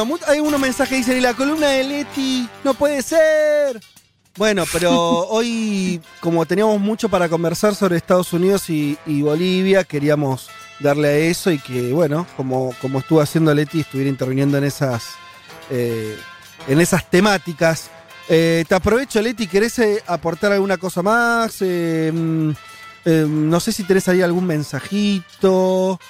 [0.00, 3.80] Bueno, hay unos mensajes que dicen, y la columna de Leti, no puede ser.
[4.36, 4.90] Bueno, pero
[5.28, 10.48] hoy, como teníamos mucho para conversar sobre Estados Unidos y, y Bolivia, queríamos
[10.80, 15.10] darle a eso y que, bueno, como, como estuvo haciendo Leti, estuviera interviniendo en esas,
[15.70, 16.16] eh,
[16.68, 17.90] en esas temáticas.
[18.28, 21.60] Eh, te aprovecho, Leti, ¿querés eh, aportar alguna cosa más?
[21.60, 22.52] Mm,
[23.04, 26.00] no sé si tenés ahí algún mensajito.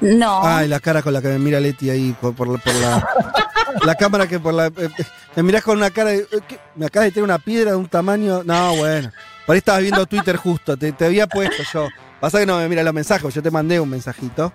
[0.00, 0.40] No.
[0.46, 3.08] Ay, la cara con la que me mira Leti ahí por, por la, por la,
[3.84, 4.66] la cámara que por la.
[4.66, 5.04] eh, eh,
[5.36, 6.18] me mirás con una cara de.
[6.18, 6.58] eh, ¿qué?
[6.76, 8.42] Me acabas de tener una piedra de un tamaño.
[8.44, 9.10] No, bueno.
[9.46, 10.76] Por ahí estabas viendo Twitter justo.
[10.76, 11.88] Te, te había puesto yo.
[12.20, 13.32] Pasa que no me mira los mensajes.
[13.34, 14.52] Yo te mandé un mensajito.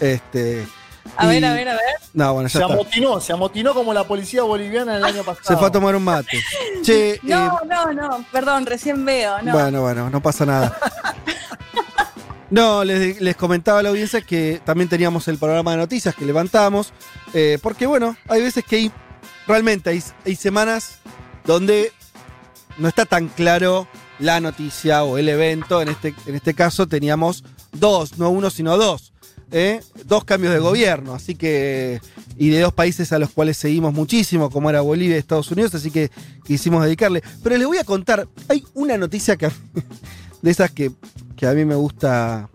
[0.00, 0.66] Este,
[1.16, 1.82] A y- ver, a ver, a ver.
[2.14, 2.72] No, bueno, ya Se está.
[2.74, 5.44] amotinó, se amotinó como la policía boliviana el año pasado.
[5.46, 6.42] Se fue a tomar un mate.
[6.82, 9.52] Che, No, eh, no, no, perdón, recién veo, no.
[9.52, 10.76] Bueno, bueno, no pasa nada.
[12.54, 16.92] No, les, comentaba a la audiencia que también teníamos el programa de noticias que levantamos,
[17.32, 18.92] eh, porque bueno, hay veces que hay,
[19.48, 21.00] realmente hay, hay semanas
[21.44, 21.90] donde
[22.78, 23.88] no está tan claro
[24.20, 25.82] la noticia o el evento.
[25.82, 27.42] En este, en este caso teníamos
[27.72, 29.12] dos, no uno, sino dos.
[29.50, 29.80] ¿eh?
[30.04, 32.00] Dos cambios de gobierno, así que.
[32.38, 35.74] Y de dos países a los cuales seguimos muchísimo, como era Bolivia y Estados Unidos,
[35.74, 36.12] así que
[36.44, 37.20] quisimos dedicarle.
[37.42, 39.50] Pero les voy a contar, hay una noticia que,
[40.42, 40.92] de esas que,
[41.36, 42.48] que a mí me gusta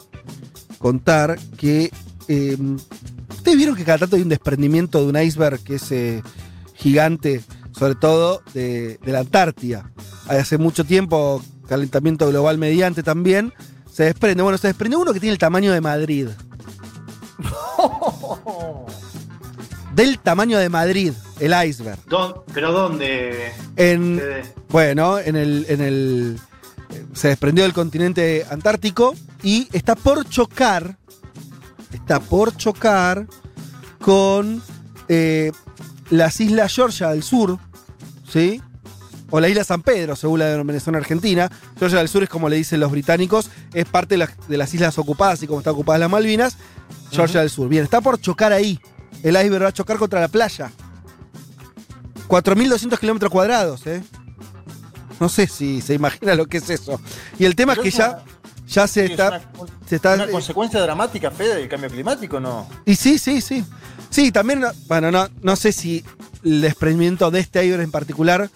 [0.80, 1.92] contar, que.
[2.28, 2.58] eh,
[3.30, 6.22] Ustedes vieron que cada tanto hay un desprendimiento de un iceberg que es eh,
[6.76, 7.42] gigante,
[7.72, 9.92] sobre todo de, de la Antártida.
[10.28, 13.54] Hace mucho tiempo, calentamiento global mediante también,
[13.90, 14.44] se desprende.
[14.44, 16.28] Bueno, se desprende uno que tiene el tamaño de Madrid.
[19.96, 22.00] Del tamaño de Madrid, el iceberg.
[22.08, 23.52] ¿Dó- ¿Pero dónde?
[23.76, 24.22] En,
[24.70, 26.40] bueno, en el, en el.
[27.14, 30.98] Se desprendió del continente antártico y está por chocar.
[31.94, 33.28] Está por chocar
[34.02, 34.62] con
[35.08, 35.52] eh,
[36.10, 37.58] las islas Georgia del Sur,
[38.32, 38.62] ¿sí?
[39.32, 41.52] O la isla San Pedro, según la denominación argentina.
[41.78, 44.74] Georgia del Sur es como le dicen los británicos, es parte de, las- de las
[44.74, 46.58] islas ocupadas, y como están ocupadas las Malvinas.
[47.12, 47.70] Georgia del Sur.
[47.70, 48.80] Bien, está por chocar ahí.
[49.24, 50.72] El iceberg va a chocar contra la playa.
[52.28, 54.04] 4.200 kilómetros cuadrados, ¿eh?
[55.20, 57.00] No sé si se imagina lo que es eso.
[57.38, 58.24] Y el tema es que ya,
[58.68, 59.28] ya se Sí, es está.
[59.30, 59.42] una-
[59.88, 62.68] se está ¿Una consecuencia dramática, Fede, del cambio climático no?
[62.86, 63.64] y sí, sí, sí.
[64.10, 66.04] Sí, también, no- bueno, no, no sé si
[66.44, 68.50] el desprendimiento de este iceberg en particular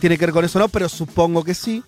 [0.00, 1.82] tiene que ver con eso o no, pero supongo que sí.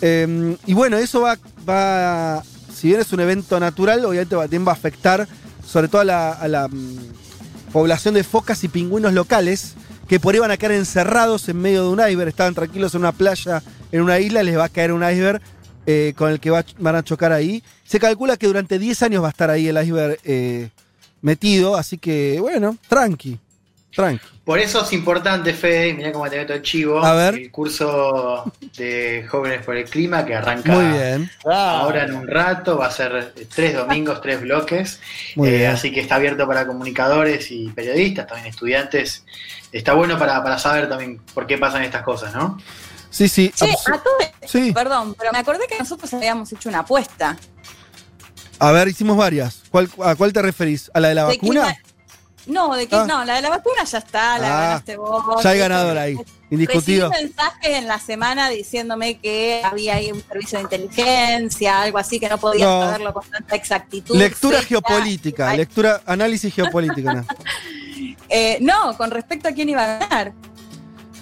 [0.00, 2.42] Eh, y bueno, eso va, va,
[2.74, 5.28] si bien es un evento natural, obviamente va, también va a afectar
[5.64, 6.98] sobre todo a la, a la, mm,
[7.72, 9.74] población de focas y pingüinos locales
[10.08, 13.00] que por ahí van a quedar encerrados en medio de un iceberg, estaban tranquilos en
[13.00, 15.40] una playa, en una isla, les va a caer un iceberg
[15.86, 17.62] eh, con el que va- van a chocar ahí.
[17.84, 20.68] Se calcula que durante 10 años va a estar ahí el iceberg eh,
[21.22, 23.38] metido, así que bueno, tranqui,
[23.94, 24.26] tranqui.
[24.44, 27.04] Por eso es importante, Fede, mirá cómo te meto el chivo.
[27.04, 27.34] A ver.
[27.36, 31.30] El curso de Jóvenes por el Clima que arranca Muy bien.
[31.44, 32.76] ahora en un rato.
[32.78, 34.98] Va a ser tres domingos, tres bloques.
[35.36, 35.70] Muy Eh, bien.
[35.70, 39.24] Así que está abierto para comunicadores y periodistas, también estudiantes.
[39.70, 42.58] Está bueno para, para saber también por qué pasan estas cosas, ¿no?
[43.10, 43.52] Sí, sí.
[43.54, 44.14] Che, a todo
[44.44, 44.72] Sí.
[44.72, 47.36] perdón, pero me acordé que nosotros habíamos hecho una apuesta.
[48.58, 49.62] A ver, hicimos varias.
[49.70, 50.90] ¿Cuál, ¿A cuál te referís?
[50.94, 51.66] ¿A la de la ¿De quién vacuna?
[51.72, 51.91] va-
[52.46, 53.04] No, de que Ah.
[53.06, 55.42] no, la de la vacuna ya está, la Ah, ganaste vos.
[55.44, 56.16] Ya hay ganador ahí,
[56.50, 57.08] indiscutido.
[57.08, 62.18] Recibí mensajes en la semana diciéndome que había ahí un servicio de inteligencia, algo así,
[62.18, 62.82] que no podía No.
[62.82, 64.16] saberlo con tanta exactitud.
[64.16, 64.68] Lectura fecha.
[64.70, 67.14] geopolítica, Ay, lectura, análisis geopolítica.
[67.14, 67.24] no.
[68.28, 70.32] eh, no, con respecto a quién iba a ganar.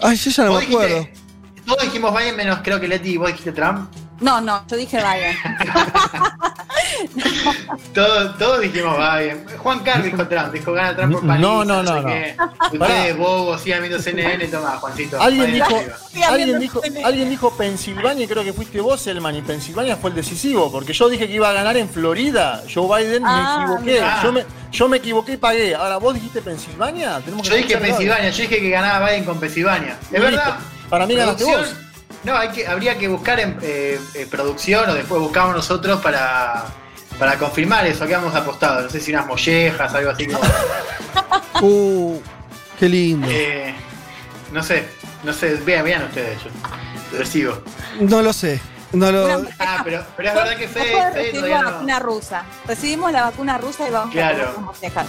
[0.01, 1.01] Ay, yo ya no me acuerdo.
[1.01, 1.21] dijiste-
[1.67, 3.91] Todos dijimos Biden menos creo que Leti y vos dijiste Trump.
[4.21, 5.37] No, no, yo dije Biden.
[7.95, 9.45] Todos, todos dijimos Biden.
[9.59, 11.39] Juan Carlos dijo Trump, dijo gana Trump por paliza.
[11.41, 12.07] No, no, no, sé no.
[12.07, 12.35] qué.
[12.79, 12.95] Pará.
[12.95, 15.21] Ustedes, bobos, sigan viendo CNN, toma, Juancito.
[15.21, 15.83] Alguien dijo,
[16.29, 20.17] alguien dijo, alguien dijo Pensilvania y creo que fuiste vos, Elman, y Pensilvania fue el
[20.17, 23.93] decisivo, porque yo dije que iba a ganar en Florida, Joe Biden, Ah, me equivoqué,
[24.01, 24.23] mirá.
[24.23, 25.75] yo me, yo me equivoqué y pagué.
[25.75, 29.39] Ahora vos dijiste Pensilvania, tenemos que Yo dije Pensilvania, yo dije que ganaba Biden con
[29.41, 29.99] Pensilvania.
[30.13, 30.59] Es verdad.
[30.89, 31.75] Para mí ganaste vos.
[32.25, 36.67] No, hay que, habría que buscar en eh, eh, producción o después buscamos nosotros para,
[37.19, 38.83] para confirmar eso que hamos apostado.
[38.83, 40.41] No sé si unas mollejas, algo así como.
[41.63, 42.19] Uh,
[42.79, 43.27] qué lindo.
[43.31, 43.75] eh,
[44.51, 44.89] no sé,
[45.25, 47.63] no sé, vean, vean ustedes, yo recibo.
[48.01, 48.59] No lo sé.
[48.93, 49.27] No lo.
[49.59, 51.71] Ah, pero, pero es verdad que Fede, Fede recibimos la no.
[51.73, 52.45] vacuna rusa.
[52.67, 54.73] Recibimos la vacuna rusa y vamos Claro.
[54.75, 55.05] a deja.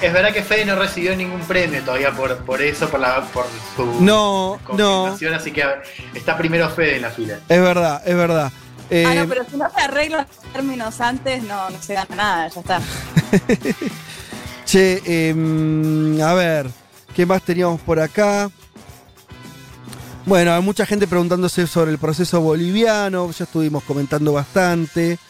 [0.00, 3.46] Es verdad que Fede no recibió ningún premio todavía por, por eso, por, la, por
[3.76, 5.02] su No, no.
[5.04, 5.64] confirmación, así que
[6.14, 7.38] está primero Fede en la fila.
[7.48, 8.52] Es verdad, es verdad.
[8.88, 12.14] Eh, ah, no, pero si no se arreglan los términos antes, no, no se gana
[12.16, 12.80] nada, ya está.
[14.64, 16.66] Che, em, a ver,
[17.14, 18.50] ¿qué más teníamos por acá?
[20.26, 25.20] Bueno, hay mucha gente preguntándose sobre el proceso boliviano, ya estuvimos comentando bastante.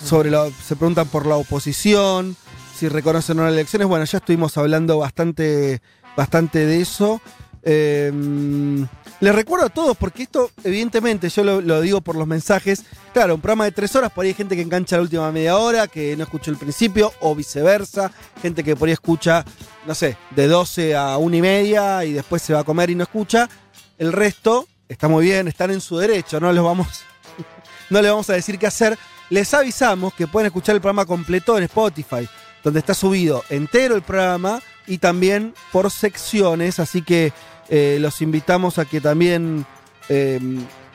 [0.00, 2.36] Sobre la, se preguntan por la oposición,
[2.78, 3.88] si reconocen o no las elecciones.
[3.88, 5.82] Bueno, ya estuvimos hablando bastante,
[6.16, 7.20] bastante de eso.
[7.64, 8.86] Em,
[9.18, 12.84] les recuerdo a todos, porque esto, evidentemente, yo lo, lo digo por los mensajes.
[13.12, 15.56] Claro, un programa de tres horas, por ahí hay gente que engancha la última media
[15.56, 18.12] hora, que no escuchó el principio, o viceversa.
[18.40, 19.44] Gente que por ahí escucha,
[19.84, 22.94] no sé, de 12 a una y media y después se va a comer y
[22.94, 23.48] no escucha.
[23.98, 27.02] El resto está muy bien, están en su derecho, no vamos,
[27.90, 28.98] no les vamos a decir qué hacer.
[29.30, 32.28] Les avisamos que pueden escuchar el programa completo en Spotify.
[32.62, 37.32] donde está subido entero el programa y también por secciones, así que
[37.68, 39.66] eh, los invitamos a que también
[40.08, 40.40] eh,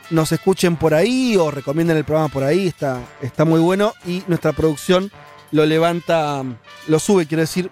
[0.10, 4.24] nos escuchen por ahí o recomienden el programa por ahí, está, está muy bueno y
[4.28, 5.12] nuestra producción
[5.52, 6.44] lo levanta,
[6.88, 7.70] lo sube, quiero decir,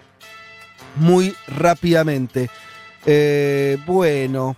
[0.96, 2.50] muy rápidamente.
[3.06, 4.56] Eh, bueno.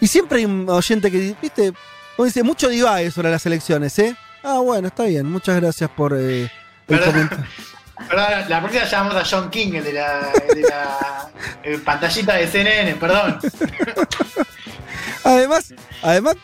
[0.00, 1.72] Y siempre hay un oyente que, viste,
[2.16, 4.16] como dice, mucho divague sobre las elecciones, ¿eh?
[4.42, 6.50] Ah, bueno, está bien, muchas gracias por eh, el
[6.86, 7.12] Perdón.
[7.12, 7.46] comentario.
[8.08, 11.30] Perdón, la próxima llamamos a John King, el de la, el de la
[11.64, 13.40] eh, pantallita de CNN, perdón.
[15.24, 16.36] Además, además,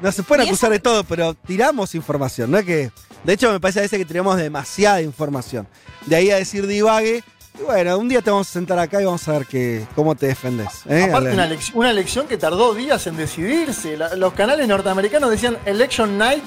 [0.00, 2.64] no se puede acusar de todo, pero tiramos información, ¿no?
[2.64, 2.90] Que,
[3.22, 5.68] de hecho, me parece a veces que tiramos demasiada información.
[6.06, 7.22] De ahí a decir divague,
[7.60, 10.14] y bueno, un día te vamos a sentar acá y vamos a ver que, cómo
[10.14, 10.68] te defendes.
[10.88, 11.04] ¿eh?
[11.08, 13.96] Aparte, una, elec- una elección que tardó días en decidirse.
[13.96, 16.42] La- los canales norteamericanos decían Election Night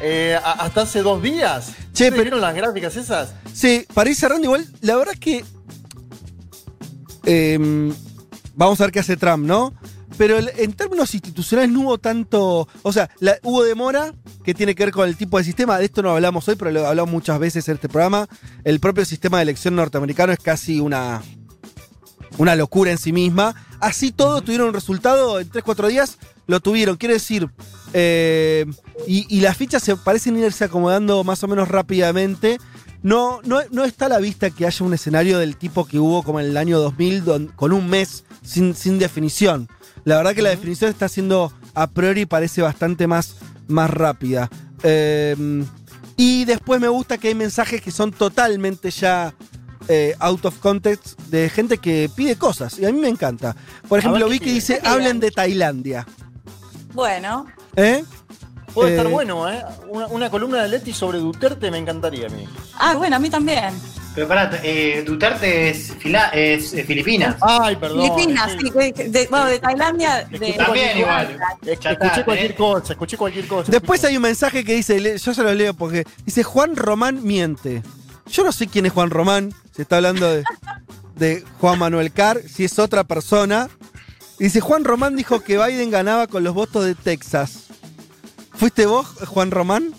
[0.00, 1.66] eh, hasta hace dos días.
[1.66, 1.72] Che,
[2.08, 3.32] ¿Ustedes pero- vieron las gráficas esas?
[3.52, 5.44] Sí, para ir cerrando igual, la verdad es que
[7.24, 7.92] em,
[8.54, 9.72] vamos a ver qué hace Trump, ¿no?
[10.18, 13.08] Pero en términos institucionales no hubo tanto, o sea,
[13.44, 14.12] hubo demora
[14.44, 16.72] que tiene que ver con el tipo de sistema, de esto no hablamos hoy, pero
[16.72, 18.28] lo hablamos muchas veces en este programa,
[18.64, 21.22] el propio sistema de elección norteamericano es casi una,
[22.36, 26.96] una locura en sí misma, así todo tuvieron un resultado en 3-4 días, lo tuvieron,
[26.96, 27.48] quiere decir,
[27.92, 28.66] eh,
[29.06, 32.58] y, las fichas se parecen irse acomodando más o menos rápidamente.
[33.02, 36.24] No, no, no está a la vista que haya un escenario del tipo que hubo
[36.24, 39.68] como en el año 2000 don- con un mes sin, sin definición.
[40.04, 43.36] La verdad que la definición está siendo a priori parece bastante más,
[43.68, 44.48] más rápida.
[44.82, 45.64] Eh,
[46.16, 49.34] y después me gusta que hay mensajes que son totalmente ya
[49.88, 52.78] eh, out of context de gente que pide cosas.
[52.78, 53.54] Y a mí me encanta.
[53.88, 54.54] Por ejemplo, ver, vi ¿qué que pide?
[54.54, 56.06] dice, hablen de Tailandia.
[56.94, 57.46] Bueno,
[57.76, 58.04] ¿Eh?
[58.74, 59.64] Puede Eh, estar bueno, ¿eh?
[59.88, 62.44] Una, una columna de Leti sobre Duterte me encantaría a mí.
[62.78, 63.74] ah, bueno, a mí también.
[64.18, 67.36] Pero pará, eh, Duterte es, fila- es, eh, Filipina.
[67.40, 68.02] Ay, perdón.
[68.16, 68.68] Filipinas, sí.
[68.68, 70.24] de, de- bueno, de Tailandia.
[70.28, 71.38] De, También igual.
[71.64, 72.54] Escuché está, cualquier ¿eh?
[72.56, 73.70] cosa, escuché cualquier cosa.
[73.70, 77.84] Después hay un mensaje que dice, yo se lo leo porque dice Juan Román miente.
[78.28, 80.42] Yo no sé quién es Juan Román, se está hablando de,
[81.14, 83.68] de Juan Manuel Carr, si es otra persona.
[84.40, 87.66] Dice, Juan Román dijo que Biden ganaba con los votos de Texas.
[88.52, 89.94] ¿Fuiste vos, Juan Román?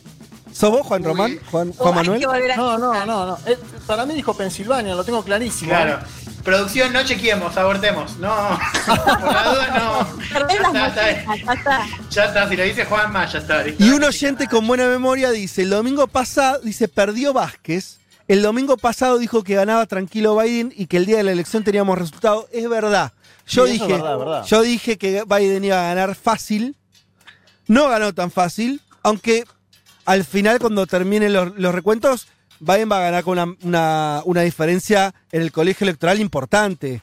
[0.54, 1.40] ¿Sos vos, Juan Román?
[1.52, 2.22] ¿Juan, Manuel?
[2.58, 3.38] No, no, no, no.
[3.46, 5.70] Eh, para mí dijo Pensilvania, lo tengo clarísimo.
[5.72, 6.00] Claro.
[6.44, 8.18] Producción, no chequeemos, abortemos.
[8.18, 8.34] No,
[8.86, 10.74] por la duda no.
[10.74, 11.88] Ya está, ya está.
[12.10, 13.64] Ya está, si lo dice Juanma, ya está.
[13.78, 17.98] Y un oyente con buena memoria dice, el domingo pasado, dice, perdió Vázquez.
[18.28, 21.64] El domingo pasado dijo que ganaba tranquilo Biden y que el día de la elección
[21.64, 22.48] teníamos resultado.
[22.52, 23.12] Es verdad.
[23.48, 24.46] Yo Sí, dije, es verdad, verdad.
[24.46, 26.76] yo dije que Biden iba a ganar fácil.
[27.68, 29.46] No ganó tan fácil, aunque
[30.12, 32.28] al final cuando terminen los, los recuentos,
[32.60, 37.02] Biden va a ganar con una, una- una diferencia en el colegio electoral importante.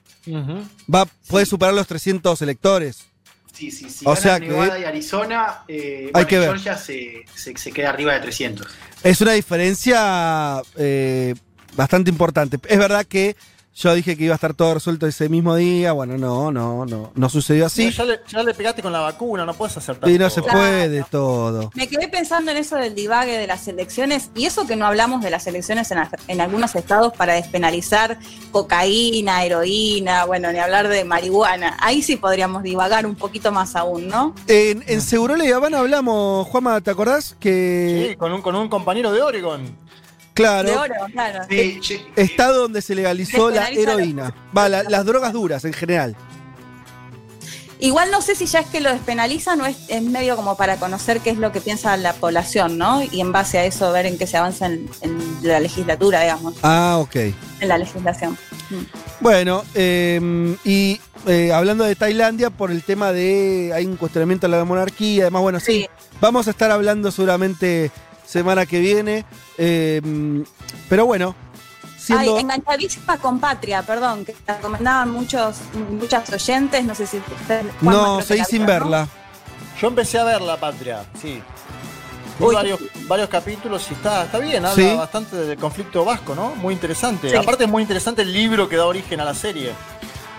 [0.93, 3.05] Va, puede superar los 300 electores.
[3.53, 4.05] Sí, sí, sí.
[4.05, 6.49] O gana sea que- Nevada y Arizona, eh, Hay bueno, que y ver.
[6.49, 8.67] Georgia se, se, se queda arriba de 300.
[9.03, 11.35] Es una diferencia eh,
[11.75, 12.59] bastante importante.
[12.69, 13.35] Es verdad que
[13.79, 15.93] yo dije que iba a estar todo resuelto ese mismo día.
[15.93, 17.91] Bueno, no, no, no, no sucedió así.
[17.91, 20.09] Ya, le, ya le pegaste con la vacuna, no puedes hacer tanto.
[20.11, 20.59] Y no se Claro.
[20.59, 21.71] puede todo.
[21.75, 25.23] Me quedé pensando en eso del divague de las elecciones y eso que no hablamos
[25.23, 25.99] de las elecciones en,
[26.29, 28.19] en algunos estados para despenalizar
[28.51, 31.77] cocaína, heroína, bueno, ni hablar de marihuana.
[31.81, 34.35] Ahí sí podríamos divagar un poquito más aún, ¿no?
[34.49, 37.37] En, en Segurola y Habana hablamos, Juanma, ¿te acordás?
[37.39, 39.86] Que, Sí, con un, con un compañero de Oregon.
[40.37, 41.41] Claro, De oro, claro.
[41.51, 42.07] Sí, sí.
[42.15, 44.33] estado donde se legalizó la heroína.
[44.57, 46.15] Va, la- las drogas duras en general.
[47.79, 50.79] Igual no sé si ya es que lo despenalizan o es, es medio como para
[50.79, 53.03] conocer qué es lo que piensa la población, ¿no?
[53.05, 56.55] Y en base a eso ver en qué se avanza en, en la legislatura, digamos,
[56.63, 57.17] Ah, ok.
[57.17, 58.33] en la legislación.
[58.71, 58.77] Mm.
[59.21, 63.73] Bueno, eh, y eh, hablando de Tailandia, por el tema de.
[63.75, 65.87] Hay un cuestionamiento a la monarquía, además, bueno, sí, Sí.
[66.19, 67.91] vamos a estar hablando seguramente
[68.27, 69.25] semana que viene.
[69.59, 70.03] eh,
[70.89, 71.35] pero bueno,
[71.99, 72.35] siendo.
[72.37, 75.57] Ay, enganchadísima con Patria, perdón, que te recomendaban muchos,
[75.91, 77.65] muchas oyentes, no sé si ustedes...
[77.81, 79.09] No, seguí la sin verla.
[79.81, 81.43] Yo empecé a ver La Patria, sí.
[82.39, 82.55] Uy.
[82.55, 84.95] varios, varios capítulos y está, está bien, habla Sí.
[84.97, 86.55] bastante del conflicto vasco, ¿no?
[86.57, 87.31] Muy interesante.
[87.31, 87.37] Sí.
[87.37, 89.73] Aparte es muy interesante el libro que da origen a la serie.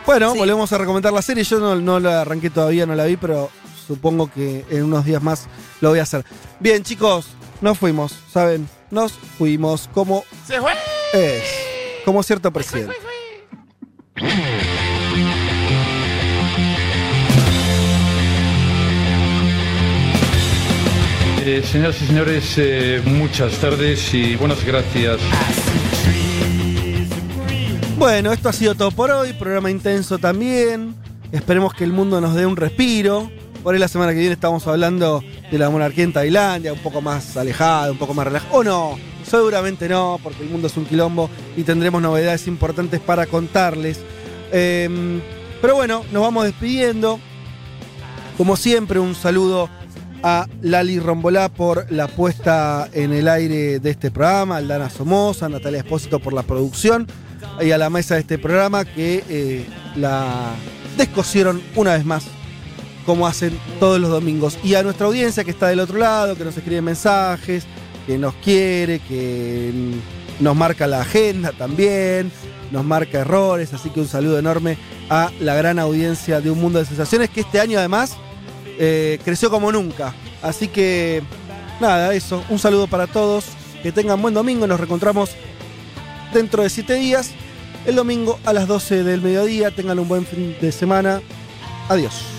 [0.06, 0.38] Bueno, Sí.
[0.38, 1.43] volvemos a recomendar la serie.
[1.43, 3.49] Yo no, no la arranqué todavía, no la vi, pero
[3.88, 5.48] supongo que en unos días más
[5.82, 6.24] lo voy a hacer.
[6.59, 7.30] Bien, chicos,
[7.61, 8.68] nos fuimos, ¿saben?
[8.92, 10.74] Nos fuimos como ¡Se fue!
[11.14, 11.44] es.
[12.06, 12.95] Como cierto presidente.
[21.50, 25.18] Eh, señoras y señores, eh, muchas tardes y buenas gracias.
[27.98, 30.94] Bueno, esto ha sido todo por hoy, programa intenso también.
[31.32, 33.32] Esperemos que el mundo nos dé un respiro.
[33.64, 37.02] Por ahí la semana que viene estamos hablando de la monarquía en Tailandia, un poco
[37.02, 38.53] más alejada, un poco más relajada.
[38.53, 43.26] O no, seguramente no, porque el mundo es un quilombo y tendremos novedades importantes para
[43.26, 44.00] contarles.
[44.52, 45.19] Eh,
[45.61, 47.19] pero bueno, nos vamos despidiendo.
[48.38, 49.69] Como siempre, un saludo
[50.24, 55.48] a Lali Rombolá por la puesta en el aire de este programa, a Aldana Somoza,
[55.48, 57.08] a Natalia Espósito por la producción
[57.61, 60.53] y a la mesa de este programa que eh, la
[60.98, 62.26] descosieron una vez más,
[63.08, 64.60] como hacen todos los domingos.
[64.64, 67.64] Y a nuestra audiencia que está del otro lado, que nos escribe mensajes,
[68.06, 69.72] que nos quiere, que
[70.40, 72.32] nos marca la agenda también,
[72.69, 74.77] nos marca errores, así que un saludo enorme
[75.10, 78.18] a la gran audiencia de Un Mundo de Sensaciones, que este año además
[78.77, 80.14] eh, creció como nunca.
[80.42, 81.24] Así que,
[81.80, 82.44] nada, eso.
[82.50, 83.45] Un saludo para todos.
[83.82, 84.68] Que tengan buen domingo.
[84.68, 85.32] Nos reencontramos
[86.34, 87.32] dentro de siete días.
[87.86, 89.72] El domingo a las 12 del mediodía.
[89.72, 91.22] Tengan un buen fin de semana.
[91.90, 92.36] Adiós.